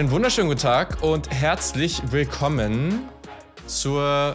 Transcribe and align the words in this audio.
Einen 0.00 0.12
wunderschönen 0.12 0.48
guten 0.48 0.62
Tag 0.62 1.02
und 1.02 1.30
herzlich 1.30 2.00
willkommen 2.10 3.06
zur 3.66 4.34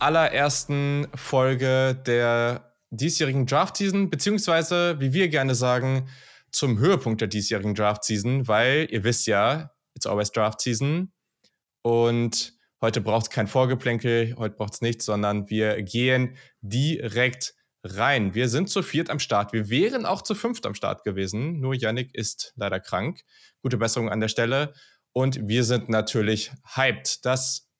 allerersten 0.00 1.06
Folge 1.14 1.94
der 2.04 2.74
diesjährigen 2.90 3.46
Draft-Season, 3.46 4.10
beziehungsweise, 4.10 4.98
wie 4.98 5.12
wir 5.12 5.28
gerne 5.28 5.54
sagen, 5.54 6.08
zum 6.50 6.80
Höhepunkt 6.80 7.20
der 7.20 7.28
diesjährigen 7.28 7.76
Draft-Season, 7.76 8.48
weil 8.48 8.88
ihr 8.90 9.04
wisst 9.04 9.28
ja, 9.28 9.70
it's 9.94 10.04
always 10.04 10.32
Draft-Season 10.32 11.12
und 11.82 12.54
heute 12.82 13.00
braucht 13.00 13.26
es 13.26 13.30
kein 13.30 13.46
Vorgeplänkel, 13.46 14.34
heute 14.36 14.56
braucht 14.56 14.74
es 14.74 14.80
nichts, 14.80 15.04
sondern 15.04 15.48
wir 15.48 15.80
gehen 15.84 16.36
direkt 16.60 17.54
rein. 17.84 18.34
Wir 18.34 18.48
sind 18.48 18.68
zu 18.68 18.82
viert 18.82 19.10
am 19.10 19.18
Start. 19.18 19.52
Wir 19.52 19.68
wären 19.68 20.06
auch 20.06 20.22
zu 20.22 20.34
fünft 20.34 20.66
am 20.66 20.74
Start 20.74 21.04
gewesen. 21.04 21.60
Nur 21.60 21.74
Yannick 21.74 22.14
ist 22.14 22.52
leider 22.56 22.80
krank. 22.80 23.20
Gute 23.62 23.76
Besserung 23.76 24.08
an 24.08 24.20
der 24.20 24.28
Stelle. 24.28 24.72
Und 25.14 25.46
wir 25.48 25.64
sind 25.64 25.88
natürlich 25.88 26.52
hyped. 26.74 27.24
Das 27.24 27.70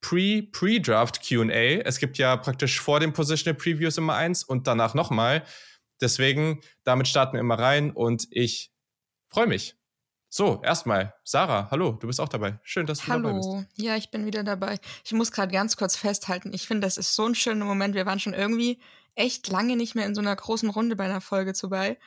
Pre-Pre-Draft 0.00 1.22
QA. 1.22 1.82
Es 1.84 1.98
gibt 1.98 2.16
ja 2.16 2.36
praktisch 2.38 2.80
vor 2.80 3.00
den 3.00 3.12
Positional 3.12 3.56
Previews 3.56 3.98
immer 3.98 4.14
eins 4.14 4.42
und 4.42 4.66
danach 4.66 4.94
nochmal. 4.94 5.44
Deswegen, 6.00 6.62
damit 6.82 7.06
starten 7.06 7.34
wir 7.34 7.40
immer 7.40 7.58
rein 7.58 7.90
und 7.90 8.26
ich 8.30 8.72
freue 9.28 9.46
mich. 9.46 9.76
So, 10.30 10.62
erstmal, 10.62 11.12
Sarah, 11.22 11.68
hallo, 11.70 11.92
du 11.92 12.06
bist 12.06 12.18
auch 12.18 12.28
dabei. 12.28 12.58
Schön, 12.62 12.86
dass 12.86 13.00
du 13.00 13.08
hallo. 13.08 13.28
dabei 13.28 13.36
bist. 13.36 13.48
Hallo, 13.50 13.64
ja, 13.74 13.96
ich 13.96 14.10
bin 14.10 14.24
wieder 14.24 14.42
dabei. 14.42 14.78
Ich 15.04 15.12
muss 15.12 15.32
gerade 15.32 15.52
ganz 15.52 15.76
kurz 15.76 15.96
festhalten, 15.96 16.52
ich 16.54 16.66
finde, 16.66 16.86
das 16.86 16.96
ist 16.96 17.14
so 17.14 17.26
ein 17.26 17.34
schöner 17.34 17.66
Moment. 17.66 17.94
Wir 17.94 18.06
waren 18.06 18.20
schon 18.20 18.32
irgendwie 18.32 18.80
echt 19.16 19.48
lange 19.48 19.76
nicht 19.76 19.94
mehr 19.94 20.06
in 20.06 20.14
so 20.14 20.22
einer 20.22 20.34
großen 20.34 20.70
Runde 20.70 20.96
bei 20.96 21.04
einer 21.04 21.20
Folge 21.20 21.52
dabei. 21.52 21.98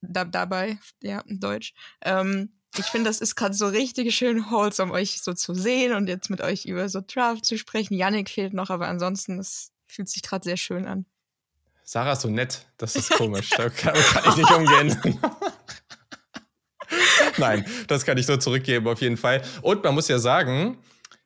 Da, 0.00 0.24
dabei, 0.24 0.78
ja, 1.02 1.22
Deutsch. 1.26 1.74
Ähm, 2.02 2.56
ich 2.78 2.86
finde, 2.86 3.10
das 3.10 3.20
ist 3.20 3.36
gerade 3.36 3.54
so 3.54 3.66
richtig 3.66 4.14
schön 4.14 4.50
wholesome, 4.50 4.92
euch 4.92 5.20
so 5.22 5.32
zu 5.32 5.54
sehen 5.54 5.94
und 5.94 6.08
jetzt 6.08 6.30
mit 6.30 6.40
euch 6.40 6.64
über 6.64 6.88
so 6.88 7.00
Draft 7.06 7.44
zu 7.44 7.58
sprechen. 7.58 7.94
Yannick 7.94 8.30
fehlt 8.30 8.54
noch, 8.54 8.70
aber 8.70 8.88
ansonsten, 8.88 9.38
es 9.38 9.72
fühlt 9.86 10.08
sich 10.08 10.22
gerade 10.22 10.44
sehr 10.44 10.56
schön 10.56 10.86
an. 10.86 11.06
Sarah 11.84 12.12
ist 12.12 12.22
so 12.22 12.28
nett, 12.28 12.66
das 12.78 12.96
ist 12.96 13.10
komisch. 13.10 13.50
da 13.50 13.68
kann, 13.70 13.94
kann 13.94 14.24
ich 14.30 14.36
nicht 14.36 14.50
umgehen. 14.50 15.20
Nein, 17.38 17.64
das 17.86 18.04
kann 18.04 18.18
ich 18.18 18.26
so 18.26 18.36
zurückgeben, 18.36 18.88
auf 18.88 19.00
jeden 19.00 19.16
Fall. 19.16 19.42
Und 19.62 19.84
man 19.84 19.94
muss 19.94 20.08
ja 20.08 20.18
sagen, 20.18 20.78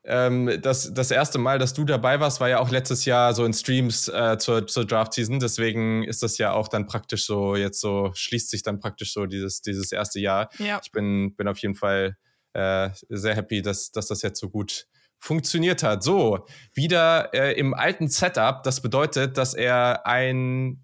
ähm, 0.04 0.60
das, 0.62 0.94
das 0.94 1.10
erste 1.10 1.38
Mal, 1.38 1.58
dass 1.58 1.74
du 1.74 1.84
dabei 1.84 2.20
warst, 2.20 2.40
war 2.40 2.48
ja 2.48 2.58
auch 2.60 2.70
letztes 2.70 3.04
Jahr 3.04 3.34
so 3.34 3.44
in 3.44 3.52
Streams 3.52 4.08
äh, 4.08 4.38
zur, 4.38 4.66
zur 4.66 4.86
Draft-Season. 4.86 5.40
Deswegen 5.40 6.04
ist 6.04 6.22
das 6.22 6.38
ja 6.38 6.52
auch 6.52 6.68
dann 6.68 6.86
praktisch 6.86 7.26
so, 7.26 7.54
jetzt 7.56 7.80
so, 7.80 8.10
schließt 8.14 8.50
sich 8.50 8.62
dann 8.62 8.80
praktisch 8.80 9.12
so 9.12 9.26
dieses, 9.26 9.60
dieses 9.60 9.92
erste 9.92 10.20
Jahr. 10.20 10.48
Ja. 10.58 10.80
Ich 10.82 10.90
bin, 10.90 11.34
bin 11.36 11.48
auf 11.48 11.58
jeden 11.58 11.74
Fall 11.74 12.16
äh, 12.54 12.90
sehr 13.08 13.34
happy, 13.34 13.62
dass, 13.62 13.92
dass 13.92 14.06
das 14.06 14.22
jetzt 14.22 14.40
so 14.40 14.48
gut 14.48 14.86
funktioniert 15.18 15.82
hat. 15.82 16.02
So, 16.02 16.46
wieder 16.72 17.34
äh, 17.34 17.52
im 17.58 17.74
alten 17.74 18.08
Setup. 18.08 18.62
Das 18.62 18.80
bedeutet, 18.80 19.36
dass 19.36 19.54
er 19.54 20.06
ein 20.06 20.82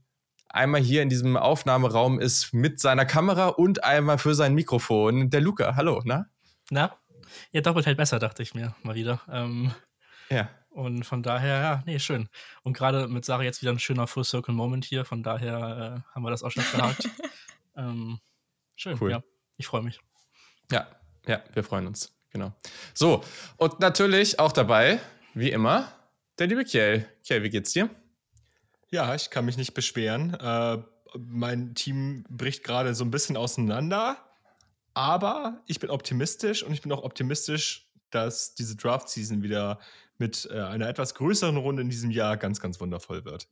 einmal 0.48 0.80
hier 0.80 1.02
in 1.02 1.08
diesem 1.08 1.36
Aufnahmeraum 1.36 2.18
ist 2.18 2.54
mit 2.54 2.80
seiner 2.80 3.04
Kamera 3.04 3.48
und 3.48 3.84
einmal 3.84 4.18
für 4.18 4.34
sein 4.34 4.54
Mikrofon. 4.54 5.30
Der 5.30 5.40
Luca, 5.40 5.76
hallo, 5.76 6.00
na? 6.04 6.26
Na? 6.70 6.96
Ja, 7.56 7.62
doppelt 7.62 7.86
hält 7.86 7.96
besser, 7.96 8.18
dachte 8.18 8.42
ich 8.42 8.54
mir 8.54 8.74
mal 8.82 8.94
wieder. 8.94 9.22
Ähm, 9.30 9.72
ja. 10.28 10.50
Und 10.68 11.04
von 11.04 11.22
daher, 11.22 11.62
ja, 11.62 11.82
nee, 11.86 11.98
schön. 11.98 12.28
Und 12.64 12.76
gerade 12.76 13.08
mit 13.08 13.24
Sarah 13.24 13.44
jetzt 13.44 13.62
wieder 13.62 13.72
ein 13.72 13.78
schöner 13.78 14.06
Full 14.06 14.24
Circle 14.24 14.54
Moment 14.54 14.84
hier, 14.84 15.06
von 15.06 15.22
daher 15.22 16.04
äh, 16.04 16.14
haben 16.14 16.22
wir 16.22 16.28
das 16.28 16.42
auch 16.42 16.50
schon 16.50 16.62
verhakt. 16.62 17.08
ähm, 17.78 18.20
schön, 18.76 18.98
cool. 19.00 19.10
ja. 19.10 19.22
Ich 19.56 19.66
freue 19.68 19.80
mich. 19.80 19.98
Ja, 20.70 20.86
ja, 21.26 21.42
wir 21.54 21.64
freuen 21.64 21.86
uns. 21.86 22.14
Genau. 22.28 22.52
So, 22.92 23.24
und 23.56 23.80
natürlich 23.80 24.38
auch 24.38 24.52
dabei, 24.52 25.00
wie 25.32 25.50
immer, 25.50 25.90
der 26.38 26.48
liebe 26.48 26.62
Kiel. 26.62 27.08
Kiel, 27.24 27.42
wie 27.42 27.48
geht's 27.48 27.72
dir? 27.72 27.88
Ja, 28.90 29.14
ich 29.14 29.30
kann 29.30 29.46
mich 29.46 29.56
nicht 29.56 29.72
beschweren. 29.72 30.34
Äh, 30.34 30.82
mein 31.16 31.74
Team 31.74 32.26
bricht 32.28 32.64
gerade 32.64 32.94
so 32.94 33.02
ein 33.02 33.10
bisschen 33.10 33.38
auseinander, 33.38 34.18
aber 34.96 35.62
ich 35.66 35.78
bin 35.78 35.90
optimistisch 35.90 36.62
und 36.62 36.72
ich 36.72 36.80
bin 36.80 36.90
auch 36.90 37.02
optimistisch, 37.02 37.86
dass 38.10 38.54
diese 38.54 38.76
Draft-Season 38.76 39.42
wieder 39.42 39.78
mit 40.16 40.48
äh, 40.50 40.58
einer 40.58 40.88
etwas 40.88 41.14
größeren 41.14 41.58
Runde 41.58 41.82
in 41.82 41.90
diesem 41.90 42.10
Jahr 42.10 42.38
ganz, 42.38 42.60
ganz 42.60 42.80
wundervoll 42.80 43.26
wird. 43.26 43.46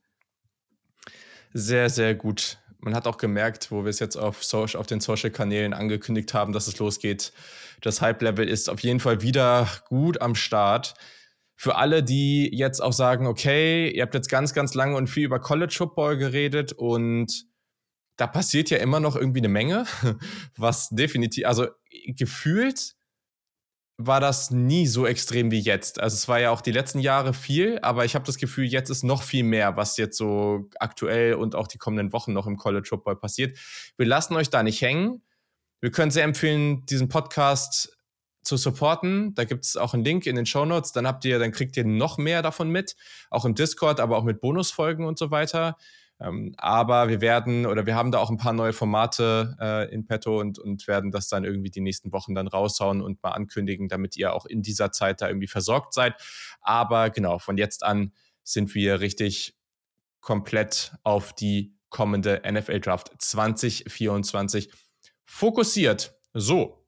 Sehr, 1.52 1.90
sehr 1.90 2.14
gut. 2.14 2.58
Man 2.78 2.94
hat 2.94 3.06
auch 3.06 3.18
gemerkt, 3.18 3.70
wo 3.70 3.84
wir 3.84 3.90
es 3.90 3.98
jetzt 3.98 4.16
auf, 4.16 4.42
Social, 4.42 4.80
auf 4.80 4.86
den 4.86 5.00
Social-Kanälen 5.00 5.74
angekündigt 5.74 6.32
haben, 6.32 6.54
dass 6.54 6.66
es 6.66 6.78
losgeht. 6.78 7.34
Das 7.82 8.00
Hype-Level 8.00 8.48
ist 8.48 8.70
auf 8.70 8.80
jeden 8.80 9.00
Fall 9.00 9.20
wieder 9.20 9.68
gut 9.88 10.22
am 10.22 10.34
Start 10.34 10.94
für 11.56 11.76
alle, 11.76 12.02
die 12.02 12.50
jetzt 12.56 12.80
auch 12.80 12.94
sagen, 12.94 13.26
okay, 13.26 13.90
ihr 13.90 14.02
habt 14.02 14.14
jetzt 14.14 14.30
ganz, 14.30 14.54
ganz 14.54 14.72
lange 14.72 14.96
und 14.96 15.08
viel 15.08 15.24
über 15.24 15.40
College 15.40 15.74
Football 15.76 16.16
geredet 16.16 16.72
und 16.72 17.44
da 18.16 18.26
passiert 18.26 18.70
ja 18.70 18.78
immer 18.78 19.00
noch 19.00 19.16
irgendwie 19.16 19.40
eine 19.40 19.48
Menge, 19.48 19.86
was 20.56 20.88
definitiv, 20.90 21.46
also 21.46 21.66
gefühlt 22.06 22.94
war 23.96 24.20
das 24.20 24.50
nie 24.50 24.86
so 24.86 25.06
extrem 25.06 25.52
wie 25.52 25.60
jetzt. 25.60 26.00
Also 26.00 26.14
es 26.14 26.26
war 26.26 26.40
ja 26.40 26.50
auch 26.50 26.60
die 26.60 26.72
letzten 26.72 26.98
Jahre 26.98 27.32
viel, 27.32 27.78
aber 27.80 28.04
ich 28.04 28.16
habe 28.16 28.24
das 28.24 28.38
Gefühl, 28.38 28.64
jetzt 28.64 28.90
ist 28.90 29.04
noch 29.04 29.22
viel 29.22 29.44
mehr, 29.44 29.76
was 29.76 29.96
jetzt 29.96 30.16
so 30.16 30.68
aktuell 30.80 31.34
und 31.34 31.54
auch 31.54 31.68
die 31.68 31.78
kommenden 31.78 32.12
Wochen 32.12 32.32
noch 32.32 32.48
im 32.48 32.56
College 32.56 32.88
Football 32.88 33.16
passiert. 33.16 33.56
Wir 33.96 34.06
lassen 34.06 34.34
euch 34.34 34.50
da 34.50 34.64
nicht 34.64 34.80
hängen. 34.80 35.22
Wir 35.80 35.92
können 35.92 36.10
sehr 36.10 36.24
empfehlen, 36.24 36.84
diesen 36.86 37.08
Podcast 37.08 37.96
zu 38.42 38.56
supporten. 38.56 39.34
Da 39.34 39.44
gibt 39.44 39.64
es 39.64 39.76
auch 39.76 39.94
einen 39.94 40.04
Link 40.04 40.26
in 40.26 40.34
den 40.34 40.46
Show 40.46 40.64
Notes. 40.64 40.92
Dann 40.92 41.06
habt 41.06 41.24
ihr, 41.24 41.38
dann 41.38 41.52
kriegt 41.52 41.76
ihr 41.76 41.84
noch 41.84 42.18
mehr 42.18 42.42
davon 42.42 42.70
mit, 42.70 42.96
auch 43.30 43.44
im 43.44 43.54
Discord, 43.54 44.00
aber 44.00 44.16
auch 44.16 44.24
mit 44.24 44.40
Bonusfolgen 44.40 45.06
und 45.06 45.18
so 45.18 45.30
weiter. 45.30 45.76
Ähm, 46.20 46.54
aber 46.58 47.08
wir 47.08 47.20
werden 47.20 47.66
oder 47.66 47.86
wir 47.86 47.96
haben 47.96 48.12
da 48.12 48.18
auch 48.18 48.30
ein 48.30 48.36
paar 48.36 48.52
neue 48.52 48.72
Formate 48.72 49.56
äh, 49.60 49.92
in 49.92 50.06
petto 50.06 50.38
und, 50.40 50.58
und 50.58 50.86
werden 50.86 51.10
das 51.10 51.28
dann 51.28 51.44
irgendwie 51.44 51.70
die 51.70 51.80
nächsten 51.80 52.12
Wochen 52.12 52.34
dann 52.34 52.46
raushauen 52.46 53.02
und 53.02 53.22
mal 53.22 53.32
ankündigen, 53.32 53.88
damit 53.88 54.16
ihr 54.16 54.32
auch 54.32 54.46
in 54.46 54.62
dieser 54.62 54.92
Zeit 54.92 55.20
da 55.20 55.28
irgendwie 55.28 55.48
versorgt 55.48 55.92
seid. 55.92 56.14
Aber 56.60 57.10
genau, 57.10 57.38
von 57.38 57.58
jetzt 57.58 57.84
an 57.84 58.12
sind 58.44 58.74
wir 58.74 59.00
richtig 59.00 59.56
komplett 60.20 60.94
auf 61.02 61.32
die 61.32 61.76
kommende 61.90 62.42
NFL 62.48 62.80
Draft 62.80 63.10
2024 63.18 64.70
fokussiert. 65.24 66.14
So, 66.32 66.83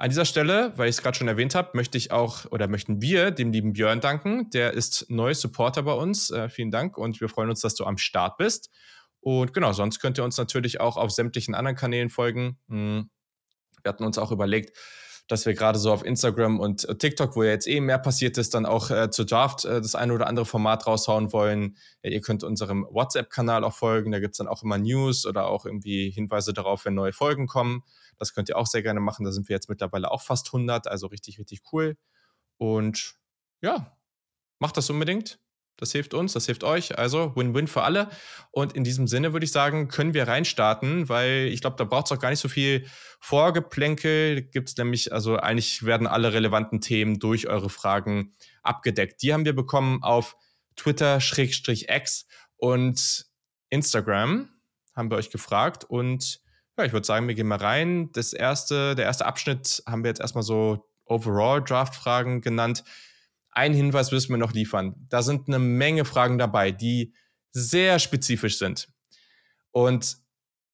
an 0.00 0.10
dieser 0.10 0.24
Stelle, 0.24 0.72
weil 0.76 0.88
ich 0.88 0.96
es 0.96 1.02
gerade 1.02 1.18
schon 1.18 1.26
erwähnt 1.26 1.56
habe, 1.56 1.70
möchte 1.74 1.98
ich 1.98 2.12
auch 2.12 2.46
oder 2.52 2.68
möchten 2.68 3.02
wir 3.02 3.32
dem 3.32 3.50
lieben 3.50 3.72
Björn 3.72 4.00
danken. 4.00 4.48
Der 4.50 4.72
ist 4.72 5.06
neuer 5.10 5.34
Supporter 5.34 5.82
bei 5.82 5.92
uns. 5.92 6.30
Äh, 6.30 6.48
vielen 6.48 6.70
Dank 6.70 6.96
und 6.96 7.20
wir 7.20 7.28
freuen 7.28 7.50
uns, 7.50 7.60
dass 7.60 7.74
du 7.74 7.84
am 7.84 7.98
Start 7.98 8.36
bist. 8.36 8.70
Und 9.20 9.52
genau, 9.52 9.72
sonst 9.72 9.98
könnt 9.98 10.16
ihr 10.16 10.22
uns 10.22 10.38
natürlich 10.38 10.80
auch 10.80 10.96
auf 10.96 11.10
sämtlichen 11.10 11.54
anderen 11.56 11.76
Kanälen 11.76 12.10
folgen. 12.10 12.58
Hm. 12.68 13.10
Wir 13.82 13.88
hatten 13.88 14.04
uns 14.04 14.18
auch 14.18 14.30
überlegt, 14.30 14.78
dass 15.28 15.44
wir 15.44 15.52
gerade 15.52 15.78
so 15.78 15.92
auf 15.92 16.04
Instagram 16.04 16.58
und 16.58 16.88
TikTok, 16.98 17.36
wo 17.36 17.42
ja 17.42 17.50
jetzt 17.50 17.68
eh 17.68 17.80
mehr 17.80 17.98
passiert 17.98 18.38
ist, 18.38 18.54
dann 18.54 18.64
auch 18.64 18.90
äh, 18.90 19.10
zur 19.10 19.26
Draft 19.26 19.66
äh, 19.66 19.80
das 19.80 19.94
eine 19.94 20.14
oder 20.14 20.26
andere 20.26 20.46
Format 20.46 20.86
raushauen 20.86 21.32
wollen. 21.32 21.76
Ja, 22.02 22.10
ihr 22.10 22.22
könnt 22.22 22.42
unserem 22.42 22.86
WhatsApp-Kanal 22.90 23.62
auch 23.62 23.74
folgen. 23.74 24.10
Da 24.10 24.20
gibt 24.20 24.32
es 24.34 24.38
dann 24.38 24.48
auch 24.48 24.62
immer 24.62 24.78
News 24.78 25.26
oder 25.26 25.46
auch 25.46 25.66
irgendwie 25.66 26.10
Hinweise 26.10 26.54
darauf, 26.54 26.86
wenn 26.86 26.94
neue 26.94 27.12
Folgen 27.12 27.46
kommen. 27.46 27.84
Das 28.16 28.34
könnt 28.34 28.48
ihr 28.48 28.56
auch 28.56 28.66
sehr 28.66 28.82
gerne 28.82 29.00
machen. 29.00 29.24
Da 29.24 29.30
sind 29.30 29.48
wir 29.48 29.54
jetzt 29.54 29.68
mittlerweile 29.68 30.10
auch 30.10 30.22
fast 30.22 30.46
100, 30.48 30.88
also 30.88 31.06
richtig, 31.08 31.38
richtig 31.38 31.60
cool. 31.72 31.96
Und 32.56 33.14
ja, 33.60 33.96
macht 34.58 34.78
das 34.78 34.88
unbedingt. 34.88 35.38
Das 35.78 35.92
hilft 35.92 36.12
uns, 36.12 36.32
das 36.34 36.46
hilft 36.46 36.64
euch. 36.64 36.98
Also 36.98 37.34
Win-Win 37.34 37.68
für 37.68 37.82
alle. 37.82 38.08
Und 38.50 38.74
in 38.74 38.84
diesem 38.84 39.06
Sinne 39.06 39.32
würde 39.32 39.44
ich 39.44 39.52
sagen, 39.52 39.88
können 39.88 40.12
wir 40.12 40.28
reinstarten, 40.28 41.08
weil 41.08 41.48
ich 41.52 41.60
glaube, 41.60 41.76
da 41.76 41.84
braucht 41.84 42.06
es 42.06 42.12
auch 42.12 42.20
gar 42.20 42.30
nicht 42.30 42.40
so 42.40 42.48
viel 42.48 42.84
Vorgeplänkel. 43.20 44.42
Gibt 44.42 44.68
es 44.68 44.76
nämlich, 44.76 45.12
also 45.12 45.36
eigentlich 45.36 45.84
werden 45.84 46.06
alle 46.06 46.32
relevanten 46.32 46.80
Themen 46.80 47.18
durch 47.18 47.46
eure 47.48 47.70
Fragen 47.70 48.34
abgedeckt. 48.62 49.22
Die 49.22 49.32
haben 49.32 49.44
wir 49.44 49.54
bekommen 49.54 50.02
auf 50.02 50.36
Twitter-X 50.76 52.26
und 52.56 53.26
Instagram 53.70 54.48
haben 54.96 55.10
wir 55.10 55.16
euch 55.16 55.30
gefragt 55.30 55.84
und 55.84 56.40
ja, 56.76 56.84
ich 56.84 56.92
würde 56.92 57.06
sagen, 57.06 57.26
wir 57.26 57.34
gehen 57.34 57.48
mal 57.48 57.58
rein. 57.58 58.10
Das 58.12 58.32
erste, 58.32 58.94
der 58.94 59.04
erste 59.04 59.26
Abschnitt 59.26 59.82
haben 59.86 60.04
wir 60.04 60.08
jetzt 60.08 60.20
erstmal 60.20 60.44
so 60.44 60.88
Overall 61.04 61.62
Draft-Fragen 61.62 62.40
genannt. 62.40 62.84
Einen 63.58 63.74
Hinweis 63.74 64.12
müssen 64.12 64.30
wir 64.30 64.38
noch 64.38 64.52
liefern. 64.52 64.94
Da 65.08 65.20
sind 65.20 65.48
eine 65.48 65.58
Menge 65.58 66.04
Fragen 66.04 66.38
dabei, 66.38 66.70
die 66.70 67.12
sehr 67.50 67.98
spezifisch 67.98 68.56
sind. 68.56 68.88
Und 69.72 70.16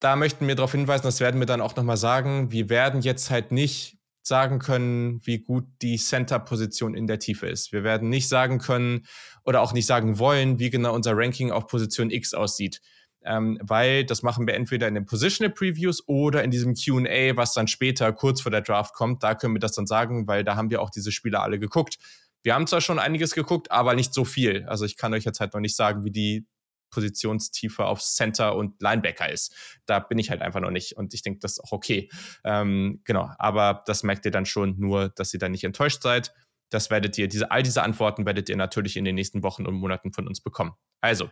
da 0.00 0.16
möchten 0.16 0.46
wir 0.46 0.54
darauf 0.54 0.72
hinweisen, 0.72 1.04
das 1.04 1.20
werden 1.20 1.40
wir 1.40 1.46
dann 1.46 1.62
auch 1.62 1.74
nochmal 1.76 1.96
sagen. 1.96 2.52
Wir 2.52 2.68
werden 2.68 3.00
jetzt 3.00 3.30
halt 3.30 3.52
nicht 3.52 3.96
sagen 4.22 4.58
können, 4.58 5.20
wie 5.24 5.38
gut 5.38 5.64
die 5.80 5.96
Center-Position 5.96 6.94
in 6.94 7.06
der 7.06 7.18
Tiefe 7.18 7.46
ist. 7.46 7.72
Wir 7.72 7.84
werden 7.84 8.10
nicht 8.10 8.28
sagen 8.28 8.58
können 8.58 9.06
oder 9.44 9.62
auch 9.62 9.72
nicht 9.72 9.86
sagen 9.86 10.18
wollen, 10.18 10.58
wie 10.58 10.68
genau 10.68 10.94
unser 10.94 11.16
Ranking 11.16 11.50
auf 11.52 11.66
Position 11.66 12.10
X 12.10 12.34
aussieht. 12.34 12.80
ähm, 13.24 13.58
weil 13.62 14.04
das 14.04 14.22
machen 14.22 14.46
wir 14.46 14.54
entweder 14.54 14.86
in 14.86 14.94
den 14.94 15.06
Positional 15.06 15.54
Previews 15.54 16.06
oder 16.06 16.44
in 16.44 16.50
diesem 16.50 16.74
QA, 16.74 17.36
was 17.36 17.54
dann 17.54 17.66
später 17.66 18.12
kurz 18.12 18.42
vor 18.42 18.52
der 18.52 18.60
Draft 18.60 18.94
kommt. 18.94 19.22
Da 19.22 19.34
können 19.34 19.54
wir 19.54 19.60
das 19.60 19.72
dann 19.72 19.86
sagen, 19.86 20.26
weil 20.28 20.44
da 20.44 20.56
haben 20.56 20.70
wir 20.70 20.82
auch 20.82 20.90
diese 20.90 21.10
Spieler 21.12 21.42
alle 21.42 21.58
geguckt. 21.58 21.98
Wir 22.44 22.54
haben 22.54 22.66
zwar 22.66 22.80
schon 22.80 22.98
einiges 22.98 23.34
geguckt, 23.34 23.72
aber 23.72 23.94
nicht 23.94 24.14
so 24.14 24.24
viel. 24.24 24.64
Also 24.66 24.84
ich 24.84 24.96
kann 24.96 25.12
euch 25.14 25.24
jetzt 25.24 25.40
halt 25.40 25.54
noch 25.54 25.60
nicht 25.60 25.74
sagen, 25.74 26.04
wie 26.04 26.10
die 26.10 26.46
Positionstiefe 26.90 27.84
auf 27.84 28.00
Center 28.00 28.54
und 28.54 28.80
Linebacker 28.80 29.28
ist. 29.28 29.54
Da 29.86 29.98
bin 29.98 30.18
ich 30.18 30.30
halt 30.30 30.42
einfach 30.42 30.60
noch 30.60 30.70
nicht 30.70 30.96
und 30.96 31.12
ich 31.12 31.22
denke, 31.22 31.40
das 31.40 31.52
ist 31.52 31.60
auch 31.64 31.72
okay. 31.72 32.08
Ähm, 32.44 33.00
genau, 33.04 33.30
aber 33.38 33.82
das 33.86 34.04
merkt 34.04 34.24
ihr 34.26 34.30
dann 34.30 34.46
schon 34.46 34.78
nur, 34.78 35.08
dass 35.08 35.34
ihr 35.34 35.40
dann 35.40 35.52
nicht 35.52 35.64
enttäuscht 35.64 36.02
seid. 36.02 36.32
Das 36.70 36.90
werdet 36.90 37.18
ihr, 37.18 37.28
diese, 37.28 37.50
all 37.50 37.62
diese 37.62 37.82
Antworten 37.82 38.26
werdet 38.26 38.48
ihr 38.48 38.56
natürlich 38.56 38.96
in 38.96 39.04
den 39.04 39.14
nächsten 39.14 39.42
Wochen 39.42 39.66
und 39.66 39.74
Monaten 39.74 40.12
von 40.12 40.28
uns 40.28 40.40
bekommen. 40.40 40.72
Also, 41.00 41.30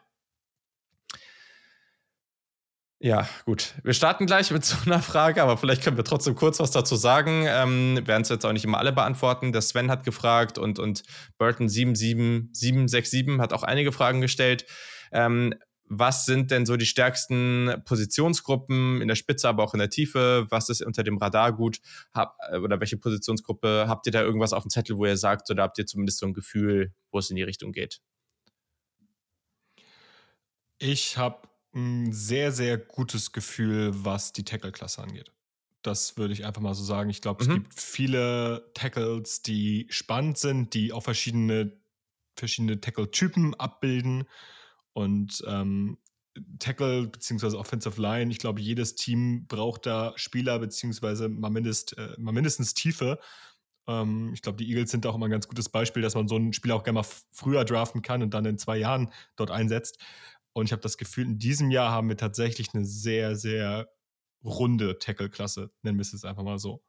ja, 3.04 3.28
gut. 3.44 3.74
Wir 3.82 3.94
starten 3.94 4.26
gleich 4.26 4.52
mit 4.52 4.64
so 4.64 4.76
einer 4.86 5.02
Frage, 5.02 5.42
aber 5.42 5.56
vielleicht 5.56 5.82
können 5.82 5.96
wir 5.96 6.04
trotzdem 6.04 6.36
kurz 6.36 6.60
was 6.60 6.70
dazu 6.70 6.94
sagen. 6.94 7.44
Ähm, 7.48 8.00
werden 8.06 8.22
es 8.22 8.28
jetzt 8.28 8.46
auch 8.46 8.52
nicht 8.52 8.64
immer 8.64 8.78
alle 8.78 8.92
beantworten. 8.92 9.52
Der 9.52 9.60
Sven 9.60 9.90
hat 9.90 10.04
gefragt 10.04 10.56
und, 10.56 10.78
und 10.78 11.02
Burton 11.36 11.68
77767 11.68 13.40
hat 13.40 13.52
auch 13.52 13.64
einige 13.64 13.90
Fragen 13.90 14.20
gestellt. 14.20 14.66
Ähm, 15.10 15.52
was 15.88 16.26
sind 16.26 16.52
denn 16.52 16.64
so 16.64 16.76
die 16.76 16.86
stärksten 16.86 17.82
Positionsgruppen 17.84 19.02
in 19.02 19.08
der 19.08 19.16
Spitze, 19.16 19.48
aber 19.48 19.64
auch 19.64 19.74
in 19.74 19.80
der 19.80 19.90
Tiefe? 19.90 20.46
Was 20.48 20.68
ist 20.68 20.80
unter 20.80 21.02
dem 21.02 21.18
Radar 21.18 21.52
gut? 21.52 21.80
Hab, 22.14 22.36
äh, 22.52 22.58
oder 22.58 22.78
welche 22.78 22.98
Positionsgruppe? 22.98 23.86
Habt 23.88 24.06
ihr 24.06 24.12
da 24.12 24.22
irgendwas 24.22 24.52
auf 24.52 24.62
dem 24.62 24.70
Zettel, 24.70 24.96
wo 24.96 25.06
ihr 25.06 25.16
sagt, 25.16 25.50
oder 25.50 25.64
habt 25.64 25.76
ihr 25.76 25.86
zumindest 25.86 26.20
so 26.20 26.26
ein 26.26 26.34
Gefühl, 26.34 26.94
wo 27.10 27.18
es 27.18 27.30
in 27.30 27.36
die 27.36 27.42
Richtung 27.42 27.72
geht? 27.72 28.00
Ich 30.78 31.18
habe 31.18 31.48
ein 31.74 32.12
sehr, 32.12 32.52
sehr 32.52 32.78
gutes 32.78 33.32
Gefühl, 33.32 33.90
was 33.92 34.32
die 34.32 34.44
Tackle-Klasse 34.44 35.02
angeht. 35.02 35.32
Das 35.82 36.16
würde 36.16 36.32
ich 36.32 36.44
einfach 36.44 36.62
mal 36.62 36.74
so 36.74 36.84
sagen. 36.84 37.10
Ich 37.10 37.20
glaube, 37.20 37.44
mhm. 37.44 37.50
es 37.50 37.56
gibt 37.56 37.80
viele 37.80 38.70
Tackles, 38.74 39.42
die 39.42 39.86
spannend 39.90 40.38
sind, 40.38 40.74
die 40.74 40.92
auch 40.92 41.02
verschiedene, 41.02 41.72
verschiedene 42.36 42.80
Tackle-Typen 42.80 43.54
abbilden. 43.54 44.24
Und 44.92 45.42
ähm, 45.46 45.98
Tackle 46.58 47.08
bzw. 47.08 47.56
Offensive 47.56 48.00
Line, 48.00 48.30
ich 48.30 48.38
glaube, 48.38 48.60
jedes 48.60 48.94
Team 48.94 49.46
braucht 49.46 49.86
da 49.86 50.12
Spieler 50.16 50.58
bzw. 50.58 51.28
Mal, 51.28 51.50
mindest, 51.50 51.96
äh, 51.98 52.14
mal 52.18 52.32
mindestens 52.32 52.74
Tiefe. 52.74 53.18
Ähm, 53.86 54.32
ich 54.34 54.42
glaube, 54.42 54.58
die 54.58 54.68
Eagles 54.68 54.90
sind 54.90 55.06
auch 55.06 55.14
immer 55.14 55.26
ein 55.26 55.32
ganz 55.32 55.48
gutes 55.48 55.68
Beispiel, 55.68 56.02
dass 56.02 56.14
man 56.14 56.28
so 56.28 56.36
einen 56.36 56.52
Spieler 56.52 56.76
auch 56.76 56.84
gerne 56.84 57.00
mal 57.00 57.06
früher 57.32 57.64
draften 57.64 58.02
kann 58.02 58.22
und 58.22 58.32
dann 58.34 58.44
in 58.44 58.58
zwei 58.58 58.78
Jahren 58.78 59.12
dort 59.36 59.50
einsetzt. 59.50 59.98
Und 60.52 60.66
ich 60.66 60.72
habe 60.72 60.82
das 60.82 60.98
Gefühl, 60.98 61.26
in 61.26 61.38
diesem 61.38 61.70
Jahr 61.70 61.90
haben 61.90 62.08
wir 62.08 62.16
tatsächlich 62.16 62.74
eine 62.74 62.84
sehr, 62.84 63.36
sehr 63.36 63.88
runde 64.44 64.98
Tackle-Klasse, 64.98 65.70
nennen 65.82 65.98
wir 65.98 66.02
es 66.02 66.12
jetzt 66.12 66.24
einfach 66.24 66.42
mal 66.42 66.58
so. 66.58 66.82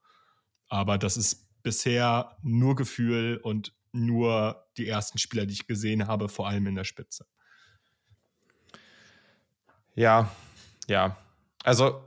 Aber 0.67 0.97
das 0.97 1.17
ist 1.17 1.47
bisher 1.61 2.37
nur 2.41 2.75
Gefühl 2.75 3.39
und 3.41 3.73
nur 3.91 4.67
die 4.77 4.87
ersten 4.87 5.17
Spieler, 5.17 5.45
die 5.45 5.53
ich 5.53 5.67
gesehen 5.67 6.07
habe, 6.07 6.27
vor 6.27 6.47
allem 6.47 6.67
in 6.67 6.75
der 6.75 6.83
Spitze. 6.83 7.25
Ja, 9.95 10.31
ja. 10.87 11.15
Also 11.63 12.01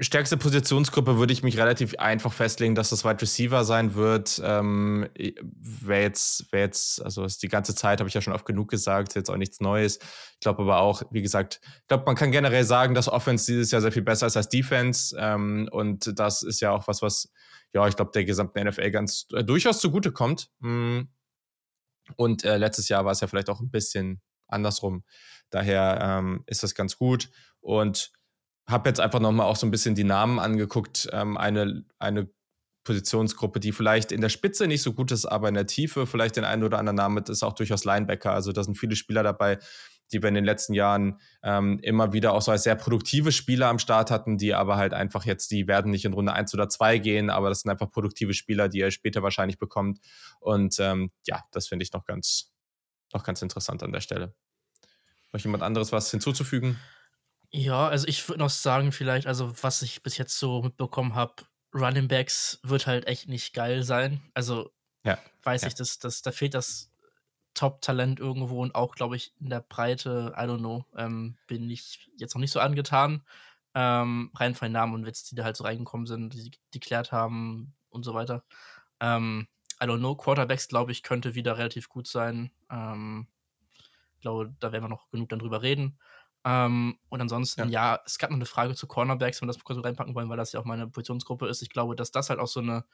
stärkste 0.00 0.36
Positionsgruppe 0.36 1.18
würde 1.18 1.32
ich 1.32 1.42
mich 1.42 1.58
relativ 1.58 1.94
einfach 1.98 2.32
festlegen, 2.32 2.74
dass 2.74 2.90
das 2.90 3.04
Wide 3.04 3.20
Receiver 3.20 3.64
sein 3.64 3.94
wird. 3.94 4.40
Ähm, 4.44 5.08
wer 5.14 6.02
jetzt, 6.02 6.46
wer 6.50 6.60
jetzt, 6.60 7.02
also 7.04 7.26
die 7.26 7.48
ganze 7.48 7.74
Zeit 7.74 8.00
habe 8.00 8.08
ich 8.08 8.14
ja 8.14 8.20
schon 8.20 8.32
oft 8.32 8.46
genug 8.46 8.68
gesagt, 8.68 9.14
jetzt 9.14 9.30
auch 9.30 9.36
nichts 9.36 9.60
Neues. 9.60 9.98
Ich 10.34 10.40
glaube 10.40 10.62
aber 10.62 10.80
auch, 10.80 11.02
wie 11.10 11.22
gesagt, 11.22 11.60
ich 11.62 11.88
glaube, 11.88 12.04
man 12.06 12.14
kann 12.14 12.30
generell 12.30 12.64
sagen, 12.64 12.94
dass 12.94 13.08
Offense 13.08 13.46
dieses 13.46 13.70
Jahr 13.70 13.80
sehr 13.80 13.92
viel 13.92 14.02
besser 14.02 14.26
ist 14.26 14.36
als 14.36 14.48
Defense. 14.48 15.16
Ähm, 15.18 15.68
und 15.72 16.18
das 16.18 16.42
ist 16.42 16.60
ja 16.60 16.70
auch 16.70 16.86
was, 16.86 17.02
was, 17.02 17.32
ja, 17.72 17.86
ich 17.88 17.96
glaube, 17.96 18.12
der 18.14 18.24
gesamten 18.24 18.68
NFL 18.68 18.90
ganz 18.90 19.26
äh, 19.32 19.42
durchaus 19.42 19.80
zugute 19.80 20.12
kommt. 20.12 20.50
Mm. 20.60 21.02
Und 22.16 22.44
äh, 22.44 22.56
letztes 22.56 22.88
Jahr 22.88 23.04
war 23.04 23.12
es 23.12 23.20
ja 23.20 23.26
vielleicht 23.26 23.50
auch 23.50 23.60
ein 23.60 23.70
bisschen 23.70 24.22
andersrum. 24.46 25.04
Daher 25.50 25.98
ähm, 26.00 26.44
ist 26.46 26.62
das 26.62 26.74
ganz 26.74 26.96
gut. 26.96 27.30
Und 27.60 28.12
habe 28.68 28.88
jetzt 28.88 29.00
einfach 29.00 29.20
nochmal 29.20 29.46
auch 29.46 29.56
so 29.56 29.66
ein 29.66 29.70
bisschen 29.70 29.94
die 29.94 30.04
Namen 30.04 30.38
angeguckt. 30.38 31.08
Ähm, 31.12 31.36
eine, 31.36 31.84
eine 31.98 32.28
Positionsgruppe, 32.84 33.60
die 33.60 33.72
vielleicht 33.72 34.12
in 34.12 34.20
der 34.20 34.28
Spitze 34.28 34.66
nicht 34.66 34.82
so 34.82 34.92
gut 34.92 35.10
ist, 35.10 35.26
aber 35.26 35.48
in 35.48 35.54
der 35.54 35.66
Tiefe 35.66 36.06
vielleicht 36.06 36.36
den 36.36 36.44
einen 36.44 36.64
oder 36.64 36.78
anderen 36.78 36.96
Namen 36.96 37.22
ist 37.24 37.42
auch 37.42 37.52
durchaus 37.52 37.84
Linebacker. 37.84 38.32
Also 38.32 38.52
da 38.52 38.64
sind 38.64 38.76
viele 38.76 38.96
Spieler 38.96 39.22
dabei, 39.22 39.58
die 40.10 40.22
wir 40.22 40.28
in 40.28 40.34
den 40.34 40.44
letzten 40.44 40.72
Jahren 40.72 41.20
ähm, 41.42 41.78
immer 41.82 42.12
wieder 42.12 42.32
auch 42.32 42.40
so 42.40 42.50
als 42.50 42.62
sehr 42.62 42.76
produktive 42.76 43.32
Spieler 43.32 43.68
am 43.68 43.78
Start 43.78 44.10
hatten, 44.10 44.38
die 44.38 44.54
aber 44.54 44.76
halt 44.76 44.94
einfach 44.94 45.24
jetzt, 45.24 45.50
die 45.50 45.66
werden 45.66 45.90
nicht 45.90 46.06
in 46.06 46.14
Runde 46.14 46.32
1 46.32 46.54
oder 46.54 46.68
2 46.68 46.98
gehen, 46.98 47.30
aber 47.30 47.50
das 47.50 47.60
sind 47.60 47.70
einfach 47.70 47.90
produktive 47.90 48.32
Spieler, 48.32 48.68
die 48.68 48.80
er 48.80 48.90
später 48.90 49.22
wahrscheinlich 49.22 49.58
bekommt. 49.58 50.00
Und 50.40 50.78
ähm, 50.78 51.10
ja, 51.26 51.44
das 51.52 51.68
finde 51.68 51.82
ich 51.82 51.92
noch 51.92 52.04
ganz, 52.04 52.52
noch 53.12 53.22
ganz 53.22 53.42
interessant 53.42 53.82
an 53.82 53.92
der 53.92 54.00
Stelle. 54.00 54.34
Noch 55.32 55.40
jemand 55.40 55.62
anderes 55.62 55.92
was 55.92 56.10
hinzuzufügen? 56.10 56.78
Ja, 57.50 57.88
also 57.88 58.06
ich 58.06 58.28
würde 58.28 58.40
noch 58.40 58.50
sagen, 58.50 58.92
vielleicht, 58.92 59.26
also 59.26 59.62
was 59.62 59.82
ich 59.82 60.02
bis 60.02 60.18
jetzt 60.18 60.38
so 60.38 60.62
mitbekommen 60.62 61.14
habe, 61.14 61.34
Running 61.74 62.08
Backs 62.08 62.60
wird 62.62 62.86
halt 62.86 63.06
echt 63.06 63.28
nicht 63.28 63.54
geil 63.54 63.82
sein. 63.82 64.20
Also 64.34 64.70
ja, 65.04 65.18
weiß 65.42 65.62
ja. 65.62 65.68
ich, 65.68 65.74
dass, 65.74 65.98
dass 65.98 66.22
da 66.22 66.32
fehlt 66.32 66.54
das 66.54 66.90
Top-Talent 67.54 68.20
irgendwo 68.20 68.62
und 68.62 68.74
auch, 68.74 68.94
glaube 68.94 69.16
ich, 69.16 69.34
in 69.40 69.50
der 69.50 69.60
Breite, 69.60 70.34
I 70.36 70.42
don't 70.42 70.58
know, 70.58 70.84
ähm, 70.96 71.36
bin 71.46 71.68
ich 71.70 72.10
jetzt 72.16 72.34
noch 72.34 72.40
nicht 72.40 72.52
so 72.52 72.60
angetan. 72.60 73.24
Ähm, 73.74 74.30
rein 74.34 74.54
von 74.54 74.66
den 74.66 74.72
Namen 74.72 74.94
und 74.94 75.06
Witz, 75.06 75.24
die 75.24 75.34
da 75.34 75.44
halt 75.44 75.56
so 75.56 75.64
reingekommen 75.64 76.06
sind, 76.06 76.34
die 76.34 76.50
geklärt 76.72 77.12
haben 77.12 77.74
und 77.90 78.04
so 78.04 78.14
weiter. 78.14 78.44
Ähm, 79.00 79.48
I 79.82 79.86
don't 79.86 79.98
know, 79.98 80.14
Quarterbacks, 80.14 80.68
glaube 80.68 80.92
ich, 80.92 81.02
könnte 81.02 81.34
wieder 81.34 81.58
relativ 81.58 81.88
gut 81.88 82.06
sein. 82.06 82.50
Ähm, 82.70 83.28
ich 84.14 84.20
glaube, 84.20 84.54
da 84.58 84.72
werden 84.72 84.84
wir 84.84 84.88
noch 84.88 85.10
genug 85.10 85.28
dann 85.28 85.38
drüber 85.38 85.62
reden. 85.62 85.98
Ähm, 86.48 86.98
und 87.10 87.20
ansonsten, 87.20 87.68
ja. 87.68 87.94
ja. 87.94 88.00
es 88.06 88.16
gab 88.16 88.30
noch 88.30 88.38
eine 88.38 88.46
Frage 88.46 88.74
zu 88.74 88.86
Cornerbacks, 88.86 89.42
wenn 89.42 89.48
wir 89.48 89.52
das 89.52 89.62
kurz 89.62 89.84
reinpacken 89.84 90.14
wollen, 90.14 90.30
weil 90.30 90.38
das 90.38 90.52
ja 90.52 90.60
auch 90.60 90.64
meine 90.64 90.88
Positionsgruppe 90.88 91.46
ist. 91.46 91.60
Ich 91.60 91.68
glaube, 91.68 91.94
dass 91.94 92.10
das 92.10 92.30
halt 92.30 92.40
auch 92.40 92.46
so 92.46 92.60
eine, 92.60 92.86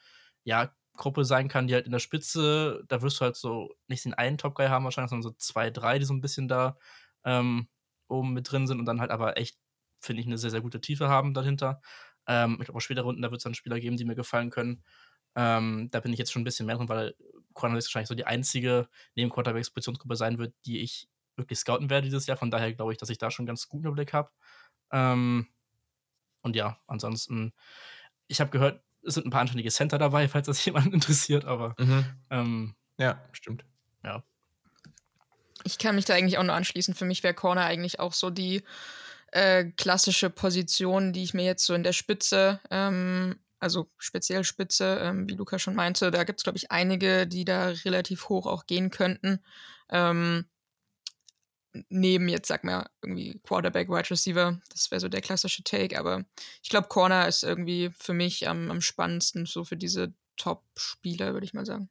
ja, 0.43 0.75
Gruppe 0.97 1.25
sein 1.25 1.49
kann, 1.49 1.69
die 1.69 1.75
halt 1.75 1.87
in 1.87 1.93
der 1.93 2.01
Spitze, 2.01 2.85
da 2.89 3.03
wirst 3.03 3.21
du 3.21 3.25
halt 3.25 3.37
so 3.37 3.75
nicht 3.87 4.05
den 4.05 4.15
einen 4.15 4.39
Top-Guy 4.39 4.69
haben 4.69 4.85
wahrscheinlich, 4.85 5.11
sondern 5.11 5.31
so 5.31 5.37
zwei, 5.39 5.71
drei, 5.71 5.99
die 5.99 6.05
so 6.05 6.15
ein 6.15 6.21
bisschen 6.21 6.49
da 6.49 6.79
ähm, 7.25 7.69
oben 8.09 8.33
mit 8.33 8.51
drin 8.51 8.67
sind 8.67 8.81
und 8.81 8.87
dann 8.87 9.01
halt 9.01 9.11
aber 9.11 9.37
echt, 9.37 9.57
finde 10.01 10.21
ich, 10.21 10.27
eine 10.27 10.39
sehr, 10.39 10.51
sehr 10.51 10.61
gute 10.61 10.81
Tiefe 10.81 11.09
haben 11.09 11.35
dahinter. 11.35 11.81
Ähm, 12.27 12.57
ich 12.59 12.67
glaube, 12.67 12.79
auch 12.79 12.81
später 12.81 13.03
Runden, 13.03 13.23
da 13.23 13.31
wird 13.31 13.39
es 13.39 13.45
dann 13.45 13.55
Spieler 13.55 13.81
geben, 13.81 13.97
die 13.97 14.05
mir 14.05 14.15
gefallen 14.15 14.51
können. 14.51 14.85
Ähm, 15.37 15.89
da 15.91 16.01
bin 16.01 16.13
ich 16.13 16.19
jetzt 16.19 16.33
schon 16.33 16.43
ein 16.43 16.45
bisschen 16.45 16.67
mehr 16.67 16.77
drin, 16.77 16.89
weil 16.89 17.15
Cornerbacks 17.55 17.87
wahrscheinlich 17.87 18.09
so 18.09 18.15
die 18.15 18.27
einzige 18.27 18.89
neben 19.17 19.31
Quarterbacks 19.31 19.71
Positionsgruppe 19.71 20.17
sein 20.17 20.39
wird, 20.39 20.55
die 20.65 20.81
ich 20.81 21.09
wirklich 21.37 21.59
scouten 21.59 21.91
werde 21.91 22.07
dieses 22.07 22.27
Jahr. 22.27 22.37
Von 22.37 22.51
daher 22.51 22.73
glaube 22.73 22.93
ich, 22.93 22.99
dass 22.99 23.11
ich 23.11 23.19
da 23.19 23.31
schon 23.31 23.47
ganz 23.47 23.69
guten 23.69 23.87
Überblick 23.87 24.13
habe. 24.13 24.31
Ähm, 24.93 25.49
und 26.43 26.57
ja, 26.57 26.79
ansonsten, 26.87 27.53
ich 28.29 28.41
habe 28.41 28.51
gehört, 28.51 28.83
es 29.03 29.15
sind 29.15 29.27
ein 29.27 29.31
paar 29.31 29.41
anständige 29.41 29.71
Center 29.71 29.99
dabei, 29.99 30.29
falls 30.29 30.47
das 30.47 30.65
jemanden 30.65 30.93
interessiert, 30.93 31.45
aber 31.45 31.75
mhm. 31.79 32.05
ähm, 32.31 32.75
ja, 32.99 33.23
stimmt. 33.33 33.65
Ja. 34.03 34.23
Ich 35.65 35.79
kann 35.79 35.95
mich 35.95 36.05
da 36.05 36.15
eigentlich 36.15 36.39
auch 36.39 36.43
nur 36.43 36.55
anschließen. 36.55 36.95
Für 36.95 37.07
mich 37.07 37.23
wäre 37.23 37.35
Corner 37.35 37.65
eigentlich 37.65 37.99
auch 37.99 38.13
so 38.13 38.31
die 38.31 38.63
äh, 39.33 39.65
klassische 39.77 40.31
Position, 40.31 41.13
die 41.13 41.23
ich 41.23 41.35
mir 41.35 41.45
jetzt 41.45 41.65
so 41.65 41.75
in 41.75 41.83
der 41.83 41.93
Spitze, 41.93 42.61
ähm, 42.71 43.41
also 43.59 43.91
speziell 43.97 44.45
Spitze, 44.45 45.01
ähm, 45.03 45.29
wie 45.29 45.35
Luca 45.35 45.59
schon 45.59 45.75
meinte, 45.75 46.11
da 46.11 46.25
gibt 46.25 46.39
es, 46.39 46.45
glaube 46.45 46.59
ich, 46.59 46.71
einige, 46.71 47.27
die 47.27 47.47
da 47.47 47.69
relativ 47.69 48.29
hoch 48.29 48.47
auch 48.47 48.67
gehen 48.67 48.91
könnten. 48.91 49.41
Ähm, 49.89 50.45
neben 51.89 52.29
jetzt, 52.29 52.49
sag 52.49 52.65
mal, 52.65 52.89
irgendwie 53.03 53.41
Quarterback, 53.45 53.89
Wide 53.89 54.11
Receiver. 54.11 54.59
Das 54.71 54.91
wäre 54.91 55.01
so 55.01 55.09
der 55.09 55.21
klassische 55.21 55.65
Take. 55.65 55.99
Aber 55.99 56.25
ich 56.63 56.71
glaube, 56.71 56.89
Corner 56.89 57.27
ist 57.27 57.43
irgendwie 57.43 57.91
für 57.97 58.15
mich 58.15 58.49
am, 58.49 58.71
am 58.71 58.81
spannendsten, 58.81 59.47
so 59.47 59.65
für 59.65 59.77
diese 59.77 60.13
Top-Spieler, 60.37 61.33
würde 61.33 61.45
ich 61.45 61.55
mal 61.55 61.67
sagen. 61.67 61.89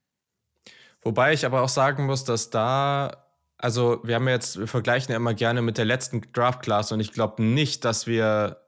Wobei 1.01 1.33
ich 1.33 1.45
aber 1.45 1.61
auch 1.61 1.69
sagen 1.69 2.05
muss, 2.05 2.23
dass 2.23 2.49
da, 2.49 3.25
also 3.57 3.99
wir 4.03 4.15
haben 4.15 4.27
jetzt, 4.27 4.57
wir 4.57 4.67
vergleichen 4.67 5.11
ja 5.11 5.17
immer 5.17 5.33
gerne 5.33 5.61
mit 5.61 5.77
der 5.77 5.85
letzten 5.85 6.21
Draft-Class 6.31 6.91
und 6.93 6.99
ich 6.99 7.11
glaube 7.11 7.43
nicht, 7.43 7.83
dass 7.83 8.07
wir, 8.07 8.61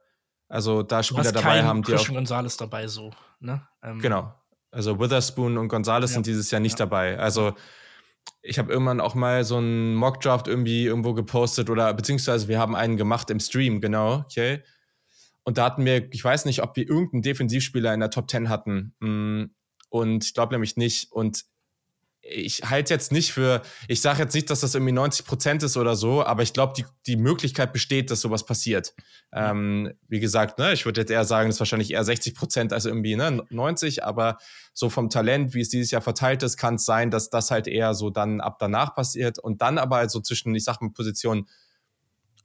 also 0.48 0.82
da 0.82 1.02
Spieler 1.02 1.32
dabei 1.32 1.64
haben, 1.64 1.82
die 1.82 1.92
Christian 1.92 2.16
auch. 2.16 2.20
Gonzalez 2.20 2.56
dabei 2.58 2.88
so, 2.88 3.10
ne? 3.40 3.66
Ähm, 3.82 4.00
genau. 4.00 4.34
Also 4.70 5.00
Witherspoon 5.00 5.56
und 5.56 5.68
Gonzalez 5.68 6.10
ja. 6.10 6.14
sind 6.14 6.26
dieses 6.26 6.50
Jahr 6.50 6.60
nicht 6.60 6.78
ja. 6.78 6.84
dabei. 6.84 7.18
Also 7.18 7.54
ich 8.42 8.58
habe 8.58 8.72
irgendwann 8.72 9.00
auch 9.00 9.14
mal 9.14 9.44
so 9.44 9.56
einen 9.56 9.94
Mockdraft 9.94 10.48
irgendwie 10.48 10.84
irgendwo 10.84 11.14
gepostet 11.14 11.70
oder 11.70 11.92
beziehungsweise 11.94 12.48
wir 12.48 12.58
haben 12.58 12.74
einen 12.76 12.96
gemacht 12.96 13.30
im 13.30 13.40
Stream, 13.40 13.80
genau, 13.80 14.20
okay. 14.20 14.62
Und 15.44 15.58
da 15.58 15.66
hatten 15.66 15.84
wir, 15.84 16.12
ich 16.12 16.24
weiß 16.24 16.44
nicht, 16.44 16.62
ob 16.62 16.76
wir 16.76 16.88
irgendeinen 16.88 17.22
Defensivspieler 17.22 17.94
in 17.94 18.00
der 18.00 18.10
Top 18.10 18.28
10 18.28 18.48
hatten. 18.48 18.94
Mm, 18.98 19.44
und 19.90 20.24
ich 20.24 20.34
glaube 20.34 20.52
nämlich 20.52 20.76
nicht. 20.76 21.12
Und 21.12 21.44
ich 22.28 22.62
halte 22.64 22.92
jetzt 22.92 23.12
nicht 23.12 23.32
für, 23.32 23.62
ich 23.88 24.00
sage 24.00 24.22
jetzt 24.22 24.34
nicht, 24.34 24.50
dass 24.50 24.60
das 24.60 24.74
irgendwie 24.74 24.92
90 24.92 25.26
Prozent 25.26 25.62
ist 25.62 25.76
oder 25.76 25.96
so, 25.96 26.24
aber 26.24 26.42
ich 26.42 26.52
glaube, 26.52 26.72
die, 26.76 26.84
die 27.06 27.16
Möglichkeit 27.16 27.72
besteht, 27.72 28.10
dass 28.10 28.20
sowas 28.20 28.44
passiert. 28.44 28.94
Ähm, 29.32 29.92
wie 30.08 30.20
gesagt, 30.20 30.58
ne, 30.58 30.72
ich 30.72 30.84
würde 30.84 31.00
jetzt 31.00 31.10
eher 31.10 31.24
sagen, 31.24 31.48
das 31.48 31.56
ist 31.56 31.60
wahrscheinlich 31.60 31.92
eher 31.92 32.04
60 32.04 32.34
Prozent 32.34 32.72
als 32.72 32.84
irgendwie 32.84 33.16
ne, 33.16 33.44
90, 33.50 34.04
aber 34.04 34.38
so 34.72 34.90
vom 34.90 35.10
Talent, 35.10 35.54
wie 35.54 35.60
es 35.60 35.68
dieses 35.68 35.90
Jahr 35.90 36.02
verteilt 36.02 36.42
ist, 36.42 36.56
kann 36.56 36.76
es 36.76 36.84
sein, 36.84 37.10
dass 37.10 37.30
das 37.30 37.50
halt 37.50 37.66
eher 37.66 37.94
so 37.94 38.10
dann 38.10 38.40
ab 38.40 38.56
danach 38.58 38.94
passiert 38.94 39.38
und 39.38 39.62
dann 39.62 39.78
aber 39.78 39.96
halt 39.96 40.10
so 40.10 40.20
zwischen, 40.20 40.54
ich 40.54 40.64
sag 40.64 40.80
mal, 40.80 40.90
Position 40.90 41.46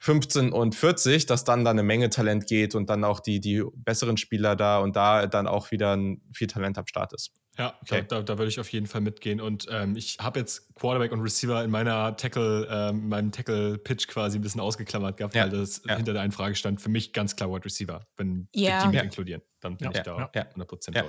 15 0.01 0.51
und 0.51 0.73
40, 0.73 1.27
dass 1.27 1.43
dann 1.43 1.63
da 1.63 1.69
eine 1.69 1.83
Menge 1.83 2.09
Talent 2.09 2.47
geht 2.47 2.73
und 2.73 2.89
dann 2.89 3.03
auch 3.03 3.19
die, 3.19 3.39
die 3.39 3.63
besseren 3.75 4.17
Spieler 4.17 4.55
da 4.55 4.79
und 4.79 4.95
da 4.95 5.27
dann 5.27 5.45
auch 5.45 5.69
wieder 5.69 5.95
viel 6.33 6.47
Talent 6.47 6.79
am 6.79 6.87
Start 6.87 7.13
ist. 7.13 7.31
Ja, 7.59 7.75
okay. 7.81 8.03
da, 8.07 8.17
da, 8.17 8.21
da 8.23 8.37
würde 8.39 8.49
ich 8.49 8.59
auf 8.59 8.71
jeden 8.71 8.87
Fall 8.87 9.01
mitgehen. 9.01 9.39
Und 9.39 9.67
ähm, 9.69 9.95
ich 9.95 10.17
habe 10.19 10.39
jetzt 10.39 10.73
Quarterback 10.73 11.11
und 11.11 11.21
Receiver 11.21 11.63
in 11.63 11.69
meiner 11.69 12.15
Tackle, 12.17 12.67
ähm, 12.71 13.09
meinem 13.09 13.31
Tackle-Pitch 13.31 14.07
quasi 14.07 14.39
ein 14.39 14.41
bisschen 14.41 14.61
ausgeklammert 14.61 15.17
gehabt, 15.17 15.35
ja. 15.35 15.43
weil 15.43 15.51
das 15.51 15.83
ja. 15.85 15.97
hinter 15.97 16.13
der 16.13 16.23
einen 16.23 16.31
Frage 16.31 16.55
stand. 16.55 16.81
Für 16.81 16.89
mich 16.89 17.13
ganz 17.13 17.35
klar 17.35 17.51
Wide 17.51 17.65
Receiver, 17.65 18.07
wenn 18.17 18.47
ja. 18.55 18.77
die 18.77 18.83
Teams 18.83 18.95
ja. 18.95 19.01
inkludieren. 19.03 19.41
Dann 19.59 19.77
bin 19.77 19.91
ich 19.91 19.99
da 19.99 20.31
ja. 20.33 20.41
100% 20.41 20.95
ja. 20.95 21.03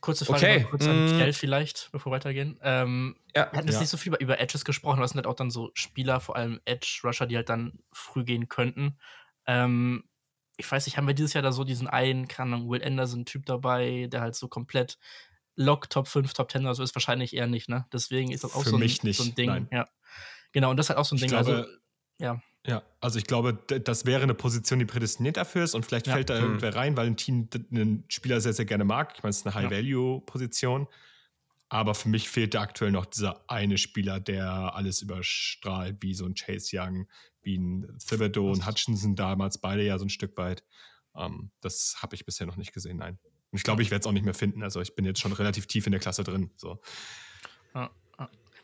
Kurze 0.00 0.24
Frage, 0.24 0.46
okay. 0.46 0.66
kurz 0.68 0.86
an 0.86 0.96
mm. 0.96 1.10
Michael 1.10 1.32
vielleicht, 1.32 1.90
bevor 1.92 2.10
wir 2.10 2.16
weitergehen. 2.16 2.58
Ähm, 2.62 3.16
ja, 3.34 3.50
wir 3.50 3.58
hatten 3.58 3.68
jetzt 3.68 3.80
nicht 3.80 3.90
so 3.90 3.96
viel 3.96 4.10
über, 4.12 4.20
über 4.20 4.40
Edges 4.40 4.64
gesprochen, 4.64 4.96
aber 4.96 5.04
es 5.04 5.12
sind 5.12 5.18
halt 5.18 5.26
auch 5.26 5.36
dann 5.36 5.50
so 5.50 5.70
Spieler, 5.74 6.20
vor 6.20 6.36
allem 6.36 6.60
Edge-Rusher, 6.64 7.26
die 7.26 7.36
halt 7.36 7.48
dann 7.48 7.78
früh 7.92 8.24
gehen 8.24 8.48
könnten. 8.48 8.98
Ähm, 9.46 10.04
ich 10.56 10.70
weiß 10.70 10.86
nicht, 10.86 10.96
haben 10.96 11.06
wir 11.06 11.14
dieses 11.14 11.34
Jahr 11.34 11.42
da 11.42 11.52
so 11.52 11.64
diesen 11.64 11.86
einen, 11.86 12.26
keine 12.26 12.54
Ahnung, 12.54 12.68
Will 12.68 12.84
Anderson-Typ 12.84 13.46
dabei, 13.46 14.08
der 14.10 14.20
halt 14.20 14.34
so 14.34 14.48
komplett 14.48 14.98
Lock 15.54 15.90
Top 15.90 16.08
5, 16.08 16.32
Top 16.34 16.50
10 16.50 16.62
oder 16.62 16.74
so 16.74 16.82
ist 16.82 16.94
wahrscheinlich 16.94 17.34
eher 17.34 17.46
nicht, 17.46 17.68
ne? 17.68 17.86
Deswegen 17.92 18.32
ist 18.32 18.44
das 18.44 18.54
auch 18.54 18.62
Für 18.62 18.70
so, 18.70 18.76
ein, 18.76 18.80
mich 18.80 19.02
nicht, 19.02 19.18
so 19.18 19.24
ein 19.24 19.34
Ding. 19.34 19.48
Nein. 19.48 19.68
Ja. 19.72 19.88
Genau, 20.52 20.70
und 20.70 20.76
das 20.76 20.86
ist 20.86 20.90
halt 20.90 20.98
auch 20.98 21.04
so 21.04 21.14
ein 21.14 21.16
ich 21.16 21.22
Ding. 21.22 21.30
Glaube, 21.30 21.56
also, 21.56 21.70
ja. 22.18 22.42
Ja, 22.66 22.82
also 23.00 23.18
ich 23.18 23.24
glaube, 23.24 23.54
das 23.54 24.04
wäre 24.04 24.22
eine 24.22 24.34
Position, 24.34 24.78
die 24.78 24.84
prädestiniert 24.84 25.36
dafür 25.36 25.64
ist 25.64 25.74
und 25.74 25.86
vielleicht 25.86 26.06
ja. 26.06 26.14
fällt 26.14 26.28
da 26.28 26.36
mhm. 26.36 26.44
irgendwer 26.44 26.74
rein, 26.74 26.96
weil 26.96 27.06
ein 27.06 27.16
Team 27.16 27.48
einen 27.70 28.04
Spieler 28.08 28.40
sehr, 28.40 28.52
sehr 28.52 28.64
gerne 28.64 28.84
mag. 28.84 29.12
Ich 29.16 29.22
meine, 29.22 29.30
es 29.30 29.38
ist 29.38 29.46
eine 29.46 29.54
High-Value-Position. 29.54 30.86
Aber 31.70 31.94
für 31.94 32.08
mich 32.08 32.30
fehlt 32.30 32.54
da 32.54 32.62
aktuell 32.62 32.90
noch 32.90 33.04
dieser 33.04 33.44
eine 33.48 33.76
Spieler, 33.76 34.20
der 34.20 34.74
alles 34.74 35.02
überstrahlt, 35.02 35.98
wie 36.00 36.14
so 36.14 36.24
ein 36.24 36.34
Chase 36.34 36.70
Young, 36.72 37.06
wie 37.42 37.58
ein 37.58 37.98
Thibodeau 37.98 38.50
und 38.50 38.66
Hutchinson 38.66 39.16
damals, 39.16 39.58
beide 39.58 39.82
ja 39.82 39.98
so 39.98 40.06
ein 40.06 40.10
Stück 40.10 40.36
weit. 40.36 40.64
Um, 41.12 41.24
ähm, 41.24 41.50
das 41.60 41.96
habe 42.00 42.14
ich 42.14 42.24
bisher 42.24 42.46
noch 42.46 42.56
nicht 42.56 42.72
gesehen, 42.72 42.98
nein. 42.98 43.18
Und 43.50 43.58
ich 43.58 43.64
glaube, 43.64 43.82
ich 43.82 43.90
werde 43.90 44.00
es 44.00 44.06
auch 44.06 44.12
nicht 44.12 44.24
mehr 44.24 44.34
finden. 44.34 44.62
Also 44.62 44.80
ich 44.80 44.94
bin 44.94 45.04
jetzt 45.04 45.20
schon 45.20 45.32
relativ 45.32 45.66
tief 45.66 45.86
in 45.86 45.92
der 45.92 46.00
Klasse 46.00 46.22
drin. 46.22 46.50
So. 46.56 46.80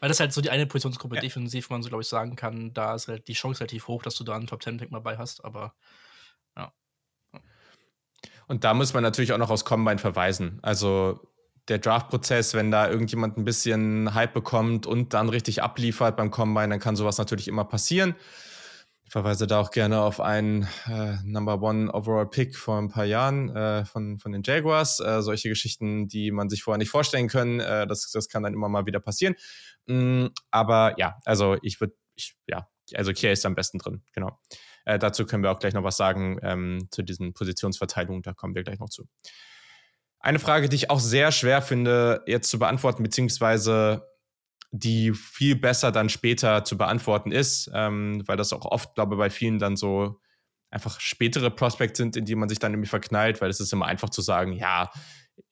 Weil 0.04 0.08
das 0.08 0.16
ist 0.16 0.20
halt 0.20 0.34
so 0.34 0.42
die 0.42 0.50
eine 0.50 0.66
Positionsgruppe 0.66 1.14
ja. 1.14 1.22
defensiv, 1.22 1.70
man 1.70 1.82
so, 1.82 1.88
glaube 1.88 2.02
ich, 2.02 2.08
sagen 2.08 2.36
kann, 2.36 2.74
da 2.74 2.94
ist 2.94 3.08
halt 3.08 3.26
die 3.26 3.32
Chance 3.32 3.60
relativ 3.60 3.88
hoch, 3.88 4.02
dass 4.02 4.14
du 4.16 4.22
da 4.22 4.36
einen 4.36 4.46
Top 4.46 4.60
Ten 4.60 4.76
Pick 4.76 4.90
mal 4.90 4.98
bei 4.98 5.16
hast, 5.16 5.42
aber 5.42 5.72
ja. 6.58 6.74
Und 8.46 8.64
da 8.64 8.74
muss 8.74 8.92
man 8.92 9.02
natürlich 9.02 9.32
auch 9.32 9.38
noch 9.38 9.48
aus 9.48 9.64
Combine 9.64 9.96
verweisen. 9.96 10.58
Also 10.60 11.26
der 11.68 11.78
Draft-Prozess, 11.78 12.52
wenn 12.52 12.70
da 12.70 12.86
irgendjemand 12.86 13.38
ein 13.38 13.46
bisschen 13.46 14.12
Hype 14.12 14.34
bekommt 14.34 14.86
und 14.86 15.14
dann 15.14 15.30
richtig 15.30 15.62
abliefert 15.62 16.18
beim 16.18 16.30
Combine, 16.30 16.68
dann 16.68 16.80
kann 16.80 16.96
sowas 16.96 17.16
natürlich 17.16 17.48
immer 17.48 17.64
passieren. 17.64 18.14
Verweise 19.14 19.46
da 19.46 19.60
auch 19.60 19.70
gerne 19.70 20.02
auf 20.02 20.18
einen 20.18 20.66
äh, 20.88 21.18
Number 21.22 21.62
One 21.62 21.88
Overall 21.94 22.28
Pick 22.28 22.56
vor 22.56 22.78
ein 22.78 22.88
paar 22.88 23.04
Jahren 23.04 23.48
äh, 23.54 23.84
von, 23.84 24.18
von 24.18 24.32
den 24.32 24.42
Jaguars. 24.44 24.98
Äh, 24.98 25.22
solche 25.22 25.48
Geschichten, 25.48 26.08
die 26.08 26.32
man 26.32 26.48
sich 26.48 26.64
vorher 26.64 26.78
nicht 26.78 26.90
vorstellen 26.90 27.28
können, 27.28 27.60
äh, 27.60 27.86
das, 27.86 28.10
das 28.10 28.28
kann 28.28 28.42
dann 28.42 28.54
immer 28.54 28.68
mal 28.68 28.86
wieder 28.86 28.98
passieren. 28.98 29.36
Mm, 29.86 30.26
aber 30.50 30.96
ja, 30.98 31.16
also 31.24 31.56
ich 31.62 31.80
würde, 31.80 31.94
ich, 32.16 32.34
ja, 32.48 32.68
also 32.92 33.12
Kia 33.12 33.30
ist 33.30 33.46
am 33.46 33.54
besten 33.54 33.78
drin, 33.78 34.02
genau. 34.14 34.40
Äh, 34.84 34.98
dazu 34.98 35.26
können 35.26 35.44
wir 35.44 35.52
auch 35.52 35.60
gleich 35.60 35.74
noch 35.74 35.84
was 35.84 35.96
sagen 35.96 36.40
ähm, 36.42 36.88
zu 36.90 37.04
diesen 37.04 37.34
Positionsverteilungen, 37.34 38.22
da 38.22 38.32
kommen 38.32 38.56
wir 38.56 38.64
gleich 38.64 38.80
noch 38.80 38.90
zu. 38.90 39.06
Eine 40.18 40.40
Frage, 40.40 40.68
die 40.68 40.74
ich 40.74 40.90
auch 40.90 40.98
sehr 40.98 41.30
schwer 41.30 41.62
finde, 41.62 42.24
jetzt 42.26 42.50
zu 42.50 42.58
beantworten, 42.58 43.04
beziehungsweise 43.04 44.08
die 44.76 45.12
viel 45.12 45.54
besser 45.54 45.92
dann 45.92 46.08
später 46.08 46.64
zu 46.64 46.76
beantworten 46.76 47.30
ist, 47.30 47.70
ähm, 47.72 48.24
weil 48.26 48.36
das 48.36 48.52
auch 48.52 48.64
oft, 48.64 48.96
glaube 48.96 49.14
ich, 49.14 49.18
bei 49.18 49.30
vielen 49.30 49.60
dann 49.60 49.76
so 49.76 50.20
einfach 50.68 50.98
spätere 50.98 51.48
Prospects 51.48 51.96
sind, 51.96 52.16
in 52.16 52.24
die 52.24 52.34
man 52.34 52.48
sich 52.48 52.58
dann 52.58 52.72
irgendwie 52.72 52.88
verknallt, 52.88 53.40
weil 53.40 53.50
es 53.50 53.60
ist 53.60 53.72
immer 53.72 53.86
einfach 53.86 54.10
zu 54.10 54.20
sagen, 54.20 54.52
ja, 54.52 54.90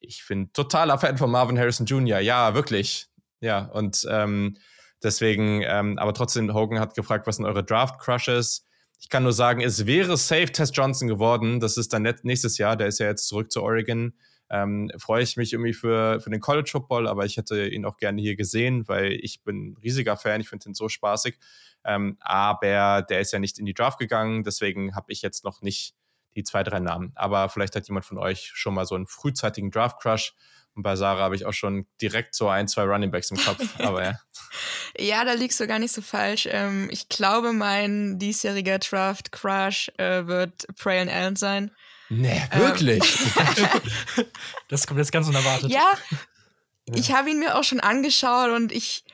ich 0.00 0.25
bin 0.26 0.52
totaler 0.52 0.99
Fan 0.99 1.19
von 1.19 1.31
Marvin 1.31 1.57
Harrison 1.57 1.87
Jr., 1.87 2.19
ja, 2.19 2.55
wirklich. 2.55 3.07
Ja, 3.41 3.67
und 3.67 4.05
ähm, 4.11 4.57
deswegen, 5.05 5.62
ähm, 5.62 5.99
aber 5.99 6.14
trotzdem, 6.14 6.52
Hogan 6.52 6.81
hat 6.81 6.97
gefragt, 6.97 7.29
was 7.29 7.37
sind 7.37 7.47
eure 7.47 7.62
Draft-Crushes? 7.62 8.64
Ich 8.99 9.09
kann 9.09 9.23
nur 9.23 9.33
sagen, 9.33 9.61
es 9.61 9.87
wäre 9.87 10.17
safe 10.17 10.50
Tess 10.50 10.73
Johnson 10.75 11.07
geworden. 11.07 11.61
Das 11.61 11.76
ist 11.76 11.93
dann 11.93 12.02
nächstes 12.25 12.59
Jahr, 12.59 12.76
der 12.76 12.88
ist 12.88 12.99
ja 12.99 13.07
jetzt 13.07 13.29
zurück 13.29 13.52
zu 13.52 13.62
Oregon 13.62 14.14
ähm, 14.52 14.90
freue 14.99 15.23
ich 15.23 15.38
mich 15.38 15.54
irgendwie 15.54 15.73
für, 15.73 16.21
für 16.21 16.28
den 16.28 16.40
College 16.40 16.68
Football, 16.71 17.09
aber 17.09 17.25
ich 17.25 17.38
hätte 17.38 17.66
ihn 17.66 17.87
auch 17.87 17.97
gerne 17.97 18.21
hier 18.21 18.37
gesehen, 18.37 18.87
weil 18.87 19.12
ich 19.12 19.42
bin 19.42 19.71
ein 19.71 19.76
riesiger 19.82 20.18
Fan, 20.18 20.42
ich 20.42 20.50
finde 20.50 20.68
ihn 20.68 20.75
so 20.75 20.90
spaßig. 20.90 21.38
Ähm, 21.85 22.18
aber 22.21 23.02
der 23.09 23.21
ist 23.21 23.32
ja 23.32 23.38
nicht 23.38 23.59
in 23.59 23.64
die 23.64 23.73
Draft 23.73 23.99
gegangen, 23.99 24.44
deswegen 24.44 24.94
habe 24.94 25.11
ich 25.11 25.23
jetzt 25.23 25.42
noch 25.42 25.62
nicht 25.62 25.94
die 26.37 26.44
zwei, 26.44 26.62
drei 26.62 26.80
Namen. 26.80 27.12
Aber 27.14 27.49
vielleicht 27.49 27.75
hat 27.75 27.88
jemand 27.88 28.04
von 28.04 28.18
euch 28.18 28.50
schon 28.54 28.75
mal 28.75 28.85
so 28.85 28.94
einen 28.94 29.06
frühzeitigen 29.06 29.71
Draft-Crush. 29.71 30.35
Und 30.75 30.82
bei 30.82 30.97
Sarah 30.97 31.23
habe 31.23 31.37
ich 31.37 31.47
auch 31.47 31.52
schon 31.52 31.87
direkt 32.00 32.35
so 32.35 32.49
ein, 32.49 32.68
zwei 32.68 32.85
Running 32.85 33.11
Backs 33.11 33.30
im 33.30 33.38
Kopf. 33.38 33.62
Aber 33.80 34.04
ja. 34.04 34.18
ja, 34.99 35.25
da 35.25 35.32
liegst 35.32 35.61
du 35.61 35.66
gar 35.66 35.78
nicht 35.78 35.92
so 35.92 36.02
falsch. 36.02 36.47
Ähm, 36.50 36.88
ich 36.90 37.09
glaube, 37.09 37.52
mein 37.52 38.18
diesjähriger 38.18 38.78
Draft-Crush 38.78 39.92
äh, 39.97 40.26
wird 40.26 40.66
Prayan 40.76 41.09
Allen 41.09 41.37
sein. 41.37 41.71
Nee, 42.14 42.42
wirklich? 42.52 43.02
Ähm, 43.37 44.26
das 44.69 44.87
kommt 44.87 44.99
jetzt 44.99 45.12
ganz 45.12 45.28
unerwartet. 45.28 45.71
Ja, 45.71 45.97
ich 46.95 47.12
habe 47.12 47.31
ihn 47.31 47.38
mir 47.38 47.57
auch 47.57 47.64
schon 47.64 47.81
angeschaut 47.81 48.50
und 48.50 48.71
ich, 48.71 49.04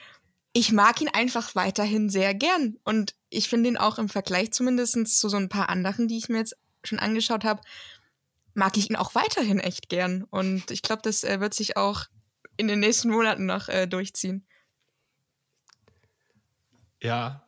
ich 0.52 0.73
mag 0.73 1.00
ihn 1.00 1.09
einfach 1.09 1.55
weiterhin 1.55 2.11
sehr 2.11 2.35
gern. 2.35 2.76
Und 2.83 3.14
ich 3.31 3.49
finde 3.49 3.69
ihn 3.69 3.76
auch 3.76 3.99
im 3.99 4.09
Vergleich 4.09 4.52
zumindest 4.52 5.21
zu 5.21 5.28
so 5.28 5.37
ein 5.37 5.49
paar 5.49 5.69
anderen, 5.69 6.09
die 6.09 6.19
ich 6.19 6.28
mir 6.28 6.38
jetzt 6.38 6.57
schon 6.83 6.99
angeschaut 6.99 7.45
habe, 7.45 7.61
mag 8.55 8.76
ich 8.76 8.90
ihn 8.90 8.97
auch 8.97 9.14
weiterhin 9.14 9.61
echt 9.61 9.88
gern. 9.88 10.25
Und 10.25 10.73
ich 10.73 10.83
glaube, 10.83 11.02
das 11.02 11.23
äh, 11.23 11.38
wird 11.38 11.55
sich 11.55 11.76
auch 11.76 12.07
in 12.57 12.67
den 12.67 12.81
nächsten 12.81 13.11
Monaten 13.11 13.47
noch 13.47 13.69
äh, 13.69 13.87
durchziehen. 13.87 14.45
Ja, 17.00 17.48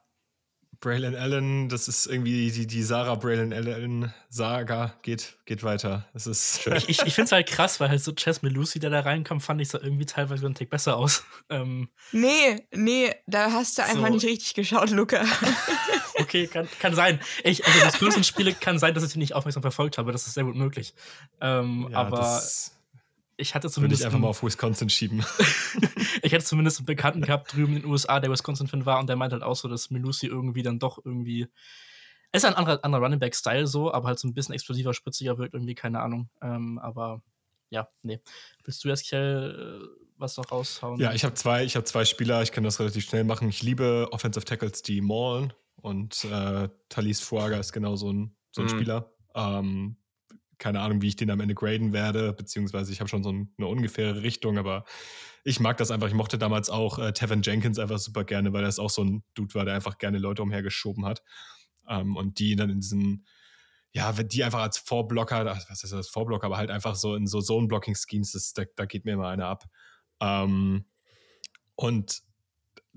Braylon 0.81 1.15
Allen, 1.15 1.69
das 1.69 1.89
ist 1.89 2.07
irgendwie 2.07 2.51
die, 2.51 2.67
die 2.67 2.83
Sarah 2.83 3.15
Braylon 3.15 3.53
Allen 3.53 4.15
Saga 4.31 4.95
geht, 5.03 5.37
geht 5.45 5.63
weiter. 5.63 6.07
Das 6.15 6.27
ist 6.27 6.67
ich 6.67 6.89
ich, 6.89 7.03
ich 7.03 7.15
finde 7.15 7.27
es 7.27 7.33
halt 7.33 7.49
krass, 7.49 7.81
weil 7.81 7.91
halt 7.91 8.03
so 8.03 8.13
Chess 8.13 8.41
mit 8.41 8.55
Lucy, 8.55 8.79
der 8.79 8.89
da 8.89 9.01
reinkommt, 9.01 9.43
fand 9.43 9.61
ich 9.61 9.69
so 9.69 9.79
irgendwie 9.79 10.07
teilweise 10.07 10.47
einen 10.47 10.55
Tick 10.55 10.71
besser 10.71 10.97
aus. 10.97 11.25
Ähm, 11.51 11.91
nee, 12.13 12.65
nee, 12.73 13.15
da 13.27 13.53
hast 13.53 13.77
du 13.77 13.83
einfach 13.83 14.07
so. 14.07 14.15
nicht 14.15 14.25
richtig 14.25 14.55
geschaut, 14.55 14.91
Luca. 14.91 15.23
okay, 16.15 16.47
kann, 16.47 16.69
kann 16.79 16.95
sein. 16.95 17.21
Ich, 17.45 17.67
also 17.67 17.81
das 17.81 17.99
größten 17.99 18.25
Spiele 18.25 18.55
kann 18.55 18.79
sein, 18.79 18.95
dass 18.95 19.05
ich 19.05 19.13
die 19.13 19.19
nicht 19.19 19.35
aufmerksam 19.35 19.63
verfolgt 19.63 19.99
habe. 19.99 20.13
Das 20.13 20.27
ist 20.27 20.35
sehr 20.35 20.45
gut 20.45 20.55
möglich. 20.55 20.95
Ähm, 21.41 21.89
ja, 21.91 21.99
aber 21.99 22.41
ich 23.41 23.55
hatte 23.55 23.71
zumindest. 23.71 24.01
Würde 24.01 24.09
ich 24.09 24.15
einfach 24.15 24.21
mal 24.21 24.29
auf 24.29 24.43
Wisconsin 24.43 24.91
schieben. 24.91 25.25
ich 26.23 26.33
hätte 26.33 26.45
zumindest 26.45 26.79
einen 26.79 26.87
Bekannten 26.87 27.23
gehabt 27.23 27.53
drüben 27.53 27.77
in 27.77 27.83
den 27.83 27.91
USA, 27.91 28.21
der 28.21 28.31
Wisconsin-Fan 28.31 28.87
war 28.87 28.99
und 28.99 29.09
der 29.09 29.17
meint 29.17 29.33
halt 29.33 29.43
auch 29.43 29.57
so, 29.57 29.69
dass 29.69 29.91
Melusi 29.91 30.27
irgendwie 30.27 30.63
dann 30.63 30.79
doch 30.79 30.99
irgendwie. 31.05 31.49
Es 32.33 32.45
ist 32.45 32.49
ein 32.49 32.55
anderer, 32.55 32.85
anderer 32.85 33.03
Running 33.03 33.19
Back-Style 33.19 33.67
so, 33.67 33.93
aber 33.93 34.07
halt 34.07 34.21
so 34.21 34.29
ein 34.29 34.35
bisschen 34.35 34.55
explosiver, 34.55 34.95
spritziger 34.95 35.37
wirkt 35.39 35.55
irgendwie, 35.55 35.75
keine 35.75 36.01
Ahnung. 36.01 36.31
Ähm, 36.41 36.79
aber 36.79 37.23
ja, 37.71 37.89
nee. 38.03 38.21
Willst 38.65 38.85
du 38.85 38.89
jetzt, 38.89 39.09
Kjell, 39.09 39.83
äh, 39.83 40.05
was 40.17 40.37
noch 40.37 40.53
raushauen? 40.53 41.01
Ja, 41.01 41.13
ich 41.13 41.25
habe 41.25 41.35
zwei, 41.35 41.67
hab 41.67 41.87
zwei 41.87 42.05
Spieler, 42.05 42.43
ich 42.43 42.53
kann 42.53 42.63
das 42.63 42.79
relativ 42.79 43.05
schnell 43.05 43.25
machen. 43.25 43.49
Ich 43.49 43.63
liebe 43.63 44.09
Offensive 44.13 44.45
Tackles, 44.45 44.83
die 44.83 45.01
maulen 45.01 45.53
und 45.77 46.25
äh, 46.25 46.69
Thalys 46.89 47.21
Fuaga 47.21 47.57
ist 47.57 47.73
genau 47.73 47.97
so 47.97 48.13
ein, 48.13 48.37
so 48.53 48.63
ein 48.63 48.67
mhm. 48.67 48.71
Spieler. 48.71 49.13
Ähm, 49.35 49.97
keine 50.61 50.81
Ahnung, 50.81 51.03
wie 51.03 51.09
ich 51.09 51.17
den 51.17 51.31
am 51.31 51.41
Ende 51.41 51.55
graden 51.55 51.93
werde, 51.93 52.33
beziehungsweise 52.33 52.93
ich 52.93 53.01
habe 53.01 53.09
schon 53.09 53.25
so 53.25 53.31
eine 53.31 53.67
ungefähre 53.67 54.23
Richtung, 54.23 54.59
aber 54.59 54.85
ich 55.43 55.59
mag 55.59 55.79
das 55.79 55.91
einfach. 55.91 56.07
Ich 56.07 56.15
mochte 56.15 56.39
damals 56.39 56.71
auch 56.71 56.99
äh, 56.99 57.13
Tevin 57.13 57.43
Jenkins 57.43 57.79
einfach 57.79 57.99
super 57.99 58.25
gerne, 58.25 58.53
weil 58.53 58.63
das 58.63 58.79
auch 58.79 58.91
so 58.91 59.03
ein 59.03 59.25
Dude 59.35 59.55
war, 59.55 59.65
der 59.65 59.75
einfach 59.75 59.99
gerne 59.99 60.19
Leute 60.19 60.43
umhergeschoben 60.43 61.05
hat. 61.07 61.23
Ähm, 61.89 62.15
und 62.15 62.39
die 62.39 62.57
dann 62.57 62.71
in 62.71 62.81
diesen, 62.81 63.27
ja, 63.93 64.13
die 64.13 64.45
einfach 64.45 64.61
als 64.61 64.79
Vorblocker, 64.79 65.47
was 65.47 65.83
ist 65.83 65.93
das, 65.93 66.09
Vorblocker, 66.09 66.47
aber 66.47 66.59
halt 66.59 66.71
einfach 66.71 66.95
so 66.95 67.17
in 67.17 67.27
so 67.27 67.41
Zone-Blocking-Schemes, 67.41 68.53
da, 68.55 68.65
da 68.77 68.85
geht 68.85 69.05
mir 69.07 69.13
immer 69.15 69.29
einer 69.29 69.47
ab. 69.47 69.65
Ähm, 70.21 70.85
und 71.75 72.23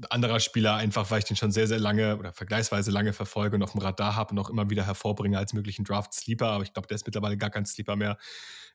anderer 0.10 0.40
Spieler, 0.40 0.76
einfach 0.76 1.12
weil 1.12 1.20
ich 1.20 1.26
den 1.26 1.38
schon 1.38 1.52
sehr, 1.52 1.68
sehr 1.68 1.80
lange 1.80 2.18
oder 2.18 2.34
vergleichsweise 2.34 2.92
lange 2.92 3.14
verfolge 3.14 3.56
und 3.56 3.64
auf 3.64 3.74
dem 3.74 3.82
Radar 3.82 4.16
habe 4.16 4.32
und 4.32 4.40
auch 4.40 4.50
immer 4.50 4.70
wieder 4.70 4.86
hervorbringe 4.86 5.38
als 5.38 5.54
möglichen 5.54 5.86
Draft-Sleeper, 5.86 6.48
aber 6.48 6.64
ich 6.64 6.74
glaube, 6.74 6.88
der 6.88 6.96
ist 6.96 7.06
mittlerweile 7.06 7.38
gar 7.38 7.50
kein 7.50 7.66
Sleeper 7.66 7.96
mehr, 7.96 8.18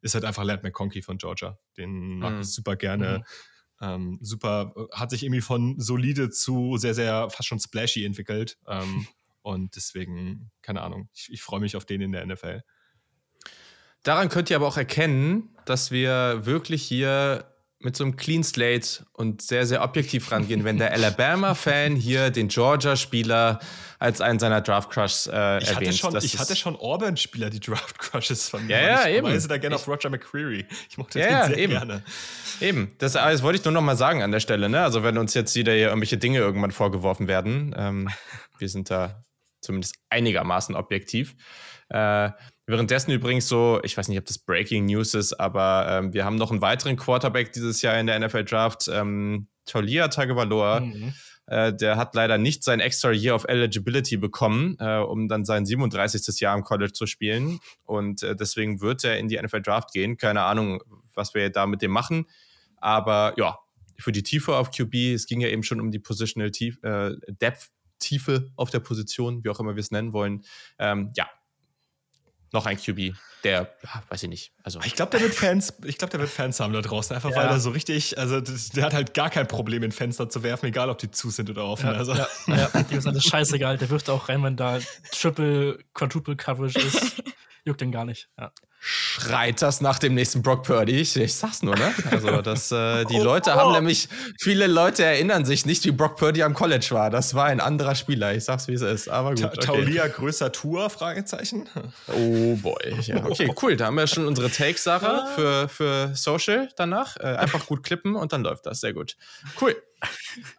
ist 0.00 0.14
halt 0.14 0.24
einfach 0.24 0.44
Lad 0.44 0.62
McConkey 0.62 1.02
von 1.02 1.18
Georgia. 1.18 1.58
Den 1.76 2.18
mag 2.18 2.34
mhm. 2.34 2.40
ich 2.40 2.52
super 2.54 2.76
gerne. 2.76 3.18
Mhm. 3.18 3.24
Ähm, 3.80 4.18
super, 4.20 4.74
hat 4.92 5.10
sich 5.10 5.22
irgendwie 5.22 5.40
von 5.40 5.78
solide 5.78 6.30
zu 6.30 6.76
sehr, 6.78 6.94
sehr 6.94 7.30
fast 7.30 7.48
schon 7.48 7.60
splashy 7.60 8.04
entwickelt. 8.04 8.58
Ähm, 8.66 9.06
und 9.42 9.76
deswegen, 9.76 10.50
keine 10.62 10.82
Ahnung, 10.82 11.08
ich, 11.12 11.28
ich 11.32 11.42
freue 11.42 11.60
mich 11.60 11.76
auf 11.76 11.84
den 11.84 12.00
in 12.00 12.12
der 12.12 12.26
NFL. 12.26 12.62
Daran 14.02 14.28
könnt 14.28 14.50
ihr 14.50 14.56
aber 14.56 14.66
auch 14.66 14.76
erkennen, 14.76 15.56
dass 15.64 15.90
wir 15.90 16.46
wirklich 16.46 16.82
hier 16.82 17.52
mit 17.80 17.96
so 17.96 18.02
einem 18.02 18.16
Clean 18.16 18.42
Slate 18.42 19.06
und 19.12 19.40
sehr, 19.40 19.64
sehr 19.64 19.82
objektiv 19.82 20.32
rangehen, 20.32 20.64
wenn 20.64 20.78
der 20.78 20.92
Alabama-Fan 20.94 21.94
hier 21.94 22.30
den 22.30 22.48
Georgia-Spieler 22.48 23.60
als 24.00 24.20
einen 24.20 24.38
seiner 24.38 24.60
Draft-Crushs 24.60 25.26
äh, 25.26 25.58
ich 25.58 25.68
erwähnt. 25.68 25.74
Hatte 25.74 25.92
schon, 25.92 26.16
ich 26.16 26.38
hatte 26.38 26.56
schon 26.56 26.76
Auburn-Spieler, 26.76 27.50
die 27.50 27.60
Draft-Crushes 27.60 28.48
von 28.48 28.66
mir. 28.66 28.80
Ja, 28.80 28.82
ja, 28.82 29.08
ich 29.08 29.16
eben. 29.16 29.36
Ich 29.36 29.46
da 29.46 29.58
gerne 29.58 29.76
auf 29.76 29.86
Roger 29.86 30.10
McCreary. 30.10 30.66
Ich 30.88 30.98
mochte 30.98 31.20
ja, 31.20 31.46
den 31.46 31.54
sehr 31.54 31.58
eben. 31.58 31.72
gerne. 31.72 32.02
Eben. 32.60 32.94
Das, 32.98 33.12
das 33.12 33.42
wollte 33.42 33.60
ich 33.60 33.64
nur 33.64 33.72
noch 33.72 33.82
mal 33.82 33.96
sagen 33.96 34.22
an 34.22 34.32
der 34.32 34.40
Stelle. 34.40 34.68
Ne? 34.68 34.82
Also 34.82 35.04
wenn 35.04 35.16
uns 35.16 35.34
jetzt 35.34 35.54
wieder 35.54 35.72
hier 35.72 35.88
irgendwelche 35.88 36.18
Dinge 36.18 36.38
irgendwann 36.38 36.72
vorgeworfen 36.72 37.28
werden, 37.28 37.74
ähm, 37.78 38.08
wir 38.58 38.68
sind 38.68 38.90
da 38.90 39.24
zumindest 39.60 39.96
einigermaßen 40.10 40.74
objektiv. 40.74 41.36
Äh, 41.90 42.30
Währenddessen 42.68 43.12
übrigens 43.12 43.48
so, 43.48 43.80
ich 43.82 43.96
weiß 43.96 44.08
nicht, 44.08 44.18
ob 44.18 44.26
das 44.26 44.36
Breaking 44.36 44.84
News 44.84 45.14
ist, 45.14 45.32
aber 45.32 45.86
ähm, 45.88 46.12
wir 46.12 46.26
haben 46.26 46.36
noch 46.36 46.50
einen 46.50 46.60
weiteren 46.60 46.96
Quarterback 46.96 47.50
dieses 47.50 47.80
Jahr 47.80 47.98
in 47.98 48.06
der 48.06 48.18
NFL 48.20 48.44
Draft, 48.44 48.90
ähm, 48.92 49.48
Tolia 49.64 50.08
Tagovailoa. 50.08 50.80
Mhm. 50.80 51.14
Äh, 51.46 51.72
der 51.72 51.96
hat 51.96 52.14
leider 52.14 52.36
nicht 52.36 52.62
sein 52.62 52.80
extra 52.80 53.10
Year 53.10 53.34
of 53.34 53.46
Eligibility 53.48 54.18
bekommen, 54.18 54.76
äh, 54.80 54.98
um 54.98 55.28
dann 55.28 55.46
sein 55.46 55.64
37. 55.64 56.40
Jahr 56.40 56.54
im 56.54 56.62
College 56.62 56.92
zu 56.92 57.06
spielen. 57.06 57.58
Und 57.84 58.22
äh, 58.22 58.36
deswegen 58.36 58.82
wird 58.82 59.02
er 59.02 59.18
in 59.18 59.28
die 59.28 59.40
NFL 59.40 59.62
Draft 59.62 59.94
gehen. 59.94 60.18
Keine 60.18 60.42
Ahnung, 60.42 60.82
was 61.14 61.32
wir 61.32 61.48
da 61.48 61.66
mit 61.66 61.80
dem 61.80 61.90
machen. 61.90 62.26
Aber 62.76 63.32
ja, 63.38 63.58
für 63.98 64.12
die 64.12 64.22
Tiefe 64.22 64.54
auf 64.56 64.72
QB, 64.72 64.94
es 65.14 65.24
ging 65.24 65.40
ja 65.40 65.48
eben 65.48 65.62
schon 65.62 65.80
um 65.80 65.90
die 65.90 66.00
Positional 66.00 66.50
Tief, 66.50 66.78
äh, 66.82 67.12
Depth 67.40 67.70
Tiefe 67.98 68.52
auf 68.56 68.68
der 68.68 68.80
Position, 68.80 69.42
wie 69.42 69.48
auch 69.48 69.58
immer 69.58 69.74
wir 69.74 69.80
es 69.80 69.90
nennen 69.90 70.12
wollen. 70.12 70.44
Ähm, 70.78 71.12
ja, 71.16 71.28
noch 72.52 72.66
ein 72.66 72.76
QB, 72.76 73.14
der, 73.44 73.74
ja, 73.84 74.02
weiß 74.08 74.22
ich 74.24 74.28
nicht. 74.28 74.52
Also 74.62 74.80
ich 74.84 74.94
glaube, 74.94 75.10
der 75.12 75.20
wird 75.20 75.34
Fans, 75.34 75.74
ich 75.84 75.98
glaube, 75.98 76.10
der 76.10 76.20
wird 76.20 76.30
Fans 76.30 76.58
haben 76.60 76.72
da 76.72 76.80
draußen, 76.80 77.14
einfach 77.14 77.30
ja. 77.30 77.36
weil 77.36 77.46
er 77.46 77.60
so 77.60 77.70
richtig, 77.70 78.18
also 78.18 78.40
das, 78.40 78.70
der 78.70 78.84
hat 78.84 78.94
halt 78.94 79.14
gar 79.14 79.30
kein 79.30 79.46
Problem, 79.46 79.82
in 79.82 79.92
Fenster 79.92 80.28
zu 80.28 80.42
werfen, 80.42 80.66
egal 80.66 80.90
ob 80.90 80.98
die 80.98 81.10
zu 81.10 81.30
sind 81.30 81.48
oder 81.50 81.64
offen. 81.64 81.86
Ja, 81.86 81.92
also. 81.92 82.14
ja, 82.14 82.28
ja. 82.46 82.68
dem 82.82 82.98
ist 82.98 83.06
alles 83.06 83.24
scheißegal. 83.24 83.78
Der 83.78 83.90
wirft 83.90 84.10
auch 84.10 84.28
rein, 84.28 84.42
wenn 84.42 84.56
da 84.56 84.78
Triple, 85.12 85.78
Quadruple 85.94 86.36
Coverage 86.36 86.78
ist. 86.78 87.22
Juckt 87.64 87.80
den 87.80 87.92
gar 87.92 88.04
nicht. 88.04 88.28
Ja 88.38 88.52
schreit 88.80 89.60
das 89.62 89.80
nach 89.80 89.98
dem 89.98 90.14
nächsten 90.14 90.42
Brock 90.42 90.64
Purdy. 90.64 90.96
Ich, 90.96 91.16
ich 91.16 91.34
sag's 91.34 91.62
nur, 91.62 91.76
ne? 91.76 91.92
Also, 92.10 92.42
dass 92.42 92.70
äh, 92.70 93.04
die 93.06 93.16
oh, 93.20 93.24
Leute 93.24 93.50
oh. 93.50 93.54
haben 93.54 93.72
nämlich, 93.72 94.08
viele 94.40 94.66
Leute 94.66 95.04
erinnern 95.04 95.44
sich 95.44 95.66
nicht, 95.66 95.84
wie 95.84 95.90
Brock 95.90 96.16
Purdy 96.16 96.42
am 96.42 96.54
College 96.54 96.88
war. 96.90 97.10
Das 97.10 97.34
war 97.34 97.46
ein 97.46 97.60
anderer 97.60 97.94
Spieler. 97.94 98.34
Ich 98.34 98.44
sag's, 98.44 98.68
wie 98.68 98.74
es 98.74 98.82
ist. 98.82 99.08
Aber 99.08 99.34
gut. 99.34 99.44
Okay. 99.44 99.60
Taulia 99.60 100.06
größer 100.06 100.52
Tour? 100.52 100.90
Fragezeichen. 100.90 101.68
Oh 102.08 102.56
boy. 102.56 103.00
Ja, 103.02 103.24
okay, 103.24 103.52
cool. 103.62 103.76
Da 103.76 103.86
haben 103.86 103.96
wir 103.96 104.06
schon 104.06 104.26
unsere 104.26 104.50
Take-Sache 104.50 105.26
für, 105.34 105.68
für 105.68 106.14
Social 106.14 106.68
danach. 106.76 107.16
Äh, 107.16 107.36
einfach 107.36 107.66
gut 107.66 107.82
klippen 107.82 108.14
und 108.14 108.32
dann 108.32 108.42
läuft 108.42 108.66
das. 108.66 108.80
Sehr 108.80 108.92
gut. 108.92 109.16
Cool. 109.60 109.76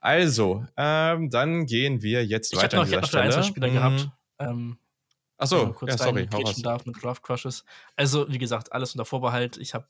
Also, 0.01 0.65
ähm, 0.75 1.29
dann 1.29 1.65
gehen 1.65 2.01
wir 2.01 2.25
jetzt 2.25 2.53
ich 2.53 2.61
weiter. 2.61 2.77
Noch, 2.77 2.87
ich 2.87 2.93
habe 2.93 3.05
noch 3.05 3.13
einen 3.13 3.23
Einzelspieler 3.23 3.67
mhm. 3.69 3.73
gehabt. 3.73 4.09
Ähm, 4.39 4.77
Achso, 5.39 5.73
kurz 5.73 5.93
ja, 5.93 5.97
sorry, 5.97 6.27
darf 6.61 6.85
mit 6.85 7.01
Draft 7.01 7.23
Crushes. 7.23 7.65
Also, 7.95 8.29
wie 8.29 8.37
gesagt, 8.37 8.71
alles 8.73 8.93
unter 8.93 9.05
Vorbehalt. 9.05 9.57
Ich 9.57 9.73
habe, 9.73 9.87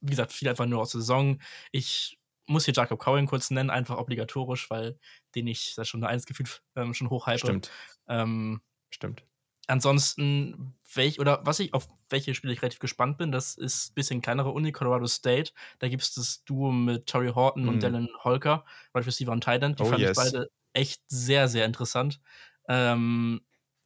wie 0.00 0.10
gesagt, 0.10 0.32
viel 0.32 0.48
einfach 0.48 0.66
nur 0.66 0.80
aus 0.80 0.92
der 0.92 1.00
Saison. 1.00 1.40
Ich 1.72 2.18
muss 2.46 2.64
hier 2.64 2.74
Jacob 2.74 2.98
Cohen 2.98 3.26
kurz 3.26 3.50
nennen, 3.50 3.68
einfach 3.68 3.98
obligatorisch, 3.98 4.70
weil 4.70 4.98
den 5.34 5.46
ich 5.48 5.74
da 5.74 5.84
schon 5.84 6.04
eins 6.04 6.24
gefühlt 6.24 6.62
ähm, 6.76 6.94
schon 6.94 7.10
hochhype. 7.10 7.38
Stimmt. 7.38 7.70
Ähm, 8.08 8.62
Stimmt. 8.90 9.24
Ansonsten, 9.68 10.74
welch, 10.94 11.20
oder 11.20 11.40
was 11.44 11.60
ich, 11.60 11.72
auf 11.72 11.88
welche 12.10 12.34
Spiele 12.34 12.52
ich 12.52 12.62
relativ 12.62 12.80
gespannt 12.80 13.16
bin, 13.16 13.32
das 13.32 13.54
ist 13.54 13.90
ein 13.90 13.94
bisschen 13.94 14.20
kleinere 14.20 14.50
Uni, 14.50 14.72
Colorado 14.72 15.06
State. 15.06 15.52
Da 15.78 15.88
gibt 15.88 16.02
es 16.02 16.14
das 16.14 16.44
Duo 16.44 16.72
mit 16.72 17.06
Torrey 17.06 17.30
Horton 17.32 17.64
mm. 17.64 17.68
und 17.68 17.74
mhm. 17.76 17.80
Dylan 17.80 18.08
Holker, 18.22 18.64
Wide 18.92 19.06
Receiver 19.06 19.32
und 19.32 19.42
Tight 19.42 19.62
End. 19.62 19.78
Die 19.78 19.84
oh, 19.84 19.86
fand 19.86 20.00
yes. 20.00 20.10
ich 20.10 20.16
beide 20.16 20.50
echt 20.72 21.02
sehr, 21.08 21.48
sehr 21.48 21.64
interessant. 21.64 22.20
Ähm, 22.68 23.40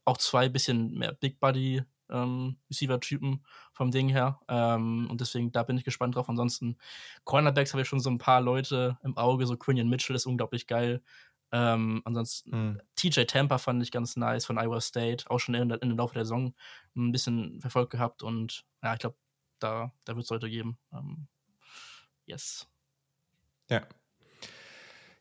auch 0.06 0.16
zwei 0.16 0.48
bisschen 0.48 0.94
mehr 0.94 1.12
Big 1.12 1.38
Body 1.40 1.82
ähm, 2.08 2.56
Receiver-Typen 2.70 3.44
vom 3.72 3.90
Ding 3.90 4.08
her. 4.08 4.40
Ähm, 4.48 5.08
und 5.10 5.20
deswegen, 5.20 5.52
da 5.52 5.62
bin 5.64 5.76
ich 5.76 5.84
gespannt 5.84 6.14
drauf. 6.14 6.28
Ansonsten, 6.28 6.78
Cornerbacks 7.24 7.72
habe 7.72 7.82
ich 7.82 7.88
schon 7.88 8.00
so 8.00 8.10
ein 8.10 8.18
paar 8.18 8.40
Leute 8.40 8.98
im 9.02 9.16
Auge. 9.16 9.46
So 9.46 9.56
Quinion 9.56 9.88
Mitchell 9.88 10.16
ist 10.16 10.26
unglaublich 10.26 10.66
geil. 10.66 11.02
Ähm, 11.52 12.02
ansonsten, 12.04 12.52
hm. 12.52 12.80
TJ 12.94 13.24
Tampa 13.24 13.58
fand 13.58 13.82
ich 13.82 13.90
ganz 13.90 14.16
nice 14.16 14.46
von 14.46 14.58
Iowa 14.58 14.80
State. 14.80 15.28
Auch 15.28 15.38
schon 15.38 15.54
in, 15.54 15.70
in 15.70 15.88
dem 15.88 15.98
Laufe 15.98 16.14
der 16.14 16.24
Saison 16.24 16.54
ein 16.96 17.12
bisschen 17.12 17.60
verfolgt 17.60 17.90
gehabt. 17.90 18.22
Und 18.22 18.64
ja, 18.82 18.94
ich 18.94 19.00
glaube, 19.00 19.16
da, 19.58 19.92
da 20.04 20.14
wird 20.14 20.24
es 20.24 20.30
Leute 20.30 20.48
geben. 20.48 20.78
Ähm, 20.92 21.26
yes. 22.26 22.68
Ja, 23.68 23.82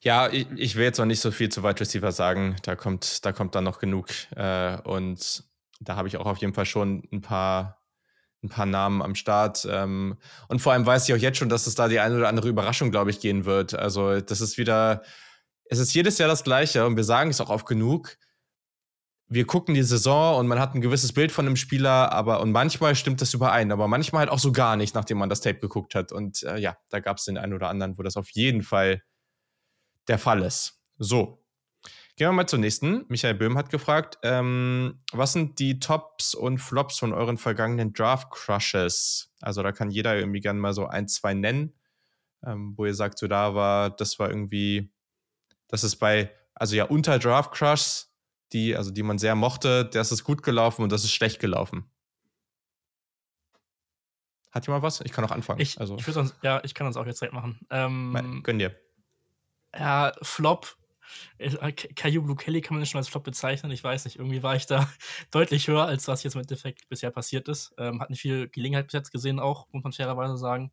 ja, 0.05 0.29
ich, 0.31 0.47
ich, 0.55 0.75
will 0.75 0.83
jetzt 0.83 0.99
noch 0.99 1.07
nicht 1.07 1.19
so 1.19 1.31
viel 1.31 1.49
zu 1.49 1.63
Wide 1.63 1.79
Receiver 1.79 2.11
sagen. 2.11 2.57
Da 2.61 2.75
kommt, 2.75 3.25
da 3.25 3.33
kommt 3.33 3.55
dann 3.55 3.63
noch 3.63 3.79
genug. 3.79 4.07
Äh, 4.35 4.77
und 4.81 5.43
da 5.79 5.95
habe 5.95 6.07
ich 6.07 6.17
auch 6.17 6.27
auf 6.27 6.37
jeden 6.37 6.53
Fall 6.53 6.67
schon 6.67 7.07
ein 7.11 7.21
paar, 7.21 7.81
ein 8.43 8.49
paar 8.49 8.67
Namen 8.67 9.01
am 9.01 9.15
Start. 9.15 9.67
Ähm, 9.67 10.17
und 10.47 10.59
vor 10.59 10.73
allem 10.73 10.85
weiß 10.85 11.09
ich 11.09 11.15
auch 11.15 11.19
jetzt 11.19 11.39
schon, 11.39 11.49
dass 11.49 11.65
es 11.65 11.73
da 11.73 11.87
die 11.87 11.99
eine 11.99 12.17
oder 12.17 12.29
andere 12.29 12.49
Überraschung, 12.49 12.91
glaube 12.91 13.09
ich, 13.09 13.19
gehen 13.19 13.45
wird. 13.45 13.73
Also, 13.73 14.21
das 14.21 14.41
ist 14.41 14.59
wieder, 14.59 15.01
es 15.65 15.79
ist 15.79 15.95
jedes 15.95 16.19
Jahr 16.19 16.29
das 16.29 16.43
Gleiche 16.43 16.85
und 16.85 16.97
wir 16.97 17.03
sagen 17.03 17.31
es 17.31 17.41
auch 17.41 17.49
oft 17.49 17.65
genug. 17.65 18.15
Wir 19.27 19.47
gucken 19.47 19.73
die 19.73 19.81
Saison 19.81 20.37
und 20.37 20.45
man 20.45 20.59
hat 20.59 20.75
ein 20.75 20.81
gewisses 20.81 21.13
Bild 21.13 21.31
von 21.31 21.47
einem 21.47 21.55
Spieler, 21.55 22.11
aber 22.11 22.41
und 22.41 22.51
manchmal 22.51 22.93
stimmt 22.93 23.21
das 23.21 23.33
überein, 23.33 23.71
aber 23.71 23.87
manchmal 23.87 24.19
halt 24.19 24.29
auch 24.29 24.37
so 24.37 24.51
gar 24.51 24.75
nicht, 24.75 24.93
nachdem 24.93 25.17
man 25.17 25.29
das 25.29 25.41
Tape 25.41 25.57
geguckt 25.57 25.95
hat. 25.95 26.11
Und 26.11 26.43
äh, 26.43 26.59
ja, 26.59 26.77
da 26.91 26.99
gab 26.99 27.17
es 27.17 27.25
den 27.25 27.39
einen 27.39 27.53
oder 27.53 27.69
anderen, 27.69 27.97
wo 27.97 28.03
das 28.03 28.17
auf 28.17 28.29
jeden 28.29 28.61
Fall 28.61 29.01
der 30.07 30.19
Fall 30.19 30.43
ist. 30.43 30.81
So. 30.97 31.41
Gehen 32.17 32.29
wir 32.29 32.31
mal 32.31 32.47
zur 32.47 32.59
nächsten. 32.59 33.03
Michael 33.09 33.35
Böhm 33.35 33.57
hat 33.57 33.69
gefragt, 33.69 34.17
ähm, 34.23 35.01
was 35.11 35.33
sind 35.33 35.59
die 35.59 35.79
Tops 35.81 36.33
und 36.33 36.59
Flops 36.59 36.97
von 36.97 37.11
euren 37.11 37.37
vergangenen 37.37 37.91
Draft 37.91 38.31
Crushes? 38.31 39.33
Also 39.41 39.61
da 39.63 39.73
kann 39.73 39.91
jeder 39.91 40.15
irgendwie 40.15 40.39
gerne 40.39 40.59
mal 40.59 40.73
so 40.73 40.85
ein, 40.85 41.09
zwei 41.09 41.33
nennen, 41.33 41.73
ähm, 42.45 42.73
wo 42.77 42.85
ihr 42.85 42.93
sagt, 42.93 43.17
so 43.17 43.27
da 43.27 43.53
war, 43.53 43.89
das 43.89 44.17
war 44.17 44.29
irgendwie, 44.29 44.93
das 45.67 45.83
ist 45.83 45.97
bei, 45.97 46.31
also 46.53 46.77
ja, 46.77 46.85
unter 46.85 47.19
Draft 47.19 47.51
Crushs, 47.51 48.15
die, 48.53 48.77
also 48.77 48.91
die 48.91 49.03
man 49.03 49.17
sehr 49.17 49.35
mochte, 49.35 49.83
das 49.83 50.13
ist 50.13 50.23
gut 50.23 50.41
gelaufen 50.41 50.83
und 50.83 50.93
das 50.93 51.03
ist 51.03 51.11
schlecht 51.11 51.41
gelaufen. 51.41 51.91
Hat 54.51 54.67
jemand 54.67 54.83
was? 54.83 55.01
Ich 55.01 55.11
kann 55.11 55.25
auch 55.25 55.31
anfangen. 55.31 55.59
Ich, 55.59 55.81
also. 55.81 55.97
ich 55.97 56.05
sonst, 56.05 56.33
ja, 56.43 56.61
ich 56.63 56.73
kann 56.73 56.87
das 56.87 56.95
auch 56.95 57.05
jetzt 57.05 57.19
direkt 57.19 57.33
machen. 57.33 57.59
Ähm, 57.69 58.41
Gönn 58.41 58.59
dir 58.59 58.73
ja, 59.77 60.13
Flop. 60.21 60.77
Äh, 61.37 61.71
Caillou 61.71 62.23
Blue 62.23 62.35
Kelly 62.35 62.61
kann 62.61 62.77
man 62.77 62.85
schon 62.85 62.97
als 62.97 63.07
Flop 63.07 63.23
bezeichnen. 63.23 63.71
Ich 63.71 63.83
weiß 63.83 64.05
nicht, 64.05 64.17
irgendwie 64.17 64.43
war 64.43 64.55
ich 64.55 64.65
da 64.65 64.87
deutlich 65.31 65.67
höher, 65.67 65.85
als 65.85 66.07
was 66.07 66.23
jetzt 66.23 66.35
mit 66.35 66.49
Defekt 66.49 66.87
bisher 66.89 67.11
passiert 67.11 67.47
ist. 67.47 67.73
Ähm, 67.77 68.01
hat 68.01 68.09
nicht 68.09 68.21
viel 68.21 68.49
Gelegenheit 68.49 68.87
bis 68.87 68.93
jetzt 68.93 69.11
gesehen, 69.11 69.39
auch, 69.39 69.67
muss 69.71 69.83
man 69.83 69.93
fairerweise 69.93 70.37
sagen. 70.37 70.71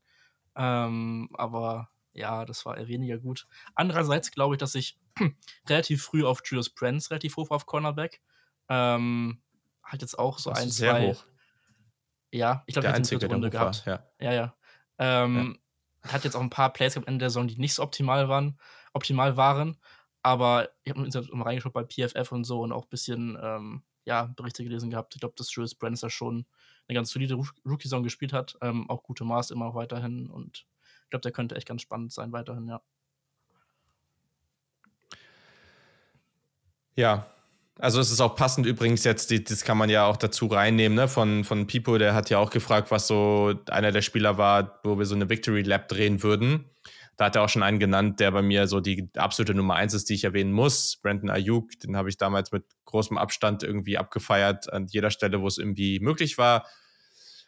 Ähm, 0.56 1.28
aber 1.34 1.90
ja, 2.12 2.44
das 2.44 2.64
war 2.66 2.76
eher 2.76 2.88
weniger 2.88 3.18
gut. 3.18 3.46
Andererseits 3.74 4.30
glaube 4.30 4.54
ich, 4.54 4.58
dass 4.58 4.74
ich 4.74 4.98
relativ 5.68 6.02
früh 6.02 6.24
auf 6.24 6.42
Julius 6.44 6.70
Brents 6.70 7.10
relativ 7.10 7.36
hoch 7.36 7.50
war 7.50 7.56
auf 7.56 7.66
Cornerback. 7.66 8.20
Ähm, 8.68 9.42
hat 9.82 10.02
jetzt 10.02 10.18
auch 10.18 10.38
so 10.38 10.50
ein, 10.50 10.70
sehr 10.70 10.92
zwei. 10.92 11.08
Hoch. 11.08 11.24
Ja, 12.30 12.62
ich 12.66 12.74
glaube, 12.74 12.88
der 12.88 12.94
einzige, 12.94 13.18
der 13.18 13.30
Runde 13.30 13.50
gehabt. 13.50 13.86
War, 13.86 14.06
ja, 14.18 14.32
ja. 14.32 14.32
ja. 14.32 14.56
Ähm, 14.98 15.58
ja. 16.04 16.12
Hat 16.12 16.24
jetzt 16.24 16.34
auch 16.34 16.40
ein 16.40 16.50
paar 16.50 16.72
Plays 16.72 16.96
am 16.96 17.04
Ende 17.04 17.18
der 17.18 17.30
Saison, 17.30 17.46
die 17.46 17.58
nicht 17.58 17.74
so 17.74 17.82
optimal 17.82 18.28
waren 18.28 18.58
optimal 18.92 19.36
waren. 19.36 19.76
Aber 20.22 20.70
ich 20.84 20.92
habe 20.92 21.08
mal 21.32 21.44
reingeschaut 21.44 21.72
bei 21.72 21.84
PFF 21.84 22.30
und 22.32 22.44
so 22.44 22.60
und 22.60 22.72
auch 22.72 22.84
ein 22.84 22.90
bisschen 22.90 23.38
ähm, 23.42 23.82
ja, 24.04 24.24
Berichte 24.36 24.62
gelesen 24.62 24.90
gehabt. 24.90 25.14
Ich 25.14 25.20
glaube, 25.20 25.34
dass 25.36 25.54
Julius 25.54 25.74
Brands 25.74 26.00
da 26.00 26.10
schon 26.10 26.46
eine 26.88 26.96
ganz 26.96 27.10
solide 27.10 27.34
Rookie-Saison 27.34 28.02
gespielt 28.02 28.32
hat. 28.32 28.56
Ähm, 28.60 28.88
auch 28.88 29.02
gute 29.02 29.24
Maß 29.24 29.50
immer 29.50 29.74
weiterhin. 29.74 30.28
Und 30.28 30.66
ich 31.04 31.10
glaube, 31.10 31.22
der 31.22 31.32
könnte 31.32 31.56
echt 31.56 31.66
ganz 31.66 31.82
spannend 31.82 32.12
sein 32.12 32.32
weiterhin, 32.32 32.68
ja. 32.68 32.80
Ja, 36.94 37.26
also 37.78 38.00
es 38.00 38.10
ist 38.10 38.20
auch 38.20 38.36
passend 38.36 38.66
übrigens 38.66 39.02
jetzt, 39.04 39.30
die, 39.30 39.42
das 39.42 39.64
kann 39.64 39.78
man 39.78 39.88
ja 39.88 40.06
auch 40.06 40.18
dazu 40.18 40.46
reinnehmen, 40.46 40.94
ne? 40.94 41.08
Von, 41.08 41.42
von 41.44 41.66
Pipo, 41.66 41.96
der 41.96 42.14
hat 42.14 42.28
ja 42.28 42.38
auch 42.38 42.50
gefragt, 42.50 42.90
was 42.90 43.06
so 43.06 43.54
einer 43.70 43.92
der 43.92 44.02
Spieler 44.02 44.36
war, 44.36 44.80
wo 44.84 44.98
wir 44.98 45.06
so 45.06 45.14
eine 45.14 45.28
Victory 45.30 45.62
Lab 45.62 45.88
drehen 45.88 46.22
würden. 46.22 46.66
Da 47.16 47.26
hat 47.26 47.36
er 47.36 47.42
auch 47.42 47.48
schon 47.48 47.62
einen 47.62 47.78
genannt, 47.78 48.20
der 48.20 48.30
bei 48.30 48.42
mir 48.42 48.66
so 48.66 48.80
die 48.80 49.10
absolute 49.16 49.54
Nummer 49.54 49.74
eins 49.74 49.94
ist, 49.94 50.08
die 50.08 50.14
ich 50.14 50.24
erwähnen 50.24 50.52
muss. 50.52 50.96
Brandon 51.02 51.30
Ayuk, 51.30 51.78
den 51.80 51.96
habe 51.96 52.08
ich 52.08 52.16
damals 52.16 52.52
mit 52.52 52.64
großem 52.86 53.18
Abstand 53.18 53.62
irgendwie 53.62 53.98
abgefeiert 53.98 54.72
an 54.72 54.86
jeder 54.86 55.10
Stelle, 55.10 55.40
wo 55.40 55.46
es 55.46 55.58
irgendwie 55.58 56.00
möglich 56.00 56.38
war. 56.38 56.66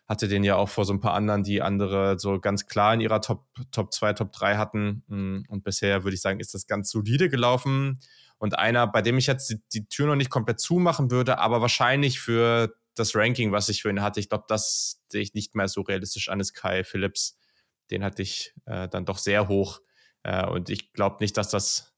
hatte 0.07 0.29
den 0.29 0.45
ja 0.45 0.57
auch 0.57 0.69
vor 0.69 0.85
so 0.85 0.93
ein 0.93 1.01
paar 1.01 1.15
anderen, 1.15 1.45
die 1.45 1.63
andere 1.63 2.19
so 2.19 2.39
ganz 2.39 2.67
klar 2.67 2.93
in 2.93 3.01
ihrer 3.01 3.23
Top, 3.23 3.47
Top 3.73 3.93
2, 3.95 4.13
Top 4.13 4.33
3 4.33 4.57
hatten. 4.57 5.03
Mm, 5.07 5.45
und 5.49 5.65
bisher 5.65 6.05
würde 6.05 6.15
ich 6.15 6.21
sagen, 6.21 6.41
ist 6.41 6.53
das 6.53 6.67
ganz 6.67 6.91
solide 6.91 7.31
gelaufen. 7.31 8.01
Und 8.37 8.59
einer, 8.59 8.87
bei 8.87 9.01
dem 9.01 9.17
ich 9.17 9.27
jetzt 9.27 9.49
die, 9.49 9.63
die 9.73 9.89
Tür 9.89 10.07
noch 10.07 10.17
nicht 10.17 10.29
komplett 10.29 10.61
zumachen 10.61 11.11
würde, 11.11 11.39
aber 11.39 11.63
wahrscheinlich 11.63 12.21
für 12.21 12.75
das 12.95 13.15
Ranking, 13.15 13.53
was 13.53 13.69
ich 13.69 13.83
für 13.83 13.91
ihn 13.91 14.03
hatte, 14.03 14.21
ich 14.21 14.29
glaube, 14.29 14.45
das 14.49 15.03
sehe 15.09 15.23
ich 15.23 15.35
nicht 15.35 15.55
mehr 15.55 15.69
so 15.69 15.81
realistisch 15.81 16.29
an, 16.29 16.41
ist 16.41 16.53
Kai 16.53 16.85
Phillips. 16.85 17.39
Den 17.91 18.05
hatte 18.05 18.23
ich 18.23 18.55
äh, 18.67 18.89
dann 18.89 19.05
doch 19.05 19.19
sehr 19.19 19.49
hoch. 19.49 19.81
Äh, 20.23 20.47
und 20.47 20.71
ich 20.71 20.93
glaube 20.93 21.17
nicht, 21.21 21.37
dass 21.37 21.49
das 21.49 21.95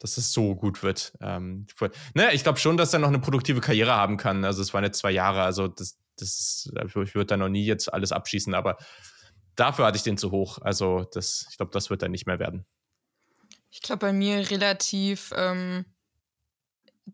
dass 0.00 0.16
es 0.16 0.32
so 0.32 0.56
gut 0.56 0.82
wird. 0.82 1.12
Ähm, 1.20 1.66
ne, 2.14 2.32
ich 2.32 2.42
glaube 2.42 2.58
schon, 2.58 2.76
dass 2.76 2.92
er 2.92 2.98
noch 2.98 3.08
eine 3.08 3.20
produktive 3.20 3.60
Karriere 3.60 3.92
haben 3.92 4.16
kann. 4.16 4.44
Also 4.44 4.62
es 4.62 4.74
waren 4.74 4.82
jetzt 4.82 4.98
zwei 4.98 5.10
Jahre, 5.10 5.42
also 5.42 5.68
das, 5.68 5.98
das 6.16 6.72
ich 6.84 6.94
würde 7.14 7.26
da 7.26 7.36
noch 7.36 7.50
nie 7.50 7.64
jetzt 7.66 7.92
alles 7.92 8.10
abschießen, 8.10 8.54
aber 8.54 8.78
dafür 9.56 9.84
hatte 9.84 9.98
ich 9.98 10.02
den 10.02 10.16
zu 10.16 10.30
hoch. 10.30 10.58
Also 10.62 11.06
das, 11.12 11.46
ich 11.50 11.58
glaube, 11.58 11.72
das 11.72 11.90
wird 11.90 12.02
dann 12.02 12.10
nicht 12.10 12.26
mehr 12.26 12.38
werden. 12.38 12.64
Ich 13.70 13.82
glaube, 13.82 14.06
bei 14.06 14.12
mir 14.12 14.50
relativ 14.50 15.32
ähm, 15.36 15.84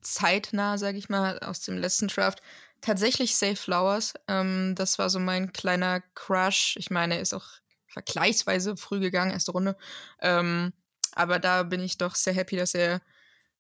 zeitnah, 0.01 0.79
sage 0.79 0.97
ich 0.97 1.09
mal, 1.09 1.41
aus 1.41 1.61
dem 1.61 1.77
letzten 1.77 2.07
Draft. 2.07 2.41
Tatsächlich 2.81 3.37
Safe 3.37 3.57
Flowers. 3.57 4.15
Ähm, 4.29 4.75
das 4.77 4.99
war 4.99 5.11
so 5.11 5.19
mein 5.19 5.53
kleiner 5.53 6.03
Crush. 6.15 6.77
Ich 6.79 6.91
meine, 6.91 7.17
er 7.17 7.21
ist 7.21 7.35
auch 7.35 7.49
vergleichsweise 7.97 8.77
früh 8.77 9.01
gegangen, 9.01 9.31
erste 9.31 9.53
Runde. 9.53 9.75
Ähm, 10.21 10.75
aber 11.13 11.39
da 11.39 11.63
bin 11.63 11.81
ich 11.81 11.97
doch 11.97 12.15
sehr 12.15 12.35
happy, 12.35 12.57
dass 12.57 12.75
er 12.75 13.01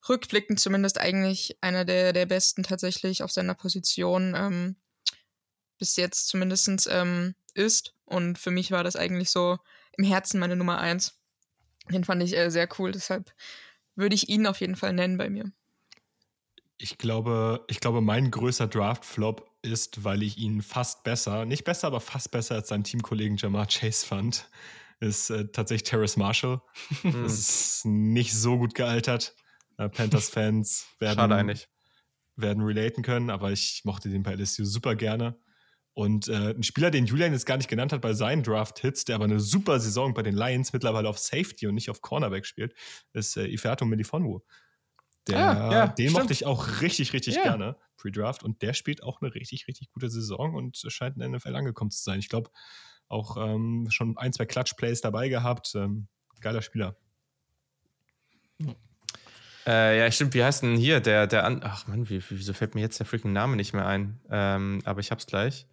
rückblickend 0.07 0.61
zumindest 0.61 1.01
eigentlich 1.01 1.57
einer 1.63 1.87
der, 1.87 2.13
der 2.13 2.27
besten 2.27 2.63
tatsächlich 2.63 3.23
auf 3.23 3.33
seiner 3.33 3.55
Position 3.55 4.35
ähm, 4.37 4.77
bis 5.79 5.97
jetzt 5.97 6.29
zumindest 6.29 6.87
ähm, 6.91 7.35
ist. 7.55 7.95
Und 8.05 8.39
für 8.39 8.51
mich 8.51 8.73
war 8.73 8.85
das 8.85 8.95
eigentlich 8.95 9.31
so 9.31 9.57
im 9.97 10.05
Herzen 10.05 10.39
meine 10.39 10.55
Nummer 10.55 10.79
eins. 10.79 11.19
Den 11.89 12.05
fand 12.05 12.23
ich 12.23 12.37
äh, 12.37 12.51
sehr 12.51 12.69
cool, 12.79 12.93
deshalb 12.93 13.33
würde 13.95 14.15
ich 14.15 14.29
ihn 14.29 14.47
auf 14.47 14.61
jeden 14.61 14.77
Fall 14.77 14.93
nennen 14.93 15.17
bei 15.17 15.31
mir. 15.31 15.51
Ich 16.77 16.99
glaube, 16.99 17.65
ich 17.69 17.81
glaube, 17.81 18.03
mein 18.03 18.31
größter 18.31 18.67
Draft-Flop 18.67 19.51
ist, 19.67 20.05
weil 20.05 20.23
ich 20.23 20.39
ihn 20.39 20.63
fast 20.63 21.05
besser, 21.05 21.45
nicht 21.45 21.65
besser, 21.65 21.89
aber 21.89 22.01
fast 22.01 22.31
besser 22.31 22.55
als 22.55 22.69
seinen 22.69 22.85
Teamkollegen 22.85 23.37
Jamar 23.37 23.67
Chase 23.67 24.07
fand, 24.07 24.49
ist 25.01 25.31
äh, 25.31 25.49
tatsächlich 25.49 25.89
Terrace 25.89 26.17
Marshall. 26.17 26.61
Hm. 27.03 27.23
das 27.25 27.39
ist 27.39 27.85
nicht 27.85 28.33
so 28.33 28.59
gut 28.59 28.75
gealtert. 28.75 29.35
Äh, 29.79 29.89
Panthers-Fans 29.89 30.87
werden, 31.01 31.61
werden 32.37 32.63
relaten 32.63 33.03
können, 33.03 33.31
aber 33.31 33.53
ich 33.53 33.83
mochte 33.85 34.09
den 34.09 34.23
bei 34.23 34.35
LSU 34.35 34.65
super 34.65 34.95
gerne. 34.95 35.39
Und 35.93 36.29
äh, 36.29 36.51
ein 36.51 36.63
Spieler, 36.63 36.91
den 36.91 37.07
Julian 37.07 37.33
jetzt 37.33 37.47
gar 37.47 37.57
nicht 37.57 37.71
genannt 37.71 37.93
hat 37.93 38.03
bei 38.03 38.13
seinen 38.13 38.43
Draft-Hits, 38.43 39.07
der 39.07 39.15
aber 39.15 39.25
eine 39.25 39.41
super 39.41 39.81
Saison 39.81 40.13
bei 40.13 40.23
den 40.23 40.35
Lions 40.35 40.75
mittlerweile 40.75 41.09
auf 41.09 41.19
Safety 41.19 41.67
und 41.67 41.75
nicht 41.75 41.89
auf 41.89 42.03
Cornerback 42.03 42.45
spielt, 42.45 42.75
ist 43.15 43.37
äh, 43.39 43.47
Ifeato 43.47 43.87
Melifonwu. 43.87 44.41
Der, 45.29 45.39
ah, 45.39 45.73
ja, 45.73 45.87
den 45.89 46.09
stimmt. 46.09 46.23
mochte 46.23 46.33
ich 46.33 46.47
auch 46.47 46.81
richtig, 46.81 47.13
richtig 47.13 47.35
ja. 47.35 47.43
gerne, 47.43 47.77
Pre-Draft. 47.97 48.43
Und 48.43 48.63
der 48.63 48.75
spielt 48.75 49.03
auch 49.03 49.21
eine 49.21 49.35
richtig, 49.35 49.67
richtig 49.67 49.91
gute 49.91 50.09
Saison 50.09 50.55
und 50.55 50.77
scheint 50.77 51.17
in 51.17 51.21
der 51.21 51.31
NFL 51.31 51.57
angekommen 51.57 51.91
zu 51.91 52.03
sein. 52.03 52.21
Ich 52.21 52.29
glaube, 52.29 52.51
auch 53.09 53.37
ähm, 53.37 53.89
schon 53.91 54.17
ein, 54.19 54.33
zwei 54.33 54.47
Clutch-Plays 54.47 55.01
dabei 55.01 55.29
gehabt. 55.29 55.75
Ähm, 55.75 56.09
geiler 56.41 56.63
Spieler. 56.63 56.97
Äh, 59.67 59.99
ja, 59.99 60.11
stimmt. 60.11 60.35
Wie 60.35 60.45
heißt 60.45 60.63
denn 60.63 60.77
hier 60.77 61.01
der, 61.01 61.27
der 61.27 61.45
An 61.45 61.61
Ach 61.65 61.87
Mann, 61.89 62.09
wie, 62.09 62.23
wieso 62.29 62.53
fällt 62.53 62.75
mir 62.75 62.83
jetzt 62.83 62.99
der 63.01 63.07
freaking 63.07 63.33
Name 63.33 63.57
nicht 63.57 63.73
mehr 63.73 63.87
ein? 63.87 64.21
Ähm, 64.31 64.81
aber 64.85 65.01
ich 65.01 65.11
hab's 65.11 65.27
gleich. 65.27 65.67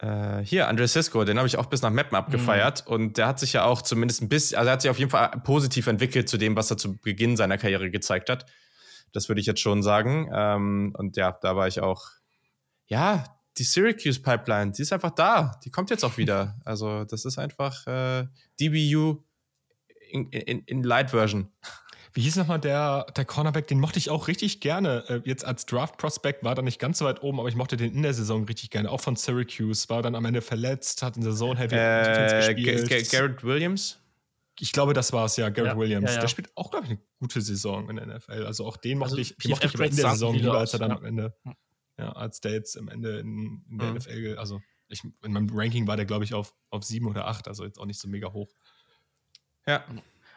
Äh, 0.00 0.42
hier, 0.44 0.68
Andre 0.68 0.88
Cisco, 0.88 1.24
den 1.24 1.36
habe 1.36 1.46
ich 1.46 1.58
auch 1.58 1.66
bis 1.66 1.82
nach 1.82 1.90
Mappen 1.90 2.16
abgefeiert. 2.16 2.84
Mhm. 2.86 2.92
Und 2.92 3.18
der 3.18 3.26
hat 3.26 3.38
sich 3.38 3.52
ja 3.52 3.64
auch 3.64 3.82
zumindest 3.82 4.22
ein 4.22 4.28
bisschen, 4.28 4.58
also 4.58 4.68
er 4.68 4.72
hat 4.72 4.82
sich 4.82 4.90
auf 4.90 4.98
jeden 4.98 5.10
Fall 5.10 5.30
positiv 5.44 5.86
entwickelt 5.86 6.28
zu 6.28 6.38
dem, 6.38 6.56
was 6.56 6.70
er 6.70 6.76
zu 6.76 6.96
Beginn 6.96 7.36
seiner 7.36 7.58
Karriere 7.58 7.90
gezeigt 7.90 8.30
hat. 8.30 8.46
Das 9.12 9.28
würde 9.28 9.40
ich 9.40 9.46
jetzt 9.46 9.60
schon 9.60 9.82
sagen. 9.82 10.30
Ähm, 10.32 10.94
und 10.96 11.16
ja, 11.16 11.36
da 11.42 11.56
war 11.56 11.68
ich 11.68 11.80
auch, 11.80 12.06
ja, 12.86 13.24
die 13.58 13.64
Syracuse 13.64 14.20
Pipeline, 14.20 14.72
die 14.72 14.82
ist 14.82 14.92
einfach 14.92 15.10
da. 15.10 15.58
Die 15.64 15.70
kommt 15.70 15.90
jetzt 15.90 16.04
auch 16.04 16.16
wieder. 16.16 16.58
Also, 16.64 17.04
das 17.04 17.24
ist 17.24 17.38
einfach 17.38 17.86
äh, 17.86 18.26
DBU 18.60 19.22
in, 20.10 20.30
in, 20.30 20.60
in 20.60 20.82
Light 20.82 21.10
Version. 21.10 21.52
Wie 22.12 22.22
hieß 22.22 22.36
nochmal 22.36 22.58
der, 22.58 23.06
der 23.16 23.24
Cornerback? 23.24 23.68
Den 23.68 23.78
mochte 23.78 23.98
ich 23.98 24.10
auch 24.10 24.28
richtig 24.28 24.60
gerne. 24.60 25.04
Äh, 25.08 25.20
jetzt 25.24 25.44
als 25.44 25.66
Draft-Prospect 25.66 26.42
war 26.42 26.56
er 26.56 26.62
nicht 26.62 26.78
ganz 26.78 26.98
so 26.98 27.04
weit 27.04 27.22
oben, 27.22 27.38
aber 27.38 27.48
ich 27.48 27.54
mochte 27.54 27.76
den 27.76 27.94
in 27.94 28.02
der 28.02 28.14
Saison 28.14 28.44
richtig 28.44 28.70
gerne. 28.70 28.90
Auch 28.90 29.00
von 29.00 29.16
Syracuse. 29.16 29.88
War 29.88 30.02
dann 30.02 30.14
am 30.14 30.24
Ende 30.24 30.42
verletzt, 30.42 31.02
hat 31.02 31.16
in 31.16 31.22
der 31.22 31.34
Zone 31.34 31.58
Heavy 31.58 31.76
äh, 31.76 32.54
gespielt. 32.54 33.10
Garrett 33.10 33.44
Williams? 33.44 33.98
Ich 34.58 34.72
glaube, 34.72 34.92
das 34.92 35.12
war 35.12 35.24
es, 35.24 35.36
ja, 35.36 35.48
Garrett 35.48 35.72
ja, 35.72 35.78
Williams. 35.78 36.10
Ja, 36.10 36.14
ja. 36.16 36.20
Der 36.20 36.28
spielt 36.28 36.54
auch, 36.56 36.70
glaube 36.70 36.86
ich, 36.86 36.90
eine 36.90 37.00
gute 37.18 37.40
Saison 37.40 37.88
in 37.88 37.96
der 37.96 38.06
NFL. 38.06 38.44
Also 38.44 38.66
auch 38.66 38.76
den 38.76 38.98
mochte 38.98 39.12
also 39.16 39.22
ich, 39.22 39.48
mochte 39.48 39.66
ich 39.66 39.74
in 39.74 39.96
der 39.96 40.10
Saison 40.10 40.34
lieber, 40.34 40.58
als 40.58 40.72
er 40.72 40.80
dann 40.80 40.90
am 40.92 41.04
Ende, 41.04 41.34
ja, 41.98 42.12
als 42.12 42.40
der 42.40 42.52
jetzt 42.52 42.76
am 42.76 42.88
Ende 42.88 43.20
in, 43.20 43.64
in 43.70 43.78
der 43.78 43.90
mhm. 43.90 43.96
NFL, 43.96 44.36
also 44.38 44.60
ich, 44.88 45.02
in 45.04 45.32
meinem 45.32 45.48
Ranking 45.52 45.86
war 45.86 45.96
der, 45.96 46.04
glaube 46.04 46.24
ich, 46.24 46.34
auf, 46.34 46.54
auf 46.70 46.84
sieben 46.84 47.06
oder 47.06 47.26
acht, 47.26 47.48
also 47.48 47.64
jetzt 47.64 47.78
auch 47.78 47.86
nicht 47.86 48.00
so 48.00 48.08
mega 48.08 48.32
hoch. 48.32 48.50
Ja. 49.66 49.84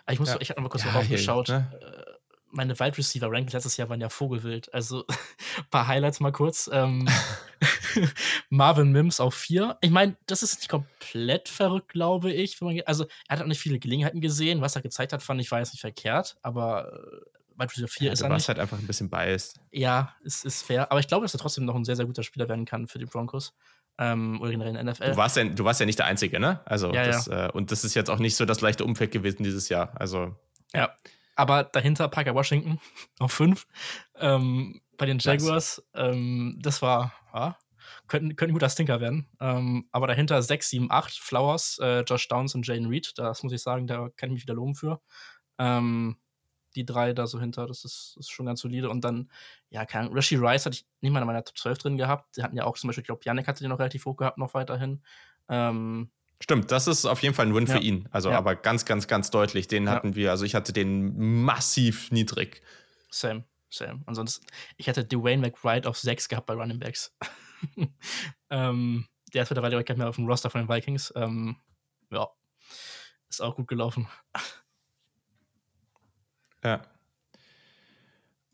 Ich 0.09 0.19
muss, 0.19 0.29
ja. 0.29 0.37
ich 0.39 0.49
habe 0.49 0.61
mal 0.61 0.69
kurz 0.69 0.83
ja, 0.83 0.91
drauf 0.91 1.47
Ne? 1.47 1.71
Äh, 1.81 2.13
meine 2.51 2.79
Wide 2.79 2.97
Receiver 2.97 3.27
Rankings 3.27 3.53
letztes 3.53 3.77
Jahr 3.77 3.89
waren 3.89 4.01
ja 4.01 4.09
Vogelwild. 4.09 4.73
Also 4.73 5.05
ein 5.07 5.15
paar 5.71 5.87
Highlights 5.87 6.19
mal 6.19 6.31
kurz. 6.31 6.69
Ähm, 6.71 7.07
Marvin 8.49 8.91
Mims 8.91 9.19
auf 9.19 9.35
vier. 9.35 9.77
Ich 9.81 9.91
meine, 9.91 10.15
das 10.27 10.43
ist 10.43 10.59
nicht 10.59 10.69
komplett 10.69 11.49
verrückt, 11.49 11.89
glaube 11.89 12.31
ich. 12.31 12.61
also 12.87 13.05
er 13.27 13.37
hat 13.37 13.43
auch 13.43 13.47
nicht 13.47 13.59
viele 13.59 13.79
Gelegenheiten 13.79 14.21
gesehen. 14.21 14.61
Was 14.61 14.75
er 14.75 14.81
gezeigt 14.81 15.13
hat, 15.13 15.23
fand 15.23 15.41
ich, 15.41 15.51
war 15.51 15.59
jetzt 15.59 15.73
nicht 15.73 15.81
verkehrt. 15.81 16.37
Aber 16.41 16.91
äh, 16.93 17.59
Wide 17.59 17.71
Receiver 17.71 17.87
4 17.87 18.07
ja, 18.07 18.13
ist 18.13 18.21
er 18.21 18.29
nicht. 18.29 18.47
halt 18.47 18.59
einfach 18.59 18.79
ein 18.79 18.87
bisschen 18.87 19.09
biased. 19.09 19.59
Ja, 19.71 20.15
es 20.23 20.43
ist 20.43 20.63
fair. 20.63 20.91
Aber 20.91 20.99
ich 20.99 21.07
glaube, 21.07 21.23
dass 21.23 21.33
er 21.33 21.39
trotzdem 21.39 21.65
noch 21.65 21.75
ein 21.75 21.85
sehr, 21.85 21.95
sehr 21.95 22.05
guter 22.05 22.23
Spieler 22.23 22.49
werden 22.49 22.65
kann 22.65 22.87
für 22.87 22.99
die 22.99 23.05
Broncos. 23.05 23.53
Ähm, 23.97 24.41
oder 24.41 24.51
generell 24.51 24.75
in 24.75 24.85
der 24.85 24.93
NFL. 24.93 25.11
Du 25.11 25.17
warst, 25.17 25.37
ja, 25.37 25.43
du 25.43 25.63
warst 25.63 25.79
ja 25.79 25.85
nicht 25.85 25.99
der 25.99 26.07
Einzige, 26.07 26.39
ne? 26.39 26.61
Also 26.65 26.91
ja, 26.91 27.05
das, 27.05 27.27
ja. 27.27 27.47
Äh, 27.47 27.51
und 27.51 27.71
das 27.71 27.83
ist 27.83 27.93
jetzt 27.93 28.09
auch 28.09 28.19
nicht 28.19 28.35
so 28.35 28.45
das 28.45 28.61
leichte 28.61 28.85
Umfeld 28.85 29.11
gewesen 29.11 29.43
dieses 29.43 29.69
Jahr. 29.69 29.91
Also. 29.99 30.35
Ja. 30.73 30.93
Aber 31.35 31.63
dahinter 31.63 32.07
Parker 32.09 32.35
Washington 32.35 32.79
auf 33.19 33.31
5 33.33 33.67
ähm, 34.19 34.81
bei 34.97 35.05
den 35.05 35.19
Jaguars. 35.19 35.83
Ähm, 35.93 36.57
das 36.61 36.81
war, 36.81 37.13
ja, 37.33 37.57
könnte, 38.07 38.35
könnte 38.35 38.51
ein 38.51 38.53
guter 38.53 38.69
Stinker 38.69 38.99
werden. 38.99 39.27
Ähm, 39.39 39.87
aber 39.91 40.07
dahinter 40.07 40.41
6, 40.41 40.69
7, 40.69 40.91
8 40.91 41.13
Flowers, 41.13 41.79
äh, 41.81 42.01
Josh 42.01 42.27
Downs 42.27 42.55
und 42.55 42.67
Jane 42.67 42.89
Reed. 42.89 43.13
Das 43.17 43.43
muss 43.43 43.53
ich 43.53 43.61
sagen, 43.61 43.87
da 43.87 44.09
kann 44.15 44.29
ich 44.29 44.33
mich 44.33 44.43
wieder 44.43 44.55
loben 44.55 44.75
für. 44.75 45.01
Ähm, 45.59 46.17
die 46.75 46.85
drei 46.85 47.13
da 47.13 47.27
so 47.27 47.39
hinter, 47.39 47.67
das 47.67 47.85
ist, 47.85 48.15
ist 48.19 48.31
schon 48.31 48.45
ganz 48.45 48.61
solide. 48.61 48.89
Und 48.89 49.01
dann, 49.03 49.29
ja, 49.69 49.85
keine 49.85 50.05
Ahnung, 50.05 50.15
Rishi 50.15 50.35
Rice 50.35 50.65
hatte 50.65 50.75
ich 50.75 50.85
nicht 51.01 51.11
mal 51.11 51.21
in 51.21 51.27
meiner 51.27 51.43
Top 51.43 51.57
12 51.57 51.77
drin 51.77 51.97
gehabt. 51.97 52.37
Die 52.37 52.43
hatten 52.43 52.57
ja 52.57 52.65
auch 52.65 52.77
zum 52.77 52.87
Beispiel, 52.87 53.01
ich 53.01 53.07
glaube, 53.07 53.21
Janik 53.23 53.47
hatte 53.47 53.63
den 53.63 53.69
noch 53.69 53.79
relativ 53.79 54.05
hoch 54.05 54.17
gehabt, 54.17 54.37
noch 54.37 54.53
weiterhin. 54.53 55.01
Ähm, 55.49 56.09
Stimmt, 56.41 56.71
das 56.71 56.87
ist 56.87 57.05
auf 57.05 57.21
jeden 57.21 57.33
Fall 57.33 57.45
ein 57.45 57.55
Win 57.55 57.67
ja. 57.67 57.75
für 57.75 57.81
ihn. 57.81 58.09
Also, 58.11 58.29
ja. 58.29 58.37
aber 58.37 58.55
ganz, 58.55 58.85
ganz, 58.85 59.07
ganz 59.07 59.31
deutlich. 59.31 59.67
Den 59.67 59.89
hatten 59.89 60.09
ja. 60.09 60.15
wir, 60.15 60.31
also 60.31 60.43
ich 60.43 60.55
hatte 60.55 60.73
den 60.73 61.41
massiv 61.43 62.11
niedrig. 62.11 62.61
Same, 63.09 63.45
same. 63.69 64.01
Ansonsten, 64.05 64.45
ich 64.77 64.89
hatte 64.89 65.05
Dwayne 65.05 65.41
McBride 65.41 65.87
auf 65.87 65.97
6 65.97 66.27
gehabt 66.27 66.47
bei 66.47 66.53
Running 66.53 66.79
Backs. 66.79 67.15
ähm, 68.49 69.07
der 69.33 69.43
ist 69.43 69.49
mittlerweile 69.49 69.75
gar 69.83 69.93
nicht 69.93 69.97
mehr 69.97 70.09
auf 70.09 70.15
dem 70.15 70.27
Roster 70.27 70.49
von 70.49 70.61
den 70.61 70.69
Vikings. 70.69 71.13
Ähm, 71.15 71.55
ja, 72.11 72.27
ist 73.29 73.41
auch 73.41 73.55
gut 73.55 73.67
gelaufen. 73.67 74.07
Ja. 76.63 76.81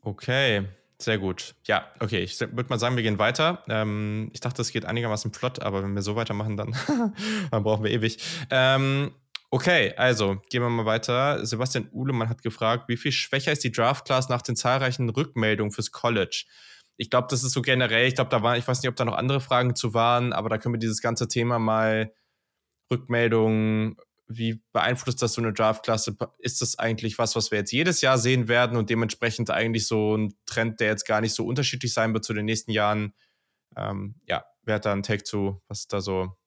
Okay, 0.02 0.66
sehr 0.98 1.18
gut. 1.18 1.54
Ja, 1.66 1.86
okay, 2.00 2.20
ich 2.20 2.38
würde 2.40 2.66
mal 2.68 2.78
sagen, 2.78 2.96
wir 2.96 3.02
gehen 3.02 3.18
weiter. 3.18 3.62
Ähm, 3.68 4.30
ich 4.32 4.40
dachte, 4.40 4.62
es 4.62 4.72
geht 4.72 4.84
einigermaßen 4.84 5.32
flott, 5.32 5.60
aber 5.62 5.82
wenn 5.82 5.94
wir 5.94 6.02
so 6.02 6.16
weitermachen, 6.16 6.56
dann, 6.56 6.74
dann 7.50 7.62
brauchen 7.62 7.84
wir 7.84 7.90
ewig. 7.90 8.18
Ähm, 8.50 9.12
okay, 9.50 9.94
also 9.96 10.40
gehen 10.48 10.62
wir 10.62 10.70
mal 10.70 10.86
weiter. 10.86 11.44
Sebastian 11.44 11.88
Uhlemann 11.92 12.28
hat 12.28 12.42
gefragt, 12.42 12.88
wie 12.88 12.96
viel 12.96 13.12
schwächer 13.12 13.52
ist 13.52 13.64
die 13.64 13.72
Draft-Class 13.72 14.28
nach 14.28 14.42
den 14.42 14.56
zahlreichen 14.56 15.08
Rückmeldungen 15.08 15.72
fürs 15.72 15.90
College? 15.90 16.44
Ich 16.96 17.08
glaube, 17.08 17.28
das 17.30 17.44
ist 17.44 17.52
so 17.52 17.62
generell, 17.62 18.06
ich 18.06 18.14
glaube, 18.14 18.30
da 18.30 18.42
waren, 18.42 18.58
ich 18.58 18.68
weiß 18.68 18.82
nicht, 18.82 18.90
ob 18.90 18.96
da 18.96 19.06
noch 19.06 19.16
andere 19.16 19.40
Fragen 19.40 19.74
zu 19.74 19.94
waren, 19.94 20.34
aber 20.34 20.50
da 20.50 20.58
können 20.58 20.74
wir 20.74 20.80
dieses 20.80 21.00
ganze 21.00 21.28
Thema 21.28 21.58
mal 21.58 22.12
Rückmeldungen 22.90 23.96
wie 24.30 24.62
beeinflusst 24.72 25.20
das 25.22 25.32
so 25.32 25.42
eine 25.42 25.52
Draft-Klasse? 25.52 26.16
Ist 26.38 26.62
das 26.62 26.78
eigentlich 26.78 27.18
was, 27.18 27.34
was 27.34 27.50
wir 27.50 27.58
jetzt 27.58 27.72
jedes 27.72 28.00
Jahr 28.00 28.16
sehen 28.16 28.46
werden 28.46 28.78
und 28.78 28.88
dementsprechend 28.88 29.50
eigentlich 29.50 29.88
so 29.88 30.16
ein 30.16 30.34
Trend, 30.46 30.78
der 30.78 30.88
jetzt 30.88 31.04
gar 31.04 31.20
nicht 31.20 31.34
so 31.34 31.44
unterschiedlich 31.44 31.92
sein 31.92 32.14
wird 32.14 32.24
zu 32.24 32.32
den 32.32 32.44
nächsten 32.44 32.70
Jahren? 32.70 33.12
Ähm, 33.76 34.14
ja, 34.26 34.44
wer 34.62 34.76
hat 34.76 34.84
da 34.84 34.92
einen 34.92 35.02
Take 35.02 35.24
zu? 35.24 35.60
Was 35.66 35.80
ist 35.80 35.92
da 35.92 36.00
so 36.00 36.38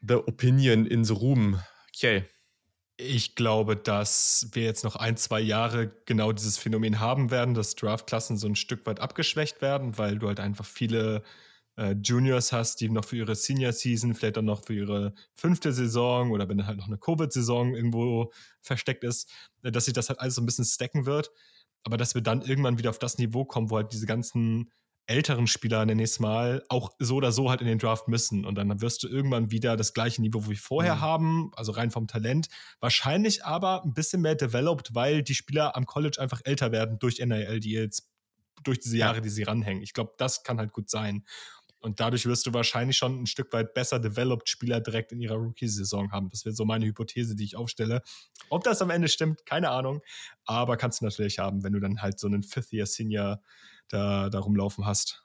the 0.00 0.14
opinion 0.14 0.86
in 0.86 1.04
the 1.04 1.12
room? 1.12 1.60
Okay. 1.94 2.24
Ich 2.96 3.34
glaube, 3.34 3.76
dass 3.76 4.48
wir 4.52 4.64
jetzt 4.64 4.84
noch 4.84 4.96
ein, 4.96 5.18
zwei 5.18 5.40
Jahre 5.40 5.94
genau 6.06 6.32
dieses 6.32 6.56
Phänomen 6.56 6.98
haben 6.98 7.30
werden, 7.30 7.52
dass 7.52 7.74
Draftklassen 7.74 8.38
so 8.38 8.46
ein 8.46 8.56
Stück 8.56 8.86
weit 8.86 9.00
abgeschwächt 9.00 9.60
werden, 9.60 9.98
weil 9.98 10.18
du 10.18 10.28
halt 10.28 10.40
einfach 10.40 10.64
viele 10.64 11.22
äh, 11.76 11.94
Juniors 12.02 12.52
hast, 12.52 12.80
die 12.80 12.88
noch 12.88 13.04
für 13.04 13.16
ihre 13.16 13.34
Senior 13.34 13.72
Season, 13.72 14.14
vielleicht 14.14 14.36
dann 14.36 14.44
noch 14.46 14.64
für 14.64 14.74
ihre 14.74 15.14
fünfte 15.34 15.72
Saison 15.72 16.30
oder 16.30 16.48
wenn 16.48 16.66
halt 16.66 16.78
noch 16.78 16.86
eine 16.86 16.98
Covid-Saison 16.98 17.74
irgendwo 17.74 18.32
versteckt 18.60 19.04
ist, 19.04 19.30
äh, 19.62 19.70
dass 19.70 19.84
sich 19.84 19.94
das 19.94 20.08
halt 20.08 20.20
alles 20.20 20.34
so 20.34 20.42
ein 20.42 20.46
bisschen 20.46 20.64
stacken 20.64 21.06
wird. 21.06 21.30
Aber 21.84 21.96
dass 21.96 22.14
wir 22.14 22.22
dann 22.22 22.42
irgendwann 22.42 22.78
wieder 22.78 22.90
auf 22.90 22.98
das 22.98 23.18
Niveau 23.18 23.44
kommen, 23.44 23.70
wo 23.70 23.76
halt 23.76 23.92
diese 23.92 24.06
ganzen 24.06 24.72
älteren 25.06 25.46
Spieler 25.46 25.86
nächstes 25.86 26.20
Mal 26.20 26.64
auch 26.68 26.90
so 26.98 27.16
oder 27.16 27.30
so 27.30 27.48
halt 27.48 27.60
in 27.60 27.66
den 27.66 27.78
Draft 27.78 28.08
müssen. 28.08 28.44
Und 28.44 28.56
dann 28.56 28.80
wirst 28.80 29.02
du 29.02 29.08
irgendwann 29.08 29.50
wieder 29.50 29.76
das 29.76 29.94
gleiche 29.94 30.20
Niveau 30.20 30.48
wie 30.48 30.56
vorher 30.56 30.96
mhm. 30.96 31.00
haben, 31.00 31.50
also 31.54 31.72
rein 31.72 31.90
vom 31.90 32.08
Talent. 32.08 32.48
Wahrscheinlich 32.80 33.44
aber 33.44 33.84
ein 33.84 33.94
bisschen 33.94 34.20
mehr 34.20 34.34
developed, 34.34 34.94
weil 34.94 35.22
die 35.22 35.34
Spieler 35.34 35.76
am 35.76 35.86
College 35.86 36.20
einfach 36.20 36.40
älter 36.44 36.72
werden 36.72 36.98
durch 36.98 37.18
NIL-Deals, 37.18 38.10
durch 38.64 38.80
diese 38.80 38.96
Jahre, 38.96 39.20
die 39.20 39.28
sie 39.28 39.44
ranhängen. 39.44 39.82
Ich 39.82 39.92
glaube, 39.92 40.14
das 40.18 40.42
kann 40.42 40.58
halt 40.58 40.72
gut 40.72 40.90
sein. 40.90 41.24
Und 41.80 42.00
dadurch 42.00 42.26
wirst 42.26 42.46
du 42.46 42.54
wahrscheinlich 42.54 42.96
schon 42.96 43.22
ein 43.22 43.26
Stück 43.26 43.52
weit 43.52 43.74
besser 43.74 43.98
developed 43.98 44.48
Spieler 44.48 44.80
direkt 44.80 45.12
in 45.12 45.20
ihrer 45.20 45.36
Rookie-Saison 45.36 46.10
haben. 46.10 46.28
Das 46.30 46.44
wäre 46.44 46.54
so 46.54 46.64
meine 46.64 46.86
Hypothese, 46.86 47.36
die 47.36 47.44
ich 47.44 47.56
aufstelle. 47.56 48.02
Ob 48.48 48.64
das 48.64 48.82
am 48.82 48.90
Ende 48.90 49.08
stimmt, 49.08 49.46
keine 49.46 49.70
Ahnung. 49.70 50.00
Aber 50.44 50.76
kannst 50.76 51.00
du 51.00 51.04
natürlich 51.04 51.38
haben, 51.38 51.62
wenn 51.62 51.72
du 51.72 51.80
dann 51.80 52.02
halt 52.02 52.18
so 52.18 52.26
einen 52.26 52.42
Fifth-Year-Senior 52.42 53.40
da, 53.88 54.30
da 54.30 54.38
rumlaufen 54.38 54.86
hast. 54.86 55.22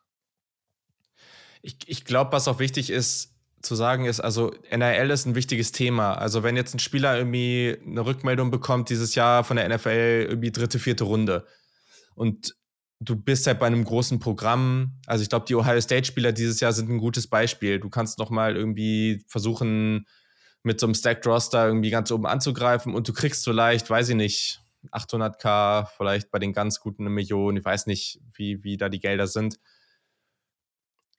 Ich, 1.61 1.77
ich 1.85 2.05
glaube, 2.05 2.31
was 2.31 2.47
auch 2.47 2.59
wichtig 2.59 2.89
ist 2.89 3.31
zu 3.61 3.75
sagen 3.75 4.05
ist, 4.05 4.19
also 4.19 4.53
NRL 4.69 5.11
ist 5.11 5.25
ein 5.25 5.35
wichtiges 5.35 5.71
Thema. 5.71 6.15
Also 6.15 6.43
wenn 6.43 6.55
jetzt 6.55 6.73
ein 6.73 6.79
Spieler 6.79 7.17
irgendwie 7.17 7.77
eine 7.85 8.05
Rückmeldung 8.05 8.51
bekommt 8.51 8.89
dieses 8.89 9.15
Jahr 9.15 9.43
von 9.43 9.57
der 9.57 9.69
NFL 9.69 10.25
irgendwie 10.29 10.51
dritte, 10.51 10.79
vierte 10.79 11.03
Runde 11.03 11.45
und 12.15 12.55
du 13.01 13.15
bist 13.15 13.47
halt 13.47 13.59
bei 13.59 13.65
einem 13.65 13.83
großen 13.83 14.19
Programm. 14.19 14.99
Also 15.07 15.23
ich 15.23 15.29
glaube, 15.29 15.45
die 15.47 15.55
Ohio 15.55 15.81
State 15.81 16.05
Spieler 16.05 16.31
dieses 16.31 16.59
Jahr 16.59 16.71
sind 16.71 16.89
ein 16.89 16.99
gutes 16.99 17.27
Beispiel. 17.27 17.79
Du 17.79 17.89
kannst 17.89 18.19
noch 18.19 18.29
mal 18.29 18.55
irgendwie 18.55 19.25
versuchen, 19.27 20.05
mit 20.63 20.79
so 20.79 20.85
einem 20.85 20.93
Stacked 20.93 21.25
Roster 21.25 21.65
irgendwie 21.65 21.89
ganz 21.89 22.11
oben 22.11 22.27
anzugreifen 22.27 22.93
und 22.93 23.07
du 23.07 23.13
kriegst 23.13 23.41
so 23.41 23.51
leicht, 23.51 23.89
weiß 23.89 24.09
ich 24.09 24.15
nicht, 24.15 24.61
800k, 24.91 25.87
vielleicht 25.97 26.29
bei 26.29 26.37
den 26.37 26.53
ganz 26.53 26.79
guten 26.79 27.03
eine 27.03 27.09
Million. 27.09 27.57
Ich 27.57 27.65
weiß 27.65 27.87
nicht, 27.87 28.19
wie, 28.33 28.63
wie 28.63 28.77
da 28.77 28.87
die 28.87 28.99
Gelder 28.99 29.25
sind. 29.25 29.59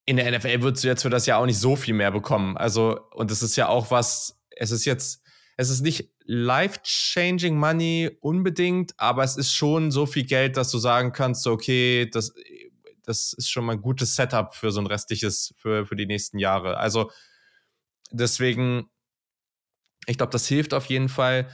In 0.05 0.17
der 0.17 0.31
NFL 0.37 0.63
würdest 0.63 0.85
du 0.85 0.89
jetzt 0.89 1.03
für 1.03 1.11
das 1.11 1.27
Jahr 1.27 1.41
auch 1.41 1.47
nicht 1.47 1.59
so 1.59 1.75
viel 1.75 1.95
mehr 1.95 2.13
bekommen. 2.13 2.57
Also, 2.57 3.01
und 3.11 3.31
es 3.33 3.43
ist 3.43 3.57
ja 3.57 3.69
auch 3.69 3.91
was, 3.91 4.41
es 4.51 4.71
ist 4.71 4.85
jetzt, 4.85 5.22
es 5.57 5.71
ist 5.71 5.83
nicht 5.83 6.11
life-changing 6.25 7.57
money 7.57 8.11
unbedingt, 8.21 8.99
aber 8.99 9.25
es 9.25 9.37
ist 9.37 9.53
schon 9.53 9.91
so 9.91 10.07
viel 10.07 10.25
Geld, 10.25 10.57
dass 10.57 10.71
du 10.71 10.79
sagen 10.79 11.13
kannst, 11.13 11.47
okay, 11.47 12.09
das, 12.11 12.33
das 13.05 13.33
ist 13.33 13.51
schon 13.51 13.65
mal 13.65 13.73
ein 13.73 13.83
gutes 13.83 14.15
Setup 14.15 14.55
für 14.55 14.71
so 14.71 14.81
ein 14.81 14.87
restliches, 14.87 15.55
für, 15.57 15.87
für 15.87 15.97
die 15.97 16.07
nächsten 16.07 16.39
Jahre. 16.39 16.79
Also, 16.79 17.11
deswegen, 18.11 18.91
ich 20.07 20.17
glaube, 20.17 20.33
das 20.33 20.47
hilft 20.47 20.75
auf 20.75 20.87
jeden 20.87 21.09
Fall. 21.09 21.49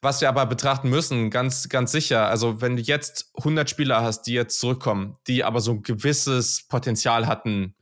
Was 0.00 0.20
wir 0.20 0.28
aber 0.28 0.46
betrachten 0.46 0.90
müssen, 0.90 1.30
ganz, 1.30 1.68
ganz 1.68 1.90
sicher, 1.90 2.28
also 2.28 2.60
wenn 2.60 2.76
du 2.76 2.82
jetzt 2.82 3.32
100 3.38 3.68
Spieler 3.68 4.02
hast, 4.02 4.22
die 4.22 4.32
jetzt 4.32 4.60
zurückkommen, 4.60 5.16
die 5.26 5.42
aber 5.42 5.60
so 5.60 5.72
ein 5.72 5.82
gewisses 5.82 6.68
Potenzial 6.68 7.26
hatten, 7.26 7.74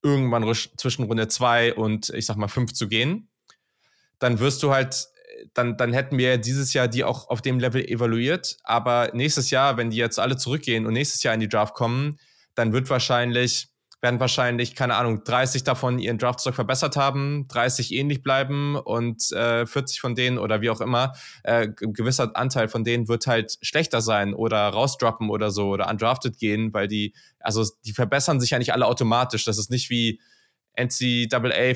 irgendwann 0.00 0.54
zwischen 0.76 1.04
Runde 1.04 1.26
2 1.26 1.74
und 1.74 2.10
ich 2.10 2.26
sag 2.26 2.36
mal 2.36 2.46
5 2.46 2.72
zu 2.74 2.88
gehen, 2.88 3.28
dann 4.20 4.38
wirst 4.38 4.62
du 4.62 4.70
halt, 4.72 5.08
dann, 5.52 5.76
dann 5.76 5.92
hätten 5.92 6.18
wir 6.18 6.38
dieses 6.38 6.72
Jahr 6.72 6.88
die 6.88 7.04
auch 7.04 7.28
auf 7.28 7.42
dem 7.42 7.58
Level 7.58 7.84
evaluiert. 7.84 8.56
Aber 8.64 9.10
nächstes 9.12 9.50
Jahr, 9.50 9.76
wenn 9.76 9.90
die 9.90 9.96
jetzt 9.96 10.18
alle 10.18 10.36
zurückgehen 10.36 10.86
und 10.86 10.94
nächstes 10.94 11.22
Jahr 11.22 11.34
in 11.34 11.40
die 11.40 11.48
Draft 11.48 11.74
kommen, 11.74 12.18
dann 12.54 12.72
wird 12.72 12.88
wahrscheinlich 12.90 13.68
werden 14.04 14.20
wahrscheinlich, 14.20 14.76
keine 14.76 14.96
Ahnung, 14.96 15.24
30 15.24 15.64
davon 15.64 15.98
ihren 15.98 16.18
Draftstock 16.18 16.54
verbessert 16.54 16.94
haben, 16.94 17.48
30 17.48 17.92
ähnlich 17.92 18.22
bleiben 18.22 18.76
und 18.76 19.32
äh, 19.32 19.64
40 19.64 19.98
von 20.00 20.14
denen 20.14 20.36
oder 20.36 20.60
wie 20.60 20.68
auch 20.68 20.82
immer, 20.82 21.14
äh, 21.42 21.68
gewisser 21.68 22.36
Anteil 22.36 22.68
von 22.68 22.84
denen 22.84 23.08
wird 23.08 23.26
halt 23.26 23.56
schlechter 23.62 24.02
sein 24.02 24.34
oder 24.34 24.68
rausdroppen 24.68 25.30
oder 25.30 25.50
so 25.50 25.70
oder 25.70 25.88
undrafted 25.88 26.36
gehen, 26.36 26.74
weil 26.74 26.86
die, 26.86 27.14
also 27.40 27.64
die 27.86 27.94
verbessern 27.94 28.40
sich 28.40 28.50
ja 28.50 28.58
nicht 28.58 28.74
alle 28.74 28.86
automatisch. 28.86 29.46
Das 29.46 29.56
ist 29.56 29.70
nicht 29.70 29.88
wie 29.88 30.20
NCAA 30.76 31.74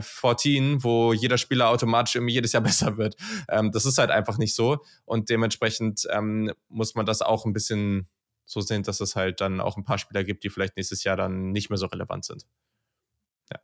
14, 0.00 0.74
äh, 0.76 0.82
wo 0.82 1.12
jeder 1.12 1.38
Spieler 1.38 1.68
automatisch 1.68 2.16
irgendwie 2.16 2.34
jedes 2.34 2.52
Jahr 2.52 2.62
besser 2.64 2.96
wird. 2.96 3.16
Ähm, 3.48 3.70
das 3.72 3.86
ist 3.86 3.98
halt 3.98 4.10
einfach 4.10 4.38
nicht 4.38 4.54
so 4.54 4.84
und 5.04 5.30
dementsprechend 5.30 6.06
ähm, 6.10 6.52
muss 6.68 6.94
man 6.94 7.06
das 7.06 7.22
auch 7.22 7.44
ein 7.44 7.52
bisschen 7.52 8.08
so 8.44 8.60
sind, 8.60 8.88
dass 8.88 9.00
es 9.00 9.14
halt 9.14 9.40
dann 9.40 9.60
auch 9.60 9.76
ein 9.76 9.84
paar 9.84 9.98
Spieler 9.98 10.24
gibt, 10.24 10.42
die 10.42 10.50
vielleicht 10.50 10.76
nächstes 10.76 11.04
Jahr 11.04 11.16
dann 11.16 11.52
nicht 11.52 11.70
mehr 11.70 11.76
so 11.76 11.86
relevant 11.86 12.24
sind. 12.24 12.46
Ja. 13.52 13.60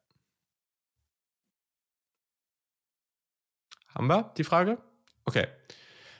Haben 3.95 4.07
wir 4.07 4.33
die 4.37 4.45
Frage? 4.45 4.79
Okay. 5.25 5.49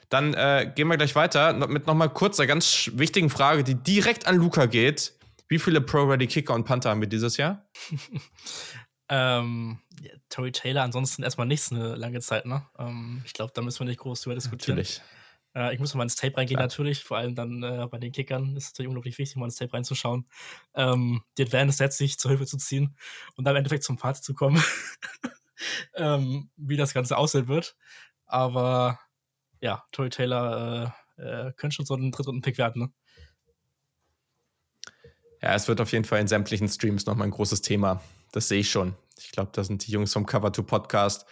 Dann 0.09 0.33
äh, 0.33 0.71
gehen 0.73 0.87
wir 0.87 0.97
gleich 0.97 1.15
weiter 1.15 1.53
mit 1.67 1.87
nochmal 1.87 2.09
kurz 2.09 2.39
einer 2.39 2.47
ganz 2.47 2.91
wichtigen 2.93 3.29
Frage, 3.29 3.63
die 3.63 3.75
direkt 3.75 4.25
an 4.25 4.35
Luca 4.35 4.65
geht. 4.65 5.13
Wie 5.47 5.59
viele 5.59 5.81
Pro-Ready 5.81 6.27
Kicker 6.27 6.53
und 6.53 6.65
Panther 6.65 6.89
haben 6.89 7.01
wir 7.01 7.07
dieses 7.07 7.37
Jahr? 7.37 7.69
ähm, 9.09 9.79
ja, 10.01 10.11
Tory 10.29 10.51
Taylor, 10.51 10.83
ansonsten 10.83 11.23
erstmal 11.23 11.47
nichts 11.47 11.71
eine 11.71 11.95
lange 11.95 12.19
Zeit, 12.19 12.45
ne? 12.45 12.65
Ähm, 12.77 13.21
ich 13.25 13.33
glaube, 13.33 13.53
da 13.53 13.61
müssen 13.61 13.79
wir 13.79 13.85
nicht 13.85 13.99
groß 13.99 14.21
drüber 14.21 14.35
diskutieren. 14.35 14.77
Natürlich. 14.77 15.01
Äh, 15.55 15.73
ich 15.73 15.79
muss 15.79 15.93
mal 15.95 16.03
ins 16.03 16.15
Tape 16.15 16.37
reingehen, 16.37 16.57
Klar. 16.57 16.67
natürlich. 16.67 17.03
Vor 17.03 17.17
allem 17.17 17.35
dann 17.35 17.63
äh, 17.63 17.87
bei 17.89 17.97
den 17.97 18.11
Kickern 18.11 18.55
ist 18.55 18.65
es 18.65 18.71
natürlich 18.73 18.89
unglaublich 18.89 19.17
wichtig, 19.17 19.37
mal 19.37 19.45
ins 19.45 19.55
Tape 19.55 19.73
reinzuschauen. 19.73 20.25
Ähm, 20.75 21.23
die 21.37 21.43
Advanced 21.43 21.77
Sets 21.77 21.97
sich 21.97 22.19
zur 22.19 22.31
Hilfe 22.31 22.45
zu 22.45 22.57
ziehen 22.57 22.95
und 23.35 23.45
dann 23.45 23.55
im 23.55 23.57
Endeffekt 23.57 23.83
zum 23.83 23.97
Fazit 23.97 24.23
zu 24.23 24.33
kommen, 24.33 24.61
ähm, 25.95 26.49
wie 26.57 26.77
das 26.77 26.93
Ganze 26.93 27.17
aussehen 27.17 27.47
wird. 27.47 27.75
Aber 28.25 28.99
ja, 29.61 29.83
Tory 29.91 30.09
Taylor 30.09 30.93
äh, 31.17 31.47
äh, 31.47 31.53
könnte 31.53 31.75
schon 31.75 31.85
so 31.85 31.95
ein 31.95 32.11
Drittrunden-Pick 32.11 32.57
werden, 32.57 32.83
ne? 32.83 32.91
Ja, 35.41 35.53
es 35.53 35.67
wird 35.67 35.81
auf 35.81 35.91
jeden 35.91 36.05
Fall 36.05 36.19
in 36.19 36.27
sämtlichen 36.27 36.67
Streams 36.67 37.05
nochmal 37.05 37.27
ein 37.27 37.31
großes 37.31 37.61
Thema. 37.61 38.01
Das 38.31 38.47
sehe 38.47 38.59
ich 38.59 38.71
schon. 38.71 38.95
Ich 39.19 39.31
glaube, 39.31 39.51
da 39.53 39.63
sind 39.63 39.85
die 39.85 39.91
Jungs 39.91 40.13
vom 40.13 40.25
Cover 40.25 40.51
2 40.51 40.61
Podcast 40.63 41.25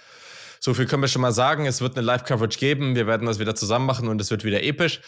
so 0.65 0.73
viel 0.73 0.87
können 0.87 1.03
wir 1.03 1.07
schon 1.07 1.21
mal 1.21 1.31
sagen. 1.31 1.67
Es 1.67 1.81
wird 1.81 1.95
eine 1.95 2.03
Live-Coverage 2.05 2.57
geben. 2.57 2.95
Wir 2.95 3.05
werden 3.05 3.27
das 3.27 3.37
wieder 3.37 3.53
zusammen 3.53 3.85
machen 3.85 4.07
und 4.07 4.19
es 4.19 4.31
wird 4.31 4.43
wieder 4.43 4.63
episch. 4.63 4.99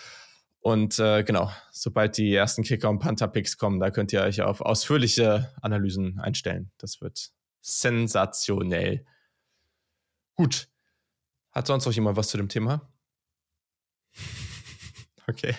Und 0.59 0.99
äh, 0.99 1.23
genau, 1.23 1.51
sobald 1.71 2.15
die 2.17 2.31
ersten 2.31 2.61
Kicker- 2.61 2.91
und 2.91 2.99
Panther-Picks 2.99 3.57
kommen, 3.57 3.79
da 3.79 3.89
könnt 3.89 4.13
ihr 4.13 4.21
euch 4.21 4.43
auf 4.43 4.61
ausführliche 4.61 5.51
Analysen 5.61 6.19
einstellen. 6.19 6.71
Das 6.77 7.01
wird 7.01 7.31
sensationell. 7.61 9.03
Gut. 10.35 10.67
Hat 11.51 11.65
sonst 11.65 11.87
noch 11.87 11.93
jemand 11.93 12.17
was 12.17 12.27
zu 12.27 12.37
dem 12.37 12.49
Thema? 12.49 12.87
okay, 15.27 15.55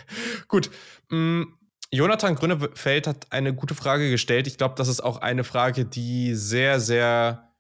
gut. 0.47 0.71
Mm, 1.09 1.43
Jonathan 1.91 2.35
Grünefeld 2.35 3.07
hat 3.07 3.27
eine 3.31 3.55
gute 3.55 3.75
Frage 3.75 4.11
gestellt. 4.11 4.47
Ich 4.47 4.59
glaube, 4.59 4.75
das 4.77 4.89
ist 4.89 5.01
auch 5.01 5.19
eine 5.19 5.45
Frage, 5.45 5.87
die 5.87 6.35
sehr, 6.35 6.81
sehr 6.81 7.55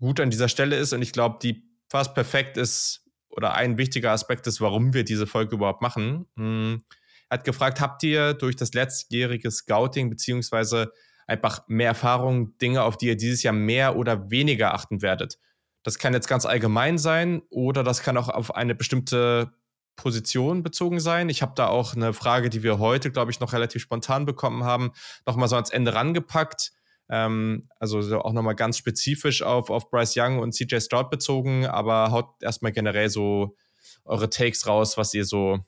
gut 0.00 0.18
an 0.20 0.30
dieser 0.30 0.48
Stelle 0.48 0.76
ist 0.76 0.92
und 0.92 1.02
ich 1.02 1.12
glaube, 1.12 1.38
die 1.42 1.62
fast 1.90 2.14
perfekt 2.14 2.56
ist 2.56 3.04
oder 3.28 3.54
ein 3.54 3.76
wichtiger 3.76 4.12
Aspekt 4.12 4.46
ist, 4.46 4.60
warum 4.60 4.94
wir 4.94 5.04
diese 5.04 5.26
Folge 5.26 5.56
überhaupt 5.56 5.82
machen. 5.82 6.26
Hm, 6.36 6.82
er 7.28 7.38
hat 7.38 7.44
gefragt, 7.44 7.80
habt 7.80 8.02
ihr 8.02 8.34
durch 8.34 8.56
das 8.56 8.72
letztjährige 8.72 9.50
Scouting 9.50 10.08
beziehungsweise 10.08 10.92
einfach 11.26 11.66
mehr 11.68 11.88
Erfahrung, 11.88 12.56
Dinge, 12.58 12.82
auf 12.82 12.96
die 12.96 13.08
ihr 13.08 13.16
dieses 13.16 13.42
Jahr 13.42 13.54
mehr 13.54 13.96
oder 13.96 14.30
weniger 14.30 14.74
achten 14.74 15.02
werdet? 15.02 15.38
Das 15.82 15.98
kann 15.98 16.14
jetzt 16.14 16.28
ganz 16.28 16.46
allgemein 16.46 16.98
sein 16.98 17.42
oder 17.50 17.82
das 17.82 18.02
kann 18.02 18.16
auch 18.16 18.28
auf 18.28 18.54
eine 18.54 18.74
bestimmte 18.74 19.52
Position 19.96 20.62
bezogen 20.62 21.00
sein. 21.00 21.28
Ich 21.28 21.42
habe 21.42 21.52
da 21.56 21.68
auch 21.68 21.94
eine 21.94 22.12
Frage, 22.12 22.50
die 22.50 22.62
wir 22.62 22.78
heute, 22.78 23.10
glaube 23.10 23.30
ich, 23.30 23.40
noch 23.40 23.52
relativ 23.52 23.82
spontan 23.82 24.26
bekommen 24.26 24.64
haben, 24.64 24.92
nochmal 25.26 25.48
so 25.48 25.56
ans 25.56 25.70
Ende 25.70 25.94
rangepackt. 25.94 26.72
Ähm, 27.08 27.68
also 27.78 28.20
auch 28.20 28.32
nochmal 28.32 28.54
ganz 28.54 28.78
spezifisch 28.78 29.42
auf, 29.42 29.70
auf 29.70 29.90
Bryce 29.90 30.14
Young 30.16 30.38
und 30.38 30.52
CJ 30.52 30.80
Stroud 30.80 31.10
bezogen, 31.10 31.66
aber 31.66 32.10
haut 32.10 32.42
erstmal 32.42 32.72
generell 32.72 33.08
so 33.08 33.56
eure 34.04 34.28
Takes 34.28 34.66
raus, 34.66 34.96
was 34.96 35.14
ihr 35.14 35.24
so, 35.24 35.64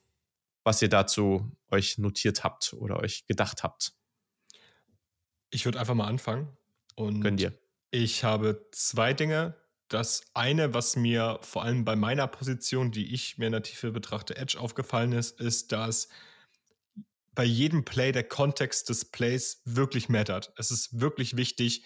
was 0.64 0.82
ihr 0.82 0.88
dazu 0.88 1.50
euch 1.70 1.98
notiert 1.98 2.44
habt 2.44 2.74
oder 2.74 3.00
euch 3.00 3.26
gedacht 3.26 3.62
habt. 3.62 3.92
Ich 5.50 5.64
würde 5.64 5.80
einfach 5.80 5.94
mal 5.94 6.06
anfangen. 6.06 6.48
Und 6.94 7.20
Gönn 7.20 7.36
dir. 7.36 7.52
Ich 7.90 8.24
habe 8.24 8.66
zwei 8.72 9.14
Dinge. 9.14 9.54
Das 9.88 10.22
eine, 10.34 10.74
was 10.74 10.96
mir 10.96 11.38
vor 11.42 11.64
allem 11.64 11.84
bei 11.84 11.96
meiner 11.96 12.26
Position, 12.26 12.90
die 12.90 13.14
ich 13.14 13.38
mir 13.38 13.46
in 13.46 13.52
der 13.52 13.62
Tiefe 13.62 13.90
betrachte, 13.90 14.36
Edge 14.36 14.58
aufgefallen 14.60 15.12
ist, 15.12 15.40
ist, 15.40 15.72
dass 15.72 16.08
bei 17.34 17.44
jedem 17.44 17.84
Play 17.84 18.12
der 18.12 18.24
Kontext 18.24 18.88
des 18.88 19.06
Plays 19.06 19.62
wirklich 19.64 20.08
mattert. 20.08 20.52
Es 20.56 20.70
ist 20.70 21.00
wirklich 21.00 21.36
wichtig, 21.36 21.84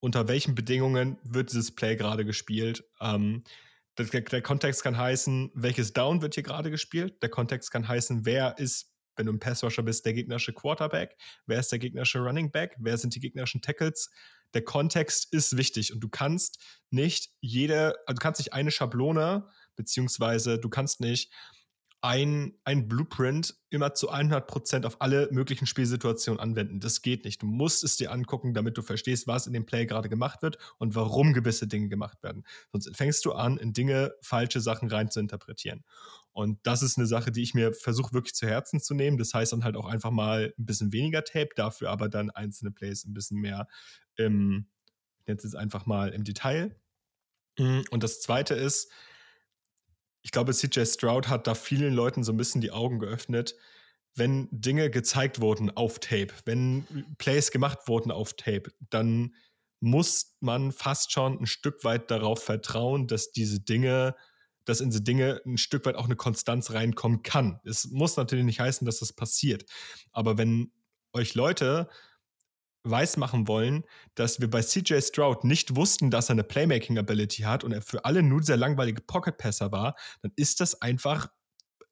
unter 0.00 0.28
welchen 0.28 0.54
Bedingungen 0.54 1.18
wird 1.22 1.50
dieses 1.50 1.74
Play 1.74 1.96
gerade 1.96 2.24
gespielt. 2.24 2.84
Ähm, 3.00 3.44
der, 3.96 4.06
der, 4.06 4.42
Kontext 4.42 4.82
kann 4.82 4.96
heißen, 4.96 5.50
welches 5.54 5.92
Down 5.92 6.20
wird 6.20 6.34
hier 6.34 6.42
gerade 6.42 6.70
gespielt. 6.70 7.22
Der 7.22 7.30
Kontext 7.30 7.70
kann 7.70 7.88
heißen, 7.88 8.26
wer 8.26 8.58
ist 8.58 8.92
wenn 9.18 9.26
du 9.26 9.32
ein 9.32 9.40
Passrusher 9.40 9.82
bist, 9.82 10.06
der 10.06 10.14
gegnerische 10.14 10.52
Quarterback? 10.52 11.16
Wer 11.46 11.58
ist 11.58 11.72
der 11.72 11.78
gegnerische 11.78 12.20
Running 12.20 12.50
Back? 12.50 12.76
Wer 12.78 12.96
sind 12.96 13.14
die 13.14 13.20
gegnerischen 13.20 13.60
Tackles? 13.60 14.10
Der 14.54 14.64
Kontext 14.64 15.32
ist 15.32 15.56
wichtig 15.56 15.92
und 15.92 16.00
du 16.00 16.08
kannst 16.08 16.58
nicht 16.90 17.30
jede, 17.40 17.94
also 18.06 18.14
du 18.14 18.22
kannst 18.22 18.40
nicht 18.40 18.52
eine 18.52 18.70
Schablone, 18.70 19.48
beziehungsweise 19.76 20.58
du 20.58 20.68
kannst 20.68 21.00
nicht 21.00 21.32
ein, 22.00 22.54
ein 22.64 22.86
Blueprint 22.86 23.56
immer 23.70 23.92
zu 23.92 24.12
100% 24.12 24.86
auf 24.86 25.00
alle 25.00 25.28
möglichen 25.32 25.66
Spielsituationen 25.66 26.38
anwenden. 26.38 26.78
Das 26.78 27.02
geht 27.02 27.24
nicht. 27.24 27.42
Du 27.42 27.46
musst 27.46 27.82
es 27.82 27.96
dir 27.96 28.12
angucken, 28.12 28.54
damit 28.54 28.78
du 28.78 28.82
verstehst, 28.82 29.26
was 29.26 29.48
in 29.48 29.52
dem 29.52 29.66
Play 29.66 29.84
gerade 29.84 30.08
gemacht 30.08 30.42
wird 30.42 30.58
und 30.78 30.94
warum 30.94 31.32
gewisse 31.32 31.66
Dinge 31.66 31.88
gemacht 31.88 32.22
werden. 32.22 32.44
Sonst 32.70 32.96
fängst 32.96 33.24
du 33.24 33.32
an, 33.32 33.56
in 33.56 33.72
Dinge 33.72 34.14
falsche 34.22 34.60
Sachen 34.60 34.88
rein 34.88 35.10
zu 35.10 35.18
interpretieren. 35.18 35.84
Und 36.32 36.60
das 36.62 36.82
ist 36.82 36.98
eine 36.98 37.06
Sache, 37.08 37.32
die 37.32 37.42
ich 37.42 37.54
mir 37.54 37.72
versuche 37.72 38.12
wirklich 38.12 38.34
zu 38.34 38.46
Herzen 38.46 38.80
zu 38.80 38.94
nehmen. 38.94 39.18
Das 39.18 39.34
heißt 39.34 39.52
dann 39.52 39.64
halt 39.64 39.76
auch 39.76 39.86
einfach 39.86 40.12
mal 40.12 40.54
ein 40.56 40.66
bisschen 40.66 40.92
weniger 40.92 41.24
Tape, 41.24 41.50
dafür 41.56 41.90
aber 41.90 42.08
dann 42.08 42.30
einzelne 42.30 42.70
Plays 42.70 43.04
ein 43.04 43.12
bisschen 43.12 43.40
mehr 43.40 43.66
im, 44.14 44.68
es 45.24 45.42
jetzt 45.42 45.56
einfach 45.56 45.84
mal 45.84 46.10
im 46.10 46.22
Detail. 46.22 46.76
Und 47.58 48.02
das 48.04 48.20
zweite 48.20 48.54
ist, 48.54 48.88
ich 50.28 50.32
glaube, 50.32 50.52
CJ 50.52 50.84
Stroud 50.84 51.28
hat 51.28 51.46
da 51.46 51.54
vielen 51.54 51.94
Leuten 51.94 52.22
so 52.22 52.32
ein 52.32 52.36
bisschen 52.36 52.60
die 52.60 52.70
Augen 52.70 52.98
geöffnet, 52.98 53.56
wenn 54.14 54.46
Dinge 54.50 54.90
gezeigt 54.90 55.40
wurden 55.40 55.70
auf 55.70 56.00
Tape, 56.00 56.34
wenn 56.44 56.84
Plays 57.16 57.50
gemacht 57.50 57.78
wurden 57.86 58.10
auf 58.10 58.34
Tape, 58.34 58.70
dann 58.90 59.34
muss 59.80 60.36
man 60.40 60.70
fast 60.72 61.12
schon 61.12 61.40
ein 61.40 61.46
Stück 61.46 61.82
weit 61.82 62.10
darauf 62.10 62.42
vertrauen, 62.42 63.06
dass 63.06 63.32
diese 63.32 63.60
Dinge, 63.60 64.16
dass 64.66 64.82
in 64.82 64.90
diese 64.90 65.02
Dinge 65.02 65.40
ein 65.46 65.56
Stück 65.56 65.86
weit 65.86 65.96
auch 65.96 66.04
eine 66.04 66.16
Konstanz 66.16 66.72
reinkommen 66.72 67.22
kann. 67.22 67.58
Es 67.64 67.86
muss 67.86 68.18
natürlich 68.18 68.44
nicht 68.44 68.60
heißen, 68.60 68.84
dass 68.84 68.98
das 68.98 69.14
passiert. 69.14 69.64
Aber 70.12 70.36
wenn 70.36 70.72
euch 71.14 71.36
Leute 71.36 71.88
weismachen 72.84 73.48
wollen, 73.48 73.84
dass 74.14 74.40
wir 74.40 74.48
bei 74.48 74.62
CJ 74.62 75.00
Stroud 75.00 75.44
nicht 75.44 75.76
wussten, 75.76 76.10
dass 76.10 76.28
er 76.28 76.34
eine 76.34 76.44
Playmaking-Ability 76.44 77.42
hat 77.42 77.64
und 77.64 77.72
er 77.72 77.82
für 77.82 78.04
alle 78.04 78.22
nur 78.22 78.42
sehr 78.42 78.56
langweilige 78.56 79.02
Pocket-Passer 79.02 79.72
war, 79.72 79.94
dann 80.22 80.32
ist 80.36 80.60
das 80.60 80.80
einfach 80.80 81.28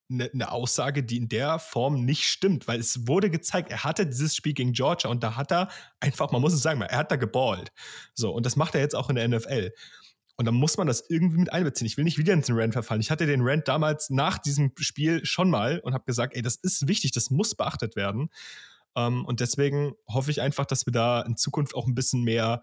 eine, 0.09 0.31
eine, 0.33 0.53
Aussage, 0.53 1.03
die 1.03 1.17
in 1.17 1.29
der 1.29 1.59
Form 1.59 2.05
nicht 2.05 2.25
stimmt, 2.25 2.69
weil 2.69 2.79
es 2.79 3.09
wurde 3.09 3.31
gezeigt, 3.31 3.71
er 3.71 3.83
hatte 3.83 4.07
dieses 4.07 4.37
Spiel 4.37 4.55
gegen 4.55 4.73
Georgia 4.73 5.11
und 5.11 5.23
da 5.23 5.37
hat 5.37 5.51
er 5.51 5.69
einfach, 6.01 6.31
man 6.31 6.41
muss 6.41 6.53
es 6.53 6.63
sagen, 6.63 6.81
er 6.81 6.97
hat 6.97 7.11
da 7.11 7.17
geballt. 7.17 7.73
So, 8.15 8.33
und 8.33 8.47
das 8.47 8.57
macht 8.57 8.75
er 8.75 8.81
jetzt 8.81 8.95
auch 8.95 9.11
in 9.11 9.17
der 9.17 9.29
NFL. 9.29 9.73
Und 10.37 10.45
dann 10.45 10.55
muss 10.55 10.77
man 10.77 10.87
das 10.87 11.05
irgendwie 11.09 11.39
mit 11.39 11.53
einbeziehen. 11.53 11.87
Ich 11.87 11.97
will 11.97 12.05
nicht 12.05 12.19
wieder 12.19 12.35
in 12.35 12.43
den 12.43 12.57
Rant 12.59 12.75
verfallen. 12.75 13.01
Ich 13.01 13.11
hatte 13.11 13.27
den 13.27 13.41
Rant 13.41 13.69
damals 13.69 14.11
nach 14.11 14.39
diesem 14.39 14.71
Spiel 14.79 15.25
schon 15.25 15.49
mal 15.49 15.81
und 15.81 15.95
habe 15.95 16.05
gesagt, 16.05 16.37
ey, 16.37 16.43
das 16.43 16.57
ist 16.57 16.87
wichtig, 16.89 17.13
das 17.13 17.31
muss 17.31 17.55
beachtet 17.55 17.97
werden. 17.97 18.29
Ähm, 18.97 19.25
und 19.25 19.41
deswegen 19.41 19.95
hoffe 20.09 20.31
ich 20.31 20.41
einfach, 20.41 20.65
dass 20.65 20.87
wir 20.87 20.93
da 20.93 21.21
in 21.23 21.37
Zukunft 21.37 21.75
auch 21.75 21.87
ein 21.87 21.95
bisschen 21.95 22.23
mehr 22.23 22.63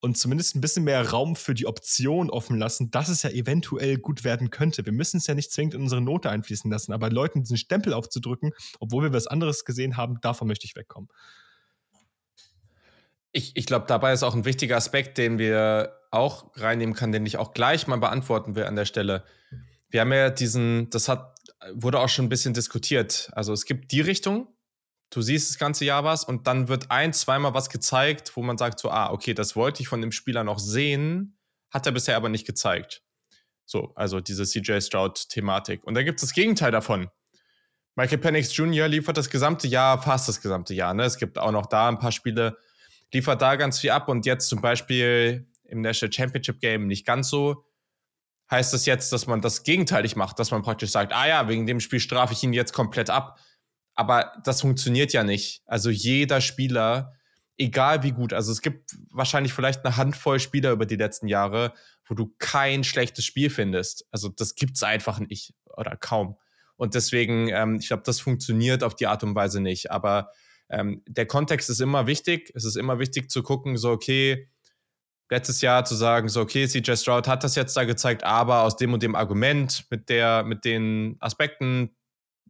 und 0.00 0.18
zumindest 0.18 0.56
ein 0.56 0.60
bisschen 0.60 0.82
mehr 0.82 1.10
Raum 1.10 1.36
für 1.36 1.54
die 1.54 1.66
Option 1.66 2.28
offen 2.28 2.58
lassen, 2.58 2.90
dass 2.90 3.08
es 3.08 3.22
ja 3.22 3.30
eventuell 3.30 3.98
gut 3.98 4.24
werden 4.24 4.50
könnte. 4.50 4.84
Wir 4.84 4.92
müssen 4.92 5.18
es 5.18 5.28
ja 5.28 5.34
nicht 5.34 5.52
zwingend 5.52 5.74
in 5.74 5.82
unsere 5.82 6.00
Note 6.00 6.28
einfließen 6.28 6.68
lassen, 6.70 6.92
aber 6.92 7.08
Leuten 7.08 7.42
diesen 7.42 7.56
Stempel 7.56 7.92
aufzudrücken, 7.92 8.52
obwohl 8.80 9.04
wir 9.04 9.12
was 9.12 9.28
anderes 9.28 9.64
gesehen 9.64 9.96
haben, 9.96 10.20
davon 10.20 10.48
möchte 10.48 10.66
ich 10.66 10.74
wegkommen. 10.74 11.08
Ich, 13.30 13.56
ich 13.56 13.64
glaube, 13.64 13.86
dabei 13.86 14.12
ist 14.12 14.24
auch 14.24 14.34
ein 14.34 14.44
wichtiger 14.44 14.76
Aspekt, 14.76 15.18
den 15.18 15.38
wir 15.38 15.96
auch 16.10 16.50
reinnehmen 16.56 16.94
können, 16.96 17.12
den 17.12 17.24
ich 17.24 17.38
auch 17.38 17.54
gleich 17.54 17.86
mal 17.86 17.96
beantworten 17.96 18.56
will 18.56 18.64
an 18.64 18.76
der 18.76 18.84
Stelle. 18.84 19.24
Wir 19.88 20.00
haben 20.00 20.12
ja 20.12 20.30
diesen, 20.30 20.90
das 20.90 21.08
hat, 21.08 21.36
wurde 21.74 22.00
auch 22.00 22.08
schon 22.08 22.26
ein 22.26 22.28
bisschen 22.28 22.54
diskutiert. 22.54 23.30
Also 23.32 23.52
es 23.52 23.64
gibt 23.66 23.92
die 23.92 24.00
Richtung, 24.00 24.48
du 25.12 25.20
siehst 25.20 25.50
das 25.50 25.58
ganze 25.58 25.84
Jahr 25.84 26.04
was 26.04 26.24
und 26.24 26.46
dann 26.46 26.68
wird 26.68 26.90
ein, 26.90 27.12
zweimal 27.12 27.54
was 27.54 27.68
gezeigt, 27.68 28.34
wo 28.34 28.42
man 28.42 28.56
sagt 28.56 28.80
so, 28.80 28.90
ah, 28.90 29.10
okay, 29.10 29.34
das 29.34 29.54
wollte 29.54 29.82
ich 29.82 29.88
von 29.88 30.00
dem 30.00 30.10
Spieler 30.10 30.42
noch 30.42 30.58
sehen, 30.58 31.36
hat 31.70 31.86
er 31.86 31.92
bisher 31.92 32.16
aber 32.16 32.30
nicht 32.30 32.46
gezeigt. 32.46 33.02
So, 33.64 33.92
also 33.94 34.20
diese 34.20 34.44
CJ 34.44 34.80
Stroud-Thematik. 34.80 35.84
Und 35.84 35.94
da 35.94 36.02
gibt 36.02 36.18
es 36.18 36.28
das 36.28 36.34
Gegenteil 36.34 36.72
davon. 36.72 37.08
Michael 37.94 38.18
Penix 38.18 38.56
Jr. 38.56 38.88
liefert 38.88 39.18
das 39.18 39.28
gesamte 39.28 39.68
Jahr, 39.68 40.00
fast 40.00 40.28
das 40.28 40.40
gesamte 40.40 40.72
Jahr. 40.72 40.94
Ne? 40.94 41.04
Es 41.04 41.18
gibt 41.18 41.38
auch 41.38 41.52
noch 41.52 41.66
da 41.66 41.88
ein 41.88 41.98
paar 41.98 42.12
Spiele, 42.12 42.56
liefert 43.12 43.42
da 43.42 43.56
ganz 43.56 43.80
viel 43.80 43.90
ab 43.90 44.08
und 44.08 44.24
jetzt 44.24 44.48
zum 44.48 44.62
Beispiel 44.62 45.46
im 45.64 45.82
National 45.82 46.12
Championship 46.12 46.58
Game 46.60 46.86
nicht 46.86 47.06
ganz 47.06 47.28
so. 47.28 47.66
Heißt 48.50 48.72
das 48.72 48.86
jetzt, 48.86 49.12
dass 49.12 49.26
man 49.26 49.42
das 49.42 49.62
gegenteilig 49.62 50.16
macht, 50.16 50.38
dass 50.38 50.50
man 50.50 50.62
praktisch 50.62 50.90
sagt, 50.90 51.12
ah 51.12 51.28
ja, 51.28 51.48
wegen 51.48 51.66
dem 51.66 51.80
Spiel 51.80 52.00
strafe 52.00 52.32
ich 52.32 52.42
ihn 52.42 52.52
jetzt 52.54 52.72
komplett 52.72 53.10
ab 53.10 53.38
aber 53.94 54.32
das 54.44 54.60
funktioniert 54.60 55.12
ja 55.12 55.24
nicht. 55.24 55.62
Also 55.66 55.90
jeder 55.90 56.40
Spieler, 56.40 57.14
egal 57.58 58.02
wie 58.02 58.12
gut, 58.12 58.32
also 58.32 58.52
es 58.52 58.62
gibt 58.62 58.96
wahrscheinlich 59.10 59.52
vielleicht 59.52 59.84
eine 59.84 59.96
Handvoll 59.96 60.40
Spieler 60.40 60.72
über 60.72 60.86
die 60.86 60.96
letzten 60.96 61.28
Jahre, 61.28 61.74
wo 62.06 62.14
du 62.14 62.34
kein 62.38 62.84
schlechtes 62.84 63.24
Spiel 63.24 63.50
findest. 63.50 64.06
Also 64.10 64.28
das 64.28 64.54
gibt's 64.54 64.82
einfach 64.82 65.18
nicht 65.18 65.54
oder 65.76 65.96
kaum. 65.96 66.36
Und 66.76 66.94
deswegen, 66.94 67.48
ähm, 67.48 67.76
ich 67.76 67.88
glaube, 67.88 68.02
das 68.04 68.20
funktioniert 68.20 68.82
auf 68.82 68.94
die 68.94 69.06
Art 69.06 69.22
und 69.22 69.34
Weise 69.34 69.60
nicht. 69.60 69.90
Aber 69.90 70.30
ähm, 70.68 71.02
der 71.06 71.26
Kontext 71.26 71.70
ist 71.70 71.80
immer 71.80 72.06
wichtig. 72.06 72.50
Es 72.54 72.64
ist 72.64 72.76
immer 72.76 72.98
wichtig 72.98 73.30
zu 73.30 73.42
gucken, 73.42 73.76
so 73.76 73.90
okay, 73.90 74.48
letztes 75.30 75.60
Jahr 75.60 75.84
zu 75.84 75.94
sagen, 75.94 76.28
so 76.28 76.40
okay, 76.40 76.66
CJ 76.66 76.96
Stroud 76.96 77.28
hat 77.28 77.44
das 77.44 77.54
jetzt 77.54 77.76
da 77.76 77.84
gezeigt, 77.84 78.24
aber 78.24 78.62
aus 78.62 78.76
dem 78.76 78.92
und 78.92 79.02
dem 79.02 79.14
Argument, 79.14 79.86
mit 79.90 80.08
der, 80.08 80.44
mit 80.44 80.64
den 80.64 81.16
Aspekten, 81.20 81.96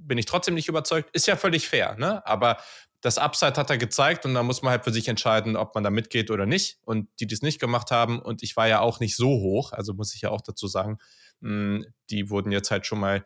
bin 0.07 0.19
ich 0.19 0.27
trotzdem 0.27 0.55
nicht 0.55 0.69
überzeugt. 0.69 1.15
Ist 1.15 1.27
ja 1.27 1.37
völlig 1.37 1.69
fair, 1.69 1.97
ne? 1.97 2.25
Aber 2.27 2.59
das 3.03 3.19
Upside 3.19 3.55
hat 3.55 3.69
er 3.69 3.79
gezeigt 3.79 4.25
und 4.25 4.35
da 4.35 4.43
muss 4.43 4.63
man 4.63 4.71
halt 4.71 4.85
für 4.85 4.93
sich 4.93 5.09
entscheiden, 5.09 5.57
ob 5.57 5.75
man 5.75 5.83
da 5.83 5.91
mitgeht 5.91 6.31
oder 6.31 6.47
nicht. 6.47 6.79
Und 6.85 7.09
die, 7.19 7.27
die 7.27 7.35
es 7.35 7.43
nicht 7.43 7.61
gemacht 7.61 7.91
haben, 7.91 8.21
und 8.21 8.43
ich 8.43 8.57
war 8.57 8.69
ja 8.69 8.81
auch 8.81 9.01
nicht 9.01 9.17
so 9.17 9.29
hoch, 9.29 9.73
also 9.73 9.93
muss 9.93 10.15
ich 10.15 10.23
ja 10.23 10.31
auch 10.31 10.41
dazu 10.41 10.69
sagen, 10.69 10.99
mh, 11.41 11.51
hm, 11.51 11.87
die 12.11 12.31
wurden 12.31 12.53
jetzt 12.53 12.71
halt 12.71 12.87
schon 12.87 13.01
mal, 13.01 13.25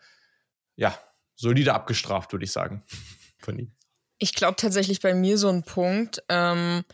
ja, 0.76 0.98
solide 1.34 1.74
abgestraft, 1.74 2.32
würde 2.32 2.46
ich 2.46 2.52
sagen, 2.52 2.82
von 3.38 3.58
ihm. 3.58 3.72
Ich 4.18 4.34
glaube 4.34 4.56
tatsächlich 4.56 5.00
bei 5.00 5.12
mir 5.12 5.36
so 5.36 5.50
ein 5.50 5.62
Punkt, 5.62 6.22
ähm, 6.30 6.84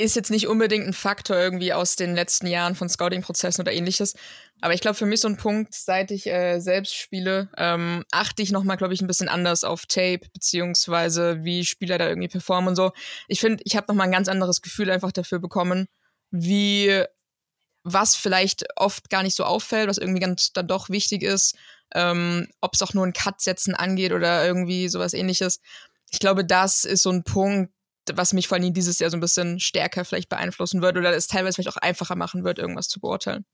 ist 0.00 0.16
jetzt 0.16 0.30
nicht 0.30 0.48
unbedingt 0.48 0.86
ein 0.86 0.94
Faktor 0.94 1.36
irgendwie 1.36 1.74
aus 1.74 1.94
den 1.94 2.14
letzten 2.14 2.46
Jahren 2.46 2.74
von 2.74 2.88
Scouting-Prozessen 2.88 3.60
oder 3.60 3.72
ähnliches. 3.72 4.14
Aber 4.62 4.72
ich 4.72 4.80
glaube, 4.80 4.96
für 4.96 5.04
mich 5.04 5.20
so 5.20 5.28
ein 5.28 5.36
Punkt, 5.36 5.74
seit 5.74 6.10
ich 6.10 6.26
äh, 6.26 6.58
selbst 6.58 6.94
spiele, 6.94 7.50
ähm, 7.58 8.04
achte 8.10 8.42
ich 8.42 8.50
nochmal, 8.50 8.78
glaube 8.78 8.94
ich, 8.94 9.02
ein 9.02 9.06
bisschen 9.06 9.28
anders 9.28 9.62
auf 9.62 9.84
Tape, 9.84 10.22
beziehungsweise 10.32 11.44
wie 11.44 11.66
Spieler 11.66 11.98
da 11.98 12.08
irgendwie 12.08 12.28
performen 12.28 12.68
und 12.68 12.76
so. 12.76 12.92
Ich 13.28 13.40
finde, 13.40 13.62
ich 13.66 13.76
habe 13.76 13.86
nochmal 13.88 14.06
ein 14.06 14.12
ganz 14.12 14.28
anderes 14.28 14.62
Gefühl 14.62 14.90
einfach 14.90 15.12
dafür 15.12 15.38
bekommen, 15.38 15.86
wie 16.30 17.04
was 17.82 18.16
vielleicht 18.16 18.64
oft 18.76 19.10
gar 19.10 19.22
nicht 19.22 19.36
so 19.36 19.44
auffällt, 19.44 19.88
was 19.88 19.98
irgendwie 19.98 20.20
ganz 20.20 20.52
dann 20.52 20.68
doch 20.68 20.88
wichtig 20.88 21.22
ist, 21.22 21.56
ähm, 21.94 22.48
ob 22.60 22.74
es 22.74 22.82
auch 22.82 22.94
nur 22.94 23.06
ein 23.06 23.12
Cut-Setzen 23.12 23.74
angeht 23.74 24.12
oder 24.12 24.46
irgendwie 24.46 24.88
sowas 24.88 25.12
ähnliches. 25.12 25.60
Ich 26.10 26.20
glaube, 26.20 26.44
das 26.44 26.84
ist 26.84 27.02
so 27.02 27.10
ein 27.10 27.22
Punkt, 27.24 27.72
was 28.16 28.32
mich 28.32 28.48
vor 28.48 28.58
allem 28.58 28.72
dieses 28.72 28.98
Jahr 28.98 29.10
so 29.10 29.16
ein 29.16 29.20
bisschen 29.20 29.60
stärker 29.60 30.04
vielleicht 30.04 30.28
beeinflussen 30.28 30.82
wird 30.82 30.96
oder 30.96 31.14
es 31.14 31.26
teilweise 31.26 31.56
vielleicht 31.56 31.76
auch 31.76 31.80
einfacher 31.80 32.16
machen 32.16 32.44
wird, 32.44 32.58
irgendwas 32.58 32.88
zu 32.88 33.00
beurteilen. 33.00 33.44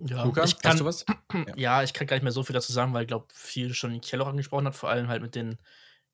Ja, 0.00 0.24
Luca, 0.24 0.44
ich 0.44 0.58
kann, 0.58 0.72
hast 0.72 0.80
du 0.80 0.84
was? 0.84 1.04
Ja. 1.08 1.44
ja. 1.56 1.82
ich 1.82 1.92
kann 1.94 2.06
gar 2.06 2.16
nicht 2.16 2.24
mehr 2.24 2.32
so 2.32 2.42
viel 2.42 2.54
dazu 2.54 2.72
sagen, 2.72 2.92
weil 2.92 3.02
ich 3.02 3.08
glaube, 3.08 3.26
viel 3.32 3.74
schon 3.74 4.00
Kjell 4.00 4.20
auch 4.20 4.28
angesprochen 4.28 4.66
hat, 4.66 4.74
vor 4.74 4.90
allem 4.90 5.08
halt 5.08 5.22
mit 5.22 5.34
den 5.34 5.58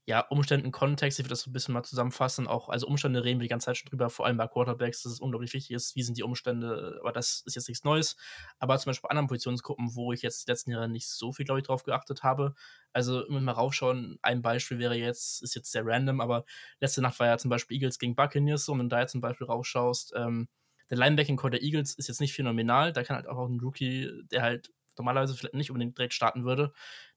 ja, 0.07 0.21
Umständen, 0.21 0.73
Kontext, 0.73 1.19
ich 1.19 1.25
würde 1.25 1.31
das 1.31 1.47
ein 1.47 1.53
bisschen 1.53 1.75
mal 1.75 1.83
zusammenfassen. 1.85 2.47
Auch, 2.49 2.69
also 2.69 2.87
Umstände 2.87 3.23
reden 3.23 3.39
wir 3.39 3.45
die 3.45 3.49
ganze 3.49 3.67
Zeit 3.67 3.77
schon 3.77 3.89
drüber, 3.91 4.11
vor 4.11 4.27
allem 4.27 4.37
bei 4.39 4.49
Quarterbacks, 4.49 5.03
dass 5.03 5.13
es 5.13 5.21
unglaublich 5.21 5.53
wichtig 5.53 5.71
ist, 5.77 5.95
wie 5.95 6.03
sind 6.03 6.17
die 6.19 6.23
Umstände, 6.23 6.99
aber 7.01 7.13
das 7.13 7.43
ist 7.47 7.55
jetzt 7.55 7.69
nichts 7.69 7.85
Neues. 7.85 8.17
Aber 8.59 8.77
zum 8.79 8.91
Beispiel 8.91 9.07
bei 9.07 9.11
anderen 9.11 9.29
Positionsgruppen, 9.29 9.95
wo 9.95 10.13
ich 10.13 10.23
jetzt 10.23 10.47
die 10.47 10.51
letzten 10.51 10.71
Jahre 10.73 10.89
nicht 10.89 11.09
so 11.09 11.33
viel, 11.33 11.45
glaube 11.45 11.61
ich, 11.61 11.67
drauf 11.67 11.85
geachtet 11.85 12.23
habe. 12.23 12.55
Also 12.93 13.25
immer 13.25 13.41
mal 13.41 13.53
raufschauen, 13.53 14.19
ein 14.23 14.43
Beispiel 14.43 14.79
wäre 14.79 14.97
jetzt, 14.97 15.43
ist 15.43 15.55
jetzt 15.55 15.71
sehr 15.71 15.87
random, 15.87 16.21
aber 16.21 16.45
letzte 16.81 17.03
Nacht 17.03 17.21
war 17.21 17.27
ja 17.29 17.39
zum 17.39 17.51
Beispiel 17.51 17.77
Eagles 17.77 17.99
gegen 17.99 18.17
Buccaneers 18.17 18.69
und 18.69 18.79
wenn 18.79 18.89
du 18.89 18.97
da 18.97 19.01
jetzt 19.03 19.13
zum 19.13 19.21
Beispiel 19.21 19.47
raufschaust, 19.47 20.13
ähm, 20.17 20.49
der 20.91 20.99
Linebacking-Core 20.99 21.53
der 21.53 21.63
Eagles 21.63 21.95
ist 21.95 22.09
jetzt 22.09 22.21
nicht 22.21 22.35
phänomenal, 22.35 22.93
da 22.93 23.05
kann 23.05 23.17
halt 23.17 23.29
auch 23.29 23.47
ein 23.47 23.61
Rookie, 23.61 24.11
der 24.33 24.43
halt 24.43 24.73
normalerweise 24.99 25.35
vielleicht 25.37 25.55
nicht 25.55 25.71
unbedingt 25.71 25.97
direkt 25.97 26.15
starten 26.15 26.45
würde, 26.45 26.73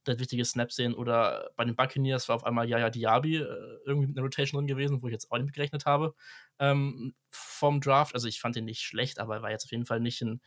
der 0.08 0.20
wichtige 0.20 0.46
Snap 0.46 0.72
sehen. 0.72 0.94
Oder 0.94 1.52
bei 1.56 1.66
den 1.66 1.76
Buccaneers 1.76 2.30
war 2.30 2.36
auf 2.36 2.46
einmal 2.46 2.68
Yaya 2.68 2.90
Diaby 2.90 3.38
äh, 3.38 3.78
irgendwie 3.86 4.08
mit 4.08 4.18
einer 4.18 4.24
Rotation 4.24 4.60
drin 4.60 4.68
gewesen, 4.68 5.02
wo 5.02 5.08
ich 5.08 5.14
jetzt 5.14 5.32
auch 5.32 5.38
nicht 5.38 5.54
gerechnet 5.54 5.86
habe 5.86 6.16
ähm, 6.60 7.14
vom 7.32 7.82
Draft. 7.82 8.14
Also 8.14 8.28
ich 8.28 8.40
fand 8.40 8.56
ihn 8.56 8.66
nicht 8.66 8.82
schlecht, 8.82 9.20
aber 9.20 9.36
er 9.36 9.42
war 9.42 9.52
jetzt 9.52 9.66
auf 9.66 9.72
jeden 9.72 9.86
Fall 9.86 10.00
nicht 10.00 10.22
ein 10.22 10.42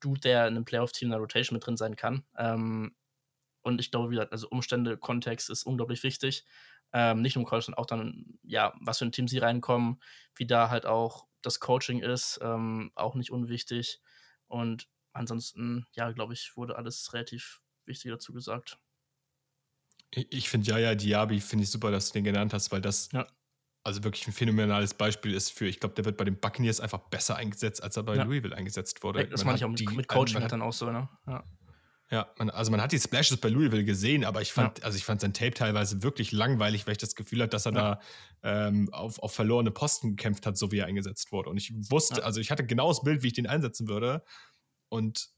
Dude, 0.00 0.20
der 0.20 0.48
in 0.48 0.56
einem 0.56 0.64
Playoff-Team 0.64 1.08
in 1.08 1.12
einer 1.12 1.20
Rotation 1.20 1.56
mit 1.56 1.66
drin 1.66 1.76
sein 1.76 1.96
kann. 1.96 2.24
Ähm, 2.36 2.94
und 3.62 3.80
ich 3.80 3.90
glaube, 3.90 4.10
wie 4.10 4.14
gesagt, 4.14 4.32
also 4.32 4.48
Umstände, 4.48 4.96
Kontext 4.96 5.50
ist 5.50 5.64
unglaublich 5.64 6.02
wichtig. 6.02 6.44
Ähm, 6.92 7.22
nicht 7.22 7.36
nur 7.36 7.42
im 7.42 7.48
College, 7.48 7.66
sondern 7.66 7.78
auch 7.78 7.86
dann, 7.86 8.38
ja, 8.42 8.74
was 8.80 8.98
für 8.98 9.04
ein 9.04 9.12
Team 9.12 9.28
sie 9.28 9.38
reinkommen, 9.38 10.02
wie 10.34 10.46
da 10.46 10.70
halt 10.70 10.86
auch 10.86 11.26
das 11.42 11.60
Coaching 11.60 12.00
ist, 12.00 12.40
ähm, 12.42 12.90
auch 12.94 13.14
nicht 13.14 13.30
unwichtig. 13.30 14.00
Und 14.48 14.88
ansonsten, 15.12 15.86
ja, 15.92 16.10
glaube 16.10 16.32
ich, 16.32 16.56
wurde 16.56 16.76
alles 16.76 17.12
relativ 17.12 17.60
wichtig 17.90 18.10
dazu 18.10 18.32
gesagt. 18.32 18.78
Ich 20.12 20.48
finde 20.48 20.70
ja, 20.70 20.78
ja, 20.78 20.94
Diaby 20.94 21.40
finde 21.40 21.64
ich 21.64 21.70
super, 21.70 21.90
dass 21.90 22.08
du 22.08 22.14
den 22.14 22.24
genannt 22.24 22.52
hast, 22.52 22.72
weil 22.72 22.80
das 22.80 23.10
ja. 23.12 23.26
also 23.84 24.02
wirklich 24.02 24.26
ein 24.26 24.32
phänomenales 24.32 24.94
Beispiel 24.94 25.34
ist 25.34 25.50
für, 25.50 25.66
ich 25.66 25.78
glaube, 25.78 25.94
der 25.94 26.04
wird 26.04 26.16
bei 26.16 26.24
den 26.24 26.40
Buccaneers 26.40 26.80
einfach 26.80 26.98
besser 27.10 27.36
eingesetzt, 27.36 27.82
als 27.82 27.96
er 27.96 28.02
bei 28.02 28.16
ja. 28.16 28.24
Louisville 28.24 28.56
eingesetzt 28.56 29.02
wurde. 29.02 29.28
Das 29.28 29.44
meine 29.44 29.58
ich 29.58 29.64
auch 29.64 29.68
mit, 29.68 29.78
die, 29.78 29.86
mit 29.86 30.08
Coaching 30.08 30.42
hat 30.42 30.50
dann 30.50 30.62
auch 30.62 30.72
so, 30.72 30.90
ne? 30.90 31.08
Ja. 31.26 31.44
Ja, 32.12 32.28
man, 32.38 32.50
also 32.50 32.72
man 32.72 32.82
hat 32.82 32.90
die 32.90 32.98
Splashes 32.98 33.36
bei 33.36 33.48
Louisville 33.48 33.84
gesehen, 33.84 34.24
aber 34.24 34.42
ich 34.42 34.52
fand, 34.52 34.80
ja. 34.80 34.84
also 34.84 34.98
ich 34.98 35.04
fand 35.04 35.20
sein 35.20 35.32
Tape 35.32 35.54
teilweise 35.54 36.02
wirklich 36.02 36.32
langweilig, 36.32 36.84
weil 36.86 36.92
ich 36.92 36.98
das 36.98 37.14
Gefühl 37.14 37.40
hatte, 37.40 37.50
dass 37.50 37.66
er 37.66 37.72
ja. 37.72 38.00
da 38.42 38.66
ähm, 38.66 38.92
auf, 38.92 39.20
auf 39.20 39.32
verlorene 39.32 39.70
Posten 39.70 40.16
gekämpft 40.16 40.44
hat, 40.44 40.58
so 40.58 40.72
wie 40.72 40.78
er 40.78 40.86
eingesetzt 40.86 41.30
wurde. 41.30 41.50
Und 41.50 41.56
ich 41.56 41.72
wusste, 41.88 42.16
ja. 42.16 42.24
also 42.24 42.40
ich 42.40 42.50
hatte 42.50 42.66
genau 42.66 42.88
das 42.88 43.04
Bild, 43.04 43.22
wie 43.22 43.28
ich 43.28 43.34
den 43.34 43.46
einsetzen 43.46 43.86
würde. 43.86 44.24
Und 44.88 45.30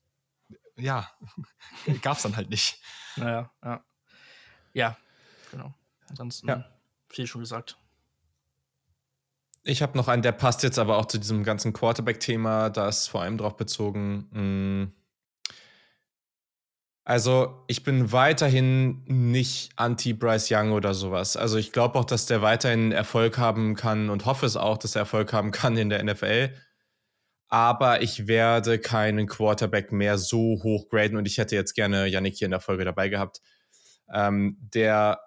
ja, 0.83 1.11
gab 2.03 2.17
es 2.17 2.23
dann 2.23 2.37
halt 2.37 2.51
nicht. 2.51 2.81
Naja, 3.17 3.51
ja. 3.63 3.85
Ja, 4.75 4.97
genau. 5.51 5.75
Ansonsten 6.09 6.49
ja. 6.49 6.65
viel 7.09 7.27
schon 7.27 7.43
gesagt. 7.43 7.79
Ich 9.65 9.83
habe 9.83 9.97
noch 9.97 10.09
einen, 10.09 10.23
der 10.23 10.33
passt 10.33 10.63
jetzt 10.63 10.79
aber 10.79 10.99
auch 10.99 11.07
zu 11.07 11.19
diesem 11.19 11.45
ganzen 11.45 11.73
Quarterback-Thema, 11.73 12.71
da 12.71 12.89
ist 12.89 13.09
vor 13.09 13.23
allem 13.23 13.39
darauf 13.39 13.57
bezogen, 13.57 14.29
mh, 14.31 14.39
hm, 14.39 14.93
also, 17.05 17.65
ich 17.67 17.83
bin 17.83 18.13
weiterhin 18.13 19.03
nicht 19.07 19.73
anti-Bryce 19.75 20.53
Young 20.53 20.71
oder 20.71 20.95
sowas. 20.95 21.37
Also, 21.37 21.59
ich 21.59 21.73
glaube 21.73 21.99
auch, 21.99 22.05
dass 22.05 22.27
der 22.27 22.43
weiterhin 22.43 22.93
Erfolg 22.93 23.39
haben 23.39 23.75
kann 23.75 24.09
und 24.09 24.25
hoffe 24.25 24.47
es 24.47 24.57
auch, 24.57 24.79
dass 24.79 24.95
er 24.95 25.01
Erfolg 25.01 25.33
haben 25.33 25.51
kann 25.51 25.77
in 25.77 25.89
der 25.89 26.03
NFL. 26.05 26.51
Aber 27.53 28.01
ich 28.01 28.29
werde 28.29 28.79
keinen 28.79 29.27
Quarterback 29.27 29.93
mehr 29.93 30.17
so 30.17 30.59
hoch 30.63 30.89
graden 30.89 31.19
und 31.19 31.27
ich 31.27 31.37
hätte 31.37 31.55
jetzt 31.55 31.75
gerne 31.75 32.07
Yannick 32.07 32.35
hier 32.37 32.47
in 32.47 32.51
der 32.51 32.61
Folge 32.61 32.87
dabei 32.87 33.11
gehabt, 33.11 33.43
ähm, 34.11 34.57
der 34.59 35.21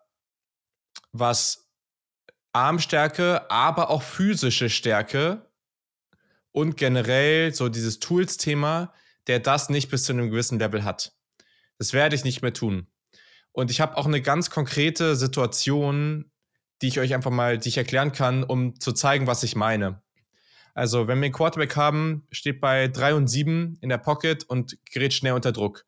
was 1.11 1.69
Armstärke, 2.51 3.51
aber 3.51 3.91
auch 3.91 4.01
physische 4.01 4.71
Stärke 4.71 5.51
und 6.51 6.77
generell 6.77 7.53
so 7.53 7.69
dieses 7.69 7.99
Tools-Thema, 7.99 8.91
der 9.27 9.39
das 9.39 9.69
nicht 9.69 9.91
bis 9.91 10.05
zu 10.05 10.13
einem 10.13 10.31
gewissen 10.31 10.57
Level 10.57 10.83
hat. 10.83 11.13
Das 11.77 11.93
werde 11.93 12.15
ich 12.15 12.23
nicht 12.23 12.41
mehr 12.41 12.53
tun. 12.53 12.87
Und 13.51 13.69
ich 13.69 13.81
habe 13.81 13.97
auch 13.97 14.07
eine 14.07 14.23
ganz 14.23 14.49
konkrete 14.49 15.15
Situation, 15.15 16.31
die 16.81 16.87
ich 16.87 16.99
euch 16.99 17.13
einfach 17.13 17.29
mal, 17.29 17.59
die 17.59 17.69
ich 17.69 17.77
erklären 17.77 18.13
kann, 18.13 18.43
um 18.43 18.79
zu 18.79 18.93
zeigen, 18.93 19.27
was 19.27 19.43
ich 19.43 19.55
meine. 19.55 20.01
Also, 20.75 21.07
wenn 21.07 21.19
wir 21.19 21.25
einen 21.25 21.33
Quarterback 21.33 21.75
haben, 21.75 22.27
steht 22.31 22.61
bei 22.61 22.89
3 22.89 23.15
und 23.15 23.27
7 23.27 23.77
in 23.81 23.89
der 23.89 23.97
Pocket 23.97 24.43
und 24.43 24.77
gerät 24.91 25.13
schnell 25.13 25.33
unter 25.33 25.53
Druck. 25.53 25.85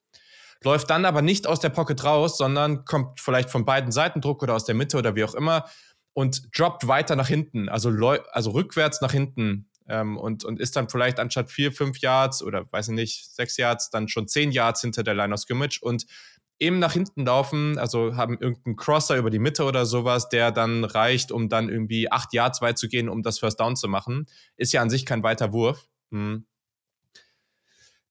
Läuft 0.64 0.90
dann 0.90 1.06
aber 1.06 1.22
nicht 1.22 1.46
aus 1.46 1.60
der 1.60 1.70
Pocket 1.70 2.04
raus, 2.04 2.38
sondern 2.38 2.86
kommt 2.86 3.20
vielleicht 3.20 3.50
von 3.50 3.66
beiden 3.66 3.92
Seiten 3.92 4.22
Druck 4.22 4.42
oder 4.42 4.56
aus 4.56 4.66
der 4.66 4.76
Mitte 4.76 4.98
oder 4.98 5.16
wie 5.16 5.24
auch 5.24 5.36
immer 5.36 5.66
und 6.14 6.50
droppt 6.58 6.88
weiter 6.88 7.16
nach 7.16 7.28
hinten, 7.28 7.70
also, 7.70 7.90
also 8.32 8.50
rückwärts 8.50 9.02
nach 9.02 9.12
hinten 9.12 9.70
ähm, 9.88 10.18
und, 10.18 10.44
und 10.46 10.60
ist 10.60 10.76
dann 10.76 10.90
vielleicht 10.90 11.20
anstatt 11.20 11.52
vier, 11.52 11.72
fünf 11.72 12.00
Yards 12.00 12.42
oder 12.42 12.66
weiß 12.72 12.88
ich 12.88 12.96
nicht, 12.96 13.36
sechs 13.36 13.56
Yards, 13.58 13.92
dann 13.92 14.08
schon 14.08 14.28
zehn 14.28 14.52
Yards 14.52 14.82
hinter 14.82 15.04
der 15.04 15.14
Line 15.14 15.34
of 15.34 15.42
Scrimmage 15.42 15.80
und 15.80 16.08
eben 16.60 16.80
nach 16.80 16.94
hinten 16.94 17.26
laufen, 17.26 17.78
also 17.78 18.16
haben 18.16 18.38
irgendeinen 18.40 18.76
Crosser 18.76 19.18
über 19.18 19.30
die 19.30 19.40
Mitte 19.40 19.64
oder 19.64 19.86
sowas, 19.86 20.30
der 20.30 20.52
dann 20.52 20.84
reicht, 20.84 21.32
um 21.32 21.50
dann 21.50 21.70
irgendwie 21.70 22.12
acht 22.12 22.34
Yards 22.34 22.62
weit 22.62 22.78
zu 22.78 22.88
gehen, 22.88 23.10
um 23.10 23.22
das 23.22 23.40
First 23.40 23.60
Down 23.60 23.76
zu 23.76 23.88
machen, 23.88 24.26
ist 24.56 24.74
ja 24.74 24.82
an 24.82 24.90
sich 24.90 25.06
kein 25.06 25.24
weiter 25.24 25.54
Wurf. 25.54 25.88
Hm. 26.12 26.46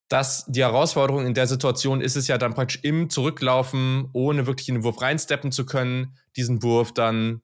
Das, 0.09 0.45
die 0.47 0.63
Herausforderung 0.63 1.27
in 1.27 1.35
der 1.35 1.49
Situation 1.49 2.01
ist 2.01 2.15
es 2.15 2.29
ja 2.29 2.39
dann 2.39 2.55
praktisch 2.55 2.79
im 2.85 3.11
Zurücklaufen, 3.11 4.09
ohne 4.13 4.47
wirklich 4.47 4.69
in 4.69 4.77
den 4.77 4.85
Wurf 4.85 5.03
reinsteppen 5.03 5.51
zu 5.51 5.67
können, 5.67 6.17
diesen 6.37 6.63
Wurf 6.63 6.93
dann 6.93 7.43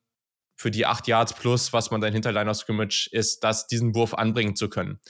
für 0.54 0.70
die 0.70 0.86
acht 0.86 1.08
Yards 1.08 1.32
plus, 1.32 1.72
was 1.72 1.90
man 1.90 2.00
dann 2.00 2.12
hinter 2.12 2.30
Line 2.30 2.48
of 2.48 2.56
Scrimmage 2.56 3.08
ist, 3.10 3.42
das, 3.42 3.66
diesen 3.66 3.96
Wurf 3.96 4.14
anbringen 4.14 4.54
zu 4.54 4.68
können. 4.68 5.00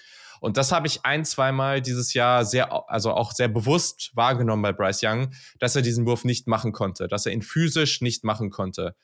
Und 0.42 0.56
das 0.56 0.72
habe 0.72 0.88
ich 0.88 1.04
ein, 1.04 1.24
zweimal 1.24 1.80
dieses 1.80 2.14
Jahr 2.14 2.44
sehr, 2.44 2.90
also 2.90 3.12
auch 3.12 3.30
sehr 3.30 3.46
bewusst 3.46 4.10
wahrgenommen 4.14 4.60
bei 4.60 4.72
Bryce 4.72 5.04
Young, 5.04 5.30
dass 5.60 5.76
er 5.76 5.82
diesen 5.82 6.04
Wurf 6.04 6.24
nicht 6.24 6.48
machen 6.48 6.72
konnte, 6.72 7.06
dass 7.06 7.26
er 7.26 7.32
ihn 7.32 7.42
physisch 7.42 8.00
nicht 8.00 8.24
machen 8.24 8.50
konnte. 8.50 8.96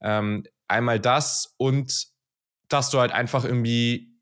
Ähm, 0.00 0.44
einmal 0.68 0.98
das 0.98 1.54
und 1.58 2.06
dass 2.68 2.88
du 2.88 2.98
halt 2.98 3.12
einfach 3.12 3.44
irgendwie 3.44 4.16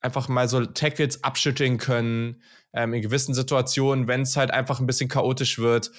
einfach 0.00 0.28
mal 0.28 0.48
so 0.48 0.64
Tackles 0.64 1.24
abschütteln 1.24 1.76
können, 1.76 2.40
ähm, 2.72 2.94
in 2.94 3.02
gewissen 3.02 3.34
Situationen, 3.34 4.06
wenn 4.06 4.20
es 4.20 4.36
halt 4.36 4.52
einfach 4.52 4.78
ein 4.78 4.86
bisschen 4.86 5.08
chaotisch 5.08 5.58
wird 5.58 5.90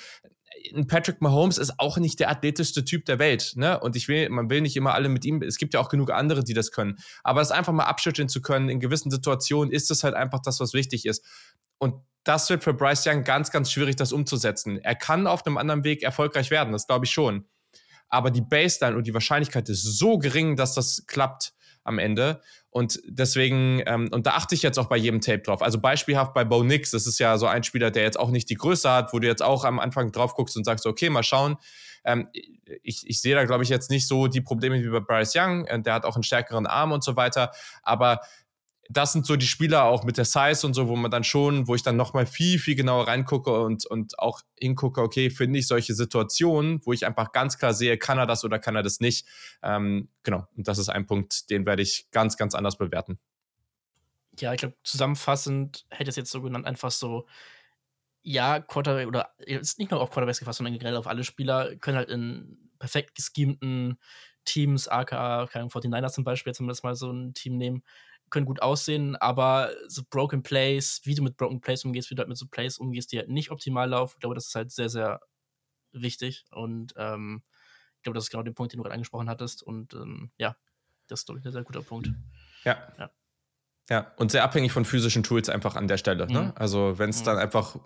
Patrick 0.87 1.21
Mahomes 1.21 1.57
ist 1.57 1.79
auch 1.79 1.97
nicht 1.97 2.19
der 2.19 2.29
athletischste 2.29 2.83
Typ 2.85 3.05
der 3.05 3.19
Welt, 3.19 3.53
ne? 3.55 3.79
Und 3.79 3.95
ich 3.95 4.07
will, 4.07 4.29
man 4.29 4.49
will 4.49 4.61
nicht 4.61 4.75
immer 4.75 4.93
alle 4.93 5.09
mit 5.09 5.25
ihm, 5.25 5.41
es 5.41 5.57
gibt 5.57 5.73
ja 5.73 5.79
auch 5.79 5.89
genug 5.89 6.11
andere, 6.11 6.43
die 6.43 6.53
das 6.53 6.71
können. 6.71 6.97
Aber 7.23 7.41
es 7.41 7.51
einfach 7.51 7.73
mal 7.73 7.85
abschütteln 7.85 8.29
zu 8.29 8.41
können, 8.41 8.69
in 8.69 8.79
gewissen 8.79 9.11
Situationen 9.11 9.71
ist 9.71 9.91
es 9.91 10.03
halt 10.03 10.15
einfach 10.15 10.39
das, 10.39 10.59
was 10.59 10.73
wichtig 10.73 11.05
ist. 11.05 11.23
Und 11.77 11.95
das 12.23 12.49
wird 12.49 12.63
für 12.63 12.73
Bryce 12.73 13.07
Young 13.07 13.23
ganz, 13.23 13.51
ganz 13.51 13.71
schwierig, 13.71 13.95
das 13.95 14.11
umzusetzen. 14.11 14.79
Er 14.79 14.95
kann 14.95 15.27
auf 15.27 15.45
einem 15.45 15.57
anderen 15.57 15.83
Weg 15.83 16.03
erfolgreich 16.03 16.51
werden, 16.51 16.73
das 16.73 16.87
glaube 16.87 17.05
ich 17.05 17.11
schon. 17.11 17.45
Aber 18.09 18.31
die 18.31 18.41
Baseline 18.41 18.97
und 18.97 19.07
die 19.07 19.13
Wahrscheinlichkeit 19.13 19.69
ist 19.69 19.83
so 19.83 20.17
gering, 20.17 20.55
dass 20.55 20.73
das 20.73 21.05
klappt 21.07 21.53
am 21.83 21.99
Ende. 21.99 22.41
Und 22.69 22.99
deswegen, 23.05 23.81
ähm, 23.85 24.09
und 24.11 24.27
da 24.27 24.31
achte 24.31 24.53
ich 24.53 24.61
jetzt 24.61 24.77
auch 24.77 24.87
bei 24.87 24.97
jedem 24.97 25.21
Tape 25.21 25.39
drauf. 25.39 25.61
Also 25.61 25.79
beispielhaft 25.79 26.33
bei 26.33 26.43
Bo 26.43 26.63
Nix, 26.63 26.91
das 26.91 27.07
ist 27.07 27.19
ja 27.19 27.37
so 27.37 27.47
ein 27.47 27.63
Spieler, 27.63 27.91
der 27.91 28.03
jetzt 28.03 28.19
auch 28.19 28.29
nicht 28.29 28.49
die 28.49 28.55
Größe 28.55 28.89
hat, 28.91 29.13
wo 29.13 29.19
du 29.19 29.27
jetzt 29.27 29.41
auch 29.41 29.63
am 29.63 29.79
Anfang 29.79 30.11
drauf 30.11 30.35
guckst 30.35 30.57
und 30.57 30.63
sagst, 30.63 30.85
okay, 30.85 31.09
mal 31.09 31.23
schauen. 31.23 31.57
Ähm, 32.05 32.27
ich, 32.83 33.07
ich 33.07 33.21
sehe 33.21 33.35
da, 33.35 33.45
glaube 33.45 33.63
ich, 33.63 33.69
jetzt 33.69 33.89
nicht 33.89 34.07
so 34.07 34.27
die 34.27 34.41
Probleme 34.41 34.81
wie 34.81 34.89
bei 34.89 34.99
Bryce 34.99 35.35
Young. 35.35 35.65
Äh, 35.65 35.81
der 35.81 35.93
hat 35.93 36.05
auch 36.05 36.15
einen 36.15 36.23
stärkeren 36.23 36.67
Arm 36.67 36.91
und 36.91 37.03
so 37.03 37.15
weiter. 37.15 37.51
Aber 37.83 38.21
das 38.89 39.13
sind 39.13 39.25
so 39.25 39.35
die 39.35 39.45
Spieler 39.45 39.85
auch 39.85 40.03
mit 40.03 40.17
der 40.17 40.25
Size 40.25 40.65
und 40.65 40.73
so, 40.73 40.87
wo 40.87 40.95
man 40.95 41.11
dann 41.11 41.23
schon, 41.23 41.67
wo 41.67 41.75
ich 41.75 41.83
dann 41.83 41.95
nochmal 41.95 42.25
viel, 42.25 42.59
viel 42.59 42.75
genauer 42.75 43.07
reingucke 43.07 43.51
und, 43.51 43.85
und 43.85 44.17
auch 44.19 44.41
hingucke, 44.59 45.01
okay, 45.01 45.29
finde 45.29 45.59
ich 45.59 45.67
solche 45.67 45.93
Situationen, 45.93 46.81
wo 46.85 46.93
ich 46.93 47.05
einfach 47.05 47.31
ganz 47.31 47.57
klar 47.57 47.73
sehe, 47.73 47.97
kann 47.97 48.17
er 48.17 48.25
das 48.25 48.43
oder 48.43 48.59
kann 48.59 48.75
er 48.75 48.83
das 48.83 48.99
nicht. 48.99 49.27
Ähm, 49.61 50.09
genau, 50.23 50.47
und 50.55 50.67
das 50.67 50.77
ist 50.77 50.89
ein 50.89 51.05
Punkt, 51.05 51.49
den 51.49 51.65
werde 51.65 51.81
ich 51.81 52.09
ganz, 52.11 52.37
ganz 52.37 52.55
anders 52.55 52.77
bewerten. 52.77 53.19
Ja, 54.39 54.53
ich 54.53 54.59
glaube, 54.59 54.75
zusammenfassend 54.83 55.85
hätte 55.89 56.09
es 56.09 56.15
jetzt 56.15 56.31
so 56.31 56.41
genannt, 56.41 56.65
einfach 56.65 56.91
so, 56.91 57.27
ja, 58.21 58.59
Quarterback 58.59 59.07
oder 59.07 59.31
ist 59.37 59.79
nicht 59.79 59.91
nur 59.91 60.01
auf 60.01 60.11
Quarterbacks 60.11 60.39
gefasst, 60.39 60.57
sondern 60.57 60.77
generell 60.77 60.97
auf 60.97 61.07
alle 61.07 61.23
Spieler 61.23 61.75
können 61.77 61.97
halt 61.97 62.09
in 62.09 62.69
perfekt 62.77 63.15
geschemten 63.15 63.97
Teams, 64.45 64.87
aka, 64.87 65.47
keine 65.47 65.67
49ers 65.67 66.13
zum 66.13 66.23
Beispiel, 66.23 66.53
das 66.53 66.83
mal 66.83 66.95
so 66.95 67.11
ein 67.11 67.33
Team 67.33 67.57
nehmen, 67.57 67.83
können 68.29 68.45
gut 68.45 68.61
aussehen, 68.61 69.15
aber 69.15 69.71
so 69.87 70.01
Broken 70.09 70.43
Plays, 70.43 71.01
wie 71.03 71.15
du 71.15 71.23
mit 71.23 71.37
Broken 71.37 71.61
Plays 71.61 71.85
umgehst, 71.85 72.09
wie 72.09 72.15
du 72.15 72.19
halt 72.19 72.29
mit 72.29 72.37
so 72.37 72.47
Plays 72.47 72.77
umgehst, 72.77 73.11
die 73.11 73.17
halt 73.17 73.29
nicht 73.29 73.51
optimal 73.51 73.89
laufen, 73.89 74.15
ich 74.15 74.19
glaube, 74.19 74.35
das 74.35 74.47
ist 74.47 74.55
halt 74.55 74.71
sehr, 74.71 74.89
sehr 74.89 75.21
wichtig. 75.91 76.45
Und 76.51 76.93
ähm, 76.97 77.41
ich 77.97 78.03
glaube, 78.03 78.15
das 78.15 78.25
ist 78.25 78.29
genau 78.29 78.43
der 78.43 78.51
Punkt, 78.51 78.73
den 78.73 78.77
du 78.77 78.83
gerade 78.83 78.93
angesprochen 78.93 79.29
hattest. 79.29 79.63
Und 79.63 79.93
ähm, 79.93 80.31
ja, 80.37 80.55
das 81.07 81.21
ist, 81.21 81.25
glaube 81.25 81.39
ich, 81.39 81.45
ein 81.45 81.51
sehr 81.51 81.63
guter 81.63 81.81
Punkt. 81.81 82.11
Ja. 82.63 82.77
ja. 82.97 83.11
Ja, 83.89 84.11
und 84.17 84.31
sehr 84.31 84.43
abhängig 84.43 84.73
von 84.73 84.83
physischen 84.83 85.23
Tools 85.23 85.47
einfach 85.47 85.77
an 85.77 85.87
der 85.87 85.97
Stelle. 85.97 86.27
Ne? 86.27 86.41
Mhm. 86.41 86.51
Also, 86.55 86.99
wenn 86.99 87.09
es 87.09 87.21
mhm. 87.21 87.25
dann 87.25 87.37
einfach 87.37 87.77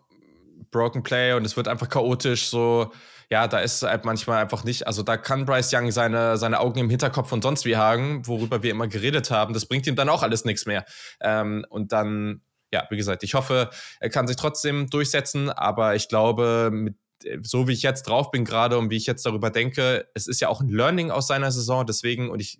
Broken 0.69 1.03
Play 1.03 1.33
und 1.33 1.45
es 1.45 1.57
wird 1.57 1.67
einfach 1.67 1.89
chaotisch, 1.89 2.47
so, 2.47 2.91
ja, 3.29 3.47
da 3.47 3.59
ist 3.59 3.81
halt 3.83 4.05
manchmal 4.05 4.41
einfach 4.41 4.63
nicht, 4.63 4.87
also 4.87 5.03
da 5.03 5.17
kann 5.17 5.45
Bryce 5.45 5.73
Young 5.73 5.91
seine, 5.91 6.37
seine 6.37 6.59
Augen 6.59 6.79
im 6.79 6.89
Hinterkopf 6.89 7.31
und 7.31 7.41
sonst 7.41 7.65
wie 7.65 7.77
hagen, 7.77 8.27
worüber 8.27 8.61
wir 8.61 8.71
immer 8.71 8.87
geredet 8.87 9.31
haben, 9.31 9.53
das 9.53 9.65
bringt 9.65 9.87
ihm 9.87 9.95
dann 9.95 10.09
auch 10.09 10.23
alles 10.23 10.45
nichts 10.45 10.65
mehr. 10.65 10.85
Ähm, 11.21 11.65
und 11.69 11.91
dann, 11.91 12.41
ja, 12.73 12.85
wie 12.89 12.97
gesagt, 12.97 13.23
ich 13.23 13.33
hoffe, 13.33 13.69
er 13.99 14.09
kann 14.09 14.27
sich 14.27 14.35
trotzdem 14.35 14.89
durchsetzen, 14.89 15.49
aber 15.49 15.95
ich 15.95 16.07
glaube, 16.07 16.69
mit 16.71 16.95
so 17.43 17.67
wie 17.67 17.73
ich 17.73 17.83
jetzt 17.83 18.07
drauf 18.07 18.31
bin 18.31 18.45
gerade 18.45 18.77
und 18.77 18.89
wie 18.89 18.97
ich 18.97 19.05
jetzt 19.05 19.25
darüber 19.25 19.49
denke, 19.49 20.07
es 20.13 20.27
ist 20.27 20.41
ja 20.41 20.47
auch 20.47 20.61
ein 20.61 20.69
Learning 20.69 21.11
aus 21.11 21.27
seiner 21.27 21.51
Saison, 21.51 21.85
deswegen, 21.85 22.29
und 22.29 22.39
ich, 22.39 22.59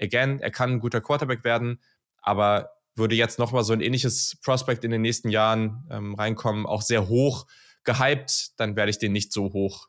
again, 0.00 0.40
er 0.40 0.50
kann 0.50 0.70
ein 0.70 0.80
guter 0.80 1.00
Quarterback 1.00 1.44
werden, 1.44 1.80
aber 2.22 2.70
würde 2.94 3.14
jetzt 3.14 3.38
nochmal 3.38 3.64
so 3.64 3.72
ein 3.72 3.80
ähnliches 3.80 4.38
Prospect 4.42 4.84
in 4.84 4.90
den 4.90 5.02
nächsten 5.02 5.30
Jahren 5.30 5.86
ähm, 5.90 6.14
reinkommen, 6.14 6.66
auch 6.66 6.82
sehr 6.82 7.08
hoch 7.08 7.46
gehypt, 7.84 8.50
dann 8.58 8.76
werde 8.76 8.90
ich 8.90 8.98
den 8.98 9.12
nicht 9.12 9.32
so 9.32 9.52
hoch 9.52 9.88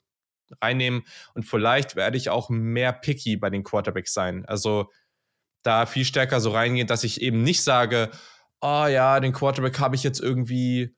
reinnehmen. 0.61 1.03
Und 1.33 1.43
vielleicht 1.43 1.95
werde 1.95 2.17
ich 2.17 2.29
auch 2.29 2.49
mehr 2.49 2.93
picky 2.93 3.37
bei 3.37 3.49
den 3.49 3.63
Quarterbacks 3.63 4.13
sein. 4.13 4.45
Also 4.45 4.89
da 5.63 5.85
viel 5.85 6.05
stärker 6.05 6.39
so 6.41 6.51
reingehen, 6.51 6.87
dass 6.87 7.03
ich 7.03 7.21
eben 7.21 7.43
nicht 7.43 7.63
sage, 7.63 8.11
oh 8.61 8.85
ja, 8.85 9.19
den 9.19 9.33
Quarterback 9.33 9.79
habe 9.79 9.95
ich 9.95 10.03
jetzt 10.03 10.19
irgendwie 10.19 10.95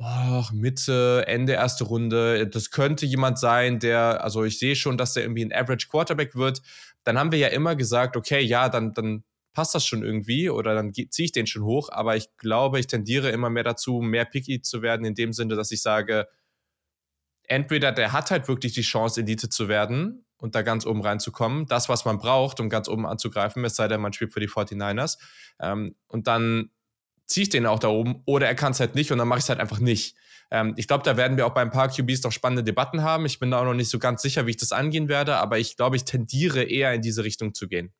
oh, 0.00 0.44
Mitte, 0.52 1.24
Ende 1.26 1.52
erste 1.52 1.84
Runde. 1.84 2.46
Das 2.48 2.70
könnte 2.70 3.06
jemand 3.06 3.38
sein, 3.38 3.78
der, 3.78 4.24
also 4.24 4.44
ich 4.44 4.58
sehe 4.58 4.76
schon, 4.76 4.96
dass 4.98 5.12
der 5.12 5.24
irgendwie 5.24 5.44
ein 5.44 5.52
Average 5.52 5.88
Quarterback 5.88 6.34
wird. 6.34 6.62
Dann 7.04 7.18
haben 7.18 7.32
wir 7.32 7.38
ja 7.38 7.48
immer 7.48 7.76
gesagt, 7.76 8.16
okay, 8.16 8.40
ja, 8.40 8.68
dann, 8.68 8.92
dann 8.92 9.24
passt 9.52 9.74
das 9.74 9.86
schon 9.86 10.04
irgendwie 10.04 10.50
oder 10.50 10.74
dann 10.74 10.92
ziehe 10.92 11.08
ich 11.24 11.32
den 11.32 11.46
schon 11.46 11.64
hoch. 11.64 11.88
Aber 11.90 12.16
ich 12.16 12.28
glaube, 12.36 12.78
ich 12.80 12.86
tendiere 12.86 13.30
immer 13.30 13.50
mehr 13.50 13.64
dazu, 13.64 14.00
mehr 14.00 14.24
picky 14.24 14.62
zu 14.62 14.82
werden, 14.82 15.04
in 15.04 15.14
dem 15.14 15.32
Sinne, 15.32 15.56
dass 15.56 15.70
ich 15.70 15.82
sage, 15.82 16.28
entweder 17.44 17.92
der 17.92 18.12
hat 18.12 18.30
halt 18.30 18.48
wirklich 18.48 18.72
die 18.72 18.82
Chance, 18.82 19.20
Elite 19.20 19.48
zu 19.48 19.68
werden 19.68 20.24
und 20.38 20.54
da 20.54 20.62
ganz 20.62 20.86
oben 20.86 21.02
reinzukommen, 21.02 21.66
das, 21.66 21.88
was 21.88 22.04
man 22.04 22.18
braucht, 22.18 22.60
um 22.60 22.68
ganz 22.68 22.88
oben 22.88 23.06
anzugreifen, 23.06 23.64
es 23.64 23.74
sei 23.74 23.88
denn, 23.88 24.00
man 24.00 24.12
spielt 24.12 24.32
für 24.32 24.40
die 24.40 24.48
49ers. 24.48 25.18
Ähm, 25.60 25.96
und 26.06 26.26
dann 26.26 26.70
ziehe 27.26 27.42
ich 27.42 27.48
den 27.48 27.66
auch 27.66 27.78
da 27.78 27.88
oben 27.88 28.22
oder 28.24 28.46
er 28.46 28.54
kann 28.54 28.72
es 28.72 28.80
halt 28.80 28.94
nicht 28.94 29.12
und 29.12 29.18
dann 29.18 29.28
mache 29.28 29.38
ich 29.38 29.44
es 29.44 29.48
halt 29.48 29.60
einfach 29.60 29.80
nicht. 29.80 30.16
Ähm, 30.50 30.74
ich 30.76 30.88
glaube, 30.88 31.04
da 31.04 31.16
werden 31.16 31.36
wir 31.36 31.46
auch 31.46 31.54
bei 31.54 31.62
ein 31.62 31.70
paar 31.70 31.88
QBs 31.88 32.22
noch 32.22 32.32
spannende 32.32 32.64
Debatten 32.64 33.02
haben. 33.02 33.26
Ich 33.26 33.38
bin 33.38 33.50
da 33.50 33.60
auch 33.60 33.64
noch 33.64 33.74
nicht 33.74 33.90
so 33.90 33.98
ganz 33.98 34.22
sicher, 34.22 34.46
wie 34.46 34.50
ich 34.50 34.56
das 34.56 34.72
angehen 34.72 35.08
werde, 35.08 35.36
aber 35.36 35.58
ich 35.58 35.76
glaube, 35.76 35.96
ich 35.96 36.04
tendiere 36.04 36.62
eher 36.62 36.92
in 36.94 37.02
diese 37.02 37.24
Richtung 37.24 37.54
zu 37.54 37.68
gehen. 37.68 37.92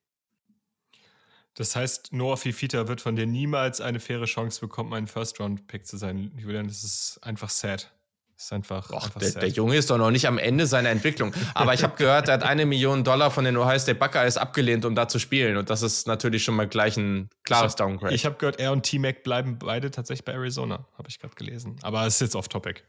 Das 1.55 1.75
heißt, 1.75 2.13
Noah 2.13 2.37
Fifita 2.37 2.87
wird 2.87 3.01
von 3.01 3.15
dir 3.15 3.25
niemals 3.25 3.81
eine 3.81 3.99
faire 3.99 4.25
Chance 4.25 4.61
bekommen, 4.61 4.93
ein 4.93 5.07
First-Round-Pick 5.07 5.85
zu 5.85 5.97
sein. 5.97 6.31
Julian, 6.37 6.67
das 6.67 6.83
ist 6.83 7.19
einfach 7.21 7.49
sad. 7.49 7.91
Das 8.35 8.45
ist 8.45 8.53
einfach. 8.53 8.89
Och, 8.89 9.03
einfach 9.03 9.19
der, 9.19 9.31
der, 9.33 9.49
Junge 9.49 9.75
ist 9.75 9.89
doch 9.89 9.97
noch 9.97 10.11
nicht 10.11 10.27
am 10.27 10.37
Ende 10.37 10.65
seiner 10.65 10.89
Entwicklung. 10.89 11.33
Aber 11.53 11.73
ich 11.73 11.83
habe 11.83 11.95
gehört, 11.97 12.29
er 12.29 12.35
hat 12.35 12.43
eine 12.43 12.65
Million 12.65 13.03
Dollar 13.03 13.29
von 13.29 13.43
den 13.43 13.57
Ohio 13.57 13.77
State 13.77 13.99
Buckeyes 13.99 14.37
abgelehnt, 14.37 14.85
um 14.85 14.95
da 14.95 15.07
zu 15.07 15.19
spielen. 15.19 15.57
Und 15.57 15.69
das 15.69 15.81
ist 15.81 16.07
natürlich 16.07 16.43
schon 16.43 16.55
mal 16.55 16.67
gleich 16.67 16.97
ein 16.97 17.29
klares 17.43 17.75
Downgrade. 17.75 18.15
Ich 18.15 18.25
habe 18.25 18.37
gehört, 18.37 18.59
er 18.59 18.71
und 18.71 18.83
T-Mac 18.83 19.23
bleiben 19.23 19.59
beide 19.59 19.91
tatsächlich 19.91 20.25
bei 20.25 20.31
Arizona, 20.31 20.87
habe 20.97 21.09
ich 21.09 21.19
gerade 21.19 21.35
gelesen. 21.35 21.75
Aber 21.83 22.07
es 22.07 22.15
ist 22.15 22.21
jetzt 22.21 22.35
off-topic. 22.35 22.81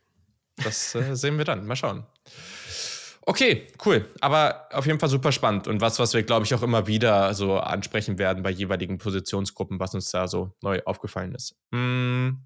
Das 0.63 0.95
äh, 0.95 1.17
sehen 1.17 1.37
wir 1.37 1.45
dann. 1.45 1.67
Mal 1.67 1.77
schauen. 1.77 2.07
Okay, 3.25 3.69
cool. 3.87 4.09
Aber 4.21 4.69
auf 4.73 4.87
jeden 4.87 4.99
Fall 4.99 5.09
super 5.09 5.31
spannend 5.31 5.69
und 5.69 5.81
was, 5.81 5.99
was 5.99 6.13
wir, 6.13 6.23
glaube 6.25 6.45
ich, 6.45 6.55
auch 6.55 6.63
immer 6.63 6.87
wieder 6.87 7.33
so 7.35 7.57
ansprechen 7.57 8.19
werden 8.19 8.43
bei 8.43 8.51
jeweiligen 8.51 8.99
Positionsgruppen, 8.99 9.79
was 9.79 9.95
uns 9.95 10.11
da 10.11 10.27
so 10.27 10.53
neu 10.61 10.81
aufgefallen 10.85 11.35
ist. 11.35 11.57
Hm. 11.73 12.41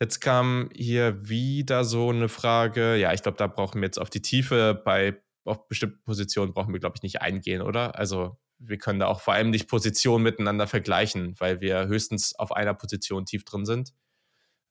Jetzt 0.00 0.20
kam 0.20 0.70
hier 0.74 1.28
wieder 1.28 1.84
so 1.84 2.10
eine 2.10 2.28
Frage. 2.28 2.96
Ja, 2.96 3.12
ich 3.12 3.22
glaube, 3.22 3.36
da 3.36 3.46
brauchen 3.46 3.80
wir 3.80 3.86
jetzt 3.86 3.98
auf 3.98 4.10
die 4.10 4.22
Tiefe 4.22 4.80
bei 4.84 5.20
auf 5.48 5.66
bestimmten 5.66 6.02
Positionen 6.04 6.52
brauchen 6.52 6.72
wir, 6.72 6.80
glaube 6.80 6.96
ich, 6.96 7.02
nicht 7.02 7.20
eingehen, 7.22 7.62
oder? 7.62 7.98
Also 7.98 8.38
wir 8.58 8.78
können 8.78 8.98
da 8.98 9.06
auch 9.06 9.20
vor 9.20 9.34
allem 9.34 9.50
nicht 9.50 9.68
Positionen 9.68 10.22
miteinander 10.22 10.66
vergleichen, 10.66 11.34
weil 11.38 11.60
wir 11.60 11.86
höchstens 11.86 12.34
auf 12.34 12.52
einer 12.52 12.74
Position 12.74 13.24
tief 13.24 13.44
drin 13.44 13.64
sind. 13.64 13.94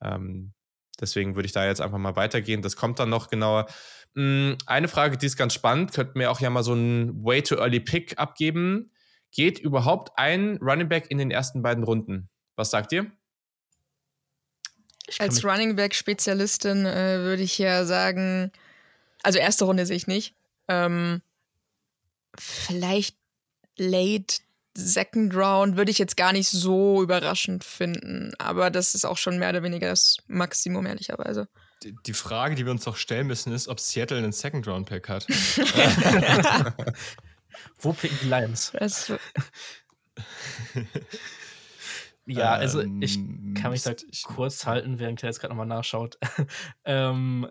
Ähm, 0.02 0.54
deswegen 1.00 1.36
würde 1.36 1.48
ich 1.48 1.54
da 1.54 1.66
jetzt 1.66 1.82
einfach 1.82 1.98
mal 1.98 2.16
weitergehen. 2.16 2.62
Das 2.62 2.76
kommt 2.76 3.00
dann 3.00 3.10
noch 3.10 3.30
genauer. 3.30 3.68
Hm, 4.16 4.58
eine 4.66 4.88
Frage, 4.88 5.18
die 5.18 5.26
ist 5.26 5.38
ganz 5.38 5.53
spannend, 5.53 5.93
könnten 5.93 6.20
wir 6.20 6.32
auch 6.32 6.39
ja 6.39 6.49
mal 6.49 6.64
so 6.64 6.74
einen 6.74 7.24
Way 7.24 7.43
to 7.43 7.55
Early 7.55 7.80
Pick 7.80 8.18
abgeben. 8.18 8.91
Geht 9.32 9.60
überhaupt 9.60 10.18
ein 10.18 10.58
Running 10.62 10.89
Back 10.89 11.12
in 11.12 11.18
den 11.18 11.32
ersten 11.32 11.62
beiden 11.62 11.84
Runden? 11.84 12.30
Was 12.55 12.72
sagt 12.72 12.91
ihr? 12.91 13.12
Als 15.20 15.43
Running 15.43 15.76
Back 15.76 15.95
Spezialistin 15.95 16.86
äh, 16.86 17.20
würde 17.20 17.43
ich 17.43 17.58
ja 17.58 17.86
sagen, 17.86 18.51
also 19.24 19.39
erste 19.39 19.66
Runde 19.66 19.86
sehe 19.86 19.95
ich 19.95 20.08
nicht. 20.08 20.36
Ähm, 20.68 21.22
vielleicht 22.38 23.16
late 23.78 24.41
Second 24.76 25.36
Round 25.36 25.78
würde 25.78 25.91
ich 25.91 25.97
jetzt 25.97 26.18
gar 26.18 26.34
nicht 26.34 26.49
so 26.49 27.01
überraschend 27.01 27.64
finden, 27.64 28.34
aber 28.38 28.70
das 28.70 28.95
ist 28.95 29.05
auch 29.05 29.18
schon 29.18 29.39
mehr 29.39 29.49
oder 29.49 29.64
weniger 29.64 29.89
das 29.89 30.18
Maximum 30.28 30.86
ehrlicherweise 30.86 31.47
die 31.84 32.13
Frage, 32.13 32.55
die 32.55 32.65
wir 32.65 32.71
uns 32.71 32.84
doch 32.84 32.95
stellen 32.95 33.28
müssen, 33.28 33.53
ist, 33.53 33.67
ob 33.67 33.80
Seattle 33.80 34.17
einen 34.17 34.32
Second-Round-Pick 34.32 35.09
hat. 35.09 35.28
Wo 37.80 37.93
picken 37.93 38.17
die 38.21 38.28
Lions? 38.28 38.71
ja, 42.25 42.53
also 42.53 42.82
ich 42.99 43.17
ähm, 43.17 43.53
kann 43.55 43.71
mich 43.71 43.84
da 43.84 43.93
kurz 44.25 44.65
halten, 44.65 44.99
während 44.99 45.23
er 45.23 45.30
jetzt 45.30 45.39
gerade 45.39 45.53
nochmal 45.53 45.67
nachschaut. 45.67 46.17
ähm, 46.86 47.47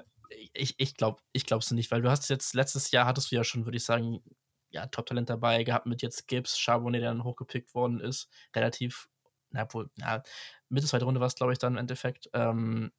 ich 0.52 0.74
ich 0.78 0.96
glaube 0.96 1.20
ich 1.32 1.46
glaub's 1.46 1.70
nicht, 1.70 1.90
weil 1.90 2.02
du 2.02 2.10
hast 2.10 2.28
jetzt, 2.28 2.54
letztes 2.54 2.90
Jahr 2.90 3.06
hattest 3.06 3.30
du 3.30 3.36
ja 3.36 3.44
schon, 3.44 3.64
würde 3.64 3.76
ich 3.76 3.84
sagen, 3.84 4.22
ja, 4.70 4.86
Top-Talent 4.86 5.30
dabei 5.30 5.62
gehabt 5.64 5.86
mit 5.86 6.02
jetzt 6.02 6.26
Gibbs, 6.28 6.58
Charbonnet, 6.58 7.02
der 7.02 7.10
dann 7.10 7.24
hochgepickt 7.24 7.74
worden 7.74 8.00
ist. 8.00 8.28
Relativ, 8.54 9.08
na 9.50 9.72
wohl, 9.72 9.88
na, 9.96 10.22
Mitte 10.68 10.86
zweite 10.86 11.04
Runde 11.04 11.20
war 11.20 11.28
es, 11.28 11.36
glaube 11.36 11.52
ich, 11.52 11.58
dann 11.58 11.74
im 11.74 11.78
Endeffekt. 11.78 12.28
Ähm, 12.32 12.92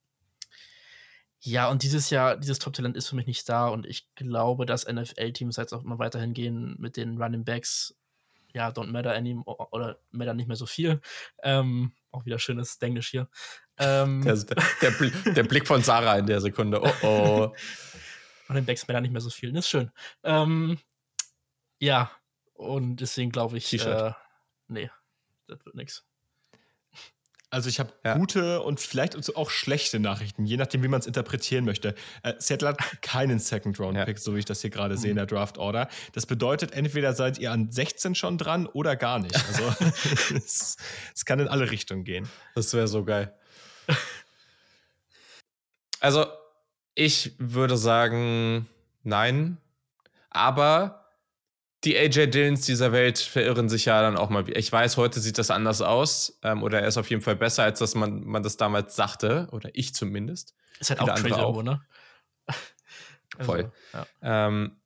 ja, 1.41 1.69
und 1.69 1.83
dieses 1.83 2.09
Jahr, 2.09 2.35
dieses 2.37 2.59
Top-Talent 2.59 2.97
ist 2.97 3.07
für 3.07 3.15
mich 3.15 3.27
nicht 3.27 3.47
da 3.47 3.67
und 3.67 3.85
ich 3.85 4.13
glaube, 4.15 4.65
dass 4.65 4.87
NFL-Teams 4.87 5.57
jetzt 5.57 5.73
auch 5.73 5.83
immer 5.83 5.99
weiterhin 5.99 6.33
gehen 6.33 6.75
mit 6.79 6.97
den 6.97 7.21
Running 7.21 7.43
Backs. 7.43 7.95
Ja, 8.53 8.69
don't 8.69 8.87
matter 8.87 9.13
anymore 9.13 9.67
oder 9.71 9.99
matter 10.09 10.33
nicht 10.33 10.47
mehr 10.47 10.55
so 10.55 10.65
viel. 10.65 10.99
Ähm, 11.43 11.93
auch 12.11 12.25
wieder 12.25 12.39
schönes 12.39 12.77
Englisch 12.81 13.09
hier. 13.09 13.29
Ähm, 13.77 14.23
der, 14.23 14.35
der, 14.81 15.33
der, 15.33 15.43
Blick 15.43 15.67
von 15.67 15.83
Sarah 15.83 16.17
in 16.17 16.25
der 16.25 16.41
Sekunde. 16.41 16.81
Oh 16.81 17.05
oh. 17.05 17.55
Running 18.49 18.65
Backs 18.65 18.87
matter 18.87 19.01
nicht 19.01 19.11
mehr 19.11 19.21
so 19.21 19.29
viel. 19.29 19.51
Das 19.51 19.65
ist 19.65 19.69
schön. 19.69 19.91
Ähm, 20.23 20.79
ja, 21.79 22.09
und 22.53 22.95
deswegen 22.97 23.29
glaube 23.29 23.57
ich, 23.57 23.71
äh, 23.85 24.11
nee, 24.67 24.89
das 25.47 25.63
wird 25.63 25.75
nichts. 25.75 26.06
Also 27.49 27.69
ich 27.69 27.79
habe 27.79 27.93
ja. 28.03 28.17
gute 28.17 28.61
und 28.61 28.81
vielleicht 28.81 29.15
auch 29.35 29.49
schlechte 29.49 29.99
Nachrichten, 29.99 30.45
je 30.45 30.57
nachdem, 30.57 30.83
wie 30.83 30.89
man 30.89 30.99
es 30.99 31.07
interpretieren 31.07 31.63
möchte. 31.63 31.95
Äh, 32.21 32.33
Seattle 32.39 32.69
hat 32.69 33.01
keinen 33.01 33.39
Second-Round-Pick, 33.39 34.17
ja. 34.17 34.21
so 34.21 34.35
wie 34.35 34.39
ich 34.39 34.45
das 34.45 34.61
hier 34.61 34.69
gerade 34.69 34.95
mhm. 34.95 34.99
sehe 34.99 35.11
in 35.11 35.15
der 35.15 35.27
Draft-Order. 35.27 35.87
Das 36.11 36.25
bedeutet, 36.25 36.73
entweder 36.73 37.13
seid 37.13 37.37
ihr 37.37 37.53
an 37.53 37.71
16 37.71 38.15
schon 38.15 38.37
dran 38.37 38.65
oder 38.65 38.97
gar 38.97 39.19
nicht. 39.19 39.35
Also 39.35 39.73
es, 40.35 40.75
es 41.15 41.25
kann 41.25 41.39
in 41.39 41.47
alle 41.47 41.71
Richtungen 41.71 42.03
gehen. 42.03 42.27
Das 42.53 42.73
wäre 42.73 42.89
so 42.89 43.05
geil. 43.05 43.33
Also 46.01 46.25
ich 46.95 47.33
würde 47.37 47.77
sagen, 47.77 48.67
nein. 49.03 49.57
Aber 50.29 51.06
die 51.83 51.95
AJ 51.95 52.27
Dillons 52.27 52.65
dieser 52.65 52.91
Welt 52.91 53.19
verirren 53.19 53.69
sich 53.69 53.85
ja 53.85 54.01
dann 54.01 54.17
auch 54.17 54.29
mal. 54.29 54.45
Ich 54.57 54.71
weiß, 54.71 54.97
heute 54.97 55.19
sieht 55.19 55.37
das 55.37 55.51
anders 55.51 55.81
aus. 55.81 56.39
Ähm, 56.43 56.63
oder 56.63 56.81
er 56.81 56.87
ist 56.87 56.97
auf 56.97 57.09
jeden 57.09 57.21
Fall 57.21 57.35
besser, 57.35 57.63
als 57.63 57.79
dass 57.79 57.93
man, 57.93 58.23
man 58.23 58.41
das 58.41 58.57
damals 58.57 58.95
sagte. 58.95 59.47
Oder 59.51 59.69
ich 59.73 59.93
zumindest. 59.93 60.55
Ist 60.79 60.89
halt 60.89 61.01
auch 61.01 61.07
Trade 61.07 61.29
irgendwo, 61.29 61.61
ne? 61.61 61.81
Voll. 63.39 63.71
Also, 63.93 64.07
ja. 64.21 64.47
Ähm, 64.47 64.77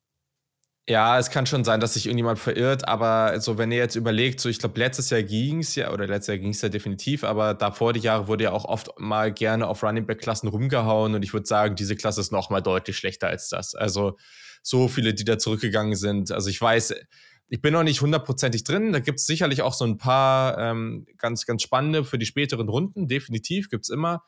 ja. 0.87 1.17
es 1.17 1.29
kann 1.29 1.45
schon 1.45 1.63
sein, 1.63 1.79
dass 1.79 1.93
sich 1.93 2.07
irgendjemand 2.07 2.39
verirrt, 2.39 2.87
aber 2.87 3.39
so, 3.39 3.57
wenn 3.57 3.71
ihr 3.71 3.77
jetzt 3.77 3.95
überlegt, 3.95 4.41
so 4.41 4.49
ich 4.49 4.59
glaube, 4.59 4.77
letztes 4.79 5.09
Jahr 5.09 5.23
ging 5.23 5.59
es 5.59 5.75
ja, 5.75 5.91
oder 5.93 6.07
letztes 6.07 6.27
Jahr 6.27 6.37
ging 6.39 6.51
es 6.51 6.61
ja 6.61 6.69
definitiv, 6.69 7.23
aber 7.23 7.53
davor 7.53 7.93
die 7.93 7.99
Jahre 8.01 8.27
wurde 8.27 8.45
ja 8.45 8.51
auch 8.51 8.65
oft 8.65 8.89
mal 8.99 9.31
gerne 9.31 9.67
auf 9.67 9.83
Running 9.83 10.05
Back-Klassen 10.05 10.47
rumgehauen 10.49 11.15
und 11.15 11.23
ich 11.23 11.33
würde 11.33 11.45
sagen, 11.45 11.75
diese 11.75 11.95
Klasse 11.95 12.19
ist 12.19 12.31
noch 12.31 12.49
mal 12.49 12.61
deutlich 12.61 12.97
schlechter 12.97 13.27
als 13.27 13.47
das. 13.47 13.75
Also 13.75 14.17
so 14.61 14.87
viele, 14.87 15.13
die 15.13 15.25
da 15.25 15.37
zurückgegangen 15.37 15.95
sind. 15.95 16.31
Also 16.31 16.49
ich 16.49 16.61
weiß, 16.61 16.93
ich 17.47 17.61
bin 17.61 17.73
noch 17.73 17.83
nicht 17.83 18.01
hundertprozentig 18.01 18.63
drin. 18.63 18.93
Da 18.93 18.99
gibt 18.99 19.19
es 19.19 19.25
sicherlich 19.25 19.61
auch 19.61 19.73
so 19.73 19.85
ein 19.85 19.97
paar 19.97 20.57
ähm, 20.57 21.05
ganz, 21.17 21.45
ganz 21.45 21.61
spannende 21.63 22.05
für 22.05 22.17
die 22.17 22.25
späteren 22.25 22.69
Runden. 22.69 23.07
Definitiv 23.07 23.69
gibt 23.69 23.83
es 23.83 23.89
immer. 23.89 24.23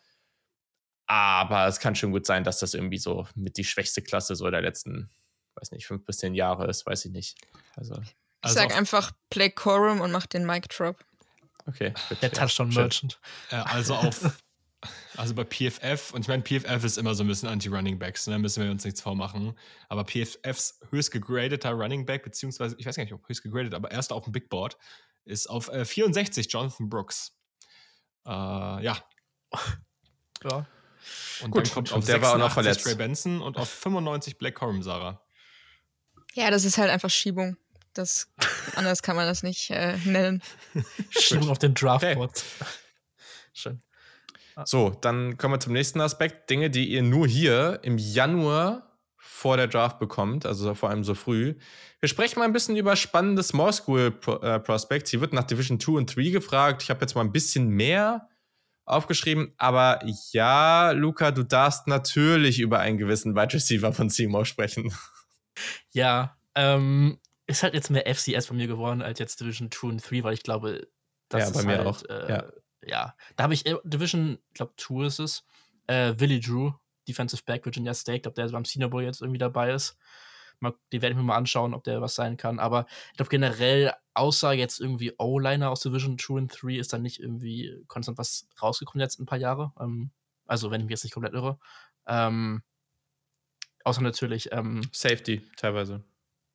Aber 1.05 1.67
es 1.67 1.79
kann 1.79 1.95
schon 1.95 2.11
gut 2.11 2.25
sein, 2.25 2.43
dass 2.43 2.59
das 2.59 2.73
irgendwie 2.73 2.97
so 2.97 3.27
mit 3.35 3.57
die 3.57 3.63
schwächste 3.63 4.01
Klasse 4.01 4.35
so 4.35 4.49
der 4.49 4.61
letzten, 4.61 5.09
weiß 5.55 5.71
nicht, 5.71 5.85
fünf 5.85 6.05
bis 6.05 6.17
zehn 6.17 6.33
Jahre 6.33 6.67
ist, 6.67 6.85
weiß 6.85 7.05
ich 7.05 7.11
nicht. 7.11 7.37
Also, 7.75 7.95
ich 8.01 8.15
also 8.41 8.55
sag 8.55 8.75
einfach 8.75 9.11
Play 9.29 9.49
Quorum 9.49 10.01
und 10.01 10.11
mach 10.11 10.25
den 10.25 10.45
Mic 10.45 10.67
Drop. 10.69 10.97
Okay. 11.65 11.93
Der 12.21 12.31
Touchdown 12.31 12.69
Merchant. 12.69 13.19
also 13.49 13.95
auf 13.95 14.42
also 15.17 15.35
bei 15.35 15.43
PFF, 15.43 16.13
und 16.13 16.21
ich 16.21 16.27
meine, 16.27 16.43
PFF 16.43 16.83
ist 16.83 16.97
immer 16.97 17.15
so 17.15 17.23
ein 17.23 17.27
bisschen 17.27 17.49
Anti-Running 17.49 17.99
Backs, 17.99 18.25
da 18.25 18.31
ne? 18.31 18.39
müssen 18.39 18.63
wir 18.63 18.71
uns 18.71 18.83
nichts 18.83 19.01
vormachen. 19.01 19.57
Aber 19.89 20.03
PFFs 20.03 20.79
höchst 20.89 21.11
gegradeter 21.11 21.71
Running 21.71 22.05
Back, 22.05 22.23
beziehungsweise, 22.23 22.75
ich 22.77 22.85
weiß 22.85 22.95
gar 22.95 23.03
nicht, 23.03 23.13
ob 23.13 23.27
höchst 23.27 23.43
gegradet, 23.43 23.73
aber 23.73 23.91
erst 23.91 24.11
auf 24.11 24.23
dem 24.23 24.33
Big 24.33 24.49
Board, 24.49 24.77
ist 25.25 25.49
auf 25.49 25.69
äh, 25.69 25.85
64 25.85 26.51
Jonathan 26.51 26.89
Brooks. 26.89 27.37
Äh, 28.25 28.29
ja. 28.31 28.97
Ja. 30.43 30.67
Und 31.41 31.51
Gut, 31.51 31.67
dann 31.67 31.73
kommt 31.73 31.93
auf 31.93 32.05
der 32.05 32.21
war 32.21 32.33
auch 32.33 32.37
noch 32.37 32.51
verletzt. 32.51 32.83
Trey 32.83 32.95
Benson 32.95 33.41
und 33.41 33.57
auf 33.57 33.69
95 33.69 34.37
Black 34.37 34.55
Corum, 34.55 34.83
Sarah. 34.83 35.21
Ja, 36.33 36.51
das 36.51 36.65
ist 36.65 36.77
halt 36.77 36.89
einfach 36.89 37.09
Schiebung. 37.09 37.57
Das, 37.93 38.27
anders 38.75 39.03
kann 39.03 39.15
man 39.15 39.27
das 39.27 39.43
nicht 39.43 39.69
äh, 39.69 39.97
nennen. 40.05 40.41
Schiebung 41.09 41.49
auf 41.49 41.59
den 41.59 41.73
Draftboard. 41.73 42.43
Schön. 43.53 43.79
So, 44.65 44.91
dann 45.01 45.37
kommen 45.37 45.55
wir 45.55 45.59
zum 45.59 45.73
nächsten 45.73 46.01
Aspekt. 46.01 46.49
Dinge, 46.49 46.69
die 46.69 46.89
ihr 46.89 47.01
nur 47.01 47.27
hier 47.27 47.79
im 47.83 47.97
Januar 47.97 48.93
vor 49.17 49.57
der 49.57 49.67
Draft 49.67 49.99
bekommt, 49.99 50.45
also 50.45 50.73
vor 50.75 50.89
allem 50.89 51.03
so 51.03 51.15
früh. 51.15 51.55
Wir 51.99 52.09
sprechen 52.09 52.39
mal 52.39 52.45
ein 52.45 52.53
bisschen 52.53 52.75
über 52.75 52.95
spannende 52.95 53.41
Small 53.41 53.73
School 53.73 54.11
Pro 54.11 54.35
äh, 54.37 54.59
Prospects. 54.59 55.11
Hier 55.11 55.21
wird 55.21 55.33
nach 55.33 55.43
Division 55.43 55.79
2 55.79 55.91
und 55.93 56.15
3 56.15 56.29
gefragt. 56.29 56.83
Ich 56.83 56.89
habe 56.89 57.01
jetzt 57.01 57.15
mal 57.15 57.21
ein 57.21 57.31
bisschen 57.31 57.69
mehr 57.69 58.29
aufgeschrieben, 58.85 59.53
aber 59.57 60.01
ja, 60.31 60.91
Luca, 60.91 61.31
du 61.31 61.43
darfst 61.43 61.87
natürlich 61.87 62.59
über 62.59 62.79
einen 62.79 62.97
gewissen 62.97 63.33
Wide 63.33 63.53
Receiver 63.53 63.93
von 63.93 64.09
Seymour 64.09 64.45
sprechen. 64.45 64.93
Ja, 65.91 66.35
ähm, 66.55 67.19
ist 67.45 67.61
halt 67.61 67.75
jetzt 67.75 67.91
mehr 67.91 68.11
FCS 68.11 68.47
bei 68.47 68.55
mir 68.55 68.65
geworden 68.65 69.03
als 69.03 69.19
jetzt 69.19 69.39
Division 69.39 69.69
2 69.69 69.87
und 69.87 70.11
3, 70.11 70.23
weil 70.23 70.33
ich 70.33 70.41
glaube, 70.41 70.87
das 71.29 71.53
ja, 71.53 71.59
ist 71.59 71.67
halt, 71.67 71.85
auch. 71.85 72.01
Äh, 72.09 72.27
ja 72.27 72.51
ja, 72.87 73.15
da 73.35 73.43
habe 73.43 73.53
ich 73.53 73.63
Division, 73.83 74.39
ich 74.49 74.53
glaube, 74.55 74.73
2 74.77 75.05
ist 75.05 75.19
es, 75.19 75.45
äh, 75.87 76.13
Willie 76.17 76.39
Drew 76.39 76.71
Defensive 77.07 77.43
Back 77.45 77.65
Virginia 77.65 77.93
State, 77.93 78.27
ob 78.27 78.35
der 78.35 78.49
beim 78.49 78.65
Senior 78.65 78.89
Bowl 78.89 79.03
jetzt 79.03 79.21
irgendwie 79.21 79.39
dabei 79.39 79.71
ist. 79.73 79.97
Mal, 80.59 80.73
die 80.91 81.01
werde 81.01 81.13
ich 81.13 81.17
mir 81.17 81.23
mal 81.23 81.35
anschauen, 81.35 81.73
ob 81.73 81.83
der 81.83 82.01
was 82.01 82.15
sein 82.15 82.37
kann. 82.37 82.59
Aber 82.59 82.85
ich 83.11 83.17
glaube 83.17 83.29
generell, 83.29 83.93
außer 84.13 84.53
jetzt 84.53 84.79
irgendwie 84.79 85.13
O-Liner 85.17 85.69
aus 85.69 85.81
Division 85.81 86.17
2 86.17 86.33
und 86.35 86.61
3, 86.61 86.75
ist 86.75 86.93
da 86.93 86.97
nicht 86.97 87.19
irgendwie 87.19 87.83
konstant 87.87 88.17
was 88.17 88.47
rausgekommen 88.61 89.01
jetzt 89.01 89.19
ein 89.19 89.25
paar 89.25 89.37
Jahre. 89.37 89.73
Ähm, 89.79 90.11
also, 90.45 90.71
wenn 90.71 90.81
ich 90.81 90.85
mich 90.85 90.91
jetzt 90.91 91.03
nicht 91.03 91.13
komplett 91.13 91.33
irre. 91.33 91.59
Ähm, 92.07 92.63
außer 93.83 94.01
natürlich. 94.01 94.51
Ähm, 94.51 94.81
Safety 94.91 95.41
teilweise. 95.57 96.03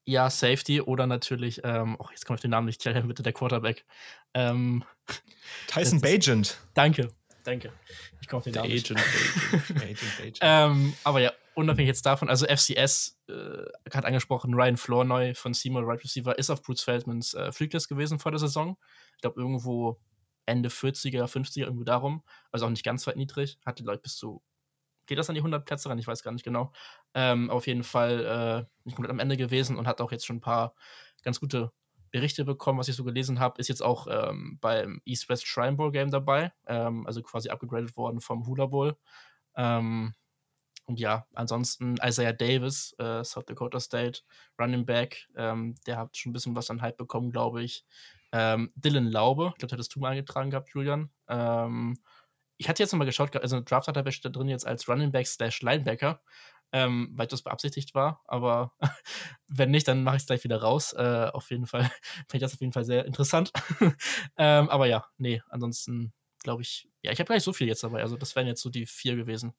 Ja, 0.04 0.30
Safety 0.30 0.80
oder 0.80 1.06
natürlich, 1.06 1.60
ähm, 1.64 1.96
oh, 1.98 2.06
jetzt 2.10 2.24
komme 2.24 2.36
ich 2.36 2.40
den 2.40 2.52
Namen 2.52 2.66
nicht, 2.66 2.82
bitte 2.82 3.22
der 3.22 3.34
Quarterback. 3.34 3.84
Ähm, 4.32 4.84
Tyson 5.68 6.00
Bagent. 6.00 6.58
Danke, 6.74 7.10
danke. 7.44 7.72
Ich 8.20 8.28
komme 8.28 8.38
auf 8.38 8.44
den 8.44 8.54
Namen 8.54 8.70
Agent, 8.70 8.90
Agent, 9.70 9.82
Agent, 9.82 10.20
Agent. 10.20 10.38
ähm, 10.40 10.94
aber 11.04 11.20
ja, 11.20 11.32
unabhängig 11.54 11.88
jetzt 11.88 12.06
davon, 12.06 12.28
also 12.28 12.46
FCS 12.46 13.18
äh, 13.28 13.92
hat 13.92 14.04
angesprochen, 14.04 14.54
Ryan 14.54 14.76
Flournoy 14.76 15.34
von 15.34 15.54
Seymour 15.54 15.86
Right 15.86 16.02
Receiver 16.02 16.38
ist 16.38 16.50
auf 16.50 16.62
Bruce 16.62 16.82
Feldmans 16.82 17.34
äh, 17.34 17.52
Fluglist 17.52 17.88
gewesen 17.88 18.18
vor 18.18 18.32
der 18.32 18.38
Saison. 18.38 18.76
Ich 19.16 19.22
glaube, 19.22 19.40
irgendwo 19.40 20.00
Ende 20.48 20.70
40er, 20.70 21.24
50er, 21.24 21.64
irgendwo 21.64 21.84
darum. 21.84 22.22
Also 22.50 22.66
auch 22.66 22.70
nicht 22.70 22.84
ganz 22.84 23.06
weit 23.06 23.16
niedrig. 23.16 23.58
Hatte, 23.64 23.82
glaube 23.82 23.96
ich, 23.96 24.02
bis 24.02 24.16
zu. 24.16 24.42
Geht 25.06 25.18
das 25.18 25.28
an 25.28 25.34
die 25.34 25.40
100 25.40 25.64
Plätze 25.64 25.88
ran? 25.88 25.98
Ich 25.98 26.06
weiß 26.06 26.22
gar 26.22 26.32
nicht 26.32 26.44
genau. 26.44 26.72
Ähm, 27.14 27.50
auf 27.50 27.66
jeden 27.66 27.84
Fall 27.84 28.24
äh, 28.24 28.84
nicht 28.84 28.94
komplett 28.94 29.10
am 29.10 29.20
Ende 29.20 29.36
gewesen 29.36 29.76
und 29.76 29.86
hat 29.86 30.00
auch 30.00 30.12
jetzt 30.12 30.26
schon 30.26 30.36
ein 30.36 30.40
paar 30.40 30.74
ganz 31.22 31.40
gute 31.40 31.72
Berichte 32.10 32.44
bekommen, 32.44 32.78
was 32.78 32.88
ich 32.88 32.96
so 32.96 33.04
gelesen 33.04 33.40
habe. 33.40 33.60
Ist 33.60 33.68
jetzt 33.68 33.82
auch 33.82 34.06
ähm, 34.10 34.58
beim 34.60 35.00
East-West 35.04 35.46
Shrine 35.46 35.76
Bowl 35.76 35.92
Game 35.92 36.10
dabei. 36.10 36.52
Ähm, 36.66 37.06
also 37.06 37.22
quasi 37.22 37.48
abgegradet 37.50 37.96
worden 37.96 38.20
vom 38.20 38.46
Hula 38.46 38.66
Bowl. 38.66 38.96
Ähm, 39.56 40.14
und 40.86 40.98
ja, 40.98 41.26
ansonsten 41.34 41.96
Isaiah 42.02 42.32
Davis, 42.32 42.94
äh, 42.98 43.22
South 43.22 43.44
Dakota 43.44 43.78
State, 43.78 44.20
Running 44.58 44.86
Back, 44.86 45.28
ähm, 45.36 45.74
der 45.86 45.98
hat 45.98 46.16
schon 46.16 46.30
ein 46.30 46.32
bisschen 46.32 46.56
was 46.56 46.70
an 46.70 46.80
Hype 46.80 46.96
bekommen, 46.96 47.30
glaube 47.30 47.62
ich. 47.62 47.84
Ähm, 48.32 48.72
Dylan 48.74 49.10
Laube, 49.10 49.50
ich 49.52 49.58
glaube, 49.58 49.72
hattest 49.72 49.94
du 49.94 50.00
mal 50.00 50.10
eingetragen 50.12 50.50
gehabt, 50.50 50.70
Julian. 50.74 51.10
Ähm, 51.28 51.98
ich 52.56 52.68
hatte 52.68 52.82
jetzt 52.82 52.92
nochmal 52.92 53.06
geschaut, 53.06 53.36
also 53.36 53.60
Draft 53.60 53.88
hat 53.88 53.96
er 53.96 54.02
drin 54.02 54.48
jetzt 54.48 54.66
als 54.66 54.88
Running 54.88 55.12
Back 55.12 55.26
slash 55.26 55.60
Linebacker, 55.60 56.22
ähm, 56.72 57.10
weil 57.12 57.26
das 57.26 57.42
beabsichtigt 57.42 57.94
war, 57.94 58.22
aber 58.26 58.72
wenn 59.48 59.70
nicht, 59.70 59.88
dann 59.88 60.02
mache 60.02 60.16
ich 60.16 60.22
es 60.22 60.26
gleich 60.26 60.44
wieder 60.44 60.60
raus. 60.60 60.92
Äh, 60.92 61.30
auf 61.32 61.50
jeden 61.50 61.66
Fall 61.66 61.82
finde 62.28 62.36
ich 62.36 62.40
das 62.40 62.54
auf 62.54 62.60
jeden 62.60 62.72
Fall 62.72 62.84
sehr 62.84 63.04
interessant. 63.04 63.52
ähm, 64.36 64.68
aber 64.68 64.86
ja, 64.86 65.06
nee, 65.16 65.42
ansonsten 65.48 66.12
glaube 66.42 66.62
ich, 66.62 66.88
ja, 67.02 67.12
ich 67.12 67.18
habe 67.18 67.28
gar 67.28 67.34
nicht 67.34 67.44
so 67.44 67.52
viel 67.52 67.66
jetzt 67.66 67.82
dabei, 67.82 68.02
also 68.02 68.16
das 68.16 68.36
wären 68.36 68.46
jetzt 68.46 68.62
so 68.62 68.70
die 68.70 68.86
vier 68.86 69.16
gewesen. 69.16 69.54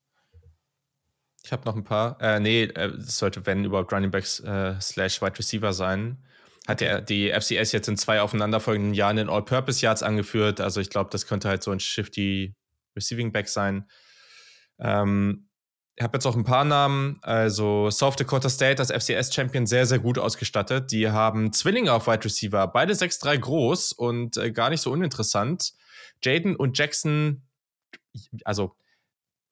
Ich 1.43 1.51
habe 1.51 1.65
noch 1.65 1.75
ein 1.75 1.83
paar. 1.83 2.19
Äh, 2.21 2.39
nee, 2.39 2.63
äh, 2.63 2.89
es 2.97 3.17
sollte, 3.17 3.45
wenn 3.45 3.63
überhaupt 3.63 3.93
Running 3.93 4.11
Backs 4.11 4.39
äh, 4.41 4.79
slash 4.81 5.21
Wide 5.21 5.39
Receiver 5.39 5.73
sein. 5.73 6.23
Hat 6.67 6.81
ja 6.81 7.01
die 7.01 7.31
FCS 7.31 7.71
jetzt 7.71 7.87
in 7.87 7.97
zwei 7.97 8.21
aufeinanderfolgenden 8.21 8.93
Jahren 8.93 9.17
in 9.17 9.29
All-Purpose 9.29 9.81
Yards 9.81 10.03
angeführt. 10.03 10.61
Also 10.61 10.81
ich 10.81 10.89
glaube, 10.89 11.09
das 11.11 11.25
könnte 11.25 11.49
halt 11.49 11.63
so 11.63 11.71
ein 11.71 11.79
shifty 11.79 12.55
Receiving 12.95 13.31
Back 13.31 13.47
sein. 13.47 13.89
Ähm, 14.79 15.48
habe 16.03 16.15
jetzt 16.17 16.25
auch 16.25 16.35
ein 16.35 16.45
paar 16.45 16.65
Namen. 16.65 17.19
Also 17.21 17.89
South 17.89 18.15
Dakota 18.15 18.49
State 18.49 18.79
als 18.79 18.91
FCS-Champion 18.91 19.67
sehr, 19.67 19.85
sehr 19.85 19.99
gut 19.99 20.17
ausgestattet. 20.17 20.91
Die 20.91 21.09
haben 21.09 21.51
Zwillinge 21.51 21.93
auf 21.93 22.07
Wide 22.07 22.23
Receiver, 22.23 22.67
beide 22.67 22.93
6'3 22.93 23.37
groß 23.37 23.91
und 23.93 24.37
äh, 24.37 24.51
gar 24.51 24.69
nicht 24.69 24.81
so 24.81 24.91
uninteressant. 24.91 25.73
Jaden 26.23 26.55
und 26.55 26.77
Jackson, 26.77 27.43
also 28.45 28.75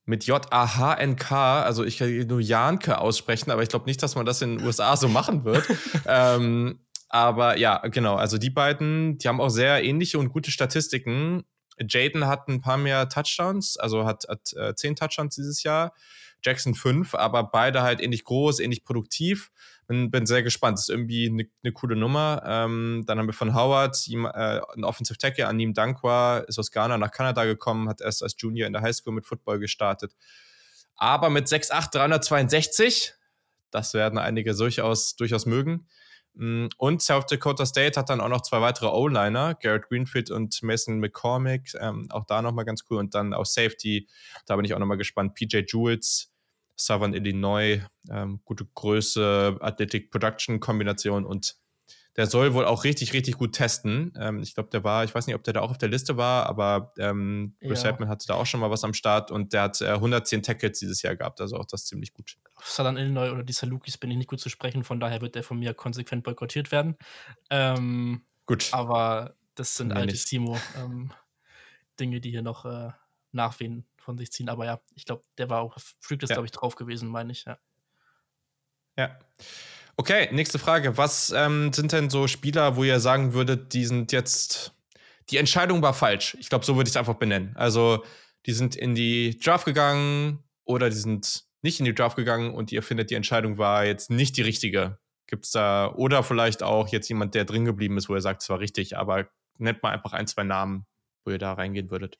mit 0.05 0.25
J-A-H-N-K, 0.25 1.63
also 1.63 1.83
ich 1.83 1.97
kann 1.97 2.27
nur 2.27 2.39
Janke 2.39 2.97
aussprechen, 2.99 3.51
aber 3.51 3.61
ich 3.61 3.69
glaube 3.69 3.85
nicht, 3.85 4.01
dass 4.01 4.15
man 4.15 4.25
das 4.25 4.41
in 4.41 4.57
den 4.57 4.65
USA 4.65 4.95
so 4.95 5.09
machen 5.09 5.43
wird. 5.43 5.65
ähm, 6.07 6.79
aber 7.09 7.57
ja, 7.57 7.79
genau, 7.87 8.15
also 8.15 8.37
die 8.37 8.49
beiden, 8.49 9.17
die 9.17 9.27
haben 9.27 9.41
auch 9.41 9.49
sehr 9.49 9.83
ähnliche 9.83 10.17
und 10.17 10.29
gute 10.29 10.51
Statistiken. 10.51 11.43
Jaden 11.77 12.25
hat 12.25 12.47
ein 12.47 12.61
paar 12.61 12.77
mehr 12.77 13.09
Touchdowns, 13.09 13.77
also 13.77 14.05
hat, 14.05 14.25
hat 14.29 14.53
äh, 14.53 14.73
zehn 14.75 14.95
Touchdowns 14.95 15.35
dieses 15.35 15.63
Jahr. 15.63 15.93
Jackson 16.47 16.75
fünf, 16.75 17.13
aber 17.13 17.43
beide 17.43 17.81
halt 17.81 18.01
ähnlich 18.01 18.23
groß, 18.23 18.61
ähnlich 18.61 18.85
produktiv. 18.85 19.51
Bin, 19.85 20.11
bin 20.11 20.25
sehr 20.25 20.43
gespannt. 20.43 20.77
Das 20.77 20.83
ist 20.83 20.89
irgendwie 20.89 21.27
eine 21.27 21.45
ne 21.61 21.71
coole 21.73 21.95
Nummer. 21.95 22.41
Ähm, 22.45 23.03
dann 23.05 23.19
haben 23.19 23.27
wir 23.27 23.33
von 23.33 23.53
Howard 23.53 23.97
äh, 24.07 24.15
einen 24.15 24.83
Offensive 24.83 25.17
Tackle, 25.17 25.47
Anim 25.47 25.73
Dankwa, 25.73 26.39
ist 26.39 26.57
aus 26.57 26.71
Ghana 26.71 26.97
nach 26.97 27.11
Kanada 27.11 27.43
gekommen, 27.45 27.89
hat 27.89 28.01
erst 28.01 28.23
als 28.23 28.35
Junior 28.37 28.67
in 28.67 28.73
der 28.73 28.81
Highschool 28.81 29.13
mit 29.13 29.25
Football 29.25 29.59
gestartet. 29.59 30.15
Aber 30.95 31.29
mit 31.29 31.47
6'8, 31.47 31.91
362, 31.91 33.13
das 33.71 33.93
werden 33.93 34.17
einige 34.17 34.55
durchaus, 34.55 35.15
durchaus 35.15 35.45
mögen. 35.45 35.87
Mm, 36.37 36.67
und 36.77 37.01
South 37.01 37.25
Dakota 37.25 37.65
State 37.65 37.99
hat 37.99 38.09
dann 38.09 38.21
auch 38.21 38.29
noch 38.29 38.41
zwei 38.41 38.61
weitere 38.61 38.87
O-Liner, 38.87 39.55
Garrett 39.55 39.89
Greenfield 39.89 40.29
und 40.29 40.61
Mason 40.61 40.99
McCormick, 40.99 41.73
ähm, 41.79 42.07
auch 42.11 42.25
da 42.25 42.41
nochmal 42.41 42.65
ganz 42.65 42.83
cool. 42.89 42.97
Und 42.97 43.15
dann 43.15 43.33
auch 43.33 43.45
Safety, 43.45 44.07
da 44.45 44.55
bin 44.55 44.65
ich 44.65 44.73
auch 44.73 44.79
nochmal 44.79 44.97
gespannt. 44.97 45.33
PJ 45.33 45.63
Jules, 45.67 46.31
Southern 46.77 47.13
Illinois, 47.13 47.81
ähm, 48.09 48.39
gute 48.45 48.65
Größe, 48.65 49.57
Athletic 49.59 50.11
Production 50.11 50.59
Kombination 50.59 51.25
und 51.25 51.57
der 52.17 52.25
soll 52.25 52.55
wohl 52.55 52.65
auch 52.65 52.83
richtig, 52.83 53.13
richtig 53.13 53.37
gut 53.37 53.53
testen. 53.53 54.11
Ähm, 54.19 54.41
ich 54.41 54.55
glaube, 54.55 54.69
der 54.69 54.83
war, 54.83 55.03
ich 55.03 55.13
weiß 55.13 55.27
nicht, 55.27 55.35
ob 55.35 55.43
der 55.43 55.53
da 55.53 55.61
auch 55.61 55.69
auf 55.69 55.77
der 55.77 55.89
Liste 55.89 56.17
war, 56.17 56.47
aber 56.47 56.91
ähm, 56.97 57.55
Bruce 57.61 57.83
ja. 57.83 57.91
Redman 57.91 58.09
hatte 58.09 58.25
da 58.27 58.33
auch 58.33 58.47
schon 58.47 58.59
mal 58.59 58.71
was 58.71 58.83
am 58.83 58.95
Start 58.95 59.29
und 59.29 59.53
der 59.53 59.61
hat 59.63 59.81
äh, 59.81 59.89
110 59.89 60.41
Tackles 60.41 60.79
dieses 60.79 61.03
Jahr 61.03 61.15
gehabt, 61.15 61.39
also 61.41 61.57
auch 61.57 61.65
das 61.65 61.85
ziemlich 61.85 62.13
gut. 62.13 62.37
Auf 62.55 62.67
Southern 62.67 62.97
Illinois 62.97 63.29
oder 63.29 63.43
die 63.43 63.53
Salukis 63.53 63.99
bin 63.99 64.09
ich 64.09 64.17
nicht 64.17 64.29
gut 64.29 64.39
zu 64.39 64.49
sprechen, 64.49 64.83
von 64.83 64.99
daher 64.99 65.21
wird 65.21 65.35
der 65.35 65.43
von 65.43 65.59
mir 65.59 65.75
konsequent 65.75 66.23
boykottiert 66.23 66.71
werden. 66.71 66.97
Ähm, 67.51 68.23
gut. 68.47 68.69
Aber 68.71 69.35
das 69.53 69.77
sind 69.77 69.91
alte 69.91 70.15
Simo 70.15 70.57
ähm, 70.75 71.11
Dinge, 71.99 72.19
die 72.19 72.31
hier 72.31 72.41
noch 72.41 72.65
äh, 72.65 72.89
nachwehen 73.31 73.85
von 74.07 74.17
sich 74.17 74.31
ziehen. 74.31 74.47
Aber 74.47 74.65
ja, 74.65 74.79
ich 74.95 75.03
glaube, 75.03 75.23
der 75.37 75.49
war 75.49 75.61
auch, 75.61 75.77
Freak 75.99 76.23
ist, 76.23 76.29
ja. 76.29 76.35
glaube 76.35 76.45
ich, 76.45 76.51
drauf 76.51 76.75
gewesen, 76.75 77.09
meine 77.09 77.33
ich, 77.33 77.43
ja. 77.43 77.59
Ja. 78.97 79.19
Okay, 79.97 80.29
nächste 80.31 80.59
Frage. 80.59 80.97
Was 80.97 81.31
ähm, 81.35 81.73
sind 81.73 81.91
denn 81.91 82.09
so 82.09 82.27
Spieler, 82.27 82.77
wo 82.77 82.85
ihr 82.85 83.01
sagen 83.01 83.33
würdet, 83.33 83.73
die 83.73 83.85
sind 83.85 84.13
jetzt, 84.13 84.73
die 85.29 85.37
Entscheidung 85.37 85.81
war 85.81 85.93
falsch? 85.93 86.37
Ich 86.39 86.47
glaube, 86.47 86.63
so 86.63 86.77
würde 86.77 86.87
ich 86.87 86.93
es 86.93 86.97
einfach 86.97 87.15
benennen. 87.15 87.53
Also, 87.57 88.05
die 88.45 88.53
sind 88.53 88.77
in 88.77 88.95
die 88.95 89.37
Draft 89.37 89.65
gegangen 89.65 90.41
oder 90.63 90.89
die 90.89 90.95
sind 90.95 91.43
nicht 91.61 91.79
in 91.79 91.85
die 91.85 91.93
Draft 91.93 92.15
gegangen 92.15 92.53
und 92.53 92.71
ihr 92.71 92.81
findet, 92.81 93.09
die 93.09 93.15
Entscheidung 93.15 93.57
war 93.57 93.83
jetzt 93.83 94.09
nicht 94.09 94.37
die 94.37 94.41
richtige. 94.41 94.99
Gibt 95.27 95.43
es 95.43 95.51
da, 95.51 95.93
oder 95.93 96.23
vielleicht 96.23 96.63
auch 96.63 96.87
jetzt 96.87 97.09
jemand, 97.09 97.35
der 97.35 97.43
drin 97.43 97.65
geblieben 97.65 97.97
ist, 97.97 98.07
wo 98.07 98.15
ihr 98.15 98.21
sagt, 98.21 98.41
es 98.41 98.49
war 98.49 98.59
richtig, 98.59 98.97
aber 98.97 99.27
nennt 99.57 99.83
mal 99.83 99.91
einfach 99.91 100.13
ein, 100.13 100.27
zwei 100.27 100.43
Namen, 100.43 100.85
wo 101.25 101.31
ihr 101.31 101.39
da 101.39 101.51
reingehen 101.51 101.91
würdet. 101.91 102.17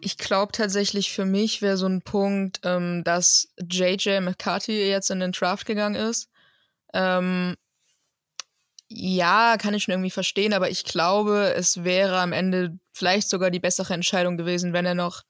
Ich 0.00 0.16
glaube 0.16 0.52
tatsächlich 0.52 1.12
für 1.12 1.24
mich 1.24 1.60
wäre 1.62 1.76
so 1.76 1.86
ein 1.86 2.02
Punkt, 2.02 2.60
ähm, 2.64 3.02
dass 3.04 3.48
JJ 3.58 4.20
McCarthy 4.20 4.88
jetzt 4.88 5.10
in 5.10 5.20
den 5.20 5.32
Draft 5.32 5.66
gegangen 5.66 5.96
ist. 5.96 6.28
Ähm, 6.94 7.56
ja, 8.88 9.56
kann 9.58 9.74
ich 9.74 9.84
schon 9.84 9.92
irgendwie 9.92 10.10
verstehen, 10.10 10.54
aber 10.54 10.70
ich 10.70 10.84
glaube, 10.84 11.52
es 11.54 11.84
wäre 11.84 12.18
am 12.20 12.32
Ende 12.32 12.78
vielleicht 12.92 13.28
sogar 13.28 13.50
die 13.50 13.60
bessere 13.60 13.92
Entscheidung 13.92 14.36
gewesen, 14.36 14.72
wenn 14.72 14.86
er 14.86 14.94
noch 14.94 15.22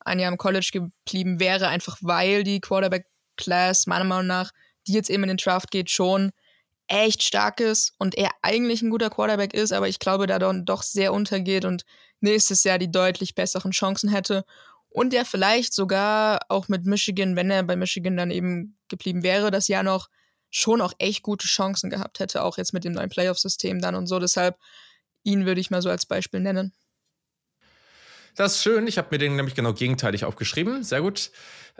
ein 0.00 0.18
Jahr 0.18 0.32
im 0.32 0.38
College 0.38 0.70
geblieben 0.72 1.38
wäre, 1.38 1.68
einfach 1.68 1.98
weil 2.00 2.44
die 2.44 2.60
Quarterback-Class 2.60 3.86
meiner 3.86 4.04
Meinung 4.04 4.26
nach, 4.26 4.50
die 4.86 4.92
jetzt 4.92 5.10
eben 5.10 5.22
in 5.22 5.28
den 5.28 5.36
Draft 5.36 5.70
geht, 5.70 5.90
schon 5.90 6.32
echt 6.88 7.22
stark 7.22 7.60
ist 7.60 7.94
und 7.98 8.16
er 8.16 8.30
eigentlich 8.42 8.82
ein 8.82 8.90
guter 8.90 9.10
Quarterback 9.10 9.54
ist, 9.54 9.72
aber 9.72 9.88
ich 9.88 9.98
glaube, 9.98 10.26
da 10.26 10.38
dann 10.38 10.64
doch 10.64 10.82
sehr 10.82 11.12
untergeht 11.12 11.64
und 11.64 11.84
nächstes 12.20 12.64
Jahr 12.64 12.78
die 12.78 12.90
deutlich 12.90 13.34
besseren 13.34 13.70
Chancen 13.70 14.10
hätte 14.10 14.44
und 14.88 15.12
der 15.12 15.24
vielleicht 15.24 15.74
sogar 15.74 16.40
auch 16.48 16.68
mit 16.68 16.84
Michigan, 16.84 17.36
wenn 17.36 17.50
er 17.50 17.62
bei 17.62 17.76
Michigan 17.76 18.16
dann 18.16 18.30
eben 18.30 18.76
geblieben 18.88 19.22
wäre, 19.22 19.50
das 19.50 19.68
Jahr 19.68 19.82
noch 19.82 20.08
schon 20.50 20.80
auch 20.80 20.92
echt 20.98 21.22
gute 21.22 21.48
Chancen 21.48 21.90
gehabt 21.90 22.20
hätte, 22.20 22.42
auch 22.42 22.58
jetzt 22.58 22.72
mit 22.72 22.84
dem 22.84 22.92
neuen 22.92 23.08
Playoff-System 23.08 23.80
dann 23.80 23.96
und 23.96 24.06
so. 24.06 24.20
Deshalb 24.20 24.56
ihn 25.24 25.46
würde 25.46 25.60
ich 25.60 25.70
mal 25.70 25.82
so 25.82 25.90
als 25.90 26.06
Beispiel 26.06 26.40
nennen. 26.40 26.72
Das 28.36 28.56
ist 28.56 28.62
schön. 28.62 28.86
Ich 28.86 28.98
habe 28.98 29.08
mir 29.10 29.18
den 29.18 29.36
nämlich 29.36 29.54
genau 29.54 29.72
gegenteilig 29.72 30.24
aufgeschrieben. 30.24 30.84
Sehr 30.84 31.00
gut. 31.00 31.30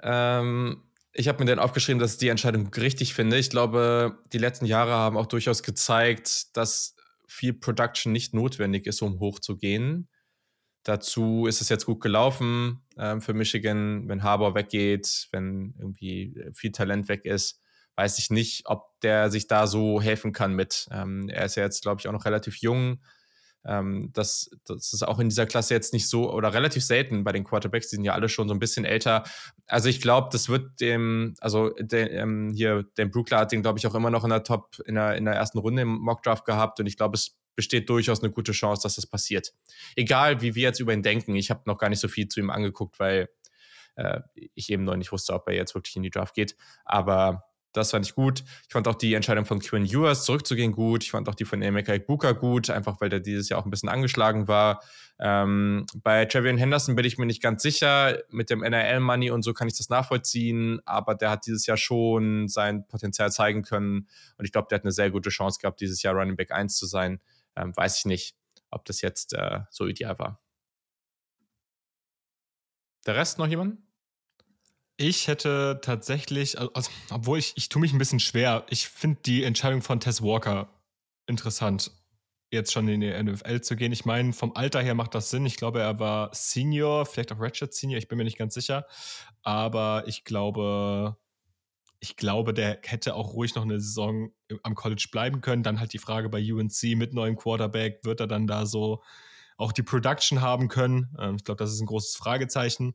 Ähm, 0.02 0.82
ich 1.15 1.29
habe 1.29 1.39
mir 1.39 1.47
den 1.47 1.59
aufgeschrieben, 1.59 2.01
dass 2.01 2.15
ich 2.15 2.19
die 2.19 2.29
Entscheidung 2.29 2.69
richtig 2.75 3.15
finde. 3.15 3.39
Ich 3.39 3.51
glaube, 3.51 4.19
die 4.33 4.39
letzten 4.39 4.67
Jahre 4.67 4.93
haben 4.93 5.17
auch 5.17 5.27
durchaus 5.27 5.62
gezeigt, 5.62 6.57
dass 6.57 6.97
viel 7.27 7.55
Production 7.55 8.12
nicht 8.12 8.35
notwendig 8.35 8.87
ist, 8.87 9.01
um 9.01 9.21
hochzugehen. 9.21 10.09
Dazu 10.83 11.47
ist 11.47 11.61
es 11.61 11.71
jetzt 11.71 11.87
gut 11.87 12.01
gelaufen 12.01 12.85
ähm, 12.99 13.23
für 13.23 13.33
Michigan, 13.33 14.09
wenn 14.09 14.23
Harbour 14.23 14.55
weggeht, 14.55 15.29
wenn 15.33 15.75
irgendwie 15.79 16.37
viel 16.53 16.73
Talent 16.73 17.09
weg 17.09 17.25
ist 17.25 17.61
weiß 17.97 18.19
ich 18.19 18.31
nicht, 18.31 18.62
ob 18.67 18.99
der 19.01 19.31
sich 19.31 19.47
da 19.47 19.67
so 19.67 20.01
helfen 20.01 20.33
kann 20.33 20.55
mit. 20.55 20.89
Ähm, 20.91 21.29
er 21.29 21.45
ist 21.45 21.57
ja 21.57 21.62
jetzt, 21.62 21.83
glaube 21.83 22.01
ich, 22.01 22.09
auch 22.09 22.12
noch 22.12 22.25
relativ 22.25 22.57
jung. 22.57 23.01
Ähm, 23.67 24.11
das, 24.12 24.51
das 24.67 24.93
ist 24.93 25.03
auch 25.03 25.19
in 25.19 25.29
dieser 25.29 25.47
Klasse 25.47 25.75
jetzt 25.75 25.93
nicht 25.93 26.09
so 26.09 26.33
oder 26.33 26.53
relativ 26.53 26.85
selten 26.85 27.25
bei 27.25 27.33
den 27.33 27.45
Quarterbacks, 27.45 27.89
die 27.89 27.97
sind 27.97 28.05
ja 28.05 28.12
alle 28.12 28.29
schon 28.29 28.49
so 28.49 28.55
ein 28.55 28.61
bisschen 28.61 28.85
älter. 28.85 29.25
Also 29.67 29.89
ich 29.89 30.01
glaube, 30.01 30.29
das 30.33 30.49
wird 30.49 30.81
dem, 30.81 31.35
also 31.41 31.71
de, 31.71 32.09
ähm, 32.11 32.53
hier, 32.55 32.85
den 32.99 33.11
Brookler 33.11 33.39
hat 33.39 33.53
den, 33.53 33.62
glaube 33.62 33.79
ich, 33.79 33.87
auch 33.87 33.95
immer 33.95 34.11
noch 34.11 34.25
in 34.25 34.31
der 34.31 34.43
Top, 34.43 34.77
in 34.87 34.97
der, 34.97 35.17
in 35.17 35.25
der 35.25 35.35
ersten 35.35 35.59
Runde 35.59 35.83
im 35.83 35.97
Mockdraft 35.99 36.45
gehabt 36.45 36.81
und 36.81 36.87
ich 36.87 36.97
glaube, 36.97 37.17
es 37.17 37.37
besteht 37.57 37.89
durchaus 37.89 38.23
eine 38.23 38.33
gute 38.33 38.53
Chance, 38.53 38.83
dass 38.83 38.97
das 38.97 39.07
passiert. 39.07 39.55
Egal, 39.97 40.41
wie 40.41 40.55
wir 40.55 40.65
jetzt 40.65 40.81
über 40.81 40.93
ihn 40.93 41.03
denken. 41.03 41.37
Ich 41.37 41.51
habe 41.51 41.62
noch 41.67 41.79
gar 41.79 41.89
nicht 41.89 42.01
so 42.01 42.09
viel 42.09 42.29
zu 42.29 42.41
ihm 42.41 42.51
angeguckt, 42.51 42.99
weil 42.99 43.29
äh, 43.97 44.21
ich 44.55 44.71
eben 44.71 44.85
noch 44.85 44.97
nicht 44.97 45.12
wusste, 45.12 45.33
ob 45.35 45.49
er 45.49 45.55
jetzt 45.55 45.75
wirklich 45.75 45.97
in 45.97 46.03
die 46.03 46.11
Draft 46.11 46.35
geht. 46.35 46.57
Aber 46.85 47.45
das 47.75 47.91
fand 47.91 48.07
ich 48.07 48.14
gut. 48.14 48.45
Ich 48.66 48.72
fand 48.72 48.89
auch 48.89 48.95
die 48.95 49.14
Entscheidung 49.14 49.45
von 49.45 49.59
Quinn 49.59 49.85
Ewers 49.85 50.25
zurückzugehen 50.25 50.72
gut. 50.72 51.03
Ich 51.03 51.11
fand 51.11 51.29
auch 51.29 51.35
die 51.35 51.45
von 51.45 51.61
Emeka 51.61 51.93
Ibuka 51.93 52.33
gut, 52.33 52.70
einfach 52.70 53.01
weil 53.01 53.09
der 53.11 53.20
dieses 53.20 53.49
Jahr 53.49 53.61
auch 53.61 53.66
ein 53.66 53.70
bisschen 53.70 53.89
angeschlagen 53.89 54.49
war. 54.49 54.81
Ähm, 55.18 55.85
bei 56.03 56.25
Travian 56.25 56.57
Henderson 56.57 56.95
bin 56.97 57.05
ich 57.05 57.18
mir 57.18 57.27
nicht 57.27 57.43
ganz 57.43 57.62
sicher. 57.62 58.22
Mit 58.31 58.49
dem 58.49 58.62
NRL-Money 58.62 59.31
und 59.31 59.43
so 59.43 59.53
kann 59.53 59.68
ich 59.68 59.77
das 59.77 59.89
nachvollziehen, 59.89 60.81
aber 60.85 61.14
der 61.14 61.31
hat 61.31 61.47
dieses 61.47 61.66
Jahr 61.66 61.77
schon 61.77 62.49
sein 62.49 62.87
Potenzial 62.87 63.31
zeigen 63.31 63.62
können 63.62 64.09
und 64.39 64.45
ich 64.45 64.53
glaube, 64.53 64.68
der 64.70 64.79
hat 64.79 64.85
eine 64.85 64.93
sehr 64.93 65.11
gute 65.11 65.31
Chance 65.31 65.59
gehabt, 65.61 65.81
dieses 65.81 66.03
Jahr 66.03 66.14
Running 66.14 66.37
Back 66.37 66.53
1 66.53 66.77
zu 66.77 66.87
sein. 66.87 67.20
Ähm, 67.57 67.77
weiß 67.77 67.99
ich 67.99 68.05
nicht, 68.07 68.37
ob 68.70 68.85
das 68.85 69.01
jetzt 69.01 69.35
äh, 69.35 69.61
so 69.70 69.87
ideal 69.87 70.18
war. 70.18 70.41
Der 73.07 73.16
Rest 73.16 73.39
noch 73.39 73.47
jemand? 73.47 73.84
Ich 74.97 75.26
hätte 75.26 75.80
tatsächlich, 75.82 76.59
also, 76.59 76.90
obwohl 77.11 77.38
ich, 77.38 77.55
ich 77.57 77.68
tue 77.68 77.80
mich 77.80 77.92
ein 77.92 77.99
bisschen 77.99 78.20
schwer, 78.20 78.64
ich 78.70 78.88
finde 78.88 79.20
die 79.26 79.42
Entscheidung 79.42 79.82
von 79.82 79.99
Tess 79.99 80.22
Walker 80.22 80.68
interessant, 81.26 81.90
jetzt 82.53 82.72
schon 82.72 82.86
in 82.86 83.01
die 83.01 83.11
NFL 83.11 83.61
zu 83.62 83.74
gehen. 83.74 83.90
Ich 83.90 84.05
meine, 84.05 84.32
vom 84.32 84.55
Alter 84.55 84.80
her 84.80 84.95
macht 84.95 85.14
das 85.14 85.30
Sinn. 85.30 85.47
Ich 85.47 85.57
glaube, 85.57 85.80
er 85.80 85.99
war 85.99 86.30
Senior, 86.32 87.07
vielleicht 87.07 87.32
auch 87.32 87.40
Ratchet 87.40 87.74
Senior, 87.74 87.99
ich 87.99 88.07
bin 88.07 88.18
mir 88.18 88.24
nicht 88.24 88.38
ganz 88.38 88.55
sicher. 88.55 88.86
Aber 89.42 90.05
ich 90.07 90.24
glaube, 90.24 91.16
ich 91.99 92.16
glaube, 92.16 92.55
der 92.55 92.78
hätte 92.82 93.14
auch 93.14 93.34
ruhig 93.34 93.55
noch 93.55 93.62
eine 93.62 93.80
Saison 93.80 94.30
am 94.62 94.74
College 94.74 95.09
bleiben 95.11 95.40
können. 95.40 95.62
Dann 95.62 95.80
halt 95.80 95.92
die 95.92 95.99
Frage 95.99 96.28
bei 96.28 96.40
UNC 96.40 96.97
mit 96.97 97.14
neuem 97.14 97.34
Quarterback, 97.36 98.05
wird 98.05 98.20
er 98.20 98.26
dann 98.26 98.47
da 98.47 98.66
so 98.66 99.03
auch 99.57 99.72
die 99.72 99.82
Production 99.82 100.40
haben 100.40 100.68
können? 100.68 101.16
Ähm, 101.18 101.36
ich 101.36 101.45
glaube, 101.45 101.59
das 101.59 101.72
ist 101.72 101.80
ein 101.80 101.86
großes 101.86 102.16
Fragezeichen. 102.16 102.95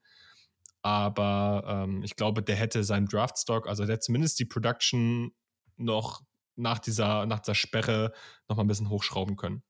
Aber 0.81 1.63
ähm, 1.67 2.03
ich 2.03 2.15
glaube, 2.15 2.41
der 2.41 2.55
hätte 2.55 2.83
seinen 2.83 3.07
Draftstock, 3.07 3.67
also 3.67 3.85
der 3.85 3.99
zumindest 3.99 4.39
die 4.39 4.45
Production 4.45 5.31
noch 5.77 6.21
nach 6.55 6.79
dieser, 6.79 7.25
nach 7.25 7.39
dieser 7.39 7.55
Sperre 7.55 8.13
noch 8.47 8.57
mal 8.57 8.63
ein 8.63 8.67
bisschen 8.67 8.89
hochschrauben 8.89 9.35
können, 9.35 9.63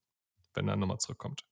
wenn 0.54 0.68
er 0.68 0.76
nochmal 0.76 1.00
zurückkommt. 1.00 1.44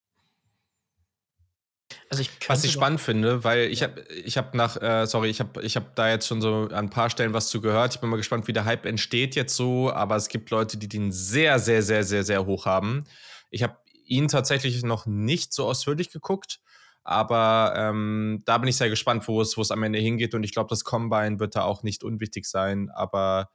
Also 2.09 2.21
ich 2.21 2.29
was 2.47 2.63
ich 2.63 2.71
spannend 2.73 2.99
finde, 2.99 3.43
weil 3.45 3.67
ich 3.67 3.81
habe 3.81 4.01
ich 4.09 4.37
habe 4.37 4.57
nach 4.57 4.81
äh, 4.81 5.05
sorry, 5.05 5.29
ich 5.29 5.39
habe 5.39 5.61
ich 5.63 5.75
habe 5.77 5.91
da 5.95 6.09
jetzt 6.09 6.27
schon 6.27 6.41
so 6.41 6.63
an 6.63 6.73
ein 6.73 6.89
paar 6.89 7.09
Stellen 7.09 7.33
was 7.33 7.47
zu 7.47 7.61
gehört. 7.61 7.95
Ich 7.95 8.01
bin 8.01 8.09
mal 8.09 8.17
gespannt, 8.17 8.47
wie 8.47 8.53
der 8.53 8.65
Hype 8.65 8.85
entsteht 8.85 9.35
jetzt 9.35 9.55
so, 9.55 9.91
aber 9.91 10.17
es 10.17 10.27
gibt 10.27 10.49
Leute, 10.49 10.77
die 10.77 10.89
den 10.89 11.11
sehr 11.13 11.59
sehr 11.59 11.81
sehr 11.81 12.03
sehr 12.03 12.23
sehr 12.23 12.45
hoch 12.45 12.65
haben. 12.65 13.05
Ich 13.51 13.63
habe 13.63 13.77
ihn 14.05 14.27
tatsächlich 14.27 14.83
noch 14.83 15.05
nicht 15.05 15.53
so 15.53 15.65
ausführlich 15.65 16.11
geguckt. 16.11 16.59
Aber 17.07 17.73
ähm, 17.77 18.43
da 18.43 18.57
bin 18.57 18.67
ich 18.67 18.75
sehr 18.75 18.89
gespannt, 18.89 19.29
wo 19.29 19.39
es, 19.39 19.55
wo 19.55 19.61
es 19.61 19.71
am 19.71 19.81
Ende 19.81 19.97
hingeht. 19.97 20.33
Und 20.33 20.43
ich 20.43 20.51
glaube, 20.51 20.67
das 20.67 20.83
Combine 20.83 21.39
wird 21.39 21.55
da 21.55 21.63
auch 21.63 21.81
nicht 21.81 22.03
unwichtig 22.03 22.45
sein. 22.45 22.89
Aber 22.89 23.49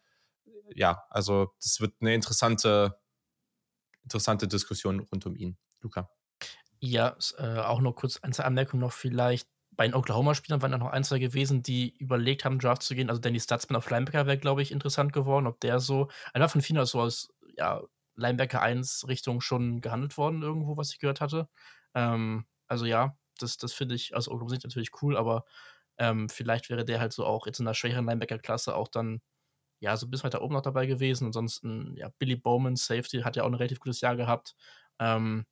ja, 0.74 1.04
also 1.10 1.52
das 1.62 1.78
wird 1.82 1.92
eine 2.00 2.14
interessante, 2.14 2.98
interessante 4.04 4.48
Diskussion 4.48 5.00
rund 5.00 5.26
um 5.26 5.36
ihn. 5.36 5.58
Luca. 5.82 6.08
Ja, 6.80 7.14
äh, 7.36 7.58
auch 7.58 7.82
noch 7.82 7.92
kurz 7.92 8.18
eine 8.22 8.42
Anmerkung 8.42 8.80
noch 8.80 8.92
vielleicht. 8.92 9.46
Bei 9.72 9.86
den 9.86 9.94
Oklahoma-Spielern 9.94 10.62
waren 10.62 10.72
da 10.72 10.78
noch 10.78 10.90
ein, 10.90 11.04
zwei 11.04 11.18
gewesen, 11.18 11.62
die 11.62 11.94
überlegt 11.98 12.46
haben, 12.46 12.58
Draft 12.58 12.82
zu 12.82 12.94
gehen. 12.94 13.10
Also 13.10 13.20
Danny 13.20 13.38
Stutzman 13.38 13.76
auf 13.76 13.90
Linebacker 13.90 14.24
wäre, 14.24 14.38
glaube 14.38 14.62
ich, 14.62 14.72
interessant 14.72 15.12
geworden. 15.12 15.46
Ob 15.46 15.60
der 15.60 15.78
so, 15.78 16.08
einer 16.32 16.48
von 16.48 16.62
vielen 16.62 16.82
so 16.86 17.02
als 17.02 17.28
ja, 17.58 17.82
Linebacker 18.14 18.62
1 18.62 19.08
Richtung 19.08 19.42
schon 19.42 19.82
gehandelt 19.82 20.16
worden, 20.16 20.40
irgendwo, 20.40 20.78
was 20.78 20.90
ich 20.94 21.00
gehört 21.00 21.20
hatte. 21.20 21.50
Ähm, 21.94 22.46
also 22.66 22.86
ja, 22.86 23.14
das, 23.38 23.56
das 23.56 23.72
finde 23.72 23.94
ich 23.94 24.14
aus 24.14 24.28
Oklahoma 24.28 24.50
Sicht 24.50 24.64
natürlich 24.64 24.90
cool, 25.02 25.16
aber 25.16 25.44
ähm, 25.98 26.28
vielleicht 26.28 26.70
wäre 26.70 26.84
der 26.84 27.00
halt 27.00 27.12
so 27.12 27.24
auch 27.24 27.46
jetzt 27.46 27.58
in 27.58 27.66
der 27.66 27.74
schwächeren 27.74 28.06
Linebacker-Klasse 28.06 28.74
auch 28.74 28.88
dann 28.88 29.20
ja 29.80 29.96
so 29.96 30.08
bis 30.08 30.24
weiter 30.24 30.42
oben 30.42 30.54
noch 30.54 30.62
dabei 30.62 30.86
gewesen. 30.86 31.26
Ansonsten, 31.26 31.96
ja, 31.96 32.08
Billy 32.18 32.36
Bowman, 32.36 32.76
Safety, 32.76 33.22
hat 33.22 33.36
ja 33.36 33.42
auch 33.42 33.48
ein 33.48 33.54
relativ 33.54 33.80
gutes 33.80 34.00
Jahr 34.00 34.16
gehabt. 34.16 34.54
Ähm, 34.98 35.46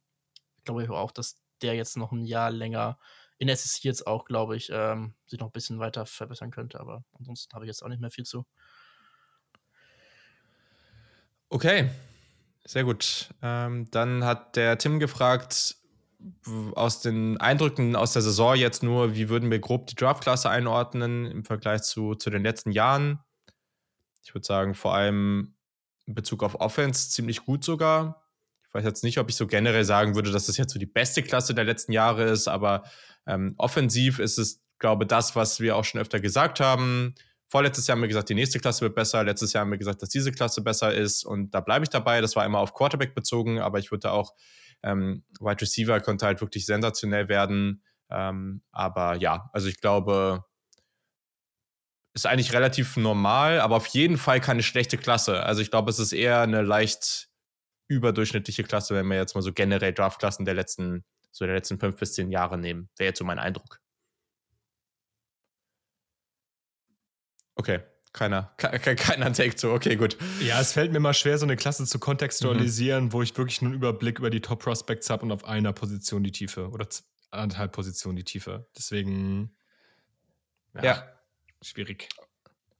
glaube 0.64 0.84
ich 0.84 0.90
auch, 0.90 1.12
dass 1.12 1.40
der 1.62 1.74
jetzt 1.74 1.96
noch 1.96 2.12
ein 2.12 2.24
Jahr 2.24 2.50
länger 2.50 2.98
in 3.38 3.48
SEC 3.48 3.84
jetzt 3.84 4.06
auch, 4.06 4.26
glaube 4.26 4.56
ich, 4.56 4.70
ähm, 4.70 5.14
sich 5.26 5.40
noch 5.40 5.48
ein 5.48 5.52
bisschen 5.52 5.78
weiter 5.78 6.04
verbessern 6.04 6.50
könnte. 6.50 6.78
Aber 6.78 7.04
ansonsten 7.18 7.54
habe 7.54 7.64
ich 7.64 7.68
jetzt 7.68 7.82
auch 7.82 7.88
nicht 7.88 8.00
mehr 8.00 8.10
viel 8.10 8.24
zu. 8.24 8.46
Okay, 11.48 11.90
sehr 12.64 12.84
gut. 12.84 13.30
Ähm, 13.42 13.90
dann 13.90 14.24
hat 14.24 14.56
der 14.56 14.78
Tim 14.78 15.00
gefragt, 15.00 15.76
aus 16.74 17.00
den 17.00 17.38
Eindrücken 17.38 17.96
aus 17.96 18.12
der 18.12 18.22
Saison 18.22 18.54
jetzt 18.54 18.82
nur, 18.82 19.14
wie 19.14 19.28
würden 19.28 19.50
wir 19.50 19.58
grob 19.58 19.86
die 19.86 19.94
Draftklasse 19.94 20.50
einordnen 20.50 21.26
im 21.26 21.44
Vergleich 21.44 21.82
zu, 21.82 22.14
zu 22.14 22.30
den 22.30 22.42
letzten 22.42 22.72
Jahren? 22.72 23.20
Ich 24.22 24.34
würde 24.34 24.46
sagen, 24.46 24.74
vor 24.74 24.94
allem 24.94 25.54
in 26.06 26.14
Bezug 26.14 26.42
auf 26.42 26.60
Offense 26.60 27.10
ziemlich 27.10 27.44
gut 27.44 27.64
sogar. 27.64 28.22
Ich 28.66 28.74
weiß 28.74 28.84
jetzt 28.84 29.02
nicht, 29.02 29.18
ob 29.18 29.28
ich 29.28 29.36
so 29.36 29.46
generell 29.46 29.84
sagen 29.84 30.14
würde, 30.14 30.30
dass 30.30 30.46
das 30.46 30.56
jetzt 30.56 30.72
so 30.72 30.78
die 30.78 30.86
beste 30.86 31.22
Klasse 31.22 31.54
der 31.54 31.64
letzten 31.64 31.92
Jahre 31.92 32.24
ist, 32.24 32.46
aber 32.46 32.84
ähm, 33.26 33.54
offensiv 33.58 34.18
ist 34.18 34.38
es, 34.38 34.62
glaube 34.78 35.04
ich, 35.04 35.08
das, 35.08 35.36
was 35.36 35.60
wir 35.60 35.76
auch 35.76 35.84
schon 35.84 36.00
öfter 36.00 36.20
gesagt 36.20 36.60
haben. 36.60 37.14
Vorletztes 37.48 37.86
Jahr 37.86 37.96
haben 37.96 38.02
wir 38.02 38.08
gesagt, 38.08 38.28
die 38.28 38.34
nächste 38.34 38.60
Klasse 38.60 38.82
wird 38.82 38.94
besser. 38.94 39.24
Letztes 39.24 39.52
Jahr 39.52 39.62
haben 39.62 39.72
wir 39.72 39.78
gesagt, 39.78 40.02
dass 40.02 40.08
diese 40.08 40.30
Klasse 40.30 40.62
besser 40.62 40.94
ist. 40.94 41.24
Und 41.24 41.50
da 41.50 41.60
bleibe 41.60 41.82
ich 41.82 41.88
dabei. 41.88 42.20
Das 42.20 42.36
war 42.36 42.46
immer 42.46 42.60
auf 42.60 42.74
Quarterback 42.74 43.12
bezogen, 43.12 43.58
aber 43.58 43.80
ich 43.80 43.90
würde 43.90 44.12
auch 44.12 44.34
ähm, 44.82 45.24
Wide 45.40 45.60
Receiver 45.60 46.00
konnte 46.00 46.26
halt 46.26 46.40
wirklich 46.40 46.66
sensationell 46.66 47.28
werden. 47.28 47.82
Ähm, 48.10 48.62
aber 48.72 49.14
ja, 49.16 49.50
also 49.52 49.68
ich 49.68 49.80
glaube, 49.80 50.44
ist 52.14 52.26
eigentlich 52.26 52.52
relativ 52.52 52.96
normal, 52.96 53.60
aber 53.60 53.76
auf 53.76 53.86
jeden 53.86 54.18
Fall 54.18 54.40
keine 54.40 54.62
schlechte 54.62 54.98
Klasse. 54.98 55.42
Also 55.44 55.62
ich 55.62 55.70
glaube, 55.70 55.90
es 55.90 55.98
ist 55.98 56.12
eher 56.12 56.40
eine 56.40 56.62
leicht 56.62 57.28
überdurchschnittliche 57.88 58.64
Klasse, 58.64 58.94
wenn 58.94 59.06
wir 59.06 59.16
jetzt 59.16 59.34
mal 59.34 59.42
so 59.42 59.52
generell 59.52 59.92
Draftklassen 59.92 60.44
der 60.44 60.54
letzten, 60.54 61.04
so 61.30 61.44
der 61.44 61.54
letzten 61.54 61.78
fünf 61.78 61.96
bis 61.98 62.14
zehn 62.14 62.30
Jahre 62.30 62.58
nehmen. 62.58 62.88
Wäre 62.96 63.08
jetzt 63.08 63.18
so 63.18 63.24
mein 63.24 63.38
Eindruck. 63.38 63.80
Okay, 67.56 67.80
keiner, 68.12 68.52
ke 68.56 68.96
keiner 68.96 69.32
Take 69.32 69.56
zu. 69.56 69.70
Okay, 69.70 69.96
gut. 69.96 70.16
Ja, 70.40 70.61
es 70.61 70.72
fällt 70.72 70.92
mir 70.92 71.00
mal 71.00 71.14
schwer, 71.14 71.38
so 71.38 71.46
eine 71.46 71.56
Klasse 71.56 71.84
zu 71.86 71.98
kontextualisieren, 71.98 73.06
mhm. 73.06 73.12
wo 73.12 73.22
ich 73.22 73.36
wirklich 73.36 73.62
nur 73.62 73.70
einen 73.70 73.78
Überblick 73.78 74.18
über 74.18 74.30
die 74.30 74.40
Top 74.40 74.62
Prospects 74.62 75.11
habe 75.11 75.22
und 75.22 75.32
auf 75.32 75.44
einer 75.44 75.72
Position 75.72 76.24
die 76.24 76.32
Tiefe 76.32 76.70
oder 76.70 76.86
anderthalb 77.30 77.72
Positionen 77.72 78.16
die 78.16 78.24
Tiefe. 78.24 78.66
Deswegen. 78.76 79.54
Ja, 80.74 80.84
ja. 80.84 81.02
Schwierig. 81.62 82.08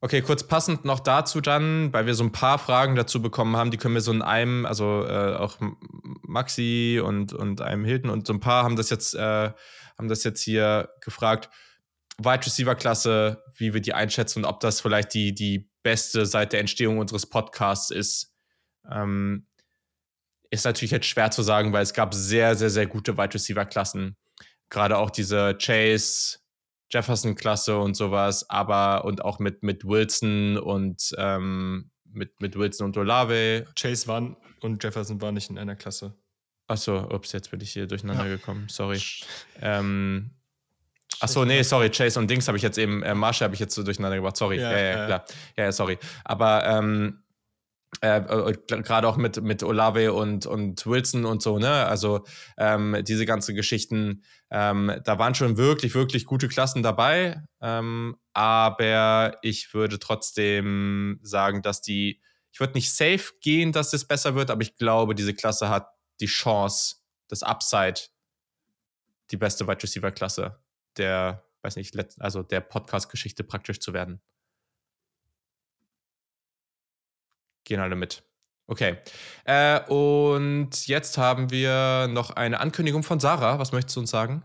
Okay, 0.03 0.23
kurz 0.23 0.43
passend 0.47 0.83
noch 0.83 0.99
dazu 0.99 1.41
dann, 1.41 1.93
weil 1.93 2.07
wir 2.07 2.15
so 2.15 2.23
ein 2.23 2.31
paar 2.31 2.57
Fragen 2.57 2.95
dazu 2.95 3.21
bekommen 3.21 3.55
haben, 3.55 3.69
die 3.69 3.77
können 3.77 3.93
wir 3.93 4.01
so 4.01 4.11
in 4.11 4.23
einem, 4.23 4.65
also 4.65 5.05
äh, 5.05 5.35
auch 5.35 5.57
Maxi 6.23 6.99
und, 7.03 7.33
und 7.33 7.61
einem 7.61 7.85
Hilton 7.85 8.09
und 8.09 8.25
so 8.25 8.33
ein 8.33 8.39
paar 8.39 8.63
haben 8.63 8.75
das 8.75 8.89
jetzt, 8.89 9.13
äh, 9.13 9.51
haben 9.97 10.07
das 10.07 10.23
jetzt 10.23 10.41
hier 10.41 10.89
gefragt 11.01 11.49
Wide 12.23 12.45
Receiver 12.45 12.75
Klasse, 12.75 13.43
wie 13.55 13.73
wir 13.73 13.81
die 13.81 13.93
einschätzen 13.93 14.39
und 14.39 14.45
ob 14.45 14.59
das 14.59 14.81
vielleicht 14.81 15.13
die, 15.13 15.33
die 15.33 15.69
beste 15.83 16.25
seit 16.25 16.53
der 16.53 16.59
Entstehung 16.59 16.99
unseres 16.99 17.25
Podcasts 17.25 17.91
ist. 17.91 18.33
Ähm, 18.89 19.47
ist 20.49 20.65
natürlich 20.65 20.91
jetzt 20.91 21.07
schwer 21.07 21.31
zu 21.31 21.43
sagen, 21.43 21.71
weil 21.73 21.83
es 21.83 21.93
gab 21.93 22.13
sehr, 22.13 22.55
sehr, 22.55 22.69
sehr 22.69 22.87
gute 22.87 23.17
Wide 23.17 23.33
Receiver 23.33 23.65
Klassen. 23.65 24.17
Gerade 24.69 24.97
auch 24.97 25.09
diese 25.09 25.57
Chase, 25.57 26.39
Jefferson 26.89 27.35
Klasse 27.35 27.77
und 27.77 27.95
sowas, 27.95 28.49
aber 28.49 29.05
und 29.05 29.23
auch 29.23 29.39
mit, 29.39 29.63
mit 29.63 29.85
Wilson 29.85 30.57
und 30.57 31.13
ähm, 31.17 31.91
mit, 32.05 32.41
mit 32.41 32.55
Wilson 32.57 32.87
und 32.87 32.97
Olave. 32.97 33.65
Chase 33.79 34.07
waren 34.07 34.35
und 34.59 34.83
Jefferson 34.83 35.21
waren 35.21 35.33
nicht 35.33 35.49
in 35.49 35.57
einer 35.57 35.75
Klasse. 35.75 36.17
Achso, 36.67 36.99
ups, 37.13 37.31
jetzt 37.31 37.51
bin 37.51 37.61
ich 37.61 37.71
hier 37.71 37.87
durcheinander 37.87 38.27
ja. 38.27 38.35
gekommen, 38.35 38.67
sorry. 38.69 39.01
Ähm, 39.61 40.31
Achso, 41.21 41.45
nee, 41.45 41.61
sorry, 41.61 41.91
Chase 41.91 42.19
und 42.19 42.29
Dings 42.29 42.47
habe 42.47 42.57
ich 42.57 42.63
jetzt 42.63 42.79
eben, 42.79 43.03
äh, 43.03 43.13
Marshall 43.13 43.45
habe 43.45 43.53
ich 43.53 43.59
jetzt 43.59 43.75
so 43.75 43.83
durcheinander 43.83 44.17
gebracht, 44.17 44.37
sorry. 44.37 44.59
Ja, 44.59 44.71
ja, 44.71 44.79
ja, 44.79 45.05
klar. 45.05 45.25
Ja, 45.55 45.63
ja, 45.65 45.71
sorry. 45.71 45.99
Aber 46.25 46.65
ähm, 46.65 47.21
äh, 48.01 48.17
äh 48.17 48.57
gerade 48.67 49.07
auch 49.07 49.17
mit, 49.17 49.39
mit 49.43 49.61
Olave 49.61 50.13
und, 50.13 50.47
und 50.47 50.83
Wilson 50.87 51.25
und 51.25 51.43
so, 51.43 51.59
ne? 51.59 51.85
Also 51.85 52.25
ähm, 52.57 52.97
diese 53.03 53.27
ganzen 53.27 53.55
Geschichten, 53.55 54.23
ähm, 54.49 54.99
da 55.03 55.19
waren 55.19 55.35
schon 55.35 55.57
wirklich, 55.57 55.93
wirklich 55.93 56.25
gute 56.25 56.47
Klassen 56.47 56.81
dabei. 56.81 57.43
Ähm, 57.61 58.17
aber 58.33 59.37
ich 59.43 59.75
würde 59.75 59.99
trotzdem 59.99 61.19
sagen, 61.21 61.61
dass 61.61 61.81
die, 61.81 62.19
ich 62.51 62.59
würde 62.59 62.73
nicht 62.73 62.91
safe 62.91 63.33
gehen, 63.41 63.71
dass 63.71 63.93
es 63.93 64.07
besser 64.07 64.33
wird, 64.33 64.49
aber 64.49 64.63
ich 64.63 64.75
glaube, 64.75 65.13
diese 65.13 65.35
Klasse 65.35 65.69
hat 65.69 65.87
die 66.19 66.25
Chance, 66.25 66.95
das 67.27 67.43
Upside, 67.43 68.01
die 69.29 69.37
beste 69.37 69.67
Wide 69.67 69.83
Receiver 69.83 70.11
Klasse 70.11 70.60
der, 70.97 71.43
weiß 71.61 71.75
nicht, 71.75 71.95
also 72.19 72.43
der 72.43 72.61
Podcast-Geschichte 72.61 73.43
praktisch 73.43 73.79
zu 73.79 73.93
werden. 73.93 74.21
Gehen 77.63 77.79
alle 77.79 77.95
mit. 77.95 78.23
Okay. 78.67 78.97
Äh, 79.43 79.81
und 79.89 80.87
jetzt 80.87 81.17
haben 81.17 81.51
wir 81.51 82.07
noch 82.09 82.31
eine 82.31 82.59
Ankündigung 82.59 83.03
von 83.03 83.19
Sarah. 83.19 83.59
Was 83.59 83.71
möchtest 83.71 83.97
du 83.97 83.99
uns 84.01 84.11
sagen? 84.11 84.43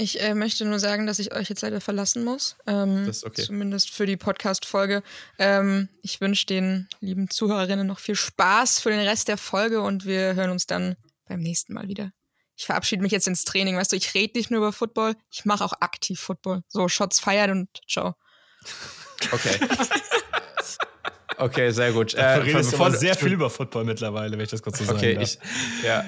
Ich 0.00 0.20
äh, 0.20 0.34
möchte 0.34 0.64
nur 0.64 0.78
sagen, 0.78 1.06
dass 1.06 1.18
ich 1.18 1.34
euch 1.34 1.48
jetzt 1.48 1.62
leider 1.62 1.80
verlassen 1.80 2.24
muss. 2.24 2.56
Ähm, 2.66 3.04
das 3.06 3.18
ist 3.18 3.24
okay. 3.24 3.42
Zumindest 3.42 3.90
für 3.90 4.06
die 4.06 4.16
Podcast-Folge. 4.16 5.02
Ähm, 5.38 5.88
ich 6.02 6.20
wünsche 6.20 6.46
den 6.46 6.88
lieben 7.00 7.30
Zuhörerinnen 7.30 7.86
noch 7.86 7.98
viel 7.98 8.14
Spaß 8.14 8.78
für 8.78 8.90
den 8.90 9.00
Rest 9.00 9.26
der 9.26 9.38
Folge 9.38 9.80
und 9.80 10.06
wir 10.06 10.34
hören 10.34 10.50
uns 10.50 10.66
dann 10.66 10.96
beim 11.26 11.40
nächsten 11.40 11.74
Mal 11.74 11.88
wieder. 11.88 12.12
Ich 12.58 12.66
verabschiede 12.66 13.02
mich 13.02 13.12
jetzt 13.12 13.28
ins 13.28 13.44
Training. 13.44 13.76
Weißt 13.76 13.92
du, 13.92 13.96
ich 13.96 14.12
rede 14.14 14.36
nicht 14.36 14.50
nur 14.50 14.58
über 14.58 14.72
Football, 14.72 15.14
ich 15.30 15.44
mache 15.44 15.64
auch 15.64 15.74
aktiv 15.80 16.18
Football. 16.18 16.62
So, 16.66 16.88
Shots 16.88 17.20
feiert 17.20 17.50
und 17.50 17.68
ciao. 17.88 18.16
Okay. 19.32 19.58
Okay, 21.40 21.70
sehr 21.70 21.92
gut. 21.92 22.14
Äh, 22.14 22.40
du 22.40 22.46
redest 22.46 22.74
aber 22.74 22.90
sehr 22.90 23.14
viel 23.14 23.32
über 23.32 23.48
Football 23.48 23.84
mittlerweile, 23.84 24.32
wenn 24.32 24.40
ich 24.40 24.50
das 24.50 24.60
kurz 24.60 24.78
so 24.78 24.84
sagen 24.84 24.98
okay, 24.98 25.14
darf. 25.14 25.22
Ich, 25.22 25.38
ja. 25.84 26.04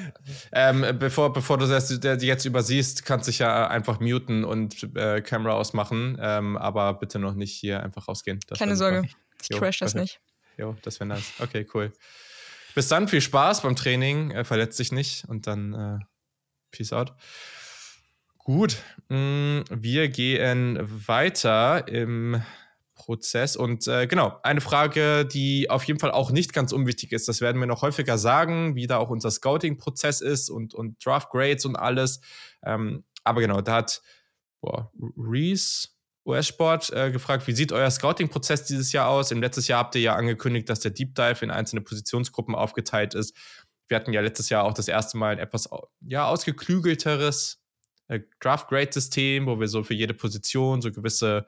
Ähm, 0.51 0.85
bevor, 0.99 1.33
bevor 1.33 1.57
du 1.57 1.69
das 1.69 1.89
jetzt 2.03 2.45
übersiehst, 2.45 3.05
kannst 3.05 3.29
du 3.29 3.31
dich 3.31 3.39
ja 3.39 3.69
einfach 3.69 4.01
muten 4.01 4.43
und 4.43 4.89
äh, 4.97 5.21
Kamera 5.21 5.55
ausmachen, 5.55 6.19
ähm, 6.21 6.57
aber 6.57 6.95
bitte 6.95 7.21
noch 7.21 7.35
nicht 7.35 7.53
hier 7.53 7.81
einfach 7.81 8.09
rausgehen. 8.09 8.41
Das 8.49 8.59
Keine 8.59 8.75
Sorge, 8.75 9.09
ich 9.41 9.51
jo, 9.51 9.59
crash 9.59 9.79
das 9.79 9.95
nicht. 9.95 10.21
Jo, 10.59 10.77
das 10.83 10.99
wäre 10.99 11.07
nice. 11.07 11.33
Okay, 11.39 11.65
cool. 11.75 11.93
Bis 12.75 12.89
dann, 12.89 13.07
viel 13.07 13.21
Spaß 13.21 13.63
beim 13.63 13.77
Training, 13.77 14.33
äh, 14.33 14.43
verletzt 14.43 14.81
dich 14.81 14.91
nicht 14.91 15.27
und 15.29 15.47
dann 15.47 15.75
äh, 15.75 16.05
peace 16.71 16.93
out. 16.93 17.13
Gut, 18.39 18.79
mm, 19.09 19.61
wir 19.71 20.09
gehen 20.09 20.79
weiter 20.81 21.87
im 21.89 22.43
Prozess. 23.01 23.57
Und 23.57 23.89
äh, 23.89 24.07
genau, 24.07 24.39
eine 24.43 24.61
Frage, 24.61 25.25
die 25.25 25.71
auf 25.71 25.85
jeden 25.85 25.99
Fall 25.99 26.11
auch 26.11 26.31
nicht 26.31 26.53
ganz 26.53 26.73
unwichtig 26.73 27.13
ist, 27.13 27.29
das 27.29 27.41
werden 27.41 27.59
wir 27.59 27.67
noch 27.67 27.83
häufiger 27.83 28.19
sagen, 28.19 28.77
wie 28.77 28.87
da 28.87 28.99
auch 28.99 29.09
unser 29.09 29.31
Scouting-Prozess 29.31 30.21
ist 30.21 30.51
und, 30.51 30.75
und 30.75 31.05
Draft 31.05 31.31
Grades 31.31 31.65
und 31.65 31.77
alles. 31.77 32.21
Ähm, 32.63 33.05
aber 33.25 33.41
genau, 33.41 33.63
da 33.63 33.77
hat 33.77 34.03
Reese 35.17 35.89
US-Sport 36.27 36.91
äh, 36.91 37.11
gefragt, 37.11 37.47
wie 37.47 37.53
sieht 37.53 37.73
euer 37.73 37.91
Scouting-Prozess 37.91 38.65
dieses 38.65 38.93
Jahr 38.93 39.09
aus? 39.09 39.31
Im 39.31 39.41
letzten 39.41 39.63
Jahr 39.63 39.81
habt 39.81 39.95
ihr 39.95 40.03
ja 40.03 40.15
angekündigt, 40.15 40.69
dass 40.69 40.81
der 40.81 40.91
Deep 40.91 41.15
Dive 41.15 41.43
in 41.43 41.51
einzelne 41.51 41.81
Positionsgruppen 41.81 42.55
aufgeteilt 42.55 43.15
ist. 43.15 43.35
Wir 43.91 43.97
hatten 43.97 44.13
ja 44.13 44.21
letztes 44.21 44.49
Jahr 44.51 44.65
auch 44.65 44.73
das 44.73 44.87
erste 44.87 45.19
Mal 45.19 45.33
ein 45.33 45.39
etwas 45.41 45.69
ja, 46.01 46.27
ausgeklügelteres 46.27 47.61
äh, 48.07 48.21
Draft-Grade-System, 48.39 49.47
wo 49.47 49.59
wir 49.59 49.67
so 49.67 49.83
für 49.83 49.95
jede 49.95 50.15
Position 50.15 50.81
so 50.81 50.93
gewisse 50.93 51.47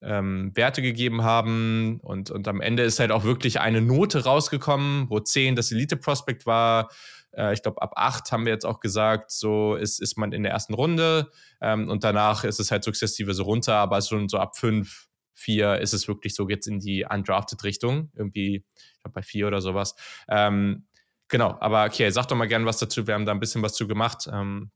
ähm, 0.00 0.52
Werte 0.54 0.80
gegeben 0.80 1.22
haben. 1.22 1.98
Und, 2.00 2.30
und 2.30 2.46
am 2.46 2.60
Ende 2.60 2.84
ist 2.84 3.00
halt 3.00 3.10
auch 3.10 3.24
wirklich 3.24 3.58
eine 3.58 3.80
Note 3.80 4.22
rausgekommen, 4.22 5.10
wo 5.10 5.18
10 5.18 5.56
das 5.56 5.72
Elite-Prospect 5.72 6.46
war. 6.46 6.88
Äh, 7.32 7.52
ich 7.52 7.62
glaube, 7.62 7.82
ab 7.82 7.94
8 7.96 8.30
haben 8.30 8.44
wir 8.44 8.52
jetzt 8.52 8.64
auch 8.64 8.78
gesagt, 8.78 9.32
so 9.32 9.74
ist, 9.74 10.00
ist 10.00 10.16
man 10.16 10.30
in 10.30 10.44
der 10.44 10.52
ersten 10.52 10.74
Runde. 10.74 11.30
Ähm, 11.60 11.88
und 11.88 12.04
danach 12.04 12.44
ist 12.44 12.60
es 12.60 12.70
halt 12.70 12.84
sukzessive 12.84 13.34
so 13.34 13.42
runter, 13.42 13.74
aber 13.74 14.00
schon 14.02 14.28
so 14.28 14.38
ab 14.38 14.56
5, 14.56 15.08
4 15.34 15.80
ist 15.80 15.94
es 15.94 16.06
wirklich 16.06 16.36
so 16.36 16.48
jetzt 16.48 16.68
in 16.68 16.78
die 16.78 17.04
Undrafted-Richtung. 17.08 18.12
Irgendwie, 18.14 18.64
ich 18.74 19.02
glaube, 19.02 19.14
bei 19.14 19.22
4 19.22 19.48
oder 19.48 19.60
sowas. 19.60 19.96
Ähm, 20.28 20.86
genau, 21.32 21.56
aber 21.58 21.86
okay, 21.86 22.08
sag 22.10 22.28
doch 22.28 22.36
mal 22.36 22.46
gern 22.46 22.64
was 22.64 22.78
dazu. 22.78 23.08
Wir 23.08 23.14
haben 23.14 23.26
da 23.26 23.32
ein 23.32 23.40
bisschen 23.40 23.62
was 23.62 23.74
zu 23.74 23.88
gemacht. 23.88 24.28
Ähm, 24.32 24.70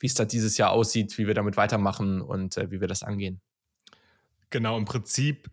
wie 0.00 0.06
es 0.06 0.14
da 0.14 0.24
dieses 0.24 0.58
Jahr 0.58 0.70
aussieht, 0.70 1.16
wie 1.18 1.26
wir 1.26 1.34
damit 1.34 1.56
weitermachen 1.56 2.20
und 2.20 2.56
äh, 2.56 2.70
wie 2.70 2.80
wir 2.80 2.88
das 2.88 3.02
angehen. 3.02 3.40
Genau, 4.50 4.76
im 4.76 4.84
Prinzip 4.84 5.50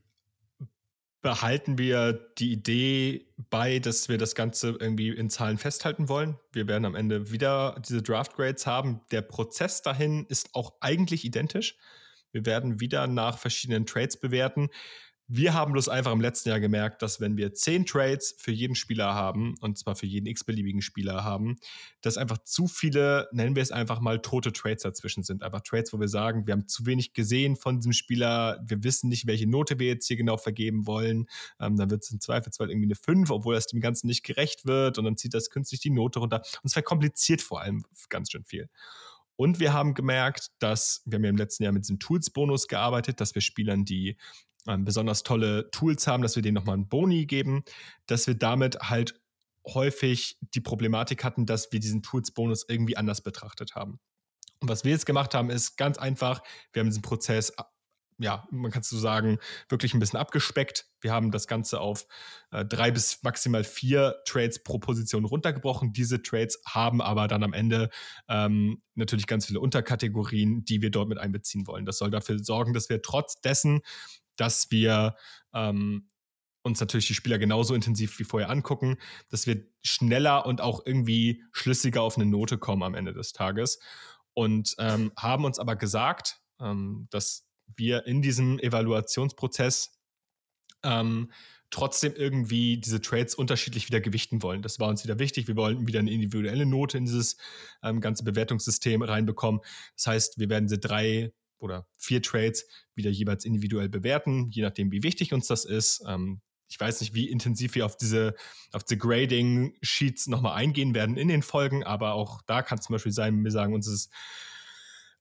behalten 1.22 1.78
wir 1.78 2.14
die 2.38 2.52
Idee 2.52 3.28
bei, 3.50 3.80
dass 3.80 4.10
wir 4.10 4.18
das 4.18 4.34
Ganze 4.34 4.76
irgendwie 4.80 5.10
in 5.10 5.30
Zahlen 5.30 5.58
festhalten 5.58 6.10
wollen. 6.10 6.40
Wir 6.52 6.68
werden 6.68 6.86
am 6.86 6.96
Ende 6.96 7.32
wieder 7.32 7.80
diese 7.88 8.02
Draft 8.02 8.36
Grades 8.36 8.66
haben. 8.66 9.02
Der 9.12 9.22
Prozess 9.22 9.84
dahin 9.84 10.26
ist 10.26 10.50
auch 10.56 10.74
eigentlich 10.82 11.24
identisch. 11.24 11.78
Wir 12.32 12.46
werden 12.46 12.80
wieder 12.80 13.08
nach 13.08 13.38
verschiedenen 13.38 13.86
Trades 13.86 14.20
bewerten. 14.20 14.70
Wir 15.34 15.54
haben 15.54 15.72
bloß 15.72 15.88
einfach 15.88 16.12
im 16.12 16.20
letzten 16.20 16.50
Jahr 16.50 16.60
gemerkt, 16.60 17.02
dass 17.02 17.22
wenn 17.22 17.38
wir 17.38 17.54
zehn 17.54 17.86
Trades 17.86 18.36
für 18.38 18.52
jeden 18.52 18.76
Spieler 18.76 19.14
haben, 19.14 19.56
und 19.62 19.78
zwar 19.78 19.96
für 19.96 20.06
jeden 20.06 20.26
x-beliebigen 20.26 20.82
Spieler 20.82 21.24
haben, 21.24 21.58
dass 22.02 22.18
einfach 22.18 22.40
zu 22.40 22.68
viele, 22.68 23.30
nennen 23.32 23.56
wir 23.56 23.64
es 23.64 23.72
einfach 23.72 24.02
mal, 24.02 24.22
tote 24.22 24.52
Trades 24.52 24.84
dazwischen 24.84 25.24
sind. 25.24 25.42
Einfach 25.42 25.62
Trades, 25.62 25.94
wo 25.94 26.02
wir 26.02 26.10
sagen, 26.10 26.48
wir 26.48 26.52
haben 26.52 26.68
zu 26.68 26.86
wenig 26.86 27.14
gesehen 27.14 27.56
von 27.56 27.78
diesem 27.78 27.94
Spieler, 27.94 28.62
wir 28.68 28.84
wissen 28.84 29.08
nicht, 29.08 29.26
welche 29.26 29.50
Note 29.50 29.80
wir 29.80 29.88
jetzt 29.88 30.06
hier 30.06 30.18
genau 30.18 30.36
vergeben 30.36 30.86
wollen. 30.86 31.28
Ähm, 31.62 31.78
dann 31.78 31.90
wird 31.90 32.04
es 32.04 32.12
im 32.12 32.20
Zweifelsfall 32.20 32.70
irgendwie 32.70 32.88
eine 32.88 32.96
5, 32.96 33.32
obwohl 33.32 33.56
das 33.56 33.68
dem 33.68 33.80
Ganzen 33.80 34.08
nicht 34.08 34.24
gerecht 34.24 34.66
wird 34.66 34.98
und 34.98 35.06
dann 35.06 35.16
zieht 35.16 35.34
das 35.34 35.50
künstlich 35.50 35.80
die 35.80 35.92
Note 35.92 36.20
runter. 36.20 36.40
Und 36.40 36.66
es 36.66 36.74
verkompliziert 36.74 37.42
vor 37.42 37.62
allem 37.62 37.86
ganz 38.10 38.32
schön 38.32 38.44
viel. 38.44 38.68
Und 39.38 39.60
wir 39.60 39.74
haben 39.74 39.96
gemerkt, 39.96 40.50
dass 40.60 41.02
wir 41.06 41.16
haben 41.16 41.24
ja 41.24 41.30
im 41.32 41.38
letzten 41.38 41.64
Jahr 41.64 41.72
mit 41.72 41.84
diesem 41.84 41.98
Tools-Bonus 41.98 42.68
gearbeitet, 42.68 43.20
dass 43.20 43.34
wir 43.34 43.42
Spielern, 43.42 43.86
die 43.86 44.18
ähm, 44.68 44.86
besonders 44.86 45.24
tolle 45.24 45.70
Tools 45.72 46.08
haben, 46.08 46.24
dass 46.24 46.36
wir 46.36 46.44
denen 46.44 46.56
nochmal 46.56 46.76
einen 46.76 46.88
Boni 46.88 47.26
geben, 47.26 47.64
dass 48.06 48.28
wir 48.28 48.36
damit 48.36 48.80
halt 48.82 49.20
häufig 49.68 50.38
die 50.42 50.62
Problematik 50.62 51.24
hatten, 51.24 51.46
dass 51.46 51.72
wir 51.72 51.80
diesen 51.80 52.02
Tools-Bonus 52.02 52.66
irgendwie 52.68 52.98
anders 52.98 53.22
betrachtet 53.22 53.76
haben. 53.76 54.00
Und 54.60 54.70
was 54.70 54.84
wir 54.84 54.92
jetzt 54.92 55.06
gemacht 55.06 55.34
haben, 55.34 55.50
ist 55.50 55.78
ganz 55.78 55.98
einfach, 55.98 56.42
wir 56.74 56.82
haben 56.82 56.90
diesen 56.90 57.02
Prozess 57.02 57.54
ja, 58.22 58.48
man 58.52 58.72
kann 58.72 58.84
so 58.84 58.98
sagen, 58.98 59.40
wirklich 59.68 59.94
ein 59.94 60.00
bisschen 60.00 60.20
abgespeckt. 60.20 60.86
Wir 61.02 61.12
haben 61.12 61.32
das 61.32 61.48
Ganze 61.48 61.80
auf 61.80 62.06
äh, 62.52 62.64
drei 62.64 62.92
bis 62.92 63.24
maximal 63.24 63.64
vier 63.64 64.16
Trades 64.26 64.64
pro 64.64 64.78
Position 64.78 65.26
runtergebrochen. 65.26 65.92
Diese 65.92 66.22
Trades 66.22 66.62
haben 66.68 67.02
aber 67.02 67.28
dann 67.28 67.44
am 67.44 67.54
Ende 67.54 67.90
ähm, 68.30 68.82
natürlich 68.94 69.26
ganz 69.26 69.48
viele 69.48 69.60
Unterkategorien, 69.60 70.64
die 70.64 70.82
wir 70.82 70.92
dort 70.92 71.10
mit 71.10 71.18
einbeziehen 71.18 71.66
wollen. 71.66 71.86
Das 71.86 71.98
soll 71.98 72.12
dafür 72.12 72.38
sorgen, 72.40 72.74
dass 72.74 72.90
wir 72.90 73.02
trotz 73.02 73.42
dessen, 73.42 73.82
dass 74.36 74.72
wir 74.72 75.16
ähm, 75.54 76.08
uns 76.64 76.80
natürlich 76.80 77.08
die 77.08 77.14
Spieler 77.14 77.40
genauso 77.40 77.74
intensiv 77.74 78.18
wie 78.20 78.24
vorher 78.24 78.50
angucken, 78.50 78.98
dass 79.30 79.48
wir 79.48 79.66
schneller 79.84 80.46
und 80.46 80.62
auch 80.62 80.86
irgendwie 80.86 81.44
schlüssiger 81.52 82.02
auf 82.02 82.18
eine 82.18 82.26
Note 82.26 82.58
kommen 82.58 82.84
am 82.84 82.96
Ende 82.96 83.14
des 83.14 83.34
Tages. 83.34 83.80
Und 84.34 84.76
ähm, 84.78 85.12
haben 85.18 85.46
uns 85.46 85.60
aber 85.60 85.76
gesagt, 85.76 86.40
ähm, 86.60 87.08
dass 87.10 87.48
wir 87.76 88.06
in 88.06 88.22
diesem 88.22 88.60
Evaluationsprozess 88.60 90.00
ähm, 90.84 91.32
trotzdem 91.70 92.14
irgendwie 92.16 92.78
diese 92.78 93.02
Trades 93.02 93.34
unterschiedlich 93.34 93.88
wieder 93.88 94.02
gewichten 94.02 94.44
wollen. 94.44 94.62
Das 94.62 94.80
war 94.80 94.90
uns 94.90 95.04
wieder 95.04 95.20
wichtig. 95.20 95.48
Wir 95.48 95.56
wollten 95.56 95.88
wieder 95.88 96.00
eine 96.00 96.12
individuelle 96.12 96.66
Note 96.66 96.98
in 96.98 97.06
dieses 97.06 97.38
ähm, 97.82 98.02
ganze 98.02 98.24
Bewertungssystem 98.24 99.02
reinbekommen. 99.02 99.62
Das 99.96 100.08
heißt, 100.08 100.40
wir 100.40 100.50
werden 100.50 100.68
diese 100.68 100.80
drei 100.80 101.34
oder 101.62 101.88
vier 101.98 102.22
Trades 102.22 102.66
wieder 102.96 103.10
jeweils 103.10 103.46
individuell 103.46 103.90
bewerten, 103.90 104.50
je 104.50 104.64
nachdem, 104.64 104.92
wie 104.92 105.04
wichtig 105.04 105.34
uns 105.34 105.48
das 105.48 105.66
ist. 105.66 106.04
Ähm, 106.08 106.42
ich 106.68 106.80
weiß 106.80 107.02
nicht, 107.02 107.14
wie 107.14 107.30
intensiv 107.30 107.76
wir 107.76 107.86
auf 107.86 107.98
diese, 107.98 108.34
auf 108.72 108.84
diese 108.84 108.98
Grading-Sheets 108.98 110.28
nochmal 110.28 110.56
eingehen 110.56 110.96
werden 110.96 111.18
in 111.18 111.28
den 111.28 111.42
Folgen, 111.42 111.84
aber 111.84 112.14
auch 112.14 112.42
da 112.48 112.62
kann 112.62 112.78
es 112.78 112.86
zum 112.86 112.94
Beispiel 112.94 113.12
sein, 113.12 113.44
wir 113.44 113.52
sagen, 113.52 113.74
uns 113.74 113.88
ist 113.88 114.10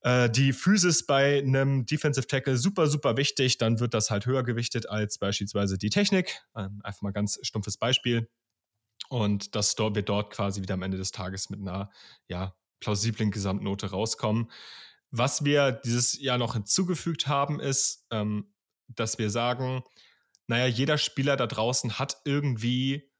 äh, 0.01 0.29
die 0.29 0.53
Physis 0.53 1.05
bei 1.05 1.39
einem 1.39 1.85
Defensive 1.85 2.27
Tackle 2.27 2.57
super, 2.57 2.87
super 2.87 3.17
wichtig, 3.17 3.57
dann 3.57 3.79
wird 3.79 3.93
das 3.93 4.09
halt 4.09 4.25
höher 4.25 4.43
gewichtet 4.43 4.89
als 4.89 5.17
beispielsweise 5.17 5.77
die 5.77 5.89
Technik. 5.89 6.41
Ähm, 6.55 6.81
einfach 6.83 7.01
mal 7.01 7.11
ganz 7.11 7.39
stumpfes 7.43 7.77
Beispiel. 7.77 8.29
Und 9.09 9.55
das 9.55 9.77
wird 9.77 10.09
dort 10.09 10.31
quasi 10.33 10.61
wieder 10.61 10.75
am 10.75 10.83
Ende 10.83 10.97
des 10.97 11.11
Tages 11.11 11.49
mit 11.49 11.59
einer 11.59 11.91
ja, 12.27 12.55
plausiblen 12.79 13.31
Gesamtnote 13.31 13.91
rauskommen. 13.91 14.49
Was 15.11 15.43
wir 15.43 15.71
dieses 15.71 16.19
Jahr 16.21 16.37
noch 16.37 16.53
hinzugefügt 16.53 17.27
haben, 17.27 17.59
ist, 17.59 18.05
ähm, 18.11 18.53
dass 18.87 19.17
wir 19.17 19.29
sagen, 19.29 19.83
naja, 20.47 20.67
jeder 20.67 20.97
Spieler 20.97 21.37
da 21.37 21.47
draußen 21.47 21.99
hat 21.99 22.17
irgendwie 22.25 23.11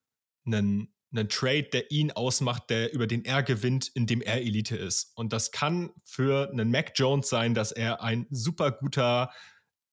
einen, 0.46 0.94
einen 1.14 1.30
Trade, 1.30 1.64
der 1.64 1.92
ihn 1.92 2.12
ausmacht, 2.12 2.70
der 2.70 2.94
über 2.94 3.08
den 3.08 3.26
er 3.26 3.44
gewinnt, 3.44 3.92
indem 3.94 4.22
er 4.22 4.42
Elite 4.42 4.76
ist. 4.76 5.12
Und 5.16 5.34
das 5.34 5.52
kann 5.52 5.92
für 6.04 6.50
einen 6.50 6.72
Mac 6.72 6.94
Jones 6.96 7.30
sein, 7.30 7.54
dass 7.54 7.72
er 7.72 8.02
ein 8.02 8.28
super 8.32 8.72
guter 8.72 9.32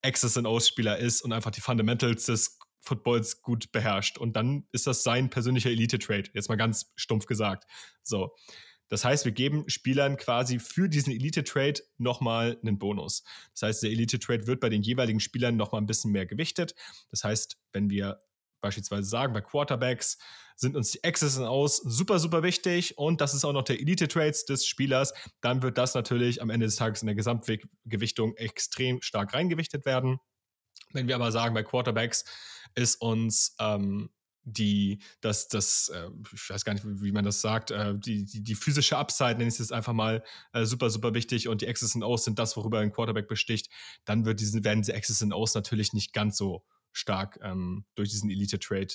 Access 0.02 0.36
and 0.36 0.46
O's 0.46 0.68
Spieler 0.68 0.98
ist 0.98 1.22
und 1.22 1.32
einfach 1.32 1.50
die 1.50 1.60
Fundamentals 1.60 2.26
des 2.26 2.58
Footballs 2.80 3.42
gut 3.42 3.72
beherrscht. 3.72 4.18
Und 4.18 4.34
dann 4.34 4.66
ist 4.72 4.86
das 4.86 5.02
sein 5.02 5.30
persönlicher 5.30 5.70
Elite-Trade. 5.70 6.30
Jetzt 6.32 6.48
mal 6.48 6.56
ganz 6.56 6.92
stumpf 6.96 7.26
gesagt. 7.26 7.64
So. 8.02 8.34
Das 8.88 9.04
heißt, 9.04 9.24
wir 9.24 9.32
geben 9.32 9.68
Spielern 9.68 10.16
quasi 10.16 10.58
für 10.58 10.88
diesen 10.88 11.12
Elite-Trade 11.12 11.80
nochmal 11.98 12.58
einen 12.62 12.78
Bonus. 12.78 13.22
Das 13.52 13.62
heißt, 13.62 13.82
der 13.82 13.90
Elite-Trade 13.90 14.46
wird 14.46 14.60
bei 14.60 14.68
den 14.68 14.82
jeweiligen 14.82 15.20
Spielern 15.20 15.56
nochmal 15.56 15.80
ein 15.80 15.86
bisschen 15.86 16.12
mehr 16.12 16.26
gewichtet. 16.26 16.74
Das 17.10 17.24
heißt, 17.24 17.58
wenn 17.72 17.90
wir 17.90 18.18
beispielsweise 18.60 19.08
sagen, 19.08 19.32
bei 19.32 19.40
Quarterbacks 19.40 20.18
sind 20.56 20.74
uns 20.74 20.90
die 20.90 21.04
Access 21.04 21.38
Aus 21.38 21.76
super, 21.76 22.18
super 22.18 22.42
wichtig 22.42 22.98
und 22.98 23.20
das 23.20 23.34
ist 23.34 23.44
auch 23.44 23.52
noch 23.52 23.62
der 23.62 23.80
Elite-Trades 23.80 24.44
des 24.46 24.66
Spielers, 24.66 25.14
dann 25.40 25.62
wird 25.62 25.78
das 25.78 25.94
natürlich 25.94 26.42
am 26.42 26.50
Ende 26.50 26.66
des 26.66 26.76
Tages 26.76 27.02
in 27.02 27.06
der 27.06 27.14
Gesamtgewichtung 27.14 28.36
extrem 28.36 29.00
stark 29.00 29.34
reingewichtet 29.34 29.86
werden. 29.86 30.18
Wenn 30.92 31.06
wir 31.06 31.14
aber 31.14 31.30
sagen, 31.30 31.54
bei 31.54 31.62
Quarterbacks 31.62 32.24
ist 32.74 33.00
uns 33.00 33.54
ähm, 33.60 34.10
die, 34.52 35.00
das, 35.20 35.48
das, 35.48 35.88
äh, 35.88 36.08
ich 36.32 36.50
weiß 36.50 36.64
gar 36.64 36.72
nicht, 36.72 36.84
wie 36.84 37.12
man 37.12 37.24
das 37.24 37.40
sagt, 37.40 37.70
äh, 37.70 37.94
die, 37.98 38.24
die, 38.24 38.42
die 38.42 38.54
physische 38.54 38.96
Upside, 38.96 39.32
nenne 39.32 39.44
ich 39.48 39.54
es 39.54 39.58
jetzt 39.58 39.72
einfach 39.72 39.92
mal, 39.92 40.22
äh, 40.52 40.64
super, 40.64 40.90
super 40.90 41.14
wichtig 41.14 41.48
und 41.48 41.62
die 41.62 41.66
X's 41.66 41.94
und 41.94 42.02
O's 42.02 42.24
sind 42.24 42.38
das, 42.38 42.56
worüber 42.56 42.80
ein 42.80 42.92
Quarterback 42.92 43.28
besticht, 43.28 43.70
dann 44.04 44.24
wird 44.24 44.40
diese, 44.40 44.64
werden 44.64 44.82
diese 44.82 44.94
X's 44.94 45.22
und 45.22 45.32
O's 45.32 45.54
natürlich 45.54 45.92
nicht 45.92 46.12
ganz 46.12 46.36
so 46.36 46.64
stark 46.92 47.38
ähm, 47.42 47.84
durch 47.94 48.10
diesen 48.10 48.30
Elite-Trade 48.30 48.94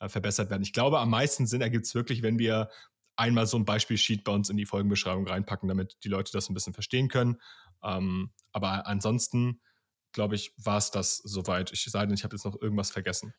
äh, 0.00 0.08
verbessert 0.08 0.50
werden. 0.50 0.62
Ich 0.62 0.72
glaube, 0.72 0.98
am 0.98 1.10
meisten 1.10 1.46
Sinn 1.46 1.60
ergibt 1.60 1.86
es 1.86 1.94
wirklich, 1.94 2.22
wenn 2.22 2.38
wir 2.38 2.70
einmal 3.16 3.46
so 3.46 3.56
ein 3.56 3.64
Beispielsheet 3.64 4.24
bei 4.24 4.32
uns 4.32 4.50
in 4.50 4.56
die 4.56 4.66
Folgenbeschreibung 4.66 5.26
reinpacken, 5.26 5.68
damit 5.68 5.96
die 6.04 6.08
Leute 6.08 6.32
das 6.32 6.48
ein 6.48 6.54
bisschen 6.54 6.74
verstehen 6.74 7.08
können. 7.08 7.40
Ähm, 7.82 8.32
aber 8.52 8.86
ansonsten, 8.86 9.60
glaube 10.12 10.34
ich, 10.34 10.52
war 10.56 10.78
es 10.78 10.90
das 10.90 11.18
soweit. 11.18 11.72
Ich 11.72 11.84
sei 11.84 12.04
denn, 12.06 12.14
ich 12.14 12.24
habe 12.24 12.34
jetzt 12.34 12.44
noch 12.44 12.60
irgendwas 12.60 12.90
vergessen. 12.90 13.34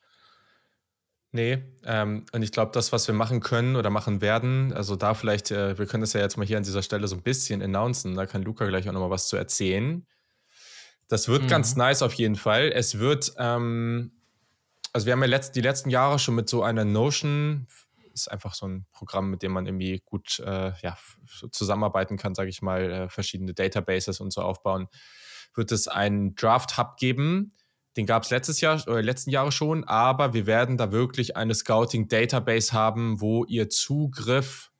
Nee, 1.35 1.61
ähm, 1.83 2.25
und 2.31 2.43
ich 2.43 2.53
glaube, 2.53 2.71
das, 2.71 2.93
was 2.93 3.07
wir 3.09 3.13
machen 3.13 3.41
können 3.41 3.75
oder 3.75 3.89
machen 3.89 4.21
werden, 4.21 4.71
also 4.71 4.95
da 4.95 5.13
vielleicht, 5.13 5.51
äh, 5.51 5.77
wir 5.77 5.85
können 5.85 5.99
das 5.99 6.13
ja 6.13 6.21
jetzt 6.21 6.37
mal 6.37 6.47
hier 6.47 6.55
an 6.55 6.63
dieser 6.63 6.81
Stelle 6.81 7.09
so 7.09 7.15
ein 7.17 7.23
bisschen 7.23 7.61
announcen, 7.61 8.15
da 8.15 8.25
kann 8.25 8.41
Luca 8.41 8.65
gleich 8.65 8.87
auch 8.87 8.93
nochmal 8.93 9.09
was 9.09 9.27
zu 9.27 9.35
erzählen. 9.35 10.07
Das 11.09 11.27
wird 11.27 11.43
mhm. 11.43 11.47
ganz 11.47 11.75
nice 11.75 12.03
auf 12.03 12.13
jeden 12.13 12.37
Fall. 12.37 12.71
Es 12.73 12.99
wird, 12.99 13.33
ähm, 13.37 14.13
also 14.93 15.07
wir 15.07 15.11
haben 15.11 15.23
ja 15.23 15.27
letzt, 15.27 15.57
die 15.57 15.61
letzten 15.61 15.89
Jahre 15.89 16.19
schon 16.19 16.35
mit 16.35 16.47
so 16.47 16.63
einer 16.63 16.85
Notion, 16.85 17.67
ist 18.13 18.31
einfach 18.31 18.53
so 18.53 18.69
ein 18.69 18.85
Programm, 18.93 19.29
mit 19.29 19.43
dem 19.43 19.51
man 19.51 19.65
irgendwie 19.65 20.01
gut 20.05 20.39
äh, 20.39 20.71
ja, 20.81 20.97
zusammenarbeiten 21.51 22.15
kann, 22.15 22.33
sage 22.33 22.49
ich 22.49 22.61
mal, 22.61 22.89
äh, 22.89 23.09
verschiedene 23.09 23.53
Databases 23.53 24.21
und 24.21 24.31
so 24.31 24.39
aufbauen, 24.39 24.87
wird 25.53 25.73
es 25.73 25.89
einen 25.89 26.33
Draft-Hub 26.35 26.95
geben, 26.95 27.51
den 27.97 28.05
gab 28.05 28.23
es 28.23 28.29
letztes 28.29 28.61
Jahr 28.61 28.81
oder 28.87 29.01
letzten 29.01 29.29
Jahre 29.29 29.51
schon, 29.51 29.83
aber 29.85 30.33
wir 30.33 30.45
werden 30.45 30.77
da 30.77 30.91
wirklich 30.91 31.37
eine 31.37 31.55
Scouting-Database 31.55 32.73
haben, 32.73 33.21
wo 33.21 33.45
ihr 33.45 33.69
Zugriff 33.69 34.71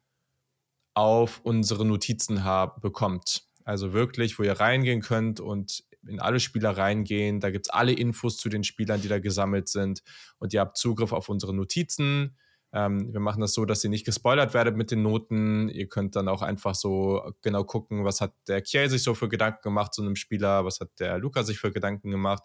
auf 0.93 1.41
unsere 1.43 1.85
Notizen 1.85 2.43
hab, 2.43 2.81
bekommt. 2.81 3.43
Also 3.63 3.93
wirklich, 3.93 4.37
wo 4.37 4.43
ihr 4.43 4.59
reingehen 4.59 5.01
könnt 5.01 5.39
und 5.39 5.83
in 6.07 6.19
alle 6.19 6.39
Spieler 6.39 6.77
reingehen. 6.77 7.39
Da 7.39 7.49
gibt 7.49 7.67
es 7.67 7.69
alle 7.69 7.93
Infos 7.93 8.37
zu 8.37 8.49
den 8.49 8.63
Spielern, 8.63 9.01
die 9.01 9.07
da 9.07 9.19
gesammelt 9.19 9.69
sind. 9.69 10.03
Und 10.37 10.53
ihr 10.53 10.61
habt 10.61 10.77
Zugriff 10.77 11.11
auf 11.11 11.29
unsere 11.29 11.53
Notizen. 11.53 12.37
Ähm, 12.73 13.11
wir 13.11 13.19
machen 13.19 13.41
das 13.41 13.53
so, 13.53 13.65
dass 13.65 13.83
ihr 13.83 13.89
nicht 13.89 14.05
gespoilert 14.05 14.53
werdet 14.53 14.75
mit 14.75 14.91
den 14.91 15.01
Noten. 15.01 15.69
Ihr 15.69 15.87
könnt 15.87 16.15
dann 16.15 16.27
auch 16.27 16.41
einfach 16.41 16.75
so 16.75 17.33
genau 17.41 17.63
gucken, 17.63 18.05
was 18.05 18.21
hat 18.21 18.33
der 18.47 18.61
Kiel 18.61 18.89
sich 18.89 19.03
so 19.03 19.13
für 19.13 19.29
Gedanken 19.29 19.61
gemacht 19.63 19.93
zu 19.93 20.01
einem 20.01 20.15
Spieler, 20.15 20.65
was 20.65 20.79
hat 20.79 20.91
der 20.99 21.17
Luca 21.17 21.43
sich 21.43 21.57
für 21.57 21.71
Gedanken 21.71 22.11
gemacht. 22.11 22.43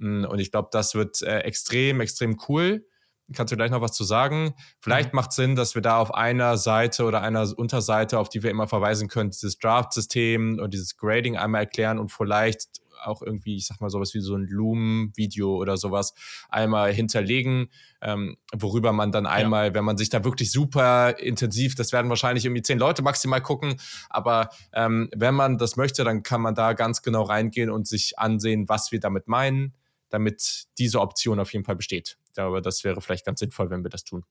Mm, 0.00 0.24
und 0.24 0.38
ich 0.38 0.50
glaube, 0.50 0.68
das 0.72 0.94
wird 0.94 1.22
äh, 1.22 1.40
extrem, 1.40 2.00
extrem 2.00 2.38
cool. 2.48 2.84
Kannst 3.32 3.52
du 3.52 3.56
gleich 3.56 3.70
noch 3.70 3.80
was 3.80 3.92
zu 3.92 4.02
sagen? 4.02 4.54
Vielleicht 4.80 5.12
mhm. 5.12 5.16
macht 5.16 5.32
Sinn, 5.32 5.54
dass 5.54 5.76
wir 5.76 5.82
da 5.82 5.98
auf 5.98 6.12
einer 6.12 6.56
Seite 6.56 7.04
oder 7.04 7.22
einer 7.22 7.46
Unterseite, 7.56 8.18
auf 8.18 8.28
die 8.28 8.42
wir 8.42 8.50
immer 8.50 8.66
verweisen 8.66 9.06
können, 9.06 9.30
dieses 9.30 9.58
Draft-System 9.58 10.58
und 10.58 10.74
dieses 10.74 10.96
Grading 10.96 11.36
einmal 11.36 11.60
erklären 11.60 12.00
und 12.00 12.10
vielleicht 12.10 12.80
auch 13.02 13.22
irgendwie, 13.22 13.56
ich 13.56 13.66
sag 13.66 13.80
mal, 13.80 13.88
sowas 13.88 14.14
wie 14.14 14.20
so 14.20 14.34
ein 14.34 14.46
Loom-Video 14.46 15.56
oder 15.56 15.76
sowas 15.76 16.12
einmal 16.48 16.92
hinterlegen, 16.92 17.70
ähm, 18.02 18.36
worüber 18.52 18.92
man 18.92 19.12
dann 19.12 19.26
einmal, 19.26 19.68
ja. 19.68 19.74
wenn 19.74 19.84
man 19.84 19.96
sich 19.96 20.10
da 20.10 20.24
wirklich 20.24 20.52
super 20.52 21.18
intensiv, 21.18 21.74
das 21.74 21.92
werden 21.92 22.08
wahrscheinlich 22.08 22.44
irgendwie 22.44 22.62
zehn 22.62 22.78
Leute 22.78 23.02
maximal 23.02 23.40
gucken, 23.40 23.80
aber 24.08 24.50
ähm, 24.72 25.08
wenn 25.14 25.34
man 25.34 25.56
das 25.56 25.76
möchte, 25.76 26.04
dann 26.04 26.22
kann 26.22 26.40
man 26.42 26.54
da 26.54 26.72
ganz 26.72 27.02
genau 27.02 27.22
reingehen 27.22 27.70
und 27.70 27.86
sich 27.86 28.18
ansehen, 28.18 28.68
was 28.68 28.92
wir 28.92 29.00
damit 29.00 29.28
meinen 29.28 29.74
damit 30.10 30.64
diese 30.78 31.00
Option 31.00 31.40
auf 31.40 31.52
jeden 31.52 31.64
Fall 31.64 31.76
besteht. 31.76 32.18
Glaube, 32.34 32.60
das 32.60 32.84
wäre 32.84 33.00
vielleicht 33.00 33.24
ganz 33.24 33.40
sinnvoll, 33.40 33.70
wenn 33.70 33.82
wir 33.82 33.90
das 33.90 34.04
tun. 34.04 34.24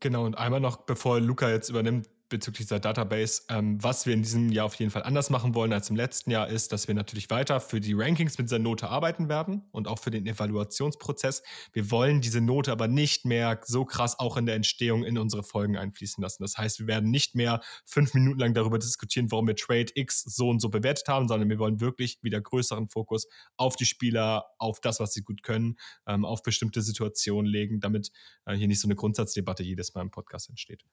Genau, 0.00 0.24
und 0.24 0.38
einmal 0.38 0.60
noch, 0.60 0.78
bevor 0.78 1.20
Luca 1.20 1.50
jetzt 1.50 1.68
übernimmt, 1.68 2.08
bezüglich 2.28 2.66
dieser 2.66 2.80
Database. 2.80 3.42
Ähm, 3.48 3.82
was 3.82 4.06
wir 4.06 4.14
in 4.14 4.22
diesem 4.22 4.50
Jahr 4.50 4.66
auf 4.66 4.74
jeden 4.74 4.90
Fall 4.90 5.02
anders 5.02 5.30
machen 5.30 5.54
wollen 5.54 5.72
als 5.72 5.90
im 5.90 5.96
letzten 5.96 6.30
Jahr, 6.30 6.48
ist, 6.48 6.72
dass 6.72 6.88
wir 6.88 6.94
natürlich 6.94 7.30
weiter 7.30 7.60
für 7.60 7.80
die 7.80 7.94
Rankings 7.94 8.38
mit 8.38 8.46
dieser 8.48 8.58
Note 8.58 8.88
arbeiten 8.88 9.28
werden 9.28 9.62
und 9.72 9.88
auch 9.88 9.98
für 9.98 10.10
den 10.10 10.26
Evaluationsprozess. 10.26 11.42
Wir 11.72 11.90
wollen 11.90 12.20
diese 12.20 12.40
Note 12.40 12.72
aber 12.72 12.88
nicht 12.88 13.24
mehr 13.24 13.60
so 13.64 13.84
krass 13.84 14.18
auch 14.18 14.36
in 14.36 14.46
der 14.46 14.54
Entstehung 14.54 15.04
in 15.04 15.18
unsere 15.18 15.42
Folgen 15.42 15.76
einfließen 15.76 16.22
lassen. 16.22 16.42
Das 16.42 16.56
heißt, 16.56 16.80
wir 16.80 16.86
werden 16.86 17.10
nicht 17.10 17.34
mehr 17.34 17.60
fünf 17.84 18.14
Minuten 18.14 18.38
lang 18.38 18.54
darüber 18.54 18.78
diskutieren, 18.78 19.30
warum 19.30 19.46
wir 19.46 19.56
Trade 19.56 19.92
X 19.94 20.22
so 20.22 20.48
und 20.48 20.60
so 20.60 20.68
bewertet 20.68 21.08
haben, 21.08 21.28
sondern 21.28 21.48
wir 21.48 21.58
wollen 21.58 21.80
wirklich 21.80 22.18
wieder 22.22 22.40
größeren 22.40 22.88
Fokus 22.88 23.26
auf 23.56 23.76
die 23.76 23.86
Spieler, 23.86 24.46
auf 24.58 24.80
das, 24.80 25.00
was 25.00 25.12
sie 25.12 25.22
gut 25.22 25.42
können, 25.42 25.76
ähm, 26.06 26.24
auf 26.24 26.42
bestimmte 26.42 26.82
Situationen 26.82 27.50
legen, 27.50 27.80
damit 27.80 28.10
äh, 28.46 28.54
hier 28.54 28.68
nicht 28.68 28.80
so 28.80 28.88
eine 28.88 28.96
Grundsatzdebatte 28.96 29.62
jedes 29.62 29.94
Mal 29.94 30.02
im 30.02 30.10
Podcast 30.10 30.48
entsteht. 30.48 30.84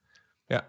Ja, 0.49 0.63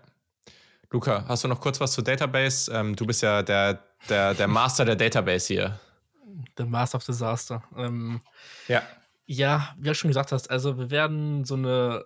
Luca, 0.91 1.25
hast 1.27 1.45
du 1.45 1.49
noch 1.49 1.61
kurz 1.61 1.81
was 1.81 1.93
zur 1.93 2.05
Database? 2.05 2.73
Ähm, 2.73 2.95
du 2.95 3.07
bist 3.07 3.23
ja 3.23 3.43
der, 3.43 3.83
der, 4.09 4.35
der 4.35 4.49
Master 4.49 4.85
der 4.85 4.97
Database 4.97 5.53
hier. 5.53 5.81
Der 6.57 6.67
Master 6.67 6.97
of 6.97 7.05
Disaster. 7.05 7.63
Ähm, 7.77 8.21
ja. 8.69 8.83
Ja, 9.27 9.75
wie 9.79 9.89
du 9.89 9.95
schon 9.95 10.09
gesagt 10.09 10.31
hast, 10.31 10.51
also 10.51 10.79
wir 10.79 10.91
werden 10.91 11.45
so 11.45 11.55
eine 11.55 12.05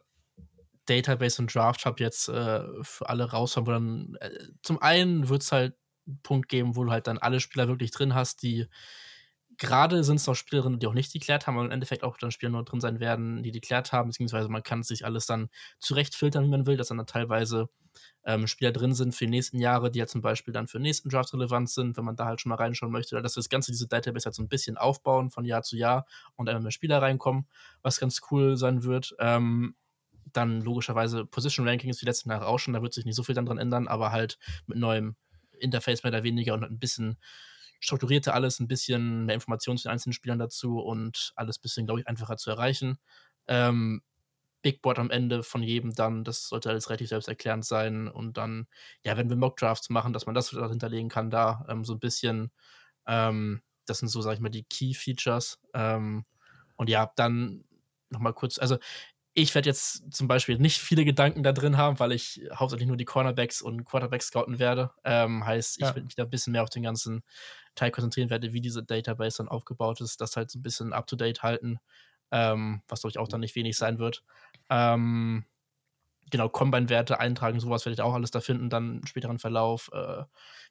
Database 0.86 1.42
und 1.42 1.54
Draft 1.54 1.84
Hub 1.84 2.00
jetzt 2.00 2.28
äh, 2.28 2.62
für 2.82 3.08
alle 3.08 3.30
raushauen, 3.30 3.66
wo 3.66 3.70
dann 3.70 4.16
äh, 4.20 4.30
zum 4.62 4.80
einen 4.80 5.28
wird 5.28 5.42
es 5.42 5.52
halt 5.52 5.74
einen 6.06 6.20
Punkt 6.22 6.48
geben, 6.48 6.76
wo 6.76 6.84
du 6.84 6.90
halt 6.90 7.06
dann 7.06 7.18
alle 7.18 7.40
Spieler 7.40 7.68
wirklich 7.68 7.90
drin 7.90 8.14
hast, 8.14 8.42
die 8.42 8.66
gerade 9.60 10.02
sind 10.02 10.16
es 10.16 10.26
noch 10.26 10.34
Spielerinnen, 10.34 10.80
die 10.80 10.86
auch 10.86 10.94
nicht 10.94 11.12
geklärt 11.12 11.46
haben, 11.46 11.56
aber 11.56 11.66
im 11.66 11.70
Endeffekt 11.70 12.02
auch 12.02 12.16
dann 12.16 12.30
Spieler 12.32 12.50
nur 12.50 12.64
drin 12.64 12.80
sein 12.80 12.98
werden, 12.98 13.42
die 13.42 13.52
geklärt 13.52 13.92
haben, 13.92 14.08
beziehungsweise 14.08 14.48
man 14.48 14.62
kann 14.62 14.82
sich 14.82 15.04
alles 15.04 15.26
dann 15.26 15.50
zurechtfiltern, 15.78 16.44
wie 16.44 16.48
man 16.48 16.66
will, 16.66 16.76
dass 16.76 16.88
dann, 16.88 16.96
dann 16.96 17.06
teilweise 17.06 17.68
ähm, 18.24 18.46
Spieler 18.46 18.72
drin 18.72 18.94
sind 18.94 19.14
für 19.14 19.26
die 19.26 19.30
nächsten 19.30 19.58
Jahre, 19.58 19.90
die 19.90 19.98
ja 19.98 20.06
zum 20.06 20.22
Beispiel 20.22 20.52
dann 20.52 20.66
für 20.66 20.78
den 20.78 20.84
nächsten 20.84 21.10
Draft 21.10 21.32
relevant 21.34 21.68
sind, 21.68 21.96
wenn 21.96 22.04
man 22.04 22.16
da 22.16 22.24
halt 22.24 22.40
schon 22.40 22.50
mal 22.50 22.56
reinschauen 22.56 22.90
möchte, 22.90 23.14
oder 23.14 23.22
dass 23.22 23.34
das 23.34 23.50
Ganze, 23.50 23.70
diese 23.70 23.86
Database 23.86 24.24
halt 24.24 24.34
so 24.34 24.42
ein 24.42 24.48
bisschen 24.48 24.78
aufbauen 24.78 25.30
von 25.30 25.44
Jahr 25.44 25.62
zu 25.62 25.76
Jahr 25.76 26.06
und 26.36 26.48
immer 26.48 26.60
mehr 26.60 26.70
Spieler 26.70 27.02
reinkommen, 27.02 27.46
was 27.82 28.00
ganz 28.00 28.22
cool 28.30 28.56
sein 28.56 28.82
wird. 28.82 29.14
Ähm, 29.18 29.76
dann 30.32 30.62
logischerweise 30.62 31.26
Position 31.26 31.68
Ranking 31.68 31.90
ist 31.90 32.00
die 32.00 32.06
letzten 32.06 32.30
Jahre 32.30 32.46
auch 32.46 32.58
schon, 32.58 32.72
da 32.72 32.82
wird 32.82 32.94
sich 32.94 33.04
nicht 33.04 33.16
so 33.16 33.22
viel 33.22 33.34
dann 33.34 33.46
dran 33.46 33.58
ändern, 33.58 33.88
aber 33.88 34.10
halt 34.10 34.38
mit 34.66 34.78
neuem 34.78 35.16
Interface 35.58 36.02
mehr 36.02 36.12
oder 36.12 36.22
weniger 36.22 36.54
und 36.54 36.64
ein 36.64 36.78
bisschen 36.78 37.18
strukturierter 37.80 38.34
alles, 38.34 38.60
ein 38.60 38.68
bisschen 38.68 39.26
mehr 39.26 39.34
Informationen 39.34 39.78
zu 39.78 39.88
den 39.88 39.92
einzelnen 39.92 40.12
Spielern 40.12 40.38
dazu 40.38 40.78
und 40.78 41.32
alles 41.36 41.58
ein 41.58 41.62
bisschen, 41.62 41.86
glaube 41.86 42.00
ich, 42.00 42.08
einfacher 42.08 42.36
zu 42.36 42.50
erreichen. 42.50 42.98
Ähm, 43.48 44.02
Big 44.62 44.82
Board 44.82 44.98
am 44.98 45.10
Ende 45.10 45.42
von 45.42 45.62
jedem 45.62 45.94
dann, 45.94 46.24
das 46.24 46.48
sollte 46.48 46.70
alles 46.70 46.90
relativ 46.90 47.08
selbsterklärend 47.08 47.64
sein. 47.64 48.08
Und 48.08 48.36
dann, 48.36 48.66
ja, 49.04 49.16
wenn 49.16 49.30
wir 49.30 49.36
Mock-Drafts 49.36 49.90
machen, 49.90 50.12
dass 50.12 50.26
man 50.26 50.34
das 50.34 50.50
hinterlegen 50.50 51.08
kann, 51.08 51.30
da 51.30 51.64
ähm, 51.68 51.84
so 51.84 51.94
ein 51.94 52.00
bisschen, 52.00 52.52
ähm, 53.06 53.62
das 53.86 53.98
sind 54.00 54.08
so, 54.08 54.20
sag 54.20 54.34
ich 54.34 54.40
mal, 54.40 54.50
die 54.50 54.64
Key-Features. 54.64 55.60
Ähm, 55.74 56.24
und 56.76 56.90
ja, 56.90 57.10
dann 57.16 57.64
nochmal 58.10 58.34
kurz, 58.34 58.58
also 58.58 58.78
ich 59.34 59.54
werde 59.54 59.68
jetzt 59.68 60.12
zum 60.12 60.26
Beispiel 60.26 60.58
nicht 60.58 60.80
viele 60.80 61.04
Gedanken 61.04 61.42
da 61.42 61.52
drin 61.52 61.76
haben, 61.76 61.98
weil 62.00 62.12
ich 62.12 62.42
hauptsächlich 62.52 62.88
nur 62.88 62.96
die 62.96 63.04
Cornerbacks 63.04 63.62
und 63.62 63.84
Quarterbacks 63.84 64.26
scouten 64.26 64.58
werde. 64.58 64.90
Ähm, 65.04 65.46
heißt, 65.46 65.76
ich 65.76 65.82
ja. 65.82 65.88
werde 65.88 66.02
mich 66.02 66.16
da 66.16 66.24
ein 66.24 66.30
bisschen 66.30 66.52
mehr 66.52 66.62
auf 66.62 66.70
den 66.70 66.82
ganzen 66.82 67.22
Teil 67.74 67.92
konzentrieren 67.92 68.30
werde, 68.30 68.52
wie 68.52 68.60
diese 68.60 68.82
Database 68.82 69.38
dann 69.38 69.48
aufgebaut 69.48 70.00
ist, 70.00 70.20
das 70.20 70.36
halt 70.36 70.50
so 70.50 70.58
ein 70.58 70.62
bisschen 70.62 70.92
up-to-date 70.92 71.42
halten, 71.42 71.78
ähm, 72.32 72.82
was 72.88 73.02
glaube 73.02 73.12
ich 73.12 73.18
auch 73.18 73.28
dann 73.28 73.40
nicht 73.40 73.54
wenig 73.54 73.76
sein 73.76 73.98
wird. 73.98 74.24
Ähm, 74.68 75.44
genau, 76.30 76.48
Combine-Werte 76.48 77.20
eintragen, 77.20 77.60
sowas 77.60 77.84
werde 77.84 77.94
ich 77.94 78.02
auch 78.02 78.14
alles 78.14 78.32
da 78.32 78.40
finden, 78.40 78.68
dann 78.68 78.98
im 78.98 79.06
späteren 79.06 79.38
Verlauf, 79.38 79.90
äh, 79.92 80.24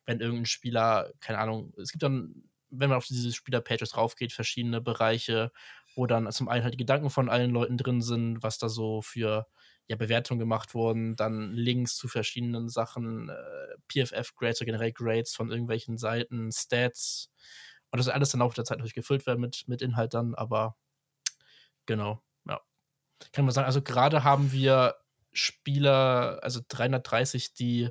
wenn 0.05 0.19
irgendein 0.19 0.45
Spieler, 0.45 1.11
keine 1.21 1.39
Ahnung, 1.39 1.73
es 1.77 1.91
gibt 1.91 2.03
dann, 2.03 2.43
wenn 2.69 2.89
man 2.89 2.97
auf 2.97 3.05
diese 3.05 3.31
Spieler-Pages 3.31 3.95
raufgeht, 3.95 4.33
verschiedene 4.33 4.81
Bereiche, 4.81 5.51
wo 5.95 6.05
dann 6.05 6.31
zum 6.31 6.49
einen 6.49 6.63
halt 6.63 6.73
die 6.73 6.77
Gedanken 6.79 7.09
von 7.09 7.29
allen 7.29 7.51
Leuten 7.51 7.77
drin 7.77 8.01
sind, 8.01 8.43
was 8.43 8.57
da 8.57 8.69
so 8.69 9.01
für 9.01 9.47
ja, 9.87 9.95
Bewertungen 9.95 10.39
gemacht 10.39 10.73
wurden, 10.73 11.15
dann 11.15 11.53
Links 11.53 11.95
zu 11.95 12.07
verschiedenen 12.07 12.69
Sachen, 12.69 13.29
äh, 13.29 13.77
PFF-Grades 13.87 14.61
oder 14.61 14.65
generell 14.65 14.91
Grades 14.91 15.35
von 15.35 15.49
irgendwelchen 15.51 15.97
Seiten, 15.97 16.51
Stats 16.51 17.31
und 17.91 17.97
das 17.97 18.07
alles 18.07 18.29
dann 18.29 18.41
auch 18.41 18.53
der 18.53 18.65
Zeit 18.65 18.77
natürlich 18.77 18.93
gefüllt 18.93 19.25
werden 19.25 19.41
mit, 19.41 19.63
mit 19.67 19.81
Inhalt 19.81 20.13
dann, 20.13 20.35
aber 20.35 20.77
genau 21.85 22.21
kann 23.31 23.45
man 23.45 23.53
sagen, 23.53 23.65
also 23.65 23.81
gerade 23.81 24.23
haben 24.23 24.51
wir 24.51 24.95
Spieler, 25.31 26.39
also 26.41 26.61
330, 26.67 27.53
die, 27.53 27.89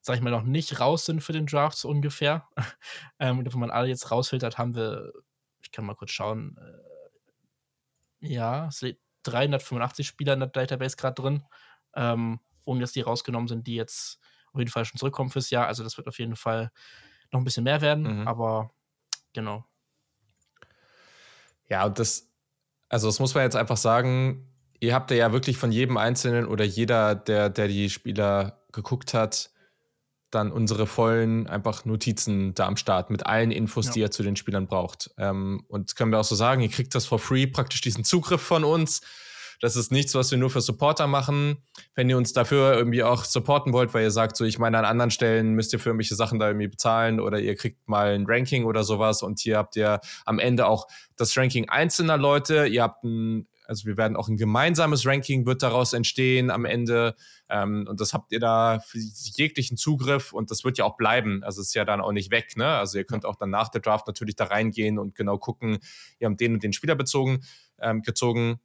sag 0.00 0.16
ich 0.16 0.22
mal, 0.22 0.30
noch 0.30 0.42
nicht 0.42 0.80
raus 0.80 1.04
sind 1.04 1.22
für 1.22 1.32
den 1.32 1.46
Draft, 1.46 1.78
so 1.78 1.88
ungefähr. 1.88 2.48
ähm, 3.18 3.38
und 3.38 3.52
wenn 3.52 3.60
man 3.60 3.70
alle 3.70 3.88
jetzt 3.88 4.10
rausfiltert, 4.10 4.58
haben 4.58 4.74
wir, 4.74 5.12
ich 5.62 5.72
kann 5.72 5.84
mal 5.84 5.94
kurz 5.94 6.12
schauen, 6.12 6.56
äh, 6.58 6.89
ja, 8.20 8.68
385 9.22 10.06
Spieler 10.06 10.34
in 10.34 10.40
der 10.40 10.48
Database 10.48 10.96
gerade 10.96 11.20
drin, 11.20 11.44
ähm, 11.94 12.40
ohne 12.64 12.80
dass 12.80 12.92
die 12.92 13.00
rausgenommen 13.00 13.48
sind, 13.48 13.66
die 13.66 13.74
jetzt 13.74 14.18
auf 14.52 14.58
jeden 14.58 14.70
Fall 14.70 14.84
schon 14.84 14.98
zurückkommen 14.98 15.30
fürs 15.30 15.50
Jahr. 15.50 15.66
Also 15.66 15.82
das 15.82 15.96
wird 15.96 16.08
auf 16.08 16.18
jeden 16.18 16.36
Fall 16.36 16.70
noch 17.30 17.40
ein 17.40 17.44
bisschen 17.44 17.64
mehr 17.64 17.80
werden, 17.80 18.20
mhm. 18.20 18.28
aber 18.28 18.70
genau. 19.32 19.64
Ja, 21.68 21.86
und 21.86 21.98
das, 21.98 22.28
also 22.88 23.08
das 23.08 23.20
muss 23.20 23.34
man 23.34 23.44
jetzt 23.44 23.56
einfach 23.56 23.76
sagen, 23.76 24.48
ihr 24.80 24.94
habt 24.94 25.10
ja 25.10 25.32
wirklich 25.32 25.56
von 25.56 25.70
jedem 25.70 25.96
Einzelnen 25.96 26.46
oder 26.46 26.64
jeder, 26.64 27.14
der, 27.14 27.48
der 27.48 27.68
die 27.68 27.90
Spieler 27.90 28.64
geguckt 28.72 29.14
hat, 29.14 29.50
dann 30.30 30.52
unsere 30.52 30.86
vollen 30.86 31.46
einfach 31.46 31.84
Notizen 31.84 32.54
da 32.54 32.66
am 32.66 32.76
Start 32.76 33.10
mit 33.10 33.26
allen 33.26 33.50
Infos, 33.50 33.86
ja. 33.86 33.92
die 33.92 34.00
ihr 34.00 34.10
zu 34.10 34.22
den 34.22 34.36
Spielern 34.36 34.66
braucht. 34.66 35.10
Ähm, 35.18 35.64
und 35.68 35.96
können 35.96 36.12
wir 36.12 36.20
auch 36.20 36.24
so 36.24 36.34
sagen, 36.34 36.62
ihr 36.62 36.68
kriegt 36.68 36.94
das 36.94 37.06
for 37.06 37.18
free, 37.18 37.46
praktisch 37.46 37.80
diesen 37.80 38.04
Zugriff 38.04 38.40
von 38.40 38.64
uns. 38.64 39.00
Das 39.60 39.76
ist 39.76 39.92
nichts, 39.92 40.14
was 40.14 40.30
wir 40.30 40.38
nur 40.38 40.48
für 40.48 40.62
Supporter 40.62 41.06
machen. 41.06 41.58
Wenn 41.94 42.08
ihr 42.08 42.16
uns 42.16 42.32
dafür 42.32 42.74
irgendwie 42.74 43.02
auch 43.02 43.24
supporten 43.24 43.74
wollt, 43.74 43.92
weil 43.92 44.04
ihr 44.04 44.10
sagt, 44.10 44.36
so 44.36 44.44
ich 44.46 44.58
meine, 44.58 44.78
an 44.78 44.86
anderen 44.86 45.10
Stellen 45.10 45.52
müsst 45.52 45.74
ihr 45.74 45.78
für 45.78 45.90
irgendwelche 45.90 46.14
Sachen 46.14 46.38
da 46.38 46.48
irgendwie 46.48 46.68
bezahlen 46.68 47.20
oder 47.20 47.38
ihr 47.38 47.54
kriegt 47.56 47.86
mal 47.86 48.14
ein 48.14 48.24
Ranking 48.26 48.64
oder 48.64 48.84
sowas 48.84 49.22
und 49.22 49.38
hier 49.38 49.58
habt 49.58 49.76
ihr 49.76 50.00
am 50.24 50.38
Ende 50.38 50.66
auch 50.66 50.86
das 51.16 51.36
Ranking 51.36 51.68
einzelner 51.68 52.16
Leute. 52.16 52.66
Ihr 52.66 52.82
habt 52.82 53.04
ein 53.04 53.49
also 53.70 53.86
wir 53.86 53.96
werden 53.96 54.16
auch 54.16 54.26
ein 54.26 54.36
gemeinsames 54.36 55.06
Ranking 55.06 55.46
wird 55.46 55.62
daraus 55.62 55.92
entstehen 55.92 56.50
am 56.50 56.64
Ende. 56.64 57.14
Ähm, 57.48 57.86
und 57.88 58.00
das 58.00 58.12
habt 58.12 58.32
ihr 58.32 58.40
da 58.40 58.80
für 58.80 58.98
jeglichen 58.98 59.76
Zugriff 59.76 60.32
und 60.32 60.50
das 60.50 60.64
wird 60.64 60.76
ja 60.76 60.84
auch 60.84 60.96
bleiben. 60.96 61.44
Also 61.44 61.60
ist 61.60 61.72
ja 61.74 61.84
dann 61.84 62.00
auch 62.00 62.10
nicht 62.10 62.32
weg. 62.32 62.56
Ne? 62.56 62.66
Also 62.66 62.98
ihr 62.98 63.04
könnt 63.04 63.24
auch 63.24 63.36
dann 63.36 63.50
nach 63.50 63.68
der 63.68 63.80
Draft 63.80 64.08
natürlich 64.08 64.34
da 64.34 64.46
reingehen 64.46 64.98
und 64.98 65.14
genau 65.14 65.38
gucken, 65.38 65.78
ihr 66.18 66.28
habt 66.28 66.40
den 66.40 66.54
und 66.54 66.64
den 66.64 66.72
Spieler 66.72 66.96
bezogen, 66.96 67.44
ähm, 67.78 68.02
gezogen. 68.02 68.58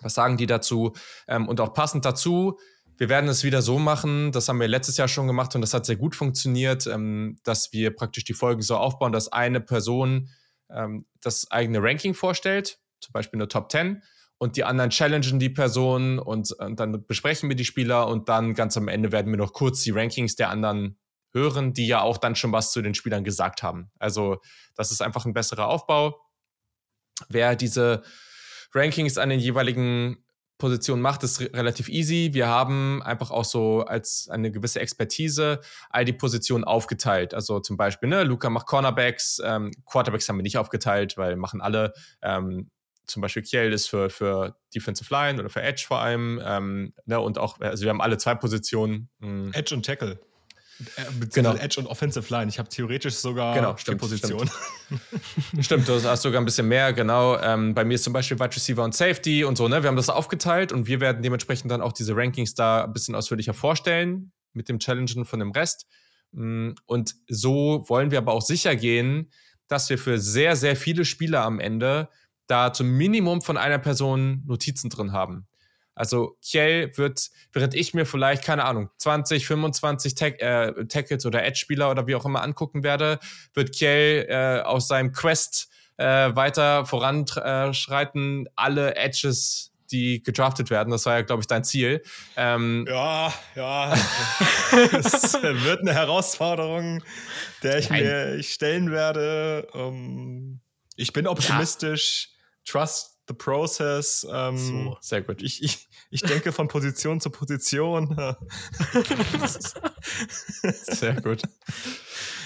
Was 0.00 0.14
sagen 0.14 0.38
die 0.38 0.46
dazu? 0.46 0.94
Ähm, 1.28 1.46
und 1.46 1.60
auch 1.60 1.74
passend 1.74 2.06
dazu, 2.06 2.58
wir 2.96 3.10
werden 3.10 3.28
es 3.28 3.44
wieder 3.44 3.60
so 3.60 3.78
machen, 3.78 4.32
das 4.32 4.48
haben 4.48 4.58
wir 4.58 4.68
letztes 4.68 4.96
Jahr 4.96 5.08
schon 5.08 5.26
gemacht 5.26 5.54
und 5.54 5.60
das 5.60 5.74
hat 5.74 5.84
sehr 5.84 5.96
gut 5.96 6.16
funktioniert, 6.16 6.86
ähm, 6.86 7.36
dass 7.44 7.70
wir 7.74 7.94
praktisch 7.94 8.24
die 8.24 8.32
Folgen 8.32 8.62
so 8.62 8.76
aufbauen, 8.78 9.12
dass 9.12 9.28
eine 9.30 9.60
Person 9.60 10.30
ähm, 10.70 11.04
das 11.20 11.50
eigene 11.50 11.82
Ranking 11.82 12.14
vorstellt 12.14 12.78
zum 13.00 13.12
Beispiel 13.12 13.38
eine 13.38 13.48
Top 13.48 13.70
10 13.70 14.02
und 14.38 14.56
die 14.56 14.64
anderen 14.64 14.90
challengen 14.90 15.38
die 15.38 15.48
Person 15.48 16.18
und, 16.18 16.52
und, 16.52 16.78
dann 16.78 17.06
besprechen 17.06 17.48
wir 17.48 17.56
die 17.56 17.64
Spieler 17.64 18.08
und 18.08 18.28
dann 18.28 18.54
ganz 18.54 18.76
am 18.76 18.88
Ende 18.88 19.12
werden 19.12 19.32
wir 19.32 19.38
noch 19.38 19.52
kurz 19.52 19.82
die 19.82 19.92
Rankings 19.92 20.36
der 20.36 20.50
anderen 20.50 20.98
hören, 21.32 21.72
die 21.72 21.86
ja 21.86 22.00
auch 22.00 22.18
dann 22.18 22.34
schon 22.34 22.52
was 22.52 22.72
zu 22.72 22.82
den 22.82 22.94
Spielern 22.94 23.24
gesagt 23.24 23.62
haben. 23.62 23.90
Also 23.98 24.40
das 24.74 24.90
ist 24.90 25.02
einfach 25.02 25.24
ein 25.26 25.34
besserer 25.34 25.68
Aufbau. 25.68 26.20
Wer 27.28 27.56
diese 27.56 28.02
Rankings 28.74 29.18
an 29.18 29.30
den 29.30 29.40
jeweiligen 29.40 30.18
Positionen 30.58 31.02
macht, 31.02 31.22
ist 31.22 31.40
relativ 31.40 31.88
easy. 31.88 32.30
Wir 32.32 32.46
haben 32.46 33.02
einfach 33.02 33.30
auch 33.30 33.44
so 33.44 33.82
als 33.82 34.28
eine 34.30 34.50
gewisse 34.50 34.80
Expertise 34.80 35.60
all 35.90 36.06
die 36.06 36.14
Positionen 36.14 36.64
aufgeteilt. 36.64 37.34
Also 37.34 37.60
zum 37.60 37.76
Beispiel, 37.76 38.08
ne, 38.08 38.24
Luca 38.24 38.48
macht 38.48 38.66
Cornerbacks, 38.66 39.40
ähm, 39.44 39.70
Quarterbacks 39.84 40.28
haben 40.28 40.36
wir 40.36 40.42
nicht 40.42 40.58
aufgeteilt, 40.58 41.18
weil 41.18 41.36
machen 41.36 41.60
alle. 41.60 41.92
Ähm, 42.22 42.70
zum 43.06 43.22
Beispiel 43.22 43.42
Kiel 43.42 43.72
ist 43.72 43.88
für, 43.88 44.10
für 44.10 44.56
Defensive 44.74 45.12
Line 45.12 45.40
oder 45.40 45.48
für 45.48 45.62
Edge 45.62 45.84
vor 45.86 46.00
allem. 46.00 46.40
Ähm, 46.44 46.92
ne, 47.04 47.20
und 47.20 47.38
auch, 47.38 47.60
also 47.60 47.84
wir 47.84 47.90
haben 47.90 48.00
alle 48.00 48.18
zwei 48.18 48.34
Positionen. 48.34 49.08
Mh. 49.18 49.50
Edge 49.54 49.74
und 49.74 49.86
Tackle. 49.86 50.18
Äh, 50.96 51.26
genau. 51.32 51.54
Edge 51.54 51.80
und 51.80 51.86
Offensive 51.86 52.32
Line. 52.32 52.48
Ich 52.48 52.58
habe 52.58 52.68
theoretisch 52.68 53.14
sogar 53.14 53.54
genau, 53.54 53.76
stimmt, 53.76 54.00
Position. 54.00 54.48
Stimmt. 54.48 55.64
stimmt. 55.64 55.88
du 55.88 56.02
hast 56.02 56.22
sogar 56.22 56.40
ein 56.40 56.44
bisschen 56.44 56.68
mehr, 56.68 56.92
genau. 56.92 57.38
Ähm, 57.38 57.74
bei 57.74 57.84
mir 57.84 57.94
ist 57.94 58.04
zum 58.04 58.12
Beispiel 58.12 58.38
Wide 58.38 58.54
Receiver 58.54 58.84
und 58.84 58.94
Safety 58.94 59.44
und 59.44 59.56
so, 59.56 59.68
ne? 59.68 59.82
Wir 59.82 59.88
haben 59.88 59.96
das 59.96 60.10
aufgeteilt 60.10 60.72
und 60.72 60.86
wir 60.86 61.00
werden 61.00 61.22
dementsprechend 61.22 61.70
dann 61.70 61.80
auch 61.80 61.92
diese 61.92 62.14
Rankings 62.14 62.54
da 62.54 62.84
ein 62.84 62.92
bisschen 62.92 63.14
ausführlicher 63.14 63.54
vorstellen 63.54 64.32
mit 64.52 64.68
dem 64.68 64.78
Challengen 64.78 65.24
von 65.24 65.38
dem 65.38 65.52
Rest. 65.52 65.86
Mm, 66.32 66.72
und 66.84 67.14
so 67.28 67.84
wollen 67.88 68.10
wir 68.10 68.18
aber 68.18 68.32
auch 68.32 68.42
sicher 68.42 68.76
gehen, 68.76 69.30
dass 69.68 69.88
wir 69.88 69.98
für 69.98 70.18
sehr, 70.18 70.56
sehr 70.56 70.76
viele 70.76 71.04
Spieler 71.04 71.42
am 71.42 71.58
Ende 71.58 72.08
da 72.46 72.72
zum 72.72 72.90
Minimum 72.90 73.42
von 73.42 73.56
einer 73.56 73.78
Person 73.78 74.42
Notizen 74.46 74.90
drin 74.90 75.12
haben. 75.12 75.46
Also 75.96 76.36
Kiel 76.42 76.92
wird, 76.96 77.30
während 77.52 77.74
ich 77.74 77.94
mir 77.94 78.04
vielleicht, 78.04 78.44
keine 78.44 78.66
Ahnung, 78.66 78.90
20, 78.98 79.46
25 79.46 80.14
Tag, 80.14 80.42
äh, 80.42 80.86
Tackles 80.86 81.24
oder 81.24 81.42
Edge-Spieler 81.42 81.90
oder 81.90 82.06
wie 82.06 82.14
auch 82.14 82.26
immer 82.26 82.42
angucken 82.42 82.82
werde, 82.82 83.18
wird 83.54 83.74
Kiel 83.74 84.26
äh, 84.28 84.60
aus 84.60 84.88
seinem 84.88 85.12
Quest 85.12 85.70
äh, 85.96 86.36
weiter 86.36 86.84
voranschreiten, 86.84 88.46
alle 88.54 88.94
Edges 88.94 89.72
die 89.90 90.22
gedraftet 90.22 90.68
werden. 90.68 90.90
Das 90.90 91.06
war 91.06 91.14
ja, 91.14 91.22
glaube 91.22 91.42
ich, 91.42 91.46
dein 91.46 91.64
Ziel. 91.64 92.02
Ähm, 92.36 92.86
ja, 92.88 93.32
ja. 93.54 93.94
es 94.92 95.34
wird 95.42 95.80
eine 95.80 95.94
Herausforderung, 95.94 97.02
der 97.62 97.78
ich 97.78 97.88
Nein. 97.88 98.02
mir 98.02 98.42
stellen 98.42 98.90
werde. 98.90 99.68
Ähm, 99.74 100.60
ich 100.96 101.12
bin 101.12 101.26
optimistisch. 101.26 102.28
Ja 102.30 102.35
trust 102.66 103.16
the 103.28 103.34
process. 103.34 104.26
Ähm, 104.30 104.56
so, 104.58 104.96
sehr 105.00 105.22
gut. 105.22 105.42
Ich, 105.42 105.62
ich, 105.62 105.88
ich 106.10 106.22
denke 106.22 106.52
von 106.52 106.68
Position 106.68 107.20
zu 107.20 107.30
Position. 107.30 108.16
sehr 110.62 111.20
gut. 111.20 111.42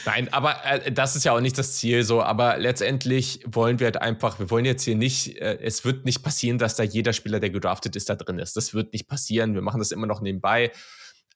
Nein, 0.07 0.33
aber 0.33 0.65
äh, 0.65 0.93
das 0.93 1.17
ist 1.17 1.25
ja 1.25 1.33
auch 1.33 1.41
nicht 1.41 1.59
das 1.59 1.75
Ziel 1.75 2.05
so. 2.05 2.23
Aber 2.23 2.57
letztendlich 2.59 3.45
wollen 3.47 3.79
wir 3.79 3.87
halt 3.87 4.01
einfach, 4.01 4.39
wir 4.39 4.51
wollen 4.51 4.65
jetzt 4.65 4.85
hier 4.85 4.97
nicht, 4.97 5.37
äh, 5.37 5.59
es 5.61 5.85
wird 5.85 6.05
nicht 6.05 6.23
passieren, 6.23 6.59
dass 6.59 6.77
da 6.77 6.83
jeder 6.83 7.13
Spieler, 7.13 7.41
der 7.41 7.51
gedraftet 7.51 7.97
ist, 7.97 8.09
da 8.09 8.15
drin 8.15 8.39
ist. 8.39 8.57
Das 8.57 8.73
wird 8.73 8.93
nicht 8.93 9.09
passieren. 9.09 9.55
Wir 9.55 9.63
machen 9.63 9.79
das 9.79 9.91
immer 9.91 10.07
noch 10.07 10.21
nebenbei. 10.21 10.73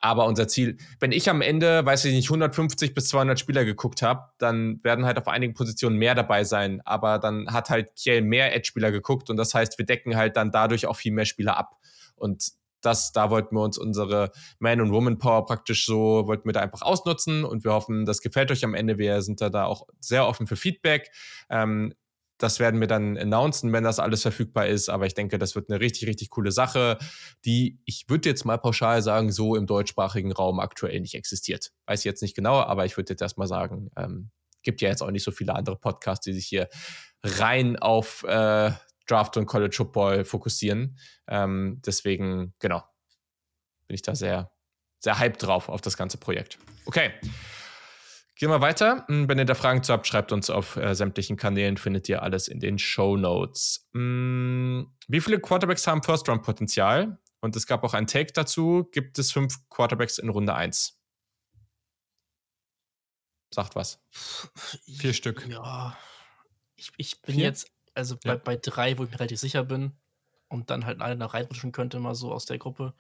Aber 0.01 0.27
unser 0.27 0.49
Ziel, 0.49 0.77
wenn 1.01 1.13
ich 1.13 1.31
am 1.31 1.41
Ende, 1.41 1.85
weiß 1.85 2.05
ich 2.05 2.15
nicht, 2.15 2.29
150 2.29 2.95
bis 2.95 3.09
200 3.09 3.39
Spieler 3.39 3.65
geguckt 3.65 4.03
habe, 4.03 4.25
dann 4.39 4.81
werden 4.83 5.07
halt 5.07 5.19
auf 5.19 5.29
einigen 5.29 5.55
Positionen 5.55 5.97
mehr 5.97 6.15
dabei 6.15 6.45
sein. 6.45 6.83
Aber 6.85 7.19
dann 7.19 7.53
hat 7.53 7.71
halt 7.71 7.95
Kiel 7.97 8.21
mehr 8.21 8.55
Edge-Spieler 8.55 8.93
geguckt 8.93 9.31
und 9.31 9.37
das 9.37 9.55
heißt, 9.55 9.79
wir 9.79 9.87
decken 9.87 10.17
halt 10.17 10.37
dann 10.37 10.51
dadurch 10.51 10.87
auch 10.87 10.97
viel 10.97 11.13
mehr 11.13 11.25
Spieler 11.25 11.57
ab. 11.57 11.79
Und 12.17 12.53
das, 12.85 13.13
da 13.13 13.31
wollten 13.31 13.57
wir 13.57 13.63
uns 13.63 13.79
unsere 13.79 14.31
Man- 14.59 14.81
und 14.81 14.93
Woman-Power 14.93 15.47
praktisch 15.47 15.87
so, 15.87 16.27
wollten 16.27 16.47
wir 16.47 16.53
da 16.53 16.61
einfach 16.61 16.83
ausnutzen 16.83 17.45
und 17.45 17.65
wir 17.65 17.73
hoffen, 17.73 18.05
das 18.05 18.21
gefällt 18.21 18.51
euch 18.51 18.65
am 18.65 18.75
Ende. 18.75 18.99
Wir 18.99 19.23
sind 19.23 19.41
da, 19.41 19.49
da 19.49 19.65
auch 19.65 19.87
sehr 20.01 20.27
offen 20.27 20.47
für 20.47 20.57
Feedback. 20.57 21.11
Ähm, 21.49 21.95
das 22.39 22.59
werden 22.59 22.81
wir 22.81 22.89
dann 22.89 23.17
announcen, 23.17 23.73
wenn 23.73 23.85
das 23.85 23.99
alles 23.99 24.23
verfügbar 24.23 24.67
ist. 24.67 24.89
Aber 24.89 25.07
ich 25.07 25.15
denke, 25.15 25.39
das 25.39 25.55
wird 25.55 25.71
eine 25.71 25.81
richtig, 25.81 26.09
richtig 26.09 26.31
coole 26.31 26.51
Sache, 26.51 26.99
die, 27.45 27.79
ich 27.85 28.07
würde 28.09 28.29
jetzt 28.29 28.45
mal 28.45 28.59
pauschal 28.59 29.03
sagen, 29.03 29.31
so 29.31 29.57
im 29.57 29.67
deutschsprachigen 29.67 30.33
Raum 30.33 30.61
aktuell 30.61 31.01
nicht 31.01 31.15
existiert. 31.15 31.71
Weiß 31.87 32.01
ich 32.01 32.05
jetzt 32.05 32.23
nicht 32.23 32.35
genau, 32.35 32.61
aber 32.61 32.85
ich 32.85 32.97
würde 32.97 33.13
jetzt 33.13 33.23
erstmal 33.23 33.47
sagen, 33.47 33.91
ähm, 33.97 34.31
gibt 34.63 34.81
ja 34.81 34.89
jetzt 34.89 35.03
auch 35.03 35.11
nicht 35.11 35.25
so 35.25 35.31
viele 35.31 35.55
andere 35.55 35.77
Podcasts, 35.77 36.25
die 36.25 36.33
sich 36.33 36.47
hier 36.47 36.69
rein 37.23 37.77
auf 37.77 38.25
äh, 38.25 38.73
Draft 39.07 39.37
und 39.37 39.47
College 39.47 39.75
Football 39.77 40.25
fokussieren. 40.25 40.99
Ähm, 41.29 41.81
deswegen, 41.85 42.55
genau, 42.59 42.83
bin 43.87 43.95
ich 43.95 44.03
da 44.03 44.15
sehr, 44.15 44.51
sehr 44.99 45.19
hyped 45.19 45.43
drauf 45.43 45.69
auf 45.69 45.81
das 45.81 45.97
ganze 45.97 46.19
Projekt. 46.19 46.59
Okay. 46.87 47.13
Gehen 48.37 48.51
wir 48.51 48.61
weiter. 48.61 49.05
Hm, 49.07 49.29
wenn 49.29 49.39
ihr 49.39 49.45
da 49.45 49.55
Fragen 49.55 49.83
zu 49.83 49.93
habt, 49.93 50.07
schreibt 50.07 50.33
uns 50.33 50.51
auf 50.51 50.77
äh, 50.77 50.95
sämtlichen 50.95 51.37
Kanälen, 51.37 51.77
findet 51.77 52.09
ihr 52.09 52.23
alles 52.23 52.49
in 52.49 52.59
den 52.59 52.79
Show 52.79 53.17
Notes. 53.17 53.89
Hm, 53.93 54.93
wie 55.07 55.21
viele 55.21 55.41
Quarterbacks 55.41 55.87
haben 55.87 56.03
First-Round-Potenzial? 56.03 57.19
Und 57.41 57.57
es 57.57 57.67
gab 57.67 57.85
auch 57.85 57.95
ein 57.95 58.07
Take 58.07 58.33
dazu. 58.33 58.89
Gibt 58.91 59.19
es 59.19 59.31
fünf 59.31 59.69
Quarterbacks 59.69 60.19
in 60.19 60.31
Runde 60.31 60.55
1? 60.55 60.99
Sagt 63.55 63.77
was. 63.77 64.03
Vier 64.11 65.13
Stück. 65.13 65.47
Ja. 65.47 65.97
Ich, 66.75 66.91
ich 66.97 67.23
bin 67.23 67.37
Vier? 67.37 67.45
jetzt, 67.45 67.71
also 67.95 68.17
ja. 68.25 68.35
bei, 68.35 68.37
bei 68.37 68.57
drei, 68.57 68.99
wo 68.99 69.05
ich 69.05 69.11
mir 69.11 69.21
relativ 69.21 69.39
sicher 69.39 69.63
bin 69.63 69.93
und 70.49 70.71
dann 70.71 70.87
halt 70.87 71.01
alle 71.01 71.15
nach 71.17 71.35
reinrutschen 71.35 71.71
könnte, 71.71 72.01
mal 72.01 72.17
so 72.17 72.33
aus 72.33 72.47
der 72.47 72.59
Gruppe. 72.59 72.95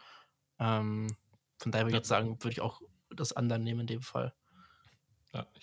Ähm, 0.61 1.17
von 1.59 1.73
daher 1.73 1.87
würde 1.87 1.97
ich 1.97 2.01
jetzt 2.01 2.09
sagen, 2.09 2.39
würde 2.41 2.53
ich 2.53 2.61
auch 2.61 2.81
das 3.11 3.33
anderen 3.33 3.65
nehmen 3.65 3.81
in 3.81 3.87
dem 3.89 4.03
Fall. 4.03 4.33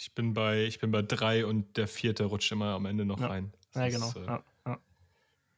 Ich 0.02 0.16
bin 0.16 0.34
bei, 0.34 0.64
ich 0.64 0.80
bin 0.80 0.90
bei 0.90 1.04
drei 1.04 1.46
und 1.46 1.78
der 1.78 1.88
vierte 1.88 2.24
rutscht 2.26 2.52
immer 2.52 2.74
am 2.74 2.88
Ende 2.88 3.06
noch 3.06 3.20
ja. 3.20 3.28
rein. 3.28 3.54
Das 3.72 3.84
ja, 3.84 3.90
genau. 3.90 4.08
Ist, 4.08 4.16
äh, 4.16 4.26
ja, 4.26 4.44
ja. 4.66 4.80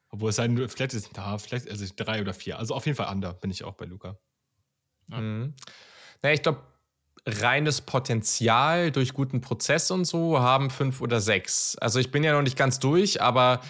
Obwohl 0.10 0.32
es 0.32 0.36
sein, 0.36 0.58
vielleicht 0.68 0.94
ist 0.94 1.10
da, 1.14 1.38
vielleicht 1.38 1.70
also 1.70 1.86
drei 1.96 2.20
oder 2.20 2.34
vier. 2.34 2.60
Also 2.60 2.76
auf 2.76 2.86
jeden 2.86 2.98
Fall 2.98 3.10
under 3.10 3.34
bin 3.34 3.52
ich 3.52 3.64
auch 3.64 3.76
bei 3.76 3.86
Luca. 3.86 4.18
Ja. 5.10 5.22
Mhm. 5.22 5.54
Naja, 6.22 6.36
ich 6.36 6.42
glaube, 6.42 6.62
reines 7.26 7.80
Potenzial 7.80 8.92
durch 8.92 9.14
guten 9.14 9.40
Prozess 9.40 9.90
und 9.92 10.04
so 10.04 10.42
haben 10.42 10.70
fünf 10.70 11.00
oder 11.00 11.22
sechs. 11.22 11.78
Also 11.78 12.00
ich 12.00 12.12
bin 12.12 12.26
ja 12.26 12.34
noch 12.34 12.42
nicht 12.42 12.58
ganz 12.58 12.80
durch, 12.80 13.22
aber 13.22 13.62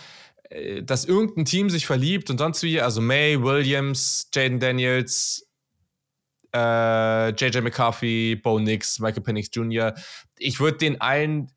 äh, 0.49 0.81
dass 0.81 1.05
irgendein 1.05 1.45
Team 1.45 1.69
sich 1.69 1.85
verliebt 1.85 2.31
und 2.31 2.39
sonst 2.39 2.63
wie, 2.63 2.81
also 2.81 2.99
May, 2.99 3.39
Williams, 3.43 4.27
Jaden 4.33 4.59
Daniels, 4.59 5.47
äh, 6.53 7.29
JJ 7.29 7.61
McCarthy, 7.61 8.35
Bo 8.35 8.59
Nix, 8.59 8.99
Michael 8.99 9.23
Penix 9.23 9.49
Jr. 9.51 9.93
Ich 10.37 10.59
würde 10.59 10.77
den 10.77 11.01
allen, 11.01 11.51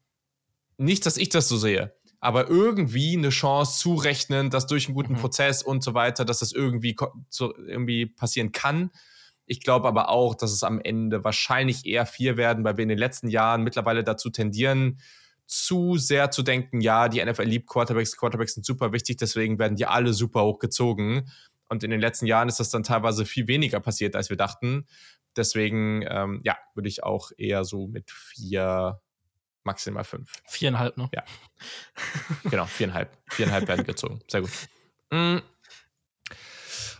nicht, 0.78 1.06
dass 1.06 1.16
ich 1.16 1.28
das 1.28 1.48
so 1.48 1.56
sehe, 1.56 1.94
aber 2.20 2.48
irgendwie 2.48 3.16
eine 3.16 3.28
Chance 3.28 3.78
zurechnen, 3.78 4.50
dass 4.50 4.66
durch 4.66 4.86
einen 4.86 4.94
guten 4.94 5.14
mhm. 5.14 5.18
Prozess 5.18 5.62
und 5.62 5.84
so 5.84 5.94
weiter, 5.94 6.24
dass 6.24 6.40
das 6.40 6.52
irgendwie, 6.52 6.96
so, 7.28 7.56
irgendwie 7.56 8.06
passieren 8.06 8.52
kann. 8.52 8.90
Ich 9.46 9.60
glaube 9.60 9.86
aber 9.86 10.08
auch, 10.08 10.34
dass 10.34 10.52
es 10.52 10.62
am 10.64 10.80
Ende 10.80 11.22
wahrscheinlich 11.22 11.86
eher 11.86 12.04
vier 12.04 12.36
werden, 12.36 12.64
weil 12.64 12.76
wir 12.76 12.82
in 12.82 12.88
den 12.88 12.98
letzten 12.98 13.28
Jahren 13.28 13.62
mittlerweile 13.62 14.02
dazu 14.02 14.30
tendieren, 14.30 14.98
zu 15.46 15.96
sehr 15.96 16.32
zu 16.32 16.42
denken, 16.42 16.80
ja, 16.80 17.08
die 17.08 17.24
NFL 17.24 17.44
liebt 17.44 17.68
Quarterbacks, 17.68 18.16
Quarterbacks 18.16 18.54
sind 18.54 18.66
super 18.66 18.92
wichtig, 18.92 19.16
deswegen 19.18 19.58
werden 19.60 19.76
die 19.76 19.86
alle 19.86 20.12
super 20.12 20.42
hochgezogen. 20.42 21.30
Und 21.68 21.84
in 21.84 21.90
den 21.90 22.00
letzten 22.00 22.26
Jahren 22.26 22.48
ist 22.48 22.60
das 22.60 22.70
dann 22.70 22.82
teilweise 22.82 23.24
viel 23.24 23.48
weniger 23.48 23.80
passiert, 23.80 24.16
als 24.16 24.30
wir 24.30 24.36
dachten. 24.36 24.86
Deswegen, 25.36 26.04
ähm, 26.08 26.40
ja, 26.44 26.56
würde 26.74 26.88
ich 26.88 27.02
auch 27.02 27.30
eher 27.36 27.64
so 27.64 27.88
mit 27.88 28.10
vier, 28.10 29.00
maximal 29.64 30.04
fünf. 30.04 30.32
Viereinhalb, 30.46 30.96
ne? 30.96 31.10
Ja. 31.12 31.24
genau, 32.50 32.66
viereinhalb. 32.66 33.16
Viereinhalb 33.28 33.68
werden 33.68 33.84
gezogen. 33.84 34.20
Sehr 34.28 34.40
gut. 34.40 34.50
Mhm. 35.10 35.42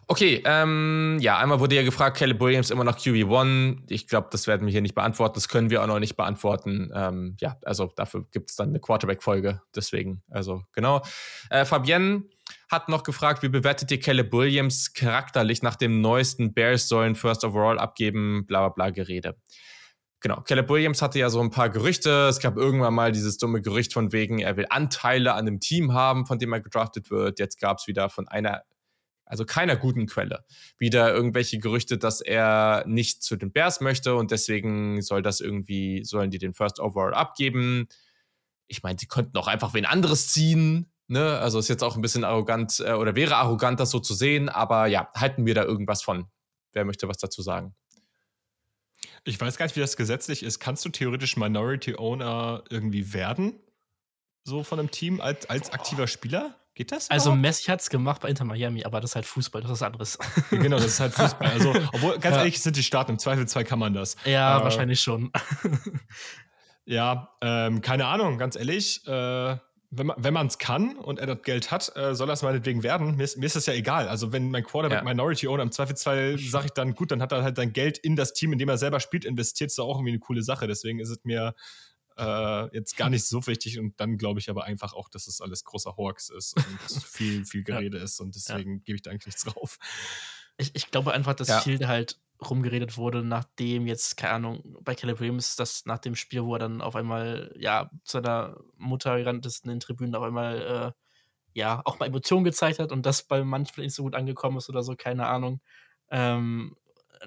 Okay, 0.08 0.40
ähm, 0.44 1.18
ja, 1.20 1.38
einmal 1.38 1.58
wurde 1.58 1.74
ja 1.74 1.82
gefragt, 1.82 2.16
Caleb 2.18 2.40
Williams 2.40 2.70
immer 2.70 2.84
noch 2.84 2.96
QB1. 2.96 3.78
Ich 3.88 4.06
glaube, 4.06 4.28
das 4.30 4.46
werden 4.46 4.64
wir 4.64 4.70
hier 4.70 4.80
nicht 4.80 4.94
beantworten. 4.94 5.34
Das 5.34 5.48
können 5.48 5.68
wir 5.68 5.82
auch 5.82 5.88
noch 5.88 5.98
nicht 5.98 6.16
beantworten. 6.16 6.92
Ähm, 6.94 7.36
ja, 7.40 7.56
also 7.64 7.92
dafür 7.96 8.24
gibt 8.30 8.50
es 8.50 8.56
dann 8.56 8.68
eine 8.68 8.78
Quarterback-Folge. 8.78 9.62
Deswegen, 9.74 10.22
also 10.30 10.62
genau. 10.72 11.02
Äh, 11.50 11.64
Fabienne 11.64 12.22
hat 12.68 12.88
noch 12.88 13.02
gefragt, 13.02 13.42
wie 13.42 13.48
bewertet 13.48 13.90
ihr 13.90 14.00
Caleb 14.00 14.32
Williams 14.32 14.92
charakterlich 14.92 15.62
nach 15.62 15.76
dem 15.76 16.00
neuesten 16.00 16.52
Bears 16.52 16.88
sollen 16.88 17.14
First 17.14 17.44
Overall 17.44 17.78
abgeben, 17.78 18.44
bla 18.46 18.68
bla 18.68 18.68
bla 18.70 18.90
Gerede. 18.90 19.36
Genau, 20.20 20.40
Caleb 20.40 20.68
Williams 20.70 21.02
hatte 21.02 21.18
ja 21.18 21.30
so 21.30 21.40
ein 21.40 21.50
paar 21.50 21.70
Gerüchte. 21.70 22.28
Es 22.28 22.40
gab 22.40 22.56
irgendwann 22.56 22.94
mal 22.94 23.12
dieses 23.12 23.38
dumme 23.38 23.62
Gerücht 23.62 23.92
von 23.92 24.12
wegen, 24.12 24.38
er 24.40 24.56
will 24.56 24.66
Anteile 24.70 25.34
an 25.34 25.46
einem 25.46 25.60
Team 25.60 25.92
haben, 25.92 26.26
von 26.26 26.38
dem 26.38 26.52
er 26.52 26.60
gedraftet 26.60 27.10
wird. 27.10 27.38
Jetzt 27.38 27.60
gab 27.60 27.78
es 27.78 27.86
wieder 27.86 28.08
von 28.08 28.26
einer 28.26 28.62
also 29.26 29.44
keiner 29.44 29.76
guten 29.76 30.06
Quelle. 30.06 30.44
Wieder 30.78 31.12
irgendwelche 31.12 31.58
Gerüchte, 31.58 31.98
dass 31.98 32.20
er 32.20 32.84
nicht 32.86 33.22
zu 33.22 33.36
den 33.36 33.52
Bears 33.52 33.80
möchte 33.80 34.14
und 34.14 34.30
deswegen 34.30 35.02
soll 35.02 35.20
das 35.20 35.40
irgendwie, 35.40 36.04
sollen 36.04 36.30
die 36.30 36.38
den 36.38 36.54
First 36.54 36.78
Overall 36.78 37.12
abgeben. 37.12 37.88
Ich 38.68 38.82
meine, 38.82 38.98
sie 38.98 39.06
könnten 39.06 39.36
auch 39.36 39.48
einfach 39.48 39.74
wen 39.74 39.84
anderes 39.84 40.32
ziehen. 40.32 40.92
Ne? 41.08 41.38
Also 41.38 41.58
ist 41.58 41.68
jetzt 41.68 41.84
auch 41.84 41.96
ein 41.96 42.02
bisschen 42.02 42.24
arrogant 42.24 42.80
äh, 42.80 42.92
oder 42.92 43.14
wäre 43.14 43.36
arrogant, 43.36 43.78
das 43.78 43.90
so 43.90 44.00
zu 44.00 44.14
sehen, 44.14 44.48
aber 44.48 44.86
ja, 44.86 45.08
halten 45.14 45.46
wir 45.46 45.54
da 45.54 45.62
irgendwas 45.62 46.02
von. 46.02 46.26
Wer 46.72 46.84
möchte 46.84 47.08
was 47.08 47.18
dazu 47.18 47.42
sagen? 47.42 47.74
Ich 49.24 49.40
weiß 49.40 49.56
gar 49.56 49.66
nicht, 49.66 49.76
wie 49.76 49.80
das 49.80 49.96
gesetzlich 49.96 50.42
ist. 50.42 50.60
Kannst 50.60 50.84
du 50.84 50.88
theoretisch 50.88 51.36
Minority 51.36 51.96
Owner 51.96 52.62
irgendwie 52.70 53.12
werden? 53.12 53.58
So 54.44 54.62
von 54.62 54.78
einem 54.78 54.90
Team 54.90 55.20
als, 55.20 55.50
als 55.50 55.70
aktiver 55.70 56.06
Spieler? 56.06 56.54
Geht 56.74 56.92
das? 56.92 57.10
Also 57.10 57.30
überhaupt? 57.30 57.42
Messi 57.42 57.64
hat 57.64 57.80
es 57.80 57.88
gemacht 57.88 58.20
bei 58.20 58.28
Inter 58.28 58.44
Miami, 58.44 58.84
aber 58.84 59.00
das 59.00 59.12
ist 59.12 59.14
halt 59.16 59.26
Fußball, 59.26 59.62
das 59.62 59.70
ist 59.70 59.82
anderes. 59.82 60.18
Ja, 60.50 60.58
genau, 60.58 60.76
das 60.76 60.86
ist 60.86 61.00
halt 61.00 61.14
Fußball. 61.14 61.50
Also, 61.50 61.70
obwohl, 61.92 62.18
ganz 62.18 62.34
ja. 62.34 62.40
ehrlich, 62.40 62.60
sind 62.60 62.76
die 62.76 62.82
Staaten, 62.82 63.12
im 63.12 63.18
Zweifelsfall 63.18 63.64
kann 63.64 63.78
man 63.78 63.94
das. 63.94 64.16
Ja, 64.26 64.60
äh, 64.60 64.62
wahrscheinlich 64.62 65.00
schon. 65.00 65.32
ja, 66.84 67.34
ähm, 67.40 67.80
keine 67.80 68.06
Ahnung, 68.06 68.36
ganz 68.36 68.56
ehrlich. 68.56 69.06
Äh, 69.06 69.56
wenn 69.98 70.34
man 70.34 70.46
es 70.46 70.58
kann 70.58 70.96
und 70.96 71.18
er 71.18 71.26
das 71.26 71.42
Geld 71.42 71.70
hat, 71.70 71.94
äh, 71.96 72.14
soll 72.14 72.26
das 72.26 72.42
meinetwegen 72.42 72.82
werden. 72.82 73.16
Mir 73.16 73.24
ist, 73.24 73.36
mir 73.36 73.46
ist 73.46 73.56
das 73.56 73.66
ja 73.66 73.74
egal. 73.74 74.08
Also 74.08 74.32
wenn 74.32 74.50
mein 74.50 74.64
Quarterback 74.64 74.98
ja. 74.98 75.04
Minority 75.04 75.48
Owner 75.48 75.62
im 75.62 75.72
Zweifelsfall 75.72 76.38
sage 76.38 76.66
ich 76.66 76.72
dann, 76.72 76.94
gut, 76.94 77.10
dann 77.10 77.22
hat 77.22 77.32
er 77.32 77.42
halt 77.42 77.56
sein 77.56 77.72
Geld 77.72 77.98
in 77.98 78.16
das 78.16 78.32
Team, 78.32 78.52
in 78.52 78.58
dem 78.58 78.68
er 78.68 78.78
selber 78.78 79.00
spielt, 79.00 79.24
investiert, 79.24 79.70
ist 79.70 79.78
auch 79.78 79.96
irgendwie 79.96 80.10
eine 80.10 80.18
coole 80.18 80.42
Sache. 80.42 80.66
Deswegen 80.66 80.98
ist 80.98 81.10
es 81.10 81.24
mir 81.24 81.54
äh, 82.16 82.74
jetzt 82.74 82.96
gar 82.96 83.10
nicht 83.10 83.26
so 83.26 83.46
wichtig 83.46 83.78
und 83.78 83.98
dann 84.00 84.16
glaube 84.16 84.40
ich 84.40 84.48
aber 84.50 84.64
einfach 84.64 84.94
auch, 84.94 85.08
dass 85.08 85.26
es 85.26 85.40
alles 85.40 85.64
großer 85.64 85.96
Hawks 85.96 86.30
ist 86.30 86.56
und 86.56 87.02
viel, 87.04 87.44
viel 87.44 87.62
Gerede 87.62 87.98
ja. 87.98 88.04
ist 88.04 88.20
und 88.20 88.34
deswegen 88.34 88.76
ja. 88.76 88.82
gebe 88.84 88.96
ich 88.96 89.02
da 89.02 89.10
eigentlich 89.10 89.26
nichts 89.26 89.44
drauf. 89.44 89.78
Ich, 90.58 90.74
ich 90.74 90.90
glaube 90.90 91.12
einfach, 91.12 91.34
dass 91.34 91.48
ja. 91.48 91.60
viel 91.60 91.86
halt 91.86 92.18
rumgeredet 92.40 92.96
wurde, 92.96 93.22
nachdem 93.24 93.86
jetzt, 93.86 94.16
keine 94.16 94.34
Ahnung, 94.34 94.76
bei 94.82 94.94
Caleb 94.94 95.20
Williams, 95.20 95.56
das 95.56 95.86
nach 95.86 95.98
dem 95.98 96.14
Spiel, 96.14 96.44
wo 96.44 96.54
er 96.54 96.58
dann 96.58 96.80
auf 96.82 96.96
einmal, 96.96 97.54
ja, 97.58 97.90
zu 98.04 98.18
seiner 98.18 98.58
Mutter 98.76 99.18
gerannt 99.18 99.46
ist 99.46 99.64
in 99.64 99.70
den 99.70 99.80
Tribünen, 99.80 100.14
auf 100.14 100.22
einmal, 100.22 100.94
äh, 100.94 101.02
ja, 101.58 101.82
auch 101.84 101.98
mal 101.98 102.06
Emotionen 102.06 102.44
gezeigt 102.44 102.78
hat 102.78 102.92
und 102.92 103.06
das 103.06 103.22
bei 103.22 103.42
manchen 103.44 103.82
nicht 103.82 103.94
so 103.94 104.02
gut 104.02 104.14
angekommen 104.14 104.58
ist 104.58 104.68
oder 104.68 104.82
so, 104.82 104.94
keine 104.96 105.26
Ahnung. 105.26 105.60
Ähm, 106.10 106.76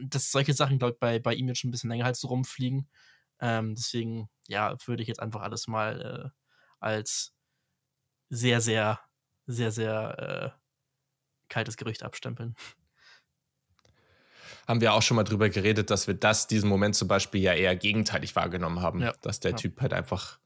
dass 0.02 0.32
solche 0.32 0.54
Sachen, 0.54 0.78
glaube 0.80 0.94
ich, 0.94 1.00
bei, 1.00 1.20
bei 1.20 1.34
ihm 1.34 1.48
jetzt 1.48 1.60
schon 1.60 1.70
ein 1.70 1.72
bisschen 1.72 1.90
länger 1.90 2.06
halt 2.06 2.16
so 2.16 2.28
rumfliegen. 2.28 2.88
Ähm, 3.42 3.76
deswegen, 3.76 4.30
ja, 4.48 4.76
würde 4.86 5.02
ich 5.02 5.08
jetzt 5.08 5.22
einfach 5.22 5.42
alles 5.42 5.68
mal 5.68 6.32
äh, 6.36 6.40
als 6.80 7.34
sehr, 8.30 8.62
sehr, 8.62 9.00
sehr, 9.48 9.72
sehr 9.72 10.54
äh, 10.56 10.60
kaltes 11.50 11.78
Gerücht 11.78 12.04
abstempeln. 12.04 12.56
Haben 14.70 14.82
wir 14.82 14.94
auch 14.94 15.02
schon 15.02 15.16
mal 15.16 15.24
drüber 15.24 15.50
geredet, 15.50 15.90
dass 15.90 16.06
wir 16.06 16.14
das, 16.14 16.46
diesen 16.46 16.70
Moment 16.70 16.94
zum 16.94 17.08
Beispiel 17.08 17.42
ja 17.42 17.54
eher 17.54 17.76
gegenteilig 17.76 18.36
wahrgenommen 18.36 18.84
haben. 18.84 19.02
Ja. 19.02 19.14
Dass 19.22 19.40
der 19.40 19.52
ja. 19.52 19.58
Typ 19.58 19.82
halt 19.82 19.94
einfach, 19.94 20.38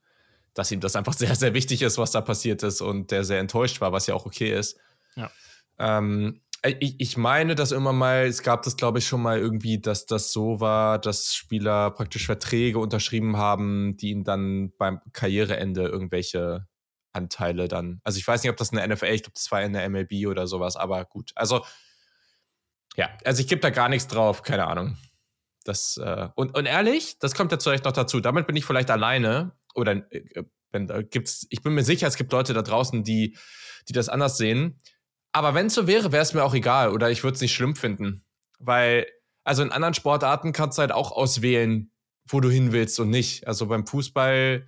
dass 0.53 0.71
ihm 0.71 0.79
das 0.79 0.95
einfach 0.95 1.11
sehr, 1.17 1.35
sehr 1.35 1.53
wichtig 1.53 1.81
ist, 1.81 1.97
was 1.97 2.11
da 2.11 2.21
passiert 2.21 2.63
ist 2.63 2.79
und 2.79 3.11
der 3.11 3.25
sehr 3.25 3.39
enttäuscht 3.39 3.81
war, 3.81 3.91
was 3.91 4.07
ja 4.07 4.15
auch 4.15 4.25
okay 4.25 4.57
ist. 4.57 4.79
Ja. 5.17 5.29
Ähm, 5.77 6.39
äh, 6.61 6.75
ich, 6.79 6.95
ich 6.99 7.17
meine, 7.17 7.53
dass 7.53 7.73
immer 7.73 7.91
mal, 7.91 8.27
es 8.27 8.43
gab 8.43 8.63
das, 8.63 8.77
glaube 8.77 8.99
ich, 8.99 9.07
schon 9.07 9.21
mal 9.21 9.39
irgendwie, 9.39 9.81
dass 9.81 10.05
das 10.05 10.31
so 10.31 10.61
war, 10.61 10.99
dass 10.99 11.35
Spieler 11.35 11.91
praktisch 11.91 12.25
Verträge 12.25 12.79
unterschrieben 12.79 13.35
haben, 13.35 13.97
die 13.97 14.11
ihnen 14.11 14.23
dann 14.23 14.71
beim 14.77 15.01
Karriereende 15.11 15.83
irgendwelche 15.83 16.65
Anteile 17.11 17.67
dann. 17.67 17.99
Also 18.03 18.17
ich 18.17 18.27
weiß 18.27 18.41
nicht, 18.41 18.49
ob 18.49 18.57
das 18.57 18.69
in 18.69 18.77
der 18.77 18.87
NFL, 18.87 19.05
ich 19.07 19.23
glaube, 19.23 19.35
das 19.35 19.51
war 19.51 19.61
in 19.61 19.73
der 19.73 19.87
MLB 19.89 20.27
oder 20.27 20.47
sowas, 20.47 20.75
aber 20.75 21.05
gut. 21.05 21.31
Also, 21.35 21.63
ja, 22.95 23.09
also 23.25 23.41
ich 23.41 23.47
gebe 23.47 23.61
da 23.61 23.69
gar 23.69 23.89
nichts 23.89 24.07
drauf, 24.07 24.43
keine 24.43 24.67
Ahnung. 24.67 24.97
Das, 25.63 25.97
äh, 25.97 26.27
und, 26.35 26.57
und 26.57 26.65
ehrlich, 26.65 27.17
das 27.19 27.33
kommt 27.35 27.51
jetzt 27.51 27.63
vielleicht 27.63 27.85
noch 27.85 27.93
dazu. 27.93 28.19
Damit 28.19 28.47
bin 28.47 28.55
ich 28.55 28.65
vielleicht 28.65 28.91
alleine. 28.91 29.53
Oder 29.75 30.11
äh, 30.11 30.43
wenn 30.71 30.87
da 30.87 31.01
gibt's, 31.01 31.47
ich 31.49 31.61
bin 31.61 31.73
mir 31.73 31.83
sicher, 31.83 32.07
es 32.07 32.17
gibt 32.17 32.31
Leute 32.31 32.53
da 32.53 32.61
draußen, 32.61 33.03
die, 33.03 33.37
die 33.87 33.93
das 33.93 34.09
anders 34.09 34.37
sehen. 34.37 34.79
Aber 35.31 35.53
wenn 35.55 35.67
es 35.67 35.73
so 35.73 35.87
wäre, 35.87 36.11
wäre 36.11 36.21
es 36.23 36.33
mir 36.33 36.43
auch 36.43 36.53
egal 36.53 36.89
oder 36.89 37.09
ich 37.09 37.23
würde 37.23 37.35
es 37.35 37.41
nicht 37.41 37.53
schlimm 37.53 37.75
finden. 37.75 38.25
Weil, 38.59 39.07
also 39.43 39.63
in 39.63 39.71
anderen 39.71 39.93
Sportarten 39.93 40.53
kannst 40.53 40.77
du 40.77 40.81
halt 40.81 40.91
auch 40.91 41.11
auswählen, 41.11 41.91
wo 42.27 42.39
du 42.39 42.49
hin 42.49 42.71
willst 42.71 42.99
und 42.99 43.09
nicht. 43.09 43.47
Also 43.47 43.67
beim 43.67 43.87
Fußball 43.87 44.67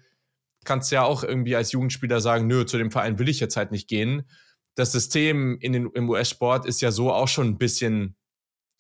kannst 0.64 0.91
du 0.91 0.95
ja 0.95 1.03
auch 1.03 1.23
irgendwie 1.23 1.56
als 1.56 1.72
Jugendspieler 1.72 2.19
sagen, 2.19 2.47
nö, 2.47 2.65
zu 2.65 2.77
dem 2.77 2.91
Verein 2.91 3.19
will 3.19 3.30
ich 3.30 3.39
jetzt 3.39 3.57
halt 3.57 3.72
nicht 3.72 3.88
gehen. 3.88 4.27
Das 4.76 4.91
System 4.91 5.57
in 5.60 5.73
den, 5.73 5.89
im 5.93 6.10
US-Sport 6.10 6.65
ist 6.65 6.81
ja 6.81 6.91
so 6.91 7.11
auch 7.11 7.27
schon 7.27 7.47
ein 7.47 7.57
bisschen 7.57 8.15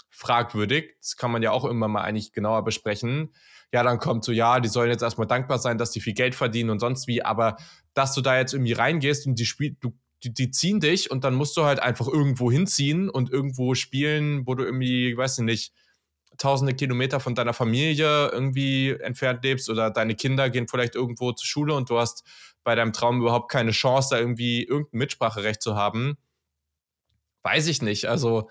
fragwürdig. 0.09 0.95
Das 0.99 1.17
kann 1.17 1.31
man 1.31 1.43
ja 1.43 1.51
auch 1.51 1.65
immer 1.65 1.87
mal 1.87 2.03
eigentlich 2.03 2.31
genauer 2.31 2.63
besprechen. 2.63 3.33
Ja, 3.71 3.83
dann 3.83 3.99
kommt 3.99 4.23
so, 4.23 4.31
ja, 4.31 4.59
die 4.59 4.69
sollen 4.69 4.89
jetzt 4.89 5.01
erstmal 5.01 5.27
dankbar 5.27 5.59
sein, 5.59 5.77
dass 5.77 5.91
die 5.91 5.99
viel 5.99 6.13
Geld 6.13 6.35
verdienen 6.35 6.69
und 6.69 6.79
sonst 6.79 7.07
wie, 7.07 7.23
aber 7.23 7.57
dass 7.93 8.13
du 8.13 8.21
da 8.21 8.37
jetzt 8.37 8.53
irgendwie 8.53 8.73
reingehst 8.73 9.27
und 9.27 9.39
die 9.39 9.45
Spiel, 9.45 9.75
du 9.79 9.97
die, 10.23 10.33
die, 10.33 10.51
ziehen 10.51 10.79
dich 10.79 11.11
und 11.11 11.23
dann 11.23 11.35
musst 11.35 11.55
du 11.57 11.65
halt 11.65 11.79
einfach 11.79 12.07
irgendwo 12.07 12.51
hinziehen 12.51 13.09
und 13.09 13.29
irgendwo 13.29 13.75
spielen, 13.75 14.47
wo 14.47 14.55
du 14.55 14.63
irgendwie, 14.63 15.15
weiß 15.15 15.39
ich 15.39 15.43
nicht, 15.43 15.73
tausende 16.37 16.73
Kilometer 16.73 17.19
von 17.19 17.35
deiner 17.35 17.53
Familie 17.53 18.29
irgendwie 18.29 18.91
entfernt 18.91 19.43
lebst 19.43 19.69
oder 19.69 19.91
deine 19.91 20.15
Kinder 20.15 20.49
gehen 20.49 20.67
vielleicht 20.67 20.95
irgendwo 20.95 21.31
zur 21.31 21.45
Schule 21.45 21.73
und 21.73 21.89
du 21.89 21.99
hast 21.99 22.23
bei 22.63 22.75
deinem 22.75 22.93
Traum 22.93 23.21
überhaupt 23.21 23.51
keine 23.51 23.71
Chance, 23.71 24.09
da 24.11 24.19
irgendwie 24.19 24.63
irgendein 24.63 24.99
Mitspracherecht 24.99 25.61
zu 25.61 25.75
haben. 25.75 26.17
Weiß 27.43 27.67
ich 27.67 27.81
nicht. 27.81 28.05
Also, 28.05 28.49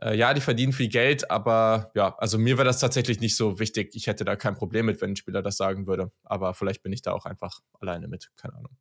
äh, 0.00 0.16
ja, 0.16 0.32
die 0.32 0.40
verdienen 0.40 0.72
viel 0.72 0.88
Geld, 0.88 1.30
aber 1.30 1.90
ja, 1.94 2.16
also 2.18 2.38
mir 2.38 2.56
wäre 2.56 2.66
das 2.66 2.80
tatsächlich 2.80 3.20
nicht 3.20 3.36
so 3.36 3.58
wichtig. 3.58 3.94
Ich 3.94 4.06
hätte 4.06 4.24
da 4.24 4.36
kein 4.36 4.54
Problem 4.54 4.86
mit, 4.86 5.00
wenn 5.00 5.10
ein 5.10 5.16
Spieler 5.16 5.42
das 5.42 5.56
sagen 5.56 5.86
würde. 5.86 6.10
Aber 6.24 6.54
vielleicht 6.54 6.82
bin 6.82 6.92
ich 6.92 7.02
da 7.02 7.12
auch 7.12 7.26
einfach 7.26 7.60
alleine 7.80 8.08
mit. 8.08 8.30
Keine 8.36 8.54
Ahnung. 8.54 8.76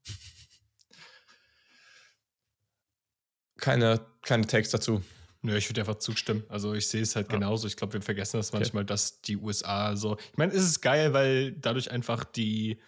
keine, 3.58 4.00
keine 4.22 4.48
Takes 4.48 4.70
dazu. 4.70 5.04
Nö, 5.42 5.56
ich 5.56 5.70
würde 5.70 5.82
einfach 5.82 5.96
zustimmen. 6.00 6.44
Also 6.50 6.74
ich 6.74 6.88
sehe 6.88 7.02
es 7.02 7.16
halt 7.16 7.32
ja. 7.32 7.38
genauso. 7.38 7.68
Ich 7.68 7.78
glaube, 7.78 7.94
wir 7.94 8.02
vergessen 8.02 8.38
das 8.38 8.54
manchmal, 8.54 8.84
okay. 8.84 8.88
dass 8.94 9.22
die 9.22 9.38
USA 9.38 9.96
so. 9.96 10.18
Ich 10.32 10.38
meine, 10.38 10.54
es 10.54 10.64
ist 10.64 10.82
geil, 10.82 11.14
weil 11.14 11.52
dadurch 11.54 11.92
einfach 11.92 12.24
die 12.24 12.80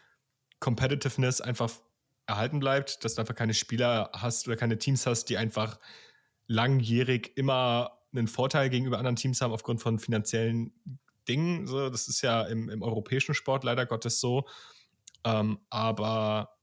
Competitiveness 0.60 1.42
einfach 1.42 1.72
erhalten 2.26 2.60
bleibt, 2.60 3.04
dass 3.04 3.16
du 3.16 3.22
einfach 3.22 3.36
keine 3.36 3.54
Spieler 3.54 4.12
hast 4.14 4.48
oder 4.48 4.56
keine 4.56 4.78
Teams 4.78 5.06
hast, 5.06 5.26
die 5.26 5.38
einfach 5.38 5.80
langjährig 6.48 7.32
immer 7.36 8.00
einen 8.14 8.28
Vorteil 8.28 8.70
gegenüber 8.70 8.98
anderen 8.98 9.16
Teams 9.16 9.42
haben 9.42 9.54
aufgrund 9.54 9.82
von 9.82 10.00
finanziellen 10.00 10.74
Dingen. 11.28 11.68
So, 11.68 11.90
das 11.90 12.08
ist 12.08 12.22
ja 12.22 12.44
im, 12.44 12.70
im 12.70 12.82
europäischen 12.82 13.36
Sport 13.36 13.64
leider 13.64 13.86
Gottes 13.86 14.20
so. 14.20 14.48
Ähm, 15.24 15.60
aber 15.70 16.58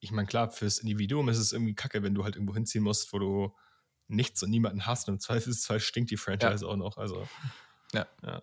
ich 0.00 0.10
meine, 0.10 0.26
klar, 0.26 0.50
fürs 0.50 0.78
Individuum 0.78 1.28
ist 1.28 1.38
es 1.38 1.52
irgendwie 1.52 1.74
kacke, 1.74 2.02
wenn 2.02 2.14
du 2.14 2.24
halt 2.24 2.36
irgendwo 2.36 2.54
hinziehen 2.54 2.84
musst, 2.84 3.12
wo 3.12 3.18
du 3.18 3.54
nichts 4.08 4.42
und 4.42 4.50
niemanden 4.50 4.86
hast. 4.86 5.08
Und 5.08 5.14
im 5.14 5.20
Zweifelsfall 5.20 5.80
stinkt 5.80 6.10
die 6.10 6.16
Franchise 6.16 6.64
ja. 6.64 6.70
auch 6.70 6.76
noch. 6.76 6.96
Also, 6.96 7.26
ja. 7.92 8.06
ja. 8.22 8.42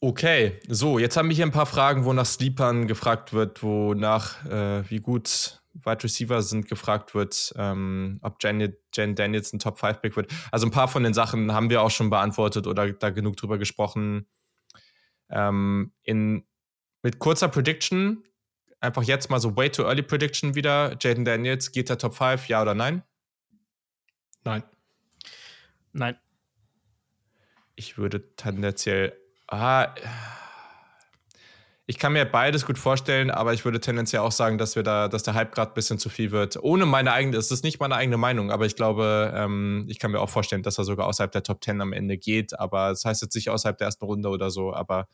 Okay, 0.00 0.60
so, 0.68 1.00
jetzt 1.00 1.16
haben 1.16 1.28
wir 1.28 1.34
hier 1.34 1.44
ein 1.44 1.50
paar 1.50 1.66
Fragen, 1.66 2.04
wo 2.04 2.12
nach 2.12 2.26
Sleepern 2.26 2.86
gefragt 2.86 3.32
wird, 3.32 3.64
wo 3.64 3.94
nach 3.94 4.44
äh, 4.46 4.88
wie 4.88 5.00
gut 5.00 5.60
Wide 5.84 6.04
Receiver 6.04 6.40
sind 6.42 6.68
gefragt 6.68 7.14
wird, 7.14 7.52
ähm, 7.56 8.18
ob 8.22 8.36
Jen, 8.42 8.76
Jen 8.94 9.14
Daniels 9.14 9.52
ein 9.52 9.58
Top 9.58 9.78
5 9.78 10.00
Pick 10.00 10.16
wird. 10.16 10.30
Also 10.52 10.66
ein 10.66 10.70
paar 10.70 10.88
von 10.88 11.02
den 11.02 11.14
Sachen 11.14 11.52
haben 11.52 11.70
wir 11.70 11.82
auch 11.82 11.90
schon 11.90 12.10
beantwortet 12.10 12.66
oder 12.66 12.92
da 12.92 13.10
genug 13.10 13.36
drüber 13.36 13.58
gesprochen. 13.58 14.26
Ähm, 15.30 15.92
in, 16.02 16.44
mit 17.02 17.18
kurzer 17.18 17.48
Prediction, 17.48 18.24
einfach 18.80 19.02
jetzt 19.02 19.30
mal 19.30 19.40
so 19.40 19.56
way 19.56 19.70
too 19.70 19.82
early 19.82 20.02
Prediction 20.02 20.54
wieder. 20.54 20.96
Jaden 21.00 21.24
Daniels, 21.24 21.72
geht 21.72 21.88
der 21.88 21.98
Top 21.98 22.14
5, 22.14 22.48
ja 22.48 22.62
oder 22.62 22.74
nein? 22.74 23.02
Nein. 24.48 24.62
Nein. 25.92 26.16
Ich 27.76 27.98
würde 27.98 28.34
tendenziell. 28.34 29.12
Ah, 29.46 29.94
ich 31.86 31.98
kann 31.98 32.12
mir 32.12 32.24
beides 32.24 32.66
gut 32.66 32.78
vorstellen, 32.78 33.30
aber 33.30 33.54
ich 33.54 33.64
würde 33.64 33.80
tendenziell 33.80 34.22
auch 34.22 34.32
sagen, 34.32 34.58
dass 34.58 34.76
wir 34.76 34.82
da, 34.82 35.08
dass 35.08 35.22
der 35.22 35.34
Hype 35.34 35.54
gerade 35.54 35.72
ein 35.72 35.74
bisschen 35.74 35.98
zu 35.98 36.08
viel 36.08 36.30
wird. 36.30 36.56
Ohne 36.62 36.86
meine 36.86 37.12
eigene, 37.12 37.36
es 37.36 37.50
ist 37.50 37.64
nicht 37.64 37.80
meine 37.80 37.94
eigene 37.94 38.16
Meinung, 38.16 38.50
aber 38.50 38.66
ich 38.66 38.76
glaube, 38.76 39.32
ähm, 39.34 39.86
ich 39.88 39.98
kann 39.98 40.10
mir 40.12 40.20
auch 40.20 40.30
vorstellen, 40.30 40.62
dass 40.62 40.78
er 40.78 40.84
sogar 40.84 41.06
außerhalb 41.06 41.32
der 41.32 41.42
Top 41.42 41.62
10 41.62 41.80
am 41.80 41.92
Ende 41.92 42.18
geht. 42.18 42.58
Aber 42.58 42.90
das 42.90 43.04
heißt 43.04 43.22
jetzt 43.22 43.34
nicht 43.34 43.50
außerhalb 43.50 43.78
der 43.78 43.86
ersten 43.86 44.04
Runde 44.04 44.28
oder 44.28 44.50
so, 44.50 44.74
aber 44.74 45.08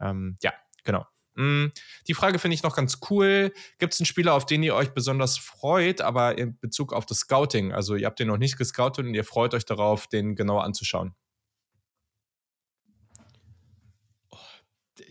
ähm, 0.00 0.36
ja, 0.42 0.52
genau. 0.84 1.06
Mm, 1.40 1.72
die 2.06 2.12
Frage 2.12 2.38
finde 2.38 2.54
ich 2.54 2.62
noch 2.62 2.76
ganz 2.76 2.98
cool. 3.08 3.52
Gibt 3.78 3.94
es 3.94 4.00
einen 4.00 4.06
Spieler, 4.06 4.34
auf 4.34 4.44
den 4.44 4.62
ihr 4.62 4.74
euch 4.74 4.90
besonders 4.90 5.38
freut, 5.38 6.02
aber 6.02 6.36
in 6.36 6.58
Bezug 6.58 6.92
auf 6.92 7.06
das 7.06 7.20
Scouting? 7.20 7.72
Also 7.72 7.96
ihr 7.96 8.06
habt 8.06 8.18
den 8.18 8.28
noch 8.28 8.36
nicht 8.36 8.58
gescoutet 8.58 9.06
und 9.06 9.14
ihr 9.14 9.24
freut 9.24 9.54
euch 9.54 9.64
darauf, 9.64 10.06
den 10.06 10.36
genauer 10.36 10.64
anzuschauen. 10.64 11.14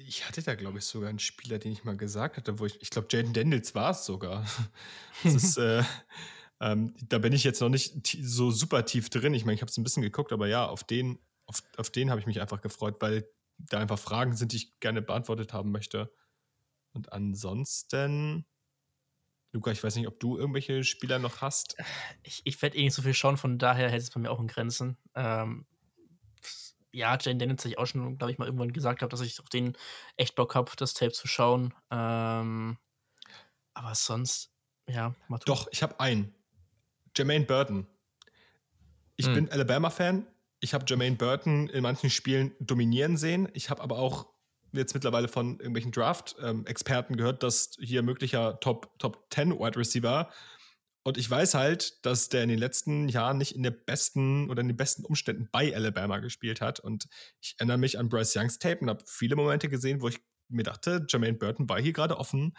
ich 0.07 0.27
hatte 0.27 0.41
da, 0.41 0.56
glaube 0.56 0.80
ich, 0.80 0.85
sogar 0.85 1.10
einen 1.10 1.19
Spieler, 1.19 1.60
den 1.60 1.72
ich 1.72 1.84
mal 1.84 1.95
gesagt 1.95 2.38
hatte, 2.38 2.57
wo 2.57 2.65
ich, 2.65 2.81
ich 2.81 2.89
glaube, 2.89 3.07
Jaden 3.11 3.31
Daniels 3.31 3.76
war 3.76 3.91
es 3.91 4.06
sogar. 4.06 4.45
ist, 5.23 5.57
äh, 5.57 5.84
ähm, 6.60 6.95
da 7.07 7.19
bin 7.19 7.31
ich 7.31 7.43
jetzt 7.43 7.61
noch 7.61 7.69
nicht 7.69 8.18
so 8.23 8.49
super 8.49 8.85
tief 8.85 9.10
drin. 9.10 9.35
Ich 9.35 9.45
meine, 9.45 9.56
ich 9.56 9.61
habe 9.61 9.69
es 9.69 9.77
ein 9.77 9.84
bisschen 9.84 10.01
geguckt, 10.01 10.31
aber 10.31 10.47
ja, 10.47 10.65
auf 10.68 10.84
den, 10.84 11.19
auf, 11.45 11.61
auf 11.77 11.91
den 11.91 12.10
habe 12.10 12.19
ich 12.19 12.26
mich 12.27 12.41
einfach 12.41 12.61
gefreut, 12.61 12.97
weil 12.99 13.30
da 13.60 13.80
einfach 13.80 13.99
Fragen 13.99 14.35
sind, 14.35 14.51
die 14.51 14.57
ich 14.57 14.80
gerne 14.80 15.01
beantwortet 15.01 15.53
haben 15.53 15.72
möchte. 15.72 16.11
Und 16.94 17.14
ansonsten, 17.14 18.45
Luca, 19.52 19.72
ich 19.72 19.84
weiß 19.84 19.95
nicht, 19.95 20.07
ob 20.07 20.20
du 20.20 20.38
irgendwelche 20.38 20.84
Spieler 20.84 21.20
noch 21.20 21.41
hast. 21.41 21.76
Ich, 22.24 22.41
ich 22.44 22.61
werde 22.61 22.78
eh 22.78 22.84
nicht 22.84 22.94
so 22.94 23.02
viel 23.02 23.14
schauen, 23.14 23.38
von 23.38 23.57
daher 23.57 23.90
hält 23.90 24.02
es 24.02 24.11
bei 24.11 24.20
mir 24.20 24.32
auch 24.32 24.40
in 24.40 24.48
Grenzen. 24.48 24.98
Ähm, 25.16 25.66
ja, 26.91 27.18
Jane 27.20 27.38
Daniels 27.38 27.64
habe 27.64 27.70
ich 27.70 27.78
auch 27.78 27.86
schon, 27.86 28.18
glaube 28.18 28.32
ich, 28.32 28.38
mal 28.38 28.45
irgendwann 28.45 28.74
gesagt 28.74 29.02
habe, 29.02 29.10
dass 29.10 29.22
ich 29.22 29.40
auf 29.40 29.49
den 29.49 29.78
echt 30.18 30.36
Bock 30.36 30.56
habe, 30.56 30.72
das 30.78 30.94
Tape 30.94 31.11
zu 31.11 31.28
schauen. 31.28 31.74
Ähm, 31.91 32.78
aber 33.74 33.95
sonst, 33.95 34.52
ja, 34.88 35.16
mal 35.28 35.40
Doch, 35.45 35.68
ich 35.72 35.84
habe 35.84 35.99
einen. 35.99 36.34
Jermaine 37.16 37.45
Burton. 37.45 37.88
Ich 39.16 39.28
hm. 39.28 39.34
bin 39.34 39.52
Alabama-Fan. 39.52 40.26
Ich 40.61 40.74
habe 40.74 40.86
Jermaine 40.88 41.16
Burton 41.16 41.70
in 41.70 41.84
manchen 41.84 42.10
Spielen 42.10 42.53
dominieren 42.60 43.18
sehen. 43.18 43.48
Ich 43.53 43.70
habe 43.70 43.82
aber 43.82 43.99
auch 43.99 44.28
jetzt 44.71 44.93
mittlerweile 44.93 45.27
von 45.27 45.59
irgendwelchen 45.59 45.91
Draft-Experten 45.91 47.13
ähm, 47.13 47.17
gehört, 47.17 47.43
dass 47.43 47.71
hier 47.79 48.03
möglicher 48.03 48.59
Top, 48.59 48.97
Top 48.99 49.27
10 49.31 49.59
Wide 49.59 49.77
Receiver 49.77 50.29
und 51.03 51.17
ich 51.17 51.29
weiß 51.29 51.53
halt, 51.53 52.05
dass 52.05 52.29
der 52.29 52.43
in 52.43 52.49
den 52.49 52.59
letzten 52.59 53.07
Jahren 53.07 53.37
nicht 53.37 53.55
in 53.55 53.63
der 53.63 53.71
besten 53.71 54.49
oder 54.49 54.61
in 54.61 54.67
den 54.67 54.77
besten 54.77 55.05
Umständen 55.05 55.49
bei 55.51 55.73
Alabama 55.73 56.19
gespielt 56.19 56.61
hat. 56.61 56.79
Und 56.79 57.07
ich 57.41 57.55
erinnere 57.57 57.77
mich 57.77 57.97
an 57.97 58.09
Bryce 58.09 58.35
Youngs 58.35 58.59
Tape 58.59 58.81
und 58.81 58.89
habe 58.89 59.03
viele 59.07 59.35
Momente 59.35 59.69
gesehen, 59.69 60.01
wo 60.01 60.09
ich 60.09 60.19
mir 60.49 60.63
dachte, 60.63 61.05
Jermaine 61.09 61.37
Burton 61.37 61.69
war 61.69 61.79
hier 61.79 61.93
gerade 61.93 62.17
offen. 62.17 62.55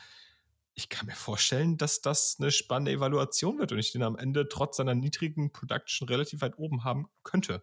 Ich 0.75 0.89
kann 0.89 1.07
mir 1.07 1.15
vorstellen, 1.15 1.77
dass 1.77 2.01
das 2.01 2.37
eine 2.39 2.51
spannende 2.51 2.93
Evaluation 2.93 3.59
wird 3.59 3.73
und 3.73 3.79
ich 3.79 3.93
den 3.93 4.03
am 4.03 4.17
Ende 4.17 4.49
trotz 4.49 4.79
seiner 4.79 4.95
niedrigen 4.95 5.53
Production 5.53 6.09
relativ 6.09 6.41
weit 6.41 6.59
oben 6.59 6.85
haben 6.85 7.09
könnte. 7.23 7.63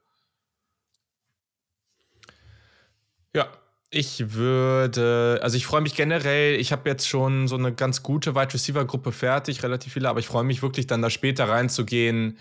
Ja, 3.33 3.51
ich 3.89 4.33
würde, 4.33 5.39
also 5.41 5.55
ich 5.55 5.65
freue 5.65 5.81
mich 5.81 5.95
generell, 5.95 6.59
ich 6.59 6.71
habe 6.71 6.89
jetzt 6.89 7.07
schon 7.07 7.47
so 7.47 7.55
eine 7.55 7.73
ganz 7.73 8.03
gute 8.03 8.35
Wide 8.35 8.53
Receiver 8.53 8.83
Gruppe 8.85 9.13
fertig, 9.13 9.63
relativ 9.63 9.93
viele, 9.93 10.09
aber 10.09 10.19
ich 10.19 10.27
freue 10.27 10.43
mich 10.43 10.61
wirklich 10.61 10.87
dann 10.87 11.01
da 11.01 11.09
später 11.09 11.47
reinzugehen, 11.47 12.37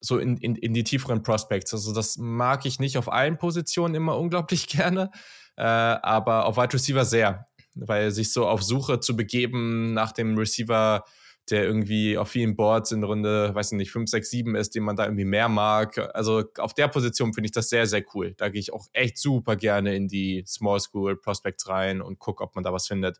so 0.00 0.18
in, 0.18 0.36
in, 0.36 0.54
in 0.54 0.72
die 0.72 0.84
tieferen 0.84 1.22
Prospects. 1.22 1.72
Also 1.74 1.92
das 1.92 2.16
mag 2.16 2.64
ich 2.64 2.78
nicht 2.78 2.96
auf 2.96 3.10
allen 3.10 3.38
Positionen 3.38 3.94
immer 3.96 4.16
unglaublich 4.18 4.68
gerne, 4.68 5.10
äh, 5.56 5.62
aber 5.62 6.46
auf 6.46 6.56
Wide 6.56 6.74
Receiver 6.74 7.04
sehr, 7.04 7.44
weil 7.74 8.12
sich 8.12 8.32
so 8.32 8.46
auf 8.46 8.62
Suche 8.62 9.00
zu 9.00 9.16
begeben 9.16 9.94
nach 9.94 10.12
dem 10.12 10.38
Receiver 10.38 11.04
der 11.50 11.64
irgendwie 11.64 12.16
auf 12.16 12.28
vielen 12.28 12.56
Boards 12.56 12.90
in 12.90 13.04
Runde, 13.04 13.54
weiß 13.54 13.72
ich 13.72 13.76
nicht, 13.76 13.92
5, 13.92 14.08
6, 14.08 14.30
7 14.30 14.54
ist, 14.54 14.74
den 14.74 14.82
man 14.82 14.96
da 14.96 15.04
irgendwie 15.04 15.26
mehr 15.26 15.48
mag. 15.48 15.98
Also 16.14 16.44
auf 16.58 16.72
der 16.72 16.88
Position 16.88 17.34
finde 17.34 17.46
ich 17.46 17.52
das 17.52 17.68
sehr, 17.68 17.86
sehr 17.86 18.02
cool. 18.14 18.34
Da 18.36 18.48
gehe 18.48 18.60
ich 18.60 18.72
auch 18.72 18.86
echt 18.92 19.18
super 19.18 19.56
gerne 19.56 19.94
in 19.94 20.08
die 20.08 20.44
Small 20.46 20.80
School 20.80 21.16
Prospects 21.16 21.68
rein 21.68 22.00
und 22.00 22.18
gucke, 22.18 22.42
ob 22.42 22.54
man 22.54 22.64
da 22.64 22.72
was 22.72 22.86
findet. 22.86 23.18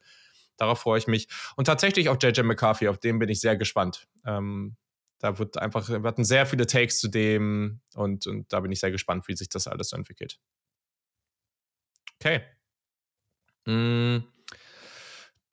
Darauf 0.57 0.81
freue 0.81 0.99
ich 0.99 1.07
mich. 1.07 1.29
Und 1.57 1.67
tatsächlich 1.67 2.09
auf 2.09 2.17
JJ 2.23 2.43
McCarthy, 2.43 2.89
auf 2.89 2.99
den 2.99 3.19
bin 3.19 3.29
ich 3.29 3.41
sehr 3.41 3.57
gespannt. 3.57 4.09
Ähm, 4.25 4.77
da 5.19 5.39
wird 5.39 5.59
einfach, 5.59 5.89
wir 5.89 6.03
hatten 6.03 6.25
sehr 6.25 6.47
viele 6.47 6.67
Takes 6.67 6.99
zu 6.99 7.09
dem 7.09 7.81
und, 7.95 8.27
und 8.27 8.53
da 8.53 8.61
bin 8.61 8.73
ich 8.73 8.81
sehr 8.81 8.91
gespannt, 8.91 9.29
wie 9.29 9.37
sich 9.37 9.49
das 9.49 9.67
alles 9.67 9.93
entwickelt. 9.93 10.39
Okay. 12.21 12.43
Mm. 13.67 14.34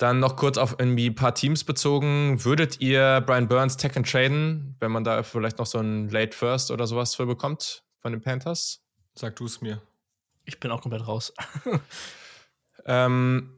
Dann 0.01 0.19
noch 0.19 0.35
kurz 0.35 0.57
auf 0.57 0.77
irgendwie 0.79 1.11
ein 1.11 1.15
paar 1.15 1.35
Teams 1.35 1.63
bezogen. 1.63 2.43
Würdet 2.43 2.81
ihr 2.81 3.21
Brian 3.23 3.47
Burns 3.47 3.77
tech 3.77 3.95
and 3.95 4.09
traden, 4.09 4.75
wenn 4.79 4.91
man 4.91 5.03
da 5.03 5.21
vielleicht 5.21 5.59
noch 5.59 5.67
so 5.67 5.77
ein 5.77 6.09
Late 6.09 6.35
First 6.35 6.71
oder 6.71 6.87
sowas 6.87 7.13
für 7.13 7.27
bekommt 7.27 7.83
von 7.99 8.11
den 8.11 8.19
Panthers? 8.19 8.81
Sag 9.13 9.35
du 9.35 9.45
es 9.45 9.61
mir. 9.61 9.79
Ich 10.43 10.59
bin 10.59 10.71
auch 10.71 10.81
komplett 10.81 11.07
raus. 11.07 11.31
ähm, 12.87 13.51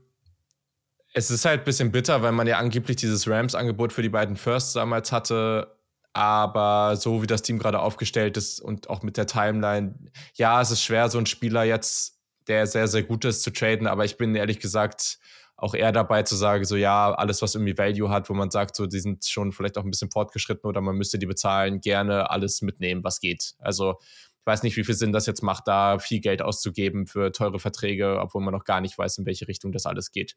es 1.14 1.32
ist 1.32 1.46
halt 1.46 1.62
ein 1.62 1.64
bisschen 1.64 1.94
bitter, 1.94 2.22
weil 2.24 2.34
man 2.34 2.46
ja 2.46 2.58
angeblich 2.58 2.98
dieses 2.98 3.26
Rams-Angebot 3.26 3.94
für 3.94 4.02
die 4.02 4.10
beiden 4.10 4.36
Firsts 4.36 4.74
damals 4.74 5.14
hatte. 5.14 5.78
Aber 6.12 6.98
so 6.98 7.22
wie 7.22 7.28
das 7.28 7.42
Team 7.42 7.58
gerade 7.58 7.80
aufgestellt 7.80 8.36
ist 8.36 8.60
und 8.60 8.90
auch 8.90 9.02
mit 9.02 9.16
der 9.16 9.28
Timeline, 9.28 9.96
ja, 10.34 10.62
es 10.62 10.72
ist 10.72 10.84
schwer, 10.84 11.10
so 11.10 11.20
einen 11.20 11.26
Spieler 11.26 11.64
jetzt, 11.64 12.20
der 12.48 12.68
sehr, 12.68 12.88
sehr 12.88 13.04
gut 13.04 13.26
ist, 13.26 13.44
zu 13.44 13.52
traden. 13.52 13.88
Aber 13.88 14.06
ich 14.06 14.18
bin 14.18 14.36
ehrlich 14.36 14.60
gesagt 14.60 15.20
auch 15.56 15.76
eher 15.76 15.92
dabei 15.92 16.24
zu 16.24 16.36
sagen, 16.36 16.66
so 16.66 16.76
ja, 16.76 17.14
alles, 17.14 17.42
was 17.42 17.56
irgendwie 17.56 17.78
Value 17.78 18.10
hat, 18.10 18.30
wo 18.30 18.34
man 18.34 18.52
sagt, 18.52 18.76
so, 18.76 18.86
die 18.86 19.00
sind 19.00 19.26
schon 19.26 19.52
vielleicht 19.52 19.78
auch 19.78 19.84
ein 19.84 19.92
bisschen 19.92 20.12
fortgeschritten 20.12 20.68
oder 20.68 20.82
man 20.82 20.98
müsste 20.98 21.20
die 21.20 21.26
bezahlen, 21.26 21.80
gerne 21.80 22.30
alles 22.30 22.62
mitnehmen, 22.62 23.04
was 23.04 23.20
geht. 23.20 23.54
Also 23.60 23.98
ich 24.02 24.46
weiß 24.46 24.64
nicht, 24.64 24.76
wie 24.76 24.84
viel 24.84 24.96
Sinn 24.96 25.14
das 25.14 25.26
jetzt 25.26 25.42
macht, 25.42 25.68
da 25.68 26.00
viel 26.00 26.20
Geld 26.20 26.42
auszugeben 26.42 27.08
für 27.08 27.32
teure 27.32 27.60
Verträge, 27.60 28.20
obwohl 28.20 28.42
man 28.44 28.54
noch 28.54 28.66
gar 28.66 28.82
nicht 28.82 28.98
weiß, 28.98 29.20
in 29.20 29.26
welche 29.26 29.48
Richtung 29.48 29.72
das 29.72 29.86
alles 29.86 30.12
geht. 30.12 30.36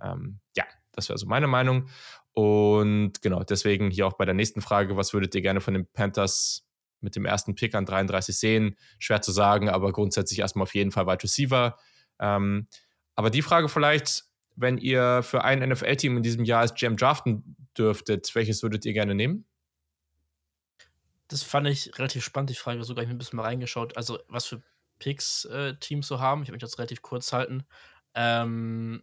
Ähm, 0.00 0.38
ja, 0.56 0.64
das 0.92 1.08
wäre 1.08 1.18
so 1.18 1.26
meine 1.26 1.48
Meinung. 1.48 1.88
Und 2.34 3.20
genau, 3.20 3.42
deswegen 3.42 3.90
hier 3.90 4.06
auch 4.06 4.12
bei 4.12 4.26
der 4.26 4.34
nächsten 4.34 4.60
Frage, 4.60 4.96
was 4.96 5.12
würdet 5.12 5.34
ihr 5.34 5.42
gerne 5.42 5.60
von 5.60 5.74
den 5.74 5.86
Panthers 5.92 6.67
mit 7.00 7.16
dem 7.16 7.24
ersten 7.24 7.54
Pick 7.54 7.74
an 7.74 7.86
33 7.86 8.36
sehen? 8.36 8.76
Schwer 8.98 9.22
zu 9.22 9.32
sagen, 9.32 9.68
aber 9.68 9.92
grundsätzlich 9.92 10.38
erstmal 10.40 10.64
auf 10.64 10.74
jeden 10.74 10.90
Fall 10.90 11.06
Wide 11.06 11.22
Receiver. 11.22 11.78
Ähm, 12.18 12.66
aber 13.14 13.30
die 13.30 13.42
Frage 13.42 13.68
vielleicht, 13.68 14.24
wenn 14.56 14.78
ihr 14.78 15.22
für 15.22 15.44
ein 15.44 15.60
NFL-Team 15.60 16.16
in 16.16 16.22
diesem 16.22 16.44
Jahr 16.44 16.60
als 16.60 16.74
GM 16.74 16.96
draften 16.96 17.56
dürftet, 17.76 18.34
welches 18.34 18.62
würdet 18.62 18.84
ihr 18.84 18.92
gerne 18.92 19.14
nehmen? 19.14 19.44
Das 21.28 21.42
fand 21.42 21.68
ich 21.68 21.96
relativ 21.98 22.24
spannend, 22.24 22.50
die 22.50 22.54
Frage. 22.54 22.82
Sogar 22.82 23.02
ich 23.02 23.08
mir 23.08 23.14
ein 23.14 23.18
bisschen 23.18 23.36
mal 23.36 23.44
reingeschaut. 23.44 23.96
Also, 23.96 24.18
was 24.28 24.46
für 24.46 24.62
Picks 24.98 25.44
äh, 25.44 25.74
Teams 25.76 26.06
so 26.06 26.20
haben. 26.20 26.42
Ich 26.42 26.48
habe 26.48 26.54
mich 26.54 26.62
das 26.62 26.78
relativ 26.78 27.02
kurz 27.02 27.32
halten. 27.32 27.64
Ähm, 28.14 29.02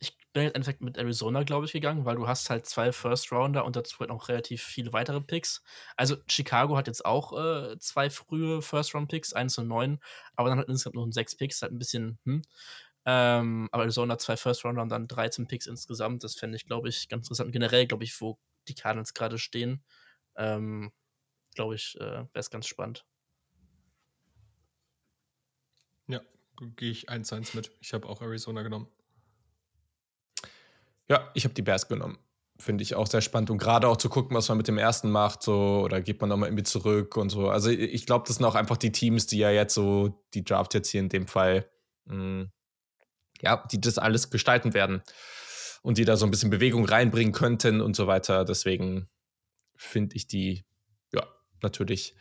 ich 0.00 0.16
bin 0.32 0.44
jetzt 0.44 0.54
Endeffekt 0.54 0.80
mit 0.80 0.96
Arizona, 0.96 1.42
glaube 1.42 1.66
ich, 1.66 1.72
gegangen, 1.72 2.04
weil 2.06 2.16
du 2.16 2.26
hast 2.26 2.50
halt 2.50 2.66
zwei 2.66 2.92
First-Rounder 2.92 3.64
und 3.64 3.76
dazu 3.76 3.98
halt 3.98 4.10
noch 4.10 4.28
relativ 4.28 4.62
viele 4.62 4.92
weitere 4.92 5.20
Picks. 5.20 5.62
Also 5.96 6.16
Chicago 6.26 6.76
hat 6.76 6.86
jetzt 6.86 7.04
auch 7.04 7.32
äh, 7.38 7.78
zwei 7.78 8.10
frühe 8.10 8.62
First-Round-Picks, 8.62 9.34
eins 9.34 9.58
und 9.58 9.68
neun, 9.68 10.00
aber 10.36 10.48
dann 10.48 10.58
hat 10.58 10.68
insgesamt 10.68 10.96
noch 10.96 11.06
sechs 11.12 11.36
Picks, 11.36 11.62
halt 11.62 11.72
ein 11.72 11.78
bisschen, 11.78 12.18
hm. 12.24 12.42
Ähm, 13.06 13.68
aber 13.72 13.84
Arizona 13.84 14.18
zwei 14.18 14.36
First 14.36 14.64
Rounder 14.64 14.82
und 14.82 14.90
dann 14.90 15.08
13 15.08 15.46
Picks 15.46 15.66
insgesamt. 15.66 16.22
Das 16.22 16.34
fände 16.34 16.56
ich, 16.56 16.66
glaube 16.66 16.88
ich, 16.88 17.08
ganz 17.08 17.26
interessant. 17.26 17.52
Generell, 17.52 17.86
glaube 17.86 18.04
ich, 18.04 18.20
wo 18.20 18.38
die 18.68 18.74
Cardinals 18.74 19.14
gerade 19.14 19.38
stehen, 19.38 19.82
ähm, 20.36 20.92
glaube 21.54 21.76
ich, 21.76 21.96
äh, 21.98 22.00
wäre 22.00 22.28
es 22.34 22.50
ganz 22.50 22.66
spannend. 22.66 23.04
Ja, 26.08 26.20
gehe 26.76 26.90
ich 26.90 27.08
1-1 27.08 27.54
mit. 27.54 27.70
Ich 27.80 27.94
habe 27.94 28.08
auch 28.08 28.20
Arizona 28.20 28.62
genommen. 28.62 28.88
Ja, 31.10 31.28
ich 31.34 31.44
habe 31.44 31.54
die 31.54 31.62
Bears 31.62 31.88
genommen. 31.88 32.18
Finde 32.58 32.82
ich 32.82 32.94
auch 32.94 33.08
sehr 33.08 33.20
spannend. 33.20 33.50
Und 33.50 33.58
gerade 33.58 33.88
auch 33.88 33.96
zu 33.96 34.08
gucken, 34.08 34.36
was 34.36 34.48
man 34.48 34.58
mit 34.58 34.68
dem 34.68 34.78
ersten 34.78 35.10
macht, 35.10 35.42
so, 35.42 35.82
oder 35.82 36.00
geht 36.00 36.20
man 36.20 36.30
nochmal 36.30 36.50
irgendwie 36.50 36.62
zurück 36.62 37.16
und 37.16 37.30
so. 37.30 37.50
Also 37.50 37.68
ich 37.68 38.06
glaube, 38.06 38.26
das 38.28 38.36
sind 38.36 38.46
auch 38.46 38.54
einfach 38.54 38.76
die 38.76 38.92
Teams, 38.92 39.26
die 39.26 39.38
ja 39.38 39.50
jetzt 39.50 39.74
so, 39.74 40.22
die 40.34 40.44
Draft 40.44 40.72
jetzt 40.74 40.88
hier 40.88 41.00
in 41.00 41.08
dem 41.08 41.26
Fall 41.26 41.68
mh, 42.04 42.14
mm, 42.14 42.52
ja, 43.40 43.66
die 43.72 43.80
das 43.80 43.98
alles 43.98 44.30
gestalten 44.30 44.72
werden 44.72 45.02
und 45.82 45.98
die 45.98 46.04
da 46.04 46.16
so 46.16 46.26
ein 46.26 46.30
bisschen 46.30 46.50
Bewegung 46.50 46.84
reinbringen 46.84 47.32
könnten 47.32 47.80
und 47.80 47.96
so 47.96 48.06
weiter. 48.06 48.44
Deswegen 48.44 49.08
finde 49.74 50.14
ich 50.14 50.28
die, 50.28 50.64
ja, 51.12 51.26
natürlich 51.60 52.14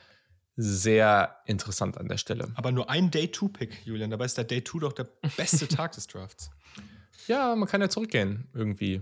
sehr 0.55 1.37
interessant 1.45 1.97
an 1.97 2.07
der 2.07 2.17
Stelle. 2.17 2.51
Aber 2.55 2.71
nur 2.71 2.89
ein 2.89 3.11
Day-2-Pick, 3.11 3.85
Julian. 3.85 4.09
Dabei 4.09 4.25
ist 4.25 4.37
der 4.37 4.45
Day-2 4.45 4.79
doch 4.79 4.93
der 4.93 5.07
beste 5.37 5.67
Tag 5.69 5.91
des 5.91 6.07
Drafts. 6.07 6.49
Ja, 7.27 7.55
man 7.55 7.67
kann 7.67 7.81
ja 7.81 7.89
zurückgehen 7.89 8.47
irgendwie. 8.53 9.01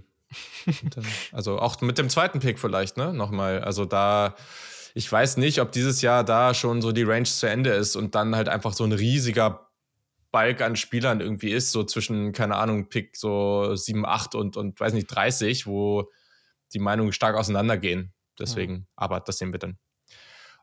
dann, 0.95 1.05
also 1.31 1.59
auch 1.59 1.79
mit 1.81 1.97
dem 1.97 2.09
zweiten 2.09 2.39
Pick 2.39 2.59
vielleicht, 2.59 2.97
ne? 2.97 3.13
Nochmal. 3.13 3.61
Also 3.61 3.85
da, 3.85 4.35
ich 4.93 5.11
weiß 5.11 5.37
nicht, 5.37 5.61
ob 5.61 5.71
dieses 5.71 6.01
Jahr 6.01 6.23
da 6.23 6.53
schon 6.53 6.81
so 6.81 6.91
die 6.91 7.03
Range 7.03 7.23
zu 7.23 7.47
Ende 7.47 7.71
ist 7.71 7.95
und 7.95 8.15
dann 8.15 8.35
halt 8.35 8.49
einfach 8.49 8.73
so 8.73 8.83
ein 8.83 8.91
riesiger 8.91 9.69
Balk 10.31 10.61
an 10.61 10.75
Spielern 10.75 11.21
irgendwie 11.21 11.51
ist, 11.51 11.71
so 11.71 11.83
zwischen, 11.83 12.33
keine 12.33 12.57
Ahnung, 12.57 12.89
Pick 12.89 13.15
so 13.15 13.75
7, 13.75 14.05
8 14.05 14.35
und, 14.35 14.57
und 14.57 14.79
weiß 14.79 14.93
nicht, 14.93 15.07
30, 15.07 15.65
wo 15.65 16.11
die 16.73 16.79
Meinungen 16.79 17.13
stark 17.13 17.35
auseinandergehen. 17.35 18.13
Deswegen, 18.37 18.75
ja. 18.75 18.81
aber 18.95 19.19
das 19.19 19.37
sehen 19.37 19.51
wir 19.51 19.59
dann. 19.59 19.77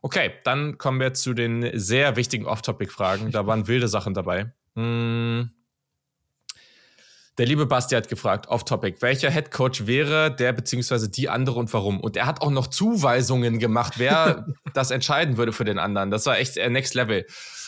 Okay, 0.01 0.33
dann 0.43 0.77
kommen 0.77 0.99
wir 0.99 1.13
zu 1.13 1.33
den 1.33 1.71
sehr 1.73 2.15
wichtigen 2.15 2.45
Off-Topic-Fragen. 2.45 3.31
Da 3.31 3.47
waren 3.47 3.67
wilde 3.67 3.87
Sachen 3.87 4.13
dabei. 4.13 4.53
Hm. 4.75 5.49
Der 7.37 7.45
liebe 7.45 7.65
Basti 7.65 7.95
hat 7.95 8.07
gefragt, 8.07 8.47
off-topic, 8.47 9.01
welcher 9.01 9.29
Head 9.29 9.51
Coach 9.51 9.87
wäre 9.87 10.33
der 10.33 10.53
beziehungsweise 10.53 11.09
die 11.09 11.27
andere 11.27 11.59
und 11.59 11.73
warum? 11.73 11.99
Und 11.99 12.15
er 12.15 12.27
hat 12.27 12.41
auch 12.41 12.49
noch 12.49 12.67
Zuweisungen 12.67 13.59
gemacht, 13.59 13.95
wer 13.97 14.45
das 14.73 14.91
entscheiden 14.91 15.35
würde 15.35 15.51
für 15.51 15.65
den 15.65 15.77
anderen. 15.77 16.11
Das 16.11 16.25
war 16.25 16.37
echt 16.37 16.55
next 16.55 16.93
level. 16.93 17.25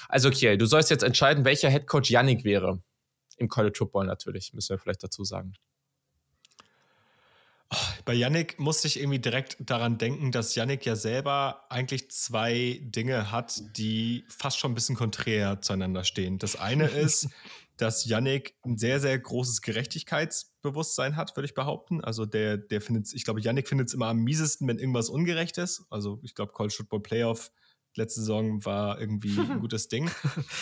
Also, 0.07 0.30
okay, 0.30 0.56
du 0.56 0.65
sollst 0.65 0.89
jetzt 0.89 1.03
entscheiden, 1.03 1.44
welcher 1.44 1.69
Head 1.69 1.85
Coach 1.85 2.10
Yannick 2.10 2.45
wäre. 2.45 2.81
Im 3.35 3.49
College 3.49 3.77
Football 3.77 4.06
natürlich, 4.06 4.53
müssen 4.53 4.69
wir 4.69 4.80
vielleicht 4.80 5.03
dazu 5.03 5.26
sagen. 5.26 5.53
Bei 8.06 8.14
Yannick 8.14 8.57
musste 8.57 8.88
ich 8.88 8.98
irgendwie 8.98 9.19
direkt 9.19 9.57
daran 9.60 9.98
denken, 9.98 10.31
dass 10.31 10.56
Yannick 10.56 10.85
ja 10.85 10.95
selber 10.95 11.65
eigentlich 11.69 12.10
zwei 12.10 12.80
Dinge 12.81 13.31
hat, 13.34 13.61
die 13.77 14.23
fast 14.30 14.57
schon 14.57 14.72
ein 14.72 14.76
bisschen 14.76 14.95
konträr 14.95 15.61
zueinander 15.61 16.06
stehen. 16.06 16.38
Das 16.38 16.56
eine 16.56 16.88
ist, 16.88 17.27
dass 17.77 18.05
Yannick 18.05 18.55
ein 18.65 18.77
sehr, 18.77 18.99
sehr 18.99 19.17
großes 19.17 19.61
Gerechtigkeitsbewusstsein 19.61 21.15
hat, 21.15 21.35
würde 21.35 21.45
ich 21.45 21.53
behaupten. 21.53 22.03
Also 22.03 22.25
der, 22.25 22.57
der 22.57 22.81
findet, 22.81 23.13
ich 23.13 23.23
glaube, 23.23 23.39
Yannick 23.39 23.67
findet 23.67 23.87
es 23.87 23.93
immer 23.93 24.07
am 24.07 24.17
miesesten, 24.17 24.67
wenn 24.67 24.79
irgendwas 24.79 25.09
ungerecht 25.09 25.57
ist. 25.57 25.85
Also 25.89 26.19
ich 26.23 26.35
glaube, 26.35 26.53
College 26.53 26.73
Football 26.75 27.01
Playoff 27.01 27.51
letzte 27.95 28.21
Saison 28.21 28.63
war 28.65 28.99
irgendwie 28.99 29.39
ein 29.39 29.59
gutes 29.61 29.87
Ding. 29.87 30.09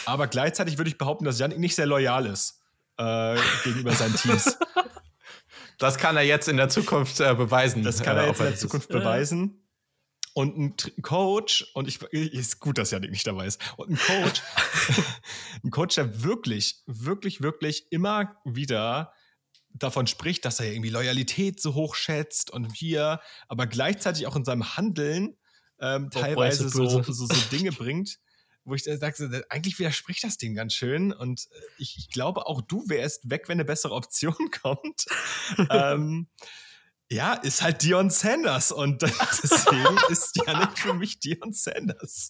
Aber 0.06 0.28
gleichzeitig 0.28 0.78
würde 0.78 0.90
ich 0.90 0.98
behaupten, 0.98 1.26
dass 1.26 1.40
Yannick 1.40 1.60
nicht 1.60 1.76
sehr 1.76 1.86
loyal 1.86 2.26
ist 2.26 2.62
äh, 2.98 3.38
gegenüber 3.64 3.94
seinen 3.94 4.16
Teams. 4.16 4.58
Das 5.78 5.98
kann 5.98 6.16
er 6.16 6.24
jetzt 6.24 6.48
in 6.48 6.56
der 6.56 6.70
Zukunft 6.70 7.20
äh, 7.20 7.34
beweisen. 7.34 7.84
Das 7.84 8.02
kann 8.02 8.16
er 8.16 8.24
äh, 8.24 8.28
jetzt 8.28 8.40
in 8.40 8.46
der 8.46 8.56
Zukunft 8.56 8.88
beweisen. 8.88 9.65
Und 10.38 10.58
ein 10.58 11.02
Coach, 11.02 11.66
und 11.76 11.88
ich 11.88 12.04
ist 12.12 12.60
gut, 12.60 12.78
dass 12.78 12.92
Janik 12.92 13.10
nicht 13.10 13.26
dabei 13.26 13.48
ist, 13.48 13.62
und 13.78 13.92
ein 13.92 13.98
Coach, 13.98 14.42
ein 15.64 15.72
Coach, 15.72 15.96
der 15.96 16.24
wirklich, 16.24 16.84
wirklich, 16.88 17.40
wirklich 17.40 17.88
immer 17.90 18.36
wieder 18.44 19.14
davon 19.70 20.08
spricht, 20.08 20.44
dass 20.44 20.60
er 20.60 20.74
irgendwie 20.74 20.90
Loyalität 20.90 21.62
so 21.62 21.74
hoch 21.74 21.96
schätzt 21.96 22.52
und 22.52 22.76
hier, 22.76 23.22
aber 23.48 23.66
gleichzeitig 23.66 24.28
auch 24.28 24.36
in 24.36 24.44
seinem 24.44 24.76
Handeln 24.76 25.38
ähm, 25.80 26.10
teilweise 26.10 26.68
so, 26.68 26.86
so, 26.86 27.02
so, 27.02 27.28
Dinge 27.50 27.72
bringt, 27.72 28.20
wo 28.66 28.76
ich 28.76 28.84
sage, 28.84 29.46
eigentlich 29.50 29.80
widerspricht 29.80 30.26
das 30.26 30.38
Ding 30.38 30.54
ganz 30.54 30.74
schön. 30.74 31.14
Und 31.14 31.48
äh, 31.50 31.62
ich, 31.78 31.98
ich 31.98 32.10
glaube, 32.10 32.46
auch 32.48 32.60
du 32.60 32.84
wärst 32.90 33.30
weg, 33.30 33.44
wenn 33.48 33.56
eine 33.56 33.66
bessere 33.66 33.94
Option 33.94 34.52
kommt. 34.62 35.06
ähm, 35.70 36.28
ja, 37.10 37.34
ist 37.34 37.62
halt 37.62 37.82
Dion 37.82 38.10
Sanders. 38.10 38.72
Und 38.72 39.02
deswegen 39.02 39.98
ist 40.10 40.40
Janik 40.46 40.78
für 40.78 40.94
mich 40.94 41.20
Dion 41.20 41.54
Sanders. 41.54 42.30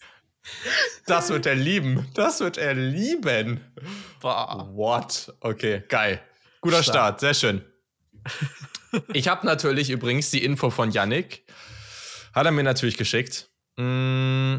Das 1.06 1.30
wird 1.30 1.45
er 1.45 1.56
lieben. 1.56 2.07
Das 2.14 2.39
wird 2.39 2.57
er 2.57 2.73
lieben. 2.73 3.61
Boah. 4.22 4.69
What? 4.73 5.34
Okay, 5.39 5.84
geil. 5.89 6.22
Guter 6.61 6.84
Start, 6.84 7.19
sehr 7.19 7.34
schön. 7.34 7.64
Ich 9.14 9.27
habe 9.27 9.45
natürlich 9.45 9.89
übrigens 9.89 10.31
die 10.31 10.43
Info 10.43 10.69
von 10.69 10.91
Yannick. 10.91 11.45
Hat 12.34 12.45
er 12.45 12.52
mir 12.52 12.64
natürlich 12.64 12.97
geschickt. 12.97 13.49
Mm, 13.77 14.57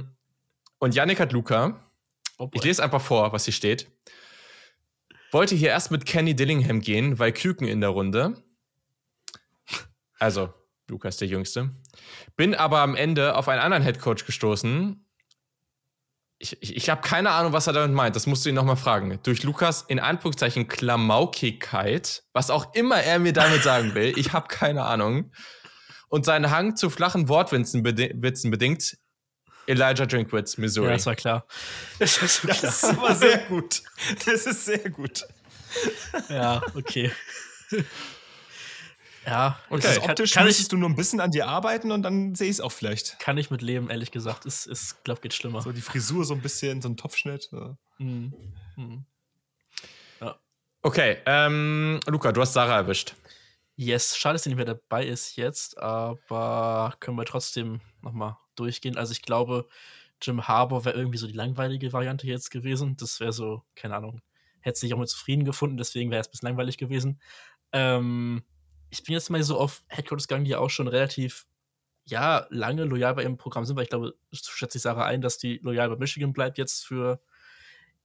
und 0.79 0.95
Yannick 0.95 1.21
hat 1.21 1.33
Luca. 1.33 1.91
Oh 2.39 2.51
ich 2.53 2.63
lese 2.63 2.83
einfach 2.83 3.01
vor, 3.01 3.33
was 3.33 3.45
hier 3.45 3.55
steht. 3.55 3.91
Wollte 5.33 5.55
hier 5.55 5.71
erst 5.71 5.91
mit 5.91 6.07
Kenny 6.07 6.37
Dillingham 6.37 6.81
gehen, 6.81 7.19
weil 7.19 7.33
Küken 7.33 7.67
in 7.67 7.81
der 7.81 7.91
Runde. 7.91 8.43
Also, 10.19 10.53
Luca 10.89 11.09
ist 11.09 11.21
der 11.21 11.29
Jüngste. 11.29 11.71
Bin 12.37 12.55
aber 12.55 12.81
am 12.81 12.95
Ende 12.95 13.37
auf 13.37 13.49
einen 13.49 13.61
anderen 13.61 13.83
Headcoach 13.83 14.25
gestoßen. 14.25 15.03
Ich, 16.39 16.63
ich, 16.63 16.77
ich 16.77 16.91
habe 16.91 17.01
keine 17.01 17.31
Ahnung, 17.31 17.53
was 17.53 17.67
er 17.67 17.73
damit 17.73 17.97
meint. 17.97 18.15
Das 18.15 18.27
musst 18.27 18.45
du 18.45 18.51
ihn 18.51 18.55
nochmal 18.55 18.77
fragen. 18.77 19.19
Durch 19.23 19.43
Lukas 19.43 19.83
in 19.89 19.99
Anführungszeichen 19.99 20.69
Klamaukigkeit, 20.69 22.25
was 22.33 22.51
auch 22.51 22.75
immer 22.75 22.97
er 22.97 23.19
mir 23.19 23.33
damit 23.33 23.63
sagen 23.63 23.95
will, 23.95 24.13
ich 24.19 24.33
habe 24.33 24.49
keine 24.49 24.85
Ahnung. 24.85 25.33
Und 26.09 26.25
seinen 26.25 26.51
Hang 26.51 26.77
zu 26.77 26.91
flachen 26.91 27.29
Wortwitzen 27.29 27.83
bedingt 27.83 28.99
Elijah 29.67 30.07
Drinkwitz, 30.07 30.57
Missouri. 30.59 30.89
Ja, 30.89 30.93
das 30.95 31.07
war 31.07 31.17
klar. 31.17 31.47
Das, 31.99 32.21
war 32.21 32.29
so 32.29 32.47
klar. 32.47 32.59
das 32.63 32.83
ist 32.83 32.85
aber 32.85 33.15
sehr 33.15 33.39
gut. 33.49 33.83
Das 34.25 34.47
ist 34.47 34.65
sehr 34.65 34.91
gut. 34.91 35.27
Ja, 36.29 36.63
okay. 36.75 37.11
Ja, 39.27 39.59
okay. 39.71 39.89
Also 39.89 40.03
optisch 40.03 40.33
kann, 40.33 40.41
kann 40.41 40.47
müsstest 40.47 40.69
ich, 40.69 40.71
du 40.71 40.77
nur 40.77 40.89
ein 40.89 40.95
bisschen 40.95 41.21
an 41.21 41.33
dir 41.33 41.49
arbeiten 41.49 41.91
und 41.91 42.03
dann 42.03 42.37
sehe 42.37 42.49
ich 42.49 42.57
es 42.57 42.61
auch 42.61 42.71
vielleicht. 42.71 43.19
Kann 43.19 43.37
ich 43.39 43.51
mit 43.51 43.61
leben, 43.61 43.91
ehrlich 43.91 44.13
gesagt. 44.13 44.47
Es, 44.47 44.67
es 44.67 45.03
glaube, 45.03 45.21
geht 45.21 45.35
schlimmer. 45.35 45.63
So 45.63 45.73
die 45.73 45.81
Frisur 45.81 46.25
so 46.25 46.35
ein 46.35 46.41
bisschen, 46.41 46.81
so 46.81 46.89
ein 46.89 46.97
Topfschnitt. 46.97 47.49
Ja. 47.51 47.77
Mhm. 47.99 48.33
Mhm. 48.77 49.05
Ja. 50.21 50.39
Okay, 50.83 51.19
ähm, 51.27 51.99
Luca, 52.07 52.31
du 52.31 52.41
hast 52.41 52.53
Sarah 52.53 52.77
erwischt. 52.77 53.15
Yes, 53.75 54.17
schade, 54.17 54.35
dass 54.35 54.45
sie 54.45 54.51
nicht 54.51 54.57
mehr 54.57 54.65
dabei 54.65 55.05
ist 55.05 55.37
jetzt, 55.37 55.77
aber 55.77 56.95
können 57.01 57.19
wir 57.19 57.25
trotzdem 57.25 57.81
nochmal 58.03 58.37
durchgehen. 58.55 58.97
Also 58.97 59.11
ich 59.11 59.23
glaube, 59.23 59.67
Jim 60.23 60.47
Harbour 60.47 60.85
wäre 60.85 60.97
irgendwie 60.97 61.19
so 61.19 61.27
die 61.27 61.35
langweilige 61.35 61.93
Variante 61.93 62.27
jetzt 62.29 62.51
gewesen. 62.51 62.97
Das 62.97 63.19
wäre 63.19 63.33
so, 63.33 63.65
keine 63.75 63.97
Ahnung, 63.97 64.23
hätte 64.61 64.79
sich 64.79 64.95
auch 64.95 64.99
mit 64.99 65.09
zufrieden 65.09 65.45
gefunden, 65.45 65.77
deswegen 65.77 66.11
wäre 66.11 66.21
es 66.21 66.29
ein 66.29 66.31
bisschen 66.31 66.49
langweilig 66.49 66.79
gewesen. 66.79 67.21
Ähm, 67.73 68.45
ich 68.91 69.03
bin 69.03 69.15
jetzt 69.15 69.31
mal 69.31 69.43
so 69.43 69.59
auf 69.59 69.83
Headquarters 69.89 70.29
gegangen, 70.29 70.45
die 70.45 70.57
auch 70.57 70.71
schon 70.71 70.89
relativ, 70.89 71.47
ja, 72.05 72.47
lange 72.51 72.85
loyal 72.85 73.15
bei 73.15 73.23
ihrem 73.23 73.37
Programm 73.37 73.65
sind, 73.65 73.77
weil 73.77 73.85
ich 73.85 73.91
glaube, 73.91 74.15
schätze 74.33 74.79
ich 74.79 74.83
Sarah 74.83 75.07
ein, 75.07 75.21
dass 75.21 75.39
die 75.39 75.59
loyal 75.59 75.91
bei 75.91 75.97
Michigan 75.97 76.33
bleibt 76.33 76.59
jetzt 76.59 76.87
für 76.87 77.21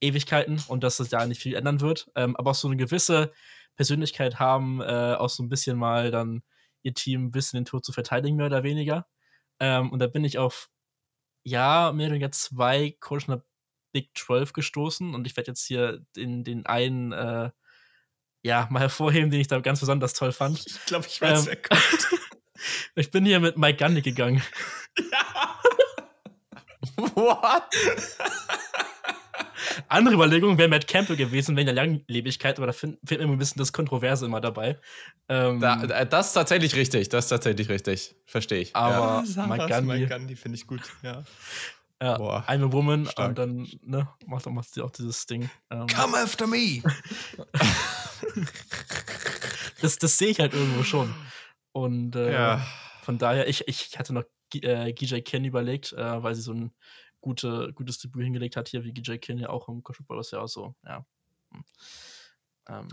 Ewigkeiten 0.01 0.61
und 0.67 0.83
dass 0.83 0.99
es 0.99 1.09
da 1.09 1.25
nicht 1.25 1.41
viel 1.41 1.55
ändern 1.55 1.81
wird. 1.81 2.11
Ähm, 2.15 2.35
aber 2.35 2.51
auch 2.51 2.55
so 2.55 2.67
eine 2.67 2.77
gewisse 2.77 3.31
Persönlichkeit 3.75 4.39
haben, 4.39 4.81
äh, 4.81 5.15
auch 5.17 5.29
so 5.29 5.43
ein 5.43 5.49
bisschen 5.49 5.77
mal 5.77 6.11
dann 6.11 6.43
ihr 6.83 6.93
Team 6.93 7.25
ein 7.25 7.31
bisschen 7.31 7.59
den 7.59 7.65
Tod 7.65 7.85
zu 7.85 7.93
verteidigen, 7.93 8.35
mehr 8.37 8.47
oder 8.47 8.63
weniger. 8.63 9.07
Ähm, 9.59 9.91
und 9.91 9.99
da 9.99 10.07
bin 10.07 10.25
ich 10.25 10.39
auf, 10.39 10.69
ja, 11.43 11.91
mehr 11.93 12.07
oder 12.07 12.15
weniger 12.15 12.31
zwei 12.31 12.97
Coaches 12.99 13.27
in 13.27 13.35
der 13.35 13.45
Big 13.93 14.17
12 14.17 14.53
gestoßen 14.53 15.13
und 15.13 15.27
ich 15.27 15.35
werde 15.37 15.51
jetzt 15.51 15.65
hier 15.65 16.05
den, 16.15 16.43
den 16.43 16.65
einen, 16.65 17.11
äh, 17.11 17.51
ja, 18.43 18.67
mal 18.69 18.79
hervorheben, 18.81 19.29
den 19.29 19.41
ich 19.41 19.47
da 19.47 19.59
ganz 19.59 19.79
besonders 19.79 20.13
toll 20.13 20.31
fand. 20.31 20.65
Ich 20.65 20.85
glaube, 20.85 21.05
ich 21.07 21.21
weiß, 21.21 21.41
ähm, 21.41 21.45
wer 21.47 21.61
kommt. 21.61 22.07
ich 22.95 23.11
bin 23.11 23.25
hier 23.25 23.39
mit 23.39 23.57
Mike 23.57 23.83
Gundy 23.83 24.01
gegangen. 24.01 24.41
Ja. 24.97 25.55
What? 27.15 27.63
Andere 29.87 30.15
Überlegung 30.15 30.57
wäre 30.57 30.67
Matt 30.67 30.87
Campbell 30.87 31.15
gewesen, 31.15 31.55
wegen 31.55 31.67
der 31.67 31.75
Langlebigkeit, 31.75 32.57
aber 32.57 32.67
da 32.67 32.73
fehlt 32.73 32.99
mir 33.09 33.21
ein 33.21 33.37
bisschen 33.37 33.59
das 33.59 33.71
Kontroverse 33.71 34.25
immer 34.25 34.41
dabei. 34.41 34.77
Ähm, 35.29 35.61
da, 35.61 36.03
das 36.03 36.27
ist 36.27 36.33
tatsächlich 36.33 36.75
richtig, 36.75 37.09
das 37.09 37.25
ist 37.25 37.29
tatsächlich 37.29 37.69
richtig. 37.69 38.15
Verstehe 38.25 38.59
ich. 38.59 38.75
Aber 38.75 39.23
ja. 39.25 39.47
Mike 39.47 39.67
Gandhi, 39.67 39.93
Mike 39.93 40.07
Gandhi 40.07 40.35
finde 40.35 40.57
ich 40.57 40.67
gut, 40.67 40.81
ja. 41.03 41.23
Ja, 42.01 42.17
Boah, 42.17 42.43
I'm 42.47 42.65
a 42.65 42.71
Woman 42.71 43.05
stark. 43.05 43.29
und 43.29 43.37
dann 43.37 43.67
ne, 43.83 44.07
macht, 44.25 44.47
macht 44.47 44.73
sie 44.73 44.81
auch 44.81 44.89
dieses 44.89 45.27
Ding. 45.27 45.51
Ähm, 45.69 45.85
Come 45.87 46.17
after 46.17 46.47
me! 46.47 46.81
das 49.81 49.97
das 49.97 50.17
sehe 50.17 50.29
ich 50.29 50.39
halt 50.39 50.53
irgendwo 50.53 50.83
schon. 50.83 51.13
Und 51.71 52.15
äh, 52.15 52.33
ja. 52.33 52.67
von 53.01 53.17
daher, 53.17 53.47
ich, 53.47 53.67
ich 53.67 53.97
hatte 53.97 54.13
noch 54.13 54.23
äh, 54.53 54.93
Ken 54.93 55.45
überlegt, 55.45 55.93
äh, 55.93 56.23
weil 56.23 56.35
sie 56.35 56.41
so 56.41 56.53
ein 56.53 56.71
gute, 57.21 57.71
gutes 57.73 57.99
Debüt 57.99 58.23
hingelegt 58.23 58.57
hat, 58.57 58.67
hier 58.67 58.83
wie 58.83 58.93
GJ 58.93 59.17
Kin 59.17 59.37
ja 59.37 59.49
auch 59.49 59.67
im 59.69 59.83
College 59.83 59.97
Football 59.97 60.19
ist 60.19 60.31
ja 60.31 60.39
auch 60.39 60.47
so, 60.47 60.75
ja. 60.85 61.05
Hm. 61.53 61.63
Ähm, 62.69 62.87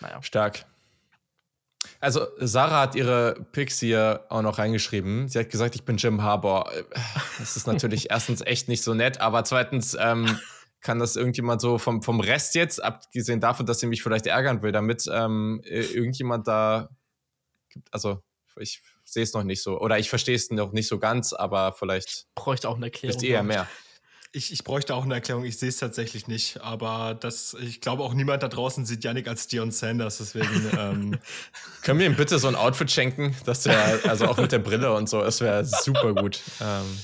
naja. 0.00 0.22
Stark. 0.22 0.66
Also, 2.00 2.26
Sarah 2.38 2.82
hat 2.82 2.94
ihre 2.94 3.46
Picks 3.52 3.78
hier 3.78 4.26
auch 4.28 4.42
noch 4.42 4.58
reingeschrieben. 4.58 5.28
Sie 5.28 5.38
hat 5.38 5.50
gesagt, 5.50 5.74
ich 5.74 5.84
bin 5.84 5.96
Jim 5.96 6.22
Harbour. 6.22 6.70
Das 7.38 7.56
ist 7.56 7.66
natürlich 7.66 8.10
erstens 8.10 8.40
echt 8.40 8.68
nicht 8.68 8.82
so 8.82 8.94
nett, 8.94 9.20
aber 9.20 9.44
zweitens 9.44 9.96
ähm, 9.98 10.38
kann 10.84 10.98
das 10.98 11.16
irgendjemand 11.16 11.60
so 11.60 11.78
vom, 11.78 12.02
vom 12.02 12.20
Rest 12.20 12.54
jetzt, 12.54 12.80
abgesehen 12.82 13.40
davon, 13.40 13.66
dass 13.66 13.80
sie 13.80 13.86
mich 13.86 14.02
vielleicht 14.02 14.26
ärgern 14.26 14.62
will, 14.62 14.70
damit 14.70 15.08
ähm, 15.10 15.60
irgendjemand 15.64 16.46
da, 16.46 16.90
also 17.90 18.22
ich 18.60 18.82
sehe 19.04 19.22
es 19.22 19.32
noch 19.32 19.44
nicht 19.44 19.62
so. 19.62 19.80
Oder 19.80 19.98
ich 19.98 20.10
verstehe 20.10 20.36
es 20.36 20.50
noch 20.50 20.72
nicht 20.72 20.86
so 20.86 20.98
ganz, 20.98 21.32
aber 21.32 21.72
vielleicht. 21.72 22.26
Bräuchte 22.34 22.68
auch 22.68 22.76
eine 22.76 22.86
Erklärung. 22.86 23.16
Wisst 23.16 23.24
ihr 23.24 23.30
eher 23.30 23.42
mehr. 23.42 23.66
Ich, 24.32 24.52
ich 24.52 24.62
bräuchte 24.62 24.94
auch 24.94 25.04
eine 25.04 25.14
Erklärung. 25.14 25.44
Ich 25.44 25.58
sehe 25.58 25.68
es 25.68 25.78
tatsächlich 25.78 26.28
nicht. 26.28 26.60
Aber 26.60 27.14
das, 27.14 27.56
ich 27.60 27.80
glaube 27.80 28.02
auch 28.02 28.14
niemand 28.14 28.42
da 28.42 28.48
draußen 28.48 28.84
sieht 28.84 29.04
Yannick 29.04 29.26
als 29.26 29.46
Dion 29.46 29.70
Sanders. 29.70 30.18
Deswegen. 30.18 30.70
ähm 30.78 31.18
Können 31.82 31.98
wir 31.98 32.06
ihm 32.06 32.16
bitte 32.16 32.38
so 32.38 32.48
ein 32.48 32.56
Outfit 32.56 32.90
schenken? 32.90 33.34
Das 33.46 33.64
wäre, 33.64 34.00
also 34.08 34.26
auch 34.26 34.36
mit 34.36 34.52
der 34.52 34.58
Brille 34.58 34.92
und 34.92 35.08
so, 35.08 35.22
das 35.22 35.40
wäre 35.40 35.64
super 35.64 36.14
gut. 36.14 36.40
Ähm. 36.60 36.98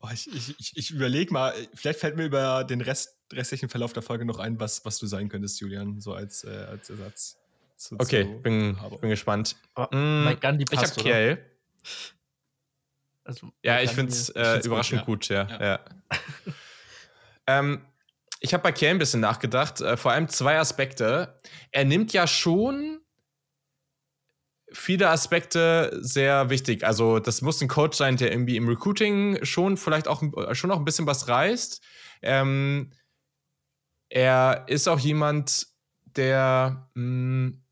Oh, 0.00 0.08
ich 0.12 0.28
ich, 0.58 0.76
ich 0.76 0.90
überlege 0.90 1.32
mal, 1.32 1.52
vielleicht 1.74 1.98
fällt 1.98 2.16
mir 2.16 2.24
über 2.24 2.64
den 2.64 2.80
Rest, 2.80 3.16
restlichen 3.32 3.68
Verlauf 3.68 3.92
der 3.92 4.02
Folge 4.02 4.24
noch 4.24 4.38
ein, 4.38 4.60
was, 4.60 4.84
was 4.84 4.98
du 4.98 5.06
sein 5.06 5.28
könntest, 5.28 5.60
Julian, 5.60 6.00
so 6.00 6.14
als, 6.14 6.44
äh, 6.44 6.66
als 6.70 6.88
Ersatz. 6.90 7.38
Zu, 7.76 7.96
okay, 7.98 8.24
zu 8.24 8.42
bin, 8.42 8.76
bin 9.00 9.10
gespannt. 9.10 9.56
Oh, 9.76 9.86
mm, 9.90 10.36
Gandhi 10.40 10.64
ich 10.70 10.78
habe 10.78 10.90
Kiel. 10.92 11.44
Also, 13.24 13.52
ja, 13.62 13.80
ich 13.80 13.90
finde 13.90 14.12
es 14.12 14.30
äh, 14.30 14.60
überraschend 14.64 15.04
gut, 15.04 15.28
ja. 15.28 15.46
ja. 15.48 15.64
ja. 15.64 15.80
ähm, 17.46 17.84
ich 18.40 18.54
habe 18.54 18.62
bei 18.62 18.72
Kiel 18.72 18.88
ein 18.88 18.98
bisschen 18.98 19.20
nachgedacht, 19.20 19.80
äh, 19.80 19.96
vor 19.96 20.12
allem 20.12 20.28
zwei 20.28 20.58
Aspekte. 20.58 21.38
Er 21.70 21.84
nimmt 21.84 22.12
ja 22.12 22.26
schon 22.26 23.00
viele 24.72 25.08
Aspekte 25.08 25.98
sehr 26.00 26.50
wichtig. 26.50 26.84
Also, 26.84 27.18
das 27.18 27.42
muss 27.42 27.60
ein 27.60 27.68
Coach 27.68 27.96
sein, 27.96 28.16
der 28.16 28.30
irgendwie 28.30 28.56
im 28.56 28.68
Recruiting 28.68 29.44
schon 29.44 29.76
vielleicht 29.76 30.08
auch 30.08 30.22
schon 30.52 30.68
noch 30.68 30.78
ein 30.78 30.84
bisschen 30.84 31.06
was 31.06 31.28
reißt. 31.28 31.82
Ähm, 32.22 32.92
er 34.08 34.64
ist 34.68 34.88
auch 34.88 34.98
jemand, 34.98 35.66
der 36.04 36.90
mh, 36.94 37.02
hm, 37.02 37.64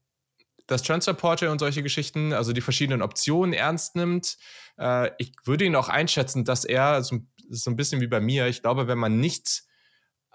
das 0.66 0.82
Transfer 0.82 1.14
Portal 1.14 1.48
und 1.48 1.60
solche 1.60 1.82
Geschichten, 1.82 2.32
also 2.32 2.52
die 2.52 2.60
verschiedenen 2.60 3.02
Optionen 3.02 3.52
ernst 3.52 3.94
nimmt. 3.94 4.36
Äh, 4.78 5.10
ich 5.18 5.32
würde 5.44 5.64
ihn 5.64 5.77
auch 5.77 5.89
einschätzen, 5.89 6.44
dass 6.44 6.64
er 6.64 7.02
so, 7.02 7.20
so 7.48 7.70
ein 7.70 7.77
bisschen 7.77 8.01
wie 8.01 8.09
bei 8.09 8.20
mir, 8.20 8.47
ich 8.48 8.62
glaube, 8.62 8.89
wenn 8.89 8.98
man 8.98 9.20
nicht 9.20 9.62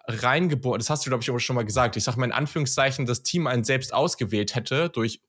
reingeboren, 0.07 0.79
das 0.79 0.89
hast 0.89 1.05
du, 1.05 1.09
glaube 1.09 1.21
ich, 1.21 1.45
schon 1.45 1.55
mal 1.55 1.65
gesagt, 1.65 1.95
ich 1.95 2.03
sage 2.03 2.19
mal 2.19 2.25
in 2.25 2.31
Anführungszeichen, 2.31 3.05
das 3.05 3.23
Team 3.23 3.45
einen 3.45 3.63
selbst 3.63 3.93
ausgewählt 3.93 4.55
hätte 4.55 4.89
durch 4.89 5.21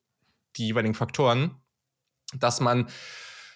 die 0.57 0.67
jeweiligen 0.67 0.95
Faktoren, 0.95 1.57
dass 2.35 2.61
man 2.61 2.89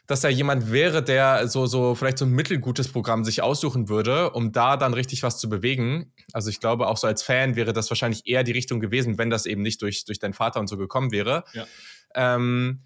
dass 0.07 0.23
er 0.23 0.31
jemand 0.31 0.71
wäre, 0.71 1.03
der 1.03 1.49
so, 1.49 1.67
so 1.67 1.95
vielleicht 1.95 2.19
so 2.19 2.25
ein 2.25 2.31
mittelgutes 2.31 2.89
Programm 2.89 3.25
sich 3.25 3.43
aussuchen 3.43 3.89
würde, 3.89 4.31
um 4.31 4.53
da 4.53 4.77
dann 4.77 4.95
richtig 4.95 5.23
was 5.23 5.39
zu 5.39 5.49
bewegen. 5.49 6.13
Also 6.33 6.49
ich 6.49 6.61
glaube, 6.61 6.87
auch 6.87 6.97
so 6.97 7.07
als 7.07 7.23
Fan 7.23 7.57
wäre 7.57 7.73
das 7.73 7.91
wahrscheinlich 7.91 8.23
eher 8.27 8.45
die 8.45 8.53
Richtung 8.53 8.81
gewesen, 8.81 9.19
wenn 9.19 9.31
das 9.31 9.47
eben 9.47 9.63
nicht 9.63 9.83
durch, 9.83 10.05
durch 10.05 10.19
deinen 10.19 10.33
Vater 10.33 10.61
und 10.61 10.69
so 10.69 10.77
gekommen 10.77 11.11
wäre. 11.11 11.45
Ja. 11.55 11.67
Ähm, 12.15 12.83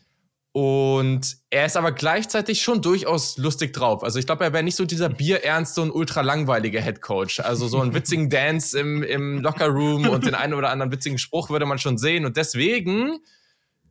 und 0.52 1.36
er 1.50 1.66
ist 1.66 1.76
aber 1.76 1.92
gleichzeitig 1.92 2.60
schon 2.60 2.82
durchaus 2.82 3.36
lustig 3.36 3.72
drauf. 3.72 4.02
Also 4.02 4.18
ich 4.18 4.26
glaube, 4.26 4.42
er 4.42 4.52
wäre 4.52 4.64
nicht 4.64 4.74
so 4.74 4.84
dieser 4.84 5.08
bierernste 5.08 5.82
und 5.82 5.92
ultra 5.92 6.22
langweilige 6.22 6.82
Head 6.82 7.02
Coach. 7.02 7.38
Also 7.38 7.68
so 7.68 7.80
einen 7.80 7.94
witzigen 7.94 8.30
Dance 8.30 8.76
im, 8.76 9.02
im 9.04 9.42
Locker 9.42 9.68
Room 9.68 10.08
und 10.08 10.26
den 10.26 10.34
einen 10.34 10.54
oder 10.54 10.70
anderen 10.70 10.90
witzigen 10.90 11.18
Spruch 11.18 11.50
würde 11.50 11.66
man 11.66 11.78
schon 11.78 11.98
sehen. 11.98 12.24
Und 12.24 12.36
deswegen 12.36 13.20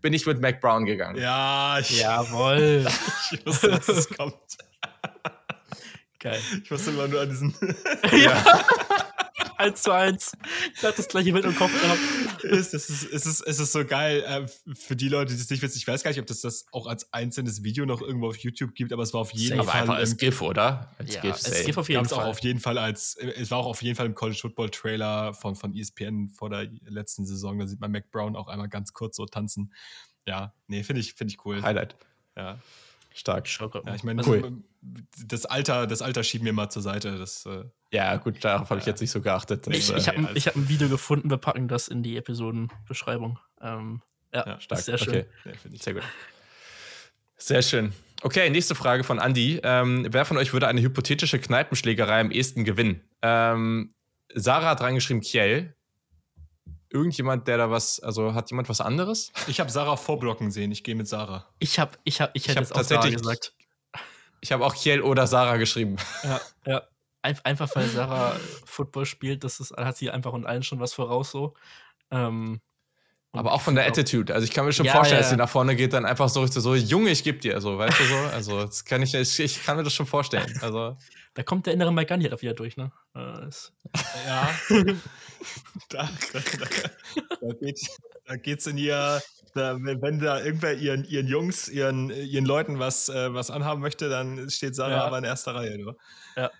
bin 0.01 0.13
ich 0.13 0.25
mit 0.25 0.41
Mac 0.41 0.61
Brown 0.61 0.85
gegangen. 0.85 1.19
Ja, 1.19 1.79
ich, 1.79 2.01
jawohl. 2.01 2.85
ich 3.31 3.45
wusste, 3.45 3.69
dass 3.69 3.87
es 3.87 4.09
kommt. 4.09 4.35
Geil. 6.19 6.39
Ich 6.63 6.69
wusste 6.69 6.91
immer 6.91 7.07
nur 7.07 7.21
an 7.21 7.29
diesen. 7.29 7.55
ja. 8.11 8.43
Eins 9.59 9.83
zu 9.83 9.91
eins. 9.91 10.31
Ich 10.73 10.83
hatte 10.83 10.97
das 10.97 11.07
gleiche 11.07 11.33
mit 11.33 11.43
im 11.45 11.55
Kopf 11.55 11.71
gehabt. 11.81 11.99
Es 12.43 12.73
ist, 12.73 12.89
es, 12.89 13.25
ist, 13.25 13.41
es 13.41 13.59
ist 13.59 13.71
so 13.71 13.85
geil. 13.85 14.23
Äh, 14.25 14.73
für 14.75 14.95
die 14.95 15.09
Leute, 15.09 15.35
die 15.35 15.41
es 15.41 15.49
nicht 15.49 15.61
wissen, 15.61 15.77
ich 15.77 15.87
weiß 15.87 16.03
gar 16.03 16.11
nicht, 16.11 16.19
ob 16.19 16.27
das 16.27 16.41
das 16.41 16.65
auch 16.71 16.87
als 16.87 17.11
einzelnes 17.13 17.63
Video 17.63 17.85
noch 17.85 18.01
irgendwo 18.01 18.29
auf 18.29 18.37
YouTube 18.37 18.73
gibt, 18.73 18.93
aber 18.93 19.03
es 19.03 19.13
war 19.13 19.21
auf 19.21 19.33
jeden 19.33 19.57
Safe. 19.57 19.63
Fall. 19.63 19.69
Aber 19.69 19.81
einfach 19.81 19.95
als 19.95 20.17
GIF, 20.17 20.41
oder? 20.41 20.89
Als 20.97 21.15
ja, 21.15 21.21
GIF, 21.21 21.31
als 21.33 21.65
GIF 21.65 21.77
auf 21.77 21.89
jeden 21.89 22.05
Fall. 22.05 22.23
Auch 22.23 22.29
auf 22.29 22.39
jeden 22.39 22.59
Fall 22.59 22.77
als, 22.77 23.15
es 23.15 23.51
war 23.51 23.59
auch 23.59 23.67
auf 23.67 23.81
jeden 23.81 23.95
Fall 23.95 24.05
im 24.05 24.15
College 24.15 24.39
Football 24.41 24.69
Trailer 24.69 25.33
von, 25.33 25.55
von 25.55 25.75
ESPN 25.75 26.29
vor 26.29 26.49
der 26.49 26.69
letzten 26.85 27.25
Saison. 27.25 27.59
Da 27.59 27.67
sieht 27.67 27.79
man 27.79 27.91
Mac 27.91 28.11
Brown 28.11 28.35
auch 28.35 28.47
einmal 28.47 28.69
ganz 28.69 28.93
kurz 28.93 29.17
so 29.17 29.25
tanzen. 29.25 29.73
Ja, 30.25 30.53
nee, 30.67 30.83
finde 30.83 31.01
ich, 31.01 31.13
find 31.13 31.31
ich 31.31 31.45
cool. 31.45 31.61
Highlight. 31.61 31.95
Ja. 32.37 32.59
Stark. 33.13 33.49
Ja, 33.85 33.95
ich 33.95 34.03
meine, 34.03 34.25
cool. 34.25 34.63
Das 34.81 35.45
Alter, 35.45 35.87
das 35.87 36.01
Alter 36.01 36.23
schieben 36.23 36.45
wir 36.45 36.53
mal 36.53 36.69
zur 36.69 36.81
Seite. 36.81 37.17
Das, 37.17 37.45
äh, 37.45 37.65
ja, 37.91 38.15
gut, 38.17 38.43
darauf 38.43 38.69
habe 38.69 38.79
ich 38.79 38.85
jetzt 38.85 39.01
nicht 39.01 39.11
so 39.11 39.21
geachtet. 39.21 39.67
Das, 39.67 39.75
ich, 39.75 39.93
ich 39.93 40.07
habe 40.07 40.21
ja, 40.21 40.45
hab 40.45 40.55
ein 40.55 40.69
Video 40.69 40.89
gefunden, 40.89 41.29
wir 41.29 41.37
packen 41.37 41.67
das 41.67 41.87
in 41.87 42.03
die 42.03 42.17
Episodenbeschreibung. 42.17 43.39
Ähm, 43.61 44.01
ja, 44.33 44.45
ja, 44.45 44.59
stark. 44.59 44.81
Sehr 44.81 44.97
schön. 44.97 45.09
Okay. 45.09 45.25
Ja, 45.45 45.79
sehr 45.79 45.93
gut. 45.93 46.03
Sehr 47.37 47.61
schön. 47.61 47.93
Okay, 48.21 48.49
nächste 48.49 48.75
Frage 48.75 49.03
von 49.03 49.17
Andy. 49.17 49.59
Ähm, 49.63 50.07
wer 50.09 50.25
von 50.25 50.37
euch 50.37 50.53
würde 50.53 50.67
eine 50.67 50.81
hypothetische 50.81 51.39
Kneipenschlägerei 51.39 52.19
am 52.19 52.31
ehesten 52.31 52.65
gewinnen? 52.65 53.01
Ähm, 53.21 53.93
Sarah 54.35 54.71
hat 54.71 54.81
reingeschrieben, 54.81 55.21
Kiel 55.21 55.73
irgendjemand, 56.89 57.47
der 57.47 57.57
da 57.57 57.69
was, 57.69 57.99
also 57.99 58.33
hat 58.33 58.49
jemand 58.49 58.69
was 58.69 58.81
anderes? 58.81 59.31
Ich 59.47 59.59
habe 59.59 59.69
Sarah 59.69 59.95
vorblocken 59.95 60.51
sehen. 60.51 60.71
Ich 60.71 60.83
gehe 60.83 60.95
mit 60.95 61.07
Sarah. 61.07 61.47
Ich 61.59 61.79
habe, 61.79 61.91
ich 62.03 62.21
habe, 62.21 62.31
ich 62.33 62.47
hätte 62.47 62.61
ich 62.61 62.69
jetzt 62.69 62.75
auch 62.75 62.83
Sarah 62.83 63.09
gesagt. 63.09 63.53
Ich 64.41 64.51
habe 64.51 64.65
auch 64.65 64.75
Kiel 64.75 65.01
oder 65.01 65.27
Sarah 65.27 65.57
geschrieben. 65.57 65.97
Ja, 66.23 66.41
ja. 66.65 66.83
einfach 67.21 67.69
weil 67.75 67.87
Sarah 67.87 68.35
Football 68.65 69.05
spielt, 69.05 69.43
das 69.43 69.59
ist, 69.59 69.75
hat 69.75 69.97
sie 69.97 70.09
einfach 70.09 70.33
und 70.33 70.45
allen 70.45 70.63
schon 70.63 70.79
was 70.79 70.93
voraus 70.93 71.31
so. 71.31 71.53
Ähm, 72.11 72.61
aber 73.31 73.53
auch 73.53 73.61
von 73.61 73.75
der 73.75 73.85
Attitude. 73.85 74.33
Also 74.33 74.45
ich 74.45 74.51
kann 74.51 74.65
mir 74.65 74.73
schon 74.73 74.87
ja, 74.87 74.93
vorstellen, 74.93 75.19
ja. 75.19 75.21
dass 75.21 75.29
sie 75.29 75.37
nach 75.37 75.49
vorne 75.49 75.75
geht, 75.75 75.93
dann 75.93 76.03
einfach 76.03 76.29
so, 76.29 76.47
so 76.47 76.73
Junge, 76.73 77.11
ich 77.11 77.23
geb 77.23 77.41
dir, 77.41 77.61
so, 77.61 77.77
weißt 77.77 77.99
du 77.99 78.03
so? 78.05 78.15
Also 78.33 78.65
das 78.65 78.85
kann 78.85 79.03
ich, 79.03 79.13
ich, 79.13 79.39
ich 79.39 79.63
kann 79.63 79.77
mir 79.77 79.83
das 79.83 79.93
schon 79.93 80.07
vorstellen. 80.07 80.51
Also 80.61 80.97
da 81.35 81.43
kommt 81.43 81.67
der 81.67 81.73
innere 81.73 81.93
Mike 81.93 82.07
Gandhi 82.07 82.31
wieder 82.41 82.53
durch, 82.53 82.75
ne? 82.75 82.91
Äh, 83.13 83.19
ja. 84.27 84.49
da, 85.89 86.09
da, 86.33 86.39
da, 87.41 87.53
geht, 87.61 87.79
da 88.25 88.35
geht's 88.35 88.65
in 88.65 88.77
ihr, 88.79 89.21
da, 89.51 89.77
wenn 89.79 90.19
da 90.19 90.39
irgendwer 90.39 90.73
ihren, 90.75 91.05
ihren 91.05 91.27
Jungs, 91.27 91.67
ihren, 91.67 92.09
ihren 92.09 92.45
Leuten 92.45 92.79
was, 92.79 93.09
äh, 93.09 93.33
was 93.33 93.51
anhaben 93.51 93.81
möchte, 93.81 94.09
dann 94.09 94.49
steht 94.49 94.75
Sarah 94.75 94.91
ja. 94.91 95.03
aber 95.03 95.17
in 95.17 95.23
erster 95.23 95.55
Reihe, 95.55 95.77
du. 95.77 95.93
Ja. 96.35 96.51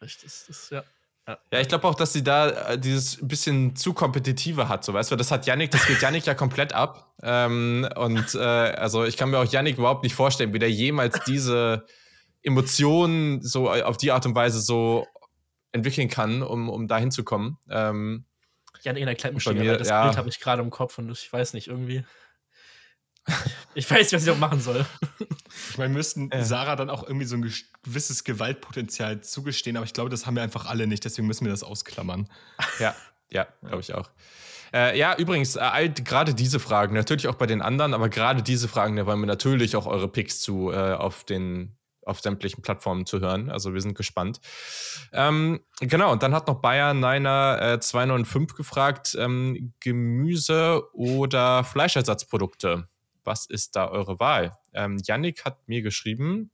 Richtig, 0.00 0.24
das 0.24 0.48
ist, 0.48 0.70
ja. 0.70 0.84
Ja, 1.26 1.38
ja 1.52 1.60
ich 1.60 1.68
glaube 1.68 1.86
auch, 1.86 1.94
dass 1.94 2.12
sie 2.12 2.22
da 2.22 2.50
äh, 2.50 2.78
dieses 2.78 3.18
bisschen 3.26 3.76
zu 3.76 3.94
kompetitive 3.94 4.68
hat, 4.68 4.84
so 4.84 4.92
weißt 4.92 5.10
du, 5.10 5.16
das 5.16 5.30
hat 5.30 5.46
Yannick, 5.46 5.70
das 5.70 5.86
geht 5.86 6.02
Yannick 6.02 6.26
ja 6.26 6.34
komplett 6.34 6.72
ab. 6.72 7.14
Ähm, 7.22 7.88
und 7.96 8.34
äh, 8.34 8.38
also 8.38 9.04
ich 9.04 9.16
kann 9.16 9.30
mir 9.30 9.38
auch 9.38 9.50
Yannick 9.50 9.78
überhaupt 9.78 10.02
nicht 10.02 10.14
vorstellen, 10.14 10.52
wie 10.52 10.58
der 10.58 10.70
jemals 10.70 11.18
diese 11.26 11.86
Emotionen 12.42 13.40
so 13.42 13.70
auf 13.70 13.96
die 13.96 14.12
Art 14.12 14.26
und 14.26 14.34
Weise 14.34 14.60
so 14.60 15.06
entwickeln 15.72 16.08
kann, 16.08 16.42
um, 16.42 16.68
um 16.68 16.86
da 16.86 16.98
hinzukommen. 16.98 17.58
Ähm, 17.70 18.26
Yannick 18.84 19.02
in 19.02 19.06
der 19.06 19.14
Klappenschlägerei, 19.14 19.76
das 19.76 19.88
ja. 19.88 20.04
Bild 20.04 20.16
habe 20.16 20.28
ich 20.28 20.40
gerade 20.40 20.62
im 20.62 20.70
Kopf 20.70 20.98
und 20.98 21.10
ich 21.10 21.32
weiß 21.32 21.54
nicht, 21.54 21.68
irgendwie. 21.68 22.04
Ich 23.74 23.90
weiß 23.90 24.00
nicht, 24.00 24.12
was 24.12 24.24
ich 24.24 24.30
auch 24.30 24.38
machen 24.38 24.60
soll. 24.60 24.84
Ich 25.70 25.78
meine, 25.78 25.92
müssten 25.92 26.30
ja. 26.32 26.44
Sarah 26.44 26.76
dann 26.76 26.90
auch 26.90 27.02
irgendwie 27.02 27.24
so 27.24 27.36
ein 27.36 27.52
gewisses 27.82 28.22
Gewaltpotenzial 28.22 29.22
zugestehen, 29.22 29.76
aber 29.76 29.86
ich 29.86 29.94
glaube, 29.94 30.10
das 30.10 30.26
haben 30.26 30.36
wir 30.36 30.42
einfach 30.42 30.66
alle 30.66 30.86
nicht, 30.86 31.04
deswegen 31.04 31.26
müssen 31.26 31.44
wir 31.44 31.50
das 31.50 31.62
ausklammern. 31.62 32.28
Ja, 32.78 32.94
ja, 33.30 33.48
glaube 33.62 33.80
ich 33.80 33.94
auch. 33.94 34.10
Äh, 34.72 34.98
ja, 34.98 35.16
übrigens, 35.16 35.56
äh, 35.56 35.88
gerade 35.88 36.34
diese 36.34 36.60
Fragen, 36.60 36.94
natürlich 36.94 37.28
auch 37.28 37.36
bei 37.36 37.46
den 37.46 37.62
anderen, 37.62 37.94
aber 37.94 38.08
gerade 38.08 38.42
diese 38.42 38.68
Fragen, 38.68 38.96
da 38.96 39.06
wollen 39.06 39.20
wir 39.20 39.26
natürlich 39.26 39.76
auch 39.76 39.86
eure 39.86 40.08
Picks 40.08 40.40
zu 40.40 40.70
äh, 40.70 40.92
auf 40.92 41.24
den 41.24 41.76
auf 42.06 42.20
sämtlichen 42.20 42.62
Plattformen 42.62 43.06
zu 43.06 43.20
hören. 43.20 43.50
Also 43.50 43.74
wir 43.74 43.80
sind 43.80 43.94
gespannt. 43.94 44.40
Ähm, 45.12 45.60
genau, 45.80 46.12
und 46.12 46.22
dann 46.22 46.34
hat 46.34 46.46
noch 46.46 46.60
Bayern 46.60 47.00
Niner 47.00 47.58
äh, 47.60 47.80
295 47.80 48.56
gefragt, 48.56 49.16
ähm, 49.18 49.72
Gemüse 49.80 50.82
oder 50.92 51.64
Fleischersatzprodukte 51.64 52.88
was 53.24 53.46
ist 53.46 53.76
da 53.76 53.88
eure 53.88 54.20
Wahl? 54.20 54.56
Ähm, 54.72 55.00
Yannick 55.04 55.44
hat 55.44 55.66
mir 55.68 55.82
geschrieben, 55.82 56.50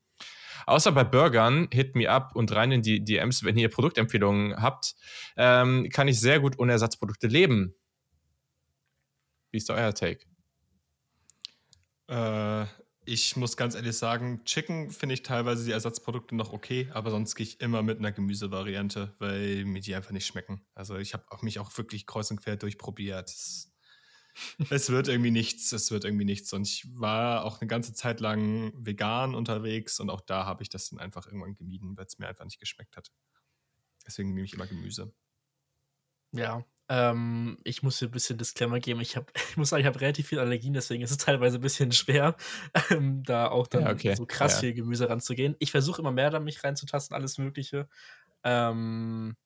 außer 0.66 0.92
bei 0.92 1.04
Burgern, 1.04 1.68
hit 1.72 1.94
me 1.94 2.08
up 2.08 2.34
und 2.34 2.54
rein 2.54 2.72
in 2.72 2.82
die 2.82 3.04
DMs, 3.04 3.44
wenn 3.44 3.58
ihr 3.58 3.68
Produktempfehlungen 3.68 4.60
habt, 4.60 4.94
ähm, 5.36 5.88
kann 5.90 6.08
ich 6.08 6.20
sehr 6.20 6.40
gut 6.40 6.58
ohne 6.58 6.72
Ersatzprodukte 6.72 7.26
leben. 7.26 7.74
Wie 9.50 9.58
ist 9.58 9.68
da 9.68 9.74
euer 9.74 9.94
Take? 9.94 10.24
Äh, 12.08 12.66
ich 13.04 13.36
muss 13.36 13.56
ganz 13.56 13.74
ehrlich 13.74 13.96
sagen, 13.96 14.44
Chicken 14.44 14.90
finde 14.90 15.14
ich 15.14 15.22
teilweise 15.22 15.64
die 15.64 15.72
Ersatzprodukte 15.72 16.34
noch 16.34 16.52
okay, 16.52 16.88
aber 16.92 17.10
sonst 17.10 17.34
gehe 17.34 17.46
ich 17.46 17.60
immer 17.60 17.82
mit 17.82 17.98
einer 17.98 18.12
Gemüsevariante, 18.12 19.14
weil 19.18 19.64
mir 19.64 19.80
die 19.80 19.94
einfach 19.94 20.12
nicht 20.12 20.26
schmecken. 20.26 20.64
Also 20.74 20.96
ich 20.96 21.14
habe 21.14 21.24
mich 21.42 21.58
auch 21.58 21.76
wirklich 21.76 22.06
kreuz 22.06 22.30
und 22.30 22.40
quer 22.40 22.56
durchprobiert. 22.56 23.28
Das 23.28 23.70
es 24.70 24.90
wird 24.90 25.08
irgendwie 25.08 25.30
nichts, 25.30 25.72
es 25.72 25.90
wird 25.90 26.04
irgendwie 26.04 26.24
nichts. 26.24 26.52
Und 26.52 26.62
ich 26.66 26.86
war 26.94 27.44
auch 27.44 27.60
eine 27.60 27.68
ganze 27.68 27.92
Zeit 27.92 28.20
lang 28.20 28.72
vegan 28.76 29.34
unterwegs 29.34 30.00
und 30.00 30.10
auch 30.10 30.20
da 30.20 30.46
habe 30.46 30.62
ich 30.62 30.68
das 30.68 30.90
dann 30.90 30.98
einfach 30.98 31.26
irgendwann 31.26 31.54
gemieden, 31.54 31.96
weil 31.96 32.06
es 32.06 32.18
mir 32.18 32.28
einfach 32.28 32.44
nicht 32.44 32.60
geschmeckt 32.60 32.96
hat. 32.96 33.10
Deswegen 34.06 34.34
nehme 34.34 34.44
ich 34.44 34.54
immer 34.54 34.66
Gemüse. 34.66 35.12
Ja, 36.32 36.64
ähm, 36.90 37.56
ich 37.62 37.84
muss 37.84 38.00
hier 38.00 38.08
ein 38.08 38.10
bisschen 38.10 38.36
Disclaimer 38.36 38.80
geben. 38.80 39.00
Ich, 39.00 39.16
hab, 39.16 39.30
ich 39.50 39.56
muss 39.56 39.68
sagen, 39.68 39.80
ich 39.80 39.86
habe 39.86 40.00
relativ 40.00 40.26
viel 40.26 40.40
Allergien, 40.40 40.74
deswegen 40.74 41.04
ist 41.04 41.12
es 41.12 41.18
teilweise 41.18 41.58
ein 41.58 41.60
bisschen 41.60 41.92
schwer, 41.92 42.36
ähm, 42.90 43.22
da 43.22 43.48
auch 43.48 43.68
dann 43.68 43.82
ja, 43.82 43.92
okay. 43.92 44.16
so 44.16 44.26
krass 44.26 44.54
ja. 44.54 44.60
viel 44.60 44.74
Gemüse 44.74 45.08
ranzugehen. 45.08 45.54
Ich 45.60 45.70
versuche 45.70 46.02
immer 46.02 46.10
mehr 46.10 46.30
da 46.30 46.40
mich 46.40 46.64
reinzutasten, 46.64 47.14
alles 47.14 47.38
Mögliche. 47.38 47.88
Ähm, 48.42 49.36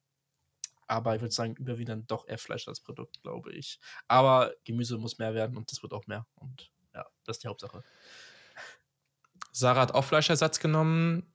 aber 0.87 1.17
ich 1.17 1.21
würde 1.21 1.35
sagen, 1.35 1.55
überwiegend 1.57 2.11
doch 2.11 2.27
eher 2.27 2.39
Fleisch 2.39 2.67
als 2.67 2.81
Produkt, 2.81 3.21
glaube 3.23 3.53
ich. 3.53 3.79
Aber 4.09 4.55
Gemüse 4.65 4.97
muss 4.97 5.19
mehr 5.19 5.35
werden 5.35 5.59
und 5.59 5.71
das 5.71 5.83
wird 5.83 5.93
auch 5.93 6.07
mehr. 6.07 6.27
Und 6.37 6.71
ja, 6.95 7.05
das 7.25 7.37
ist 7.37 7.45
die 7.45 7.49
Hauptsache. 7.49 7.83
Sarah 9.53 9.83
hat 9.83 9.93
auch 9.93 10.05
Fleischersatz 10.05 10.61
genommen. 10.61 11.31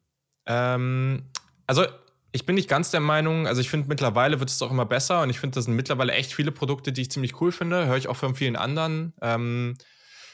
Ähm, 0.47 1.29
also 1.67 1.85
ich 2.31 2.45
bin 2.45 2.55
nicht 2.55 2.69
ganz 2.69 2.91
der 2.91 2.99
Meinung, 2.99 3.47
also 3.47 3.61
ich 3.61 3.69
finde 3.69 3.87
mittlerweile 3.87 4.39
wird 4.39 4.49
es 4.49 4.61
auch 4.61 4.71
immer 4.71 4.85
besser 4.85 5.21
und 5.23 5.29
ich 5.29 5.39
finde, 5.39 5.55
das 5.55 5.65
sind 5.65 5.75
mittlerweile 5.75 6.13
echt 6.13 6.33
viele 6.33 6.51
Produkte, 6.51 6.91
die 6.91 7.01
ich 7.01 7.11
ziemlich 7.11 7.41
cool 7.41 7.51
finde. 7.51 7.87
Höre 7.87 7.97
ich 7.97 8.07
auch 8.07 8.15
von 8.15 8.35
vielen 8.35 8.55
anderen. 8.55 9.13
Ähm, 9.21 9.75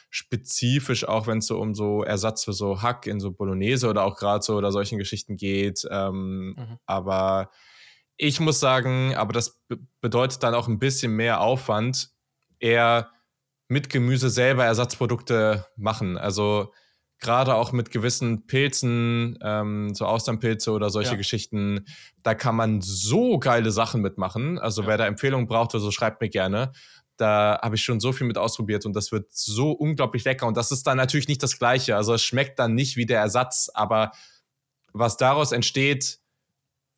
spezifisch 0.10 1.08
auch, 1.08 1.28
wenn 1.28 1.40
es 1.40 1.48
so 1.48 1.60
um 1.60 1.74
so 1.74 2.04
Ersatz 2.04 2.44
für 2.44 2.54
so 2.54 2.82
Hack 2.82 3.08
in 3.08 3.20
so 3.20 3.32
Bolognese 3.32 3.90
oder 3.90 4.04
auch 4.04 4.18
gerade 4.18 4.44
so 4.44 4.56
oder 4.56 4.72
solchen 4.72 4.98
Geschichten 4.98 5.38
geht. 5.38 5.86
Ähm, 5.90 6.56
mhm. 6.58 6.80
Aber 6.86 7.50
ich 8.18 8.40
muss 8.40 8.60
sagen, 8.60 9.16
aber 9.16 9.34
das 9.34 9.62
bedeutet 10.02 10.44
dann 10.44 10.56
auch 10.56 10.68
ein 10.68 10.80
bisschen 10.80 11.14
mehr 11.14 11.42
Aufwand, 11.42 12.10
eher 12.60 13.10
mit 13.68 13.90
Gemüse 13.90 14.30
selber 14.30 14.64
Ersatzprodukte 14.66 15.66
machen. 15.76 16.18
Also 16.18 16.72
gerade 17.20 17.56
auch 17.56 17.72
mit 17.72 17.92
gewissen 17.92 18.46
Pilzen, 18.46 19.38
ähm, 19.42 19.94
so 19.96 20.06
Austernpilze 20.06 20.72
oder 20.72 20.90
solche 20.90 21.12
ja. 21.12 21.18
Geschichten, 21.18 21.86
da 22.24 22.36
kann 22.36 22.56
man 22.56 22.82
so 22.82 23.40
geile 23.40 23.72
Sachen 23.72 24.02
mitmachen. 24.02 24.60
Also 24.60 24.84
ja. 24.84 24.90
wer 24.90 24.98
da 24.98 25.06
Empfehlungen 25.08 25.48
braucht 25.48 25.74
oder 25.74 25.82
so, 25.82 25.92
schreibt 25.92 26.22
mir 26.22 26.30
gerne. 26.30 26.72
Da 27.18 27.60
habe 27.62 27.76
ich 27.76 27.84
schon 27.84 28.02
so 28.02 28.12
viel 28.12 28.28
mit 28.28 28.38
ausprobiert 28.38 28.86
und 28.86 28.94
das 28.94 29.12
wird 29.12 29.34
so 29.34 29.72
unglaublich 29.72 30.26
lecker. 30.26 30.48
Und 30.48 30.58
das 30.58 30.72
ist 30.72 30.86
dann 30.86 30.98
natürlich 30.98 31.30
nicht 31.30 31.42
das 31.42 31.58
Gleiche. 31.58 31.96
Also 31.96 32.14
es 32.14 32.24
schmeckt 32.24 32.60
dann 32.60 32.76
nicht 32.76 32.98
wie 32.98 33.06
der 33.06 33.22
Ersatz, 33.22 33.70
aber 33.74 34.12
was 34.92 35.16
daraus 35.16 35.52
entsteht, 35.52 36.20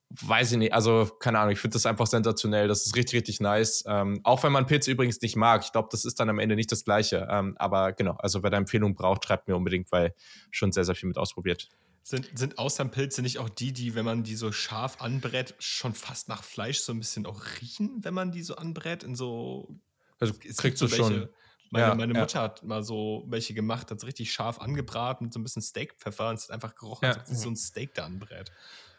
weiß 0.10 0.54
ich 0.54 0.58
nicht, 0.58 0.74
also 0.74 1.06
keine 1.20 1.40
Ahnung, 1.40 1.52
ich 1.52 1.60
finde 1.60 1.76
das 1.76 1.86
einfach 1.86 2.08
sensationell. 2.08 2.68
Das 2.68 2.86
ist 2.86 2.96
richtig, 2.96 3.18
richtig 3.18 3.40
nice. 3.42 3.84
Ähm, 3.88 4.22
auch 4.24 4.42
wenn 4.44 4.52
man 4.52 4.66
Pilze 4.66 4.90
übrigens 4.90 5.22
nicht 5.22 5.36
mag. 5.36 5.64
Ich 5.66 5.72
glaube, 5.72 5.90
das 5.92 6.06
ist 6.06 6.20
dann 6.20 6.30
am 6.30 6.40
Ende 6.40 6.56
nicht 6.56 6.72
das 6.72 6.86
Gleiche. 6.86 7.28
Ähm, 7.30 7.56
aber 7.58 7.92
genau, 7.94 8.14
also 8.14 8.42
wer 8.42 8.50
da 8.50 8.58
Empfehlungen 8.58 8.96
braucht, 8.96 9.26
schreibt 9.26 9.48
mir 9.48 9.56
unbedingt, 9.56 9.92
weil 9.92 10.14
schon 10.50 10.72
sehr, 10.72 10.86
sehr 10.86 10.96
viel 10.96 11.08
mit 11.08 11.18
ausprobiert. 11.18 11.70
Sind, 12.04 12.30
sind 12.36 12.58
Austernpilze 12.58 13.22
nicht 13.22 13.38
auch 13.38 13.50
die, 13.50 13.74
die, 13.74 13.96
wenn 13.96 14.06
man 14.06 14.24
die 14.24 14.36
so 14.36 14.54
scharf 14.54 15.02
anbrät, 15.02 15.56
schon 15.60 15.94
fast 15.94 16.30
nach 16.30 16.42
Fleisch 16.42 16.80
so 16.80 16.94
ein 16.94 17.00
bisschen 17.00 17.26
auch 17.26 17.42
riechen, 17.60 18.00
wenn 18.04 18.14
man 18.14 18.32
die 18.32 18.44
so 18.44 18.56
anbrät? 18.56 19.04
In 19.04 19.14
so. 19.14 19.76
Also 20.20 20.34
kriegst 20.34 20.82
du 20.82 20.90
welche, 20.90 20.96
schon. 20.96 21.30
Meine, 21.70 21.88
ja, 21.88 21.96
meine 21.96 22.14
Mutter 22.14 22.40
ja. 22.40 22.44
hat 22.44 22.64
mal 22.64 22.82
so 22.82 23.26
welche 23.28 23.54
gemacht, 23.54 23.92
hat 23.92 23.98
es 23.98 24.06
richtig 24.06 24.32
scharf 24.32 24.62
angebraten 24.62 25.26
mit 25.26 25.34
so 25.34 25.40
ein 25.42 25.44
bisschen 25.44 25.62
Steakpfeffer 25.62 26.30
und 26.30 26.36
es 26.36 26.46
hat 26.46 26.52
einfach 26.52 26.76
gerochen, 26.76 27.04
ja. 27.04 27.12
als 27.12 27.20
ob 27.20 27.26
sie 27.26 27.36
so 27.36 27.50
ein 27.50 27.58
Steak 27.58 27.94
da 27.94 28.06
anbrät. 28.06 28.52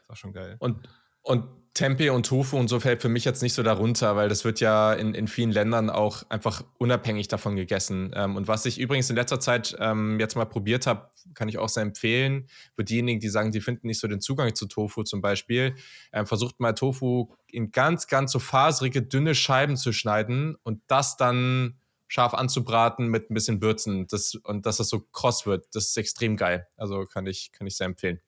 War 0.08 0.16
schon 0.16 0.32
geil. 0.32 0.56
Und 0.58 0.88
und 1.28 1.44
Tempeh 1.74 2.10
und 2.10 2.26
Tofu 2.26 2.56
und 2.56 2.68
so 2.68 2.80
fällt 2.80 3.02
für 3.02 3.08
mich 3.08 3.24
jetzt 3.24 3.42
nicht 3.42 3.52
so 3.52 3.62
darunter, 3.62 4.16
weil 4.16 4.28
das 4.28 4.44
wird 4.44 4.58
ja 4.58 4.92
in, 4.94 5.14
in 5.14 5.28
vielen 5.28 5.52
Ländern 5.52 5.90
auch 5.90 6.28
einfach 6.28 6.64
unabhängig 6.78 7.28
davon 7.28 7.54
gegessen. 7.54 8.10
Ähm, 8.14 8.34
und 8.34 8.48
was 8.48 8.66
ich 8.66 8.80
übrigens 8.80 9.10
in 9.10 9.16
letzter 9.16 9.38
Zeit 9.38 9.76
ähm, 9.78 10.18
jetzt 10.18 10.34
mal 10.34 10.46
probiert 10.46 10.86
habe, 10.88 11.10
kann 11.34 11.48
ich 11.48 11.58
auch 11.58 11.68
sehr 11.68 11.84
empfehlen, 11.84 12.48
für 12.74 12.82
diejenigen, 12.82 13.20
die 13.20 13.28
sagen, 13.28 13.52
die 13.52 13.60
finden 13.60 13.86
nicht 13.86 14.00
so 14.00 14.08
den 14.08 14.20
Zugang 14.20 14.54
zu 14.56 14.66
Tofu 14.66 15.04
zum 15.04 15.20
Beispiel, 15.20 15.76
ähm, 16.12 16.26
versucht 16.26 16.58
mal 16.58 16.72
Tofu 16.72 17.28
in 17.46 17.70
ganz, 17.70 18.08
ganz 18.08 18.32
so 18.32 18.40
faserige, 18.40 19.02
dünne 19.02 19.36
Scheiben 19.36 19.76
zu 19.76 19.92
schneiden 19.92 20.56
und 20.64 20.80
das 20.88 21.16
dann 21.16 21.78
scharf 22.08 22.34
anzubraten 22.34 23.06
mit 23.06 23.30
ein 23.30 23.34
bisschen 23.34 23.60
Würzen 23.60 24.06
das, 24.08 24.34
und 24.34 24.66
dass 24.66 24.78
das 24.78 24.88
so 24.88 25.00
kross 25.12 25.46
wird. 25.46 25.66
Das 25.74 25.88
ist 25.88 25.96
extrem 25.98 26.36
geil. 26.36 26.66
Also 26.76 27.04
kann 27.04 27.26
ich, 27.26 27.52
kann 27.52 27.66
ich 27.66 27.76
sehr 27.76 27.86
empfehlen. 27.86 28.20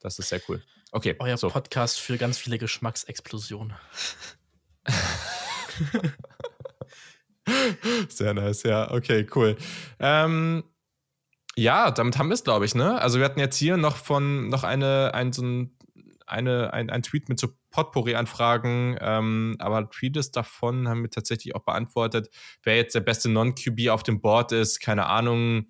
Das 0.00 0.18
ist 0.18 0.28
sehr 0.28 0.40
cool. 0.48 0.62
Okay. 0.90 1.16
Euer 1.18 1.36
so. 1.36 1.48
Podcast 1.48 2.00
für 2.00 2.16
ganz 2.16 2.38
viele 2.38 2.56
Geschmacksexplosionen. 2.58 3.74
Sehr 8.08 8.34
nice, 8.34 8.62
ja. 8.62 8.90
Okay, 8.90 9.26
cool. 9.34 9.56
Ähm, 9.98 10.64
ja, 11.56 11.90
damit 11.90 12.16
haben 12.18 12.28
wir 12.28 12.34
es, 12.34 12.44
glaube 12.44 12.64
ich, 12.64 12.74
ne? 12.74 13.00
Also 13.00 13.18
wir 13.18 13.26
hatten 13.26 13.40
jetzt 13.40 13.56
hier 13.56 13.76
noch 13.76 13.96
von 13.96 14.48
noch 14.48 14.64
eine, 14.64 15.12
ein, 15.12 15.32
so 15.32 15.42
ein, 15.42 15.76
eine, 16.26 16.72
ein, 16.72 16.88
ein 16.88 17.02
Tweet 17.02 17.28
mit 17.28 17.38
so 17.38 17.48
Potpourri-Anfragen, 17.70 18.96
ähm, 19.00 19.56
aber 19.58 19.88
vieles 19.92 20.30
davon 20.30 20.88
haben 20.88 21.02
wir 21.02 21.10
tatsächlich 21.10 21.54
auch 21.54 21.64
beantwortet. 21.64 22.30
Wer 22.62 22.76
jetzt 22.76 22.94
der 22.94 23.00
beste 23.00 23.28
Non-QB 23.28 23.88
auf 23.90 24.02
dem 24.02 24.20
Board 24.20 24.52
ist, 24.52 24.80
keine 24.80 25.06
Ahnung 25.06 25.66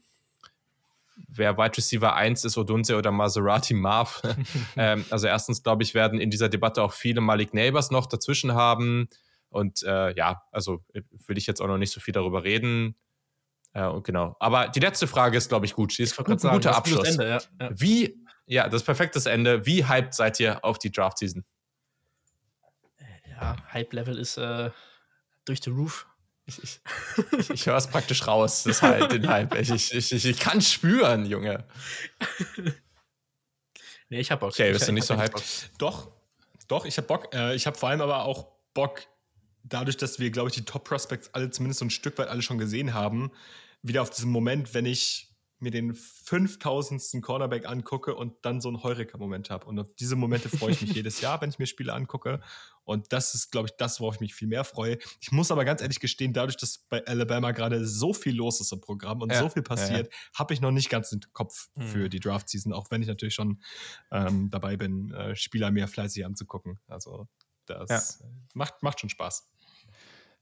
wer 1.26 1.56
Wide 1.56 1.76
Receiver 1.76 2.14
1 2.14 2.44
ist, 2.44 2.56
Odunze 2.56 2.96
oder 2.96 3.10
Maserati 3.10 3.74
Marv. 3.74 4.22
ähm, 4.76 5.04
also 5.10 5.26
erstens, 5.26 5.62
glaube 5.62 5.82
ich, 5.82 5.94
werden 5.94 6.20
in 6.20 6.30
dieser 6.30 6.48
Debatte 6.48 6.82
auch 6.82 6.92
viele 6.92 7.20
Malik 7.20 7.54
Neighbors 7.54 7.90
noch 7.90 8.06
dazwischen 8.06 8.54
haben. 8.54 9.08
Und 9.50 9.82
äh, 9.82 10.14
ja, 10.16 10.42
also 10.52 10.84
äh, 10.92 11.02
will 11.26 11.38
ich 11.38 11.46
jetzt 11.46 11.60
auch 11.60 11.66
noch 11.66 11.78
nicht 11.78 11.92
so 11.92 12.00
viel 12.00 12.12
darüber 12.12 12.44
reden. 12.44 12.96
Äh, 13.72 14.00
genau. 14.02 14.36
Aber 14.40 14.68
die 14.68 14.80
letzte 14.80 15.06
Frage 15.06 15.36
ist, 15.36 15.48
glaube 15.48 15.66
ich, 15.66 15.74
gut. 15.74 15.92
Sie 15.92 16.02
ist 16.02 16.18
ein 16.18 16.24
guter 16.24 16.76
Abschluss. 16.76 17.08
Ende, 17.08 17.28
ja. 17.28 17.38
Ja. 17.60 17.70
Wie, 17.74 18.24
ja, 18.46 18.68
das 18.68 18.82
perfektes 18.82 19.26
Ende. 19.26 19.66
Wie 19.66 19.86
hyped 19.86 20.14
seid 20.14 20.40
ihr 20.40 20.64
auf 20.64 20.78
die 20.78 20.90
Draft-Season? 20.90 21.44
Ja, 23.30 23.56
Hype-Level 23.72 24.18
ist 24.18 24.36
äh, 24.36 24.70
durch 25.44 25.62
the 25.62 25.70
roof. 25.70 26.07
Ich, 26.48 26.62
ich, 26.62 27.50
ich 27.50 27.66
höre 27.66 27.76
es 27.76 27.86
praktisch 27.86 28.26
raus, 28.26 28.62
das 28.64 28.80
halt, 28.80 29.12
den 29.12 29.28
Hype. 29.28 29.54
Ich, 29.54 29.70
ich, 29.70 29.92
ich, 29.94 30.24
ich 30.24 30.38
kann 30.40 30.60
spüren, 30.60 31.26
Junge. 31.26 31.64
Nee, 34.10 34.20
ich 34.20 34.30
habe 34.30 34.40
Bock. 34.40 34.50
Okay, 34.50 34.72
bist 34.72 34.88
du 34.88 34.92
nicht 34.92 35.06
so 35.06 35.18
hype? 35.18 35.34
Doch, 35.76 36.10
doch, 36.66 36.86
ich 36.86 36.96
habe 36.96 37.06
Bock. 37.06 37.34
Äh, 37.34 37.54
ich 37.54 37.66
habe 37.66 37.76
vor 37.76 37.90
allem 37.90 38.00
aber 38.00 38.24
auch 38.24 38.46
Bock, 38.72 39.02
dadurch, 39.64 39.98
dass 39.98 40.18
wir, 40.18 40.30
glaube 40.30 40.48
ich, 40.48 40.54
die 40.54 40.64
Top 40.64 40.84
Prospects 40.84 41.34
alle 41.34 41.50
zumindest 41.50 41.80
so 41.80 41.84
ein 41.84 41.90
Stück 41.90 42.16
weit 42.18 42.28
alle 42.28 42.42
schon 42.42 42.56
gesehen 42.56 42.94
haben, 42.94 43.30
wieder 43.82 44.02
auf 44.02 44.08
diesen 44.10 44.30
Moment, 44.30 44.72
wenn 44.72 44.86
ich 44.86 45.27
mir 45.60 45.70
den 45.70 45.94
5000. 45.94 47.22
Cornerback 47.22 47.66
angucke 47.66 48.14
und 48.14 48.34
dann 48.42 48.60
so 48.60 48.68
einen 48.68 48.82
Heureka-Moment 48.82 49.50
habe. 49.50 49.66
Und 49.66 49.78
auf 49.78 49.86
diese 49.98 50.16
Momente 50.16 50.48
freue 50.48 50.72
ich 50.72 50.80
mich 50.80 50.92
jedes 50.92 51.20
Jahr, 51.20 51.40
wenn 51.40 51.50
ich 51.50 51.58
mir 51.58 51.66
Spiele 51.66 51.92
angucke. 51.92 52.40
Und 52.84 53.12
das 53.12 53.34
ist, 53.34 53.50
glaube 53.50 53.68
ich, 53.68 53.76
das, 53.76 54.00
worauf 54.00 54.14
ich 54.14 54.20
mich 54.20 54.34
viel 54.34 54.48
mehr 54.48 54.64
freue. 54.64 54.98
Ich 55.20 55.32
muss 55.32 55.50
aber 55.50 55.64
ganz 55.64 55.82
ehrlich 55.82 56.00
gestehen, 56.00 56.32
dadurch, 56.32 56.56
dass 56.56 56.78
bei 56.78 57.04
Alabama 57.06 57.52
gerade 57.52 57.86
so 57.86 58.14
viel 58.14 58.34
los 58.34 58.60
ist 58.60 58.72
im 58.72 58.80
Programm 58.80 59.20
und 59.20 59.32
ja, 59.32 59.40
so 59.40 59.48
viel 59.48 59.62
passiert, 59.62 60.06
ja. 60.12 60.38
habe 60.38 60.54
ich 60.54 60.60
noch 60.60 60.70
nicht 60.70 60.88
ganz 60.88 61.10
den 61.10 61.20
Kopf 61.32 61.68
mhm. 61.74 61.82
für 61.82 62.08
die 62.08 62.20
Draft-Season, 62.20 62.72
auch 62.72 62.90
wenn 62.90 63.02
ich 63.02 63.08
natürlich 63.08 63.34
schon 63.34 63.60
ähm, 64.10 64.50
dabei 64.50 64.76
bin, 64.76 65.12
äh, 65.12 65.36
Spieler 65.36 65.70
mehr 65.70 65.88
fleißig 65.88 66.24
anzugucken. 66.24 66.78
Also 66.86 67.28
das 67.66 68.20
ja. 68.20 68.26
macht, 68.54 68.82
macht 68.82 69.00
schon 69.00 69.10
Spaß. 69.10 69.50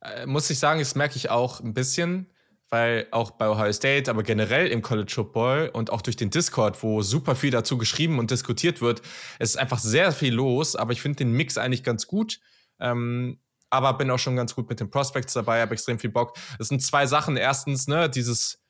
Äh, 0.03 0.27
muss 0.27 0.51
ich 0.51 0.59
sagen, 0.59 0.79
das 0.79 0.95
merke 0.95 1.17
ich 1.17 1.31
auch 1.31 1.61
ein 1.61 1.75
bisschen 1.75 2.31
weil 2.71 3.07
auch 3.13 3.33
bei 3.33 3.49
Ohio 3.49 3.73
State, 3.73 4.11
aber 4.11 4.23
generell 4.23 4.67
im 4.69 4.83
College 4.83 5.13
Football 5.15 5.71
und 5.73 5.91
auch 5.91 6.03
durch 6.03 6.17
den 6.17 6.31
Discord, 6.31 6.83
wo 6.83 7.03
super 7.03 7.37
viel 7.37 7.51
dazu 7.51 7.79
geschrieben 7.79 8.19
und 8.19 8.31
diskutiert 8.31 8.81
wird, 8.81 9.03
es 9.39 9.51
ist 9.51 9.57
einfach 9.57 9.79
sehr 9.79 10.13
viel 10.13 10.35
los, 10.35 10.75
aber 10.75 10.93
ich 10.93 11.01
finde 11.01 11.19
den 11.19 11.33
Mix 11.33 11.59
eigentlich 11.59 11.85
ganz 11.85 12.07
gut. 12.07 12.41
Ähm, 12.81 13.41
aber 13.71 13.95
bin 13.95 14.11
auch 14.11 14.19
schon 14.19 14.37
ganz 14.37 14.55
gut 14.55 14.69
mit 14.69 14.81
den 14.81 14.91
Prospects 14.91 15.33
dabei, 15.33 15.61
habe 15.61 15.75
extrem 15.75 15.99
viel 15.99 16.11
Bock. 16.11 16.37
Es 16.59 16.69
sind 16.69 16.83
zwei 16.83 17.07
Sachen. 17.07 17.37
Erstens, 17.37 17.89
ne, 17.89 18.09
dieses 18.09 18.63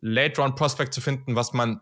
Late-Round-Prospect 0.00 0.92
zu 0.92 1.00
finden, 1.00 1.36
was 1.36 1.52
man 1.52 1.80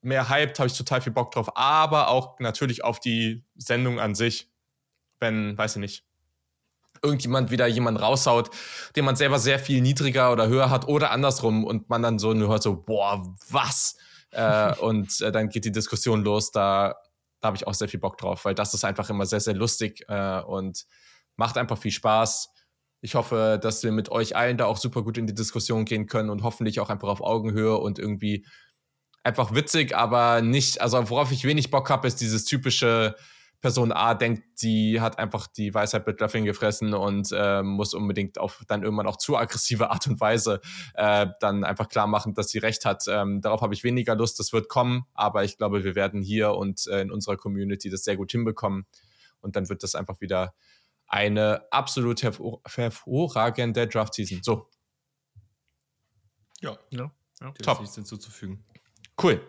mehr 0.00 0.28
hypt, 0.28 0.58
habe 0.58 0.66
ich 0.66 0.76
total 0.76 1.00
viel 1.00 1.12
Bock 1.12 1.30
drauf. 1.32 1.56
Aber 1.56 2.08
auch 2.08 2.38
natürlich 2.40 2.82
auf 2.84 2.98
die 2.98 3.44
Sendung 3.54 4.00
an 4.00 4.14
sich, 4.14 4.50
wenn, 5.20 5.56
weiß 5.56 5.76
ich 5.76 5.80
nicht, 5.80 6.06
irgendjemand 7.02 7.50
wieder 7.50 7.66
jemand 7.66 8.00
raushaut, 8.00 8.50
den 8.96 9.04
man 9.04 9.16
selber 9.16 9.38
sehr 9.38 9.58
viel 9.58 9.80
niedriger 9.80 10.32
oder 10.32 10.48
höher 10.48 10.70
hat 10.70 10.86
oder 10.88 11.10
andersrum 11.10 11.64
und 11.64 11.90
man 11.90 12.02
dann 12.02 12.18
so 12.18 12.32
nur 12.32 12.48
hört 12.48 12.62
so, 12.62 12.76
boah, 12.76 13.34
was? 13.50 13.96
äh, 14.30 14.74
und 14.76 15.20
äh, 15.20 15.32
dann 15.32 15.48
geht 15.48 15.64
die 15.64 15.72
Diskussion 15.72 16.22
los, 16.22 16.50
da, 16.50 16.94
da 17.40 17.46
habe 17.48 17.56
ich 17.56 17.66
auch 17.66 17.74
sehr 17.74 17.88
viel 17.88 18.00
Bock 18.00 18.16
drauf, 18.18 18.44
weil 18.44 18.54
das 18.54 18.72
ist 18.72 18.84
einfach 18.84 19.10
immer 19.10 19.26
sehr, 19.26 19.40
sehr 19.40 19.54
lustig 19.54 20.04
äh, 20.08 20.40
und 20.40 20.86
macht 21.36 21.58
einfach 21.58 21.78
viel 21.78 21.90
Spaß. 21.90 22.50
Ich 23.00 23.14
hoffe, 23.16 23.58
dass 23.60 23.82
wir 23.82 23.90
mit 23.90 24.10
euch 24.10 24.36
allen 24.36 24.56
da 24.56 24.66
auch 24.66 24.76
super 24.76 25.02
gut 25.02 25.18
in 25.18 25.26
die 25.26 25.34
Diskussion 25.34 25.84
gehen 25.84 26.06
können 26.06 26.30
und 26.30 26.44
hoffentlich 26.44 26.78
auch 26.78 26.88
einfach 26.88 27.08
auf 27.08 27.20
Augenhöhe 27.20 27.76
und 27.76 27.98
irgendwie 27.98 28.46
einfach 29.24 29.54
witzig, 29.54 29.96
aber 29.96 30.40
nicht, 30.40 30.80
also 30.80 31.10
worauf 31.10 31.32
ich 31.32 31.44
wenig 31.44 31.70
Bock 31.70 31.90
habe, 31.90 32.06
ist 32.08 32.20
dieses 32.20 32.44
typische, 32.44 33.16
Person 33.62 33.92
A 33.92 34.14
denkt, 34.14 34.58
sie 34.58 35.00
hat 35.00 35.20
einfach 35.20 35.46
die 35.46 35.72
Weisheit 35.72 36.04
mit 36.04 36.20
Löffeln 36.20 36.44
gefressen 36.44 36.94
und 36.94 37.30
äh, 37.32 37.62
muss 37.62 37.94
unbedingt 37.94 38.38
auf 38.38 38.62
dann 38.66 38.82
irgendwann 38.82 39.06
auch 39.06 39.16
zu 39.16 39.36
aggressive 39.36 39.88
Art 39.90 40.08
und 40.08 40.20
Weise 40.20 40.60
äh, 40.94 41.28
dann 41.40 41.62
einfach 41.62 41.88
klar 41.88 42.08
machen, 42.08 42.34
dass 42.34 42.50
sie 42.50 42.58
recht 42.58 42.84
hat. 42.84 43.04
Ähm, 43.08 43.40
darauf 43.40 43.62
habe 43.62 43.72
ich 43.72 43.84
weniger 43.84 44.16
Lust, 44.16 44.40
das 44.40 44.52
wird 44.52 44.68
kommen, 44.68 45.04
aber 45.14 45.44
ich 45.44 45.56
glaube, 45.56 45.84
wir 45.84 45.94
werden 45.94 46.20
hier 46.20 46.54
und 46.54 46.88
äh, 46.88 47.00
in 47.00 47.12
unserer 47.12 47.36
Community 47.36 47.88
das 47.88 48.02
sehr 48.02 48.16
gut 48.16 48.32
hinbekommen 48.32 48.84
und 49.40 49.54
dann 49.54 49.68
wird 49.68 49.84
das 49.84 49.94
einfach 49.94 50.20
wieder 50.20 50.54
eine 51.06 51.62
absolut 51.70 52.22
hervor 52.24 52.62
hervorragende 52.66 53.86
Draft-Season. 53.86 54.40
So. 54.42 54.68
Ja, 56.60 56.76
ja. 56.90 57.12
ja. 57.40 57.52
Top. 57.62 57.80
Nichts 57.80 57.94
hinzuzufügen. 57.94 58.64
Cool. 59.20 59.40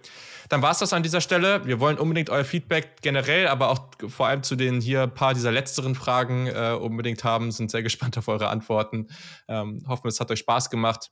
Dann 0.49 0.61
war 0.61 0.71
es 0.71 0.79
das 0.79 0.93
an 0.93 1.03
dieser 1.03 1.21
Stelle. 1.21 1.65
Wir 1.65 1.79
wollen 1.79 1.97
unbedingt 1.97 2.29
euer 2.29 2.43
Feedback 2.43 3.01
generell, 3.01 3.47
aber 3.47 3.69
auch 3.69 3.89
vor 4.07 4.27
allem 4.27 4.43
zu 4.43 4.55
den 4.55 4.81
hier 4.81 5.07
paar 5.07 5.33
dieser 5.33 5.51
letzteren 5.51 5.95
Fragen 5.95 6.47
äh, 6.47 6.77
unbedingt 6.79 7.23
haben. 7.23 7.51
Sind 7.51 7.71
sehr 7.71 7.83
gespannt 7.83 8.17
auf 8.17 8.27
eure 8.27 8.49
Antworten. 8.49 9.07
Ähm, 9.47 9.83
hoffen, 9.87 10.07
es 10.07 10.19
hat 10.19 10.29
euch 10.31 10.39
Spaß 10.39 10.69
gemacht. 10.69 11.11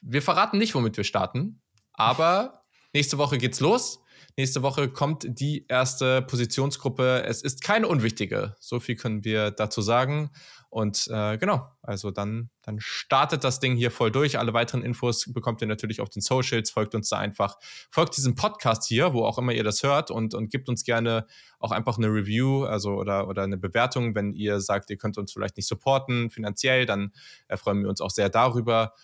Wir 0.00 0.22
verraten 0.22 0.58
nicht, 0.58 0.74
womit 0.74 0.96
wir 0.96 1.04
starten, 1.04 1.60
aber 1.92 2.64
nächste 2.92 3.18
Woche 3.18 3.38
geht's 3.38 3.60
los. 3.60 4.02
Nächste 4.36 4.62
Woche 4.62 4.88
kommt 4.88 5.26
die 5.28 5.66
erste 5.68 6.22
Positionsgruppe. 6.22 7.24
Es 7.26 7.42
ist 7.42 7.62
keine 7.62 7.86
unwichtige. 7.88 8.54
So 8.60 8.80
viel 8.80 8.96
können 8.96 9.24
wir 9.24 9.50
dazu 9.50 9.82
sagen. 9.82 10.30
Und 10.70 11.06
äh, 11.10 11.36
genau, 11.36 11.68
also 11.82 12.10
dann, 12.10 12.48
dann 12.62 12.80
startet 12.80 13.44
das 13.44 13.60
Ding 13.60 13.76
hier 13.76 13.90
voll 13.90 14.10
durch. 14.10 14.38
Alle 14.38 14.54
weiteren 14.54 14.82
Infos 14.82 15.30
bekommt 15.30 15.60
ihr 15.60 15.66
natürlich 15.66 16.00
auf 16.00 16.08
den 16.08 16.22
Socials. 16.22 16.70
Folgt 16.70 16.94
uns 16.94 17.10
da 17.10 17.18
einfach. 17.18 17.58
Folgt 17.90 18.16
diesem 18.16 18.36
Podcast 18.36 18.86
hier, 18.88 19.12
wo 19.12 19.26
auch 19.26 19.36
immer 19.36 19.52
ihr 19.52 19.64
das 19.64 19.82
hört 19.82 20.10
und, 20.10 20.32
und 20.32 20.50
gebt 20.50 20.70
uns 20.70 20.84
gerne 20.84 21.26
auch 21.58 21.72
einfach 21.72 21.98
eine 21.98 22.06
Review, 22.06 22.64
also 22.64 22.92
oder, 22.94 23.28
oder 23.28 23.42
eine 23.42 23.58
Bewertung, 23.58 24.14
wenn 24.14 24.32
ihr 24.32 24.60
sagt, 24.60 24.88
ihr 24.88 24.96
könnt 24.96 25.18
uns 25.18 25.34
vielleicht 25.34 25.58
nicht 25.58 25.68
supporten 25.68 26.30
finanziell, 26.30 26.86
dann 26.86 27.12
äh, 27.48 27.58
freuen 27.58 27.82
wir 27.82 27.90
uns 27.90 28.00
auch 28.00 28.10
sehr 28.10 28.30
darüber. 28.30 28.94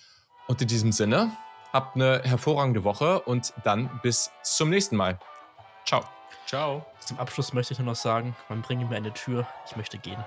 Und 0.46 0.62
in 0.62 0.68
diesem 0.68 0.92
Sinne, 0.92 1.30
habt 1.72 1.96
eine 1.96 2.22
hervorragende 2.24 2.84
Woche 2.84 3.20
und 3.20 3.52
dann 3.64 4.00
bis 4.02 4.30
zum 4.42 4.70
nächsten 4.70 4.96
Mal. 4.96 5.18
Ciao. 5.84 6.02
Ciao. 6.46 6.84
Zum 7.00 7.18
Abschluss 7.18 7.52
möchte 7.52 7.74
ich 7.74 7.78
nur 7.78 7.86
noch 7.86 7.96
sagen, 7.96 8.34
man 8.48 8.62
bringe 8.62 8.84
mir 8.84 8.96
eine 8.96 9.12
Tür, 9.12 9.46
ich 9.66 9.76
möchte 9.76 9.98
gehen. 9.98 10.24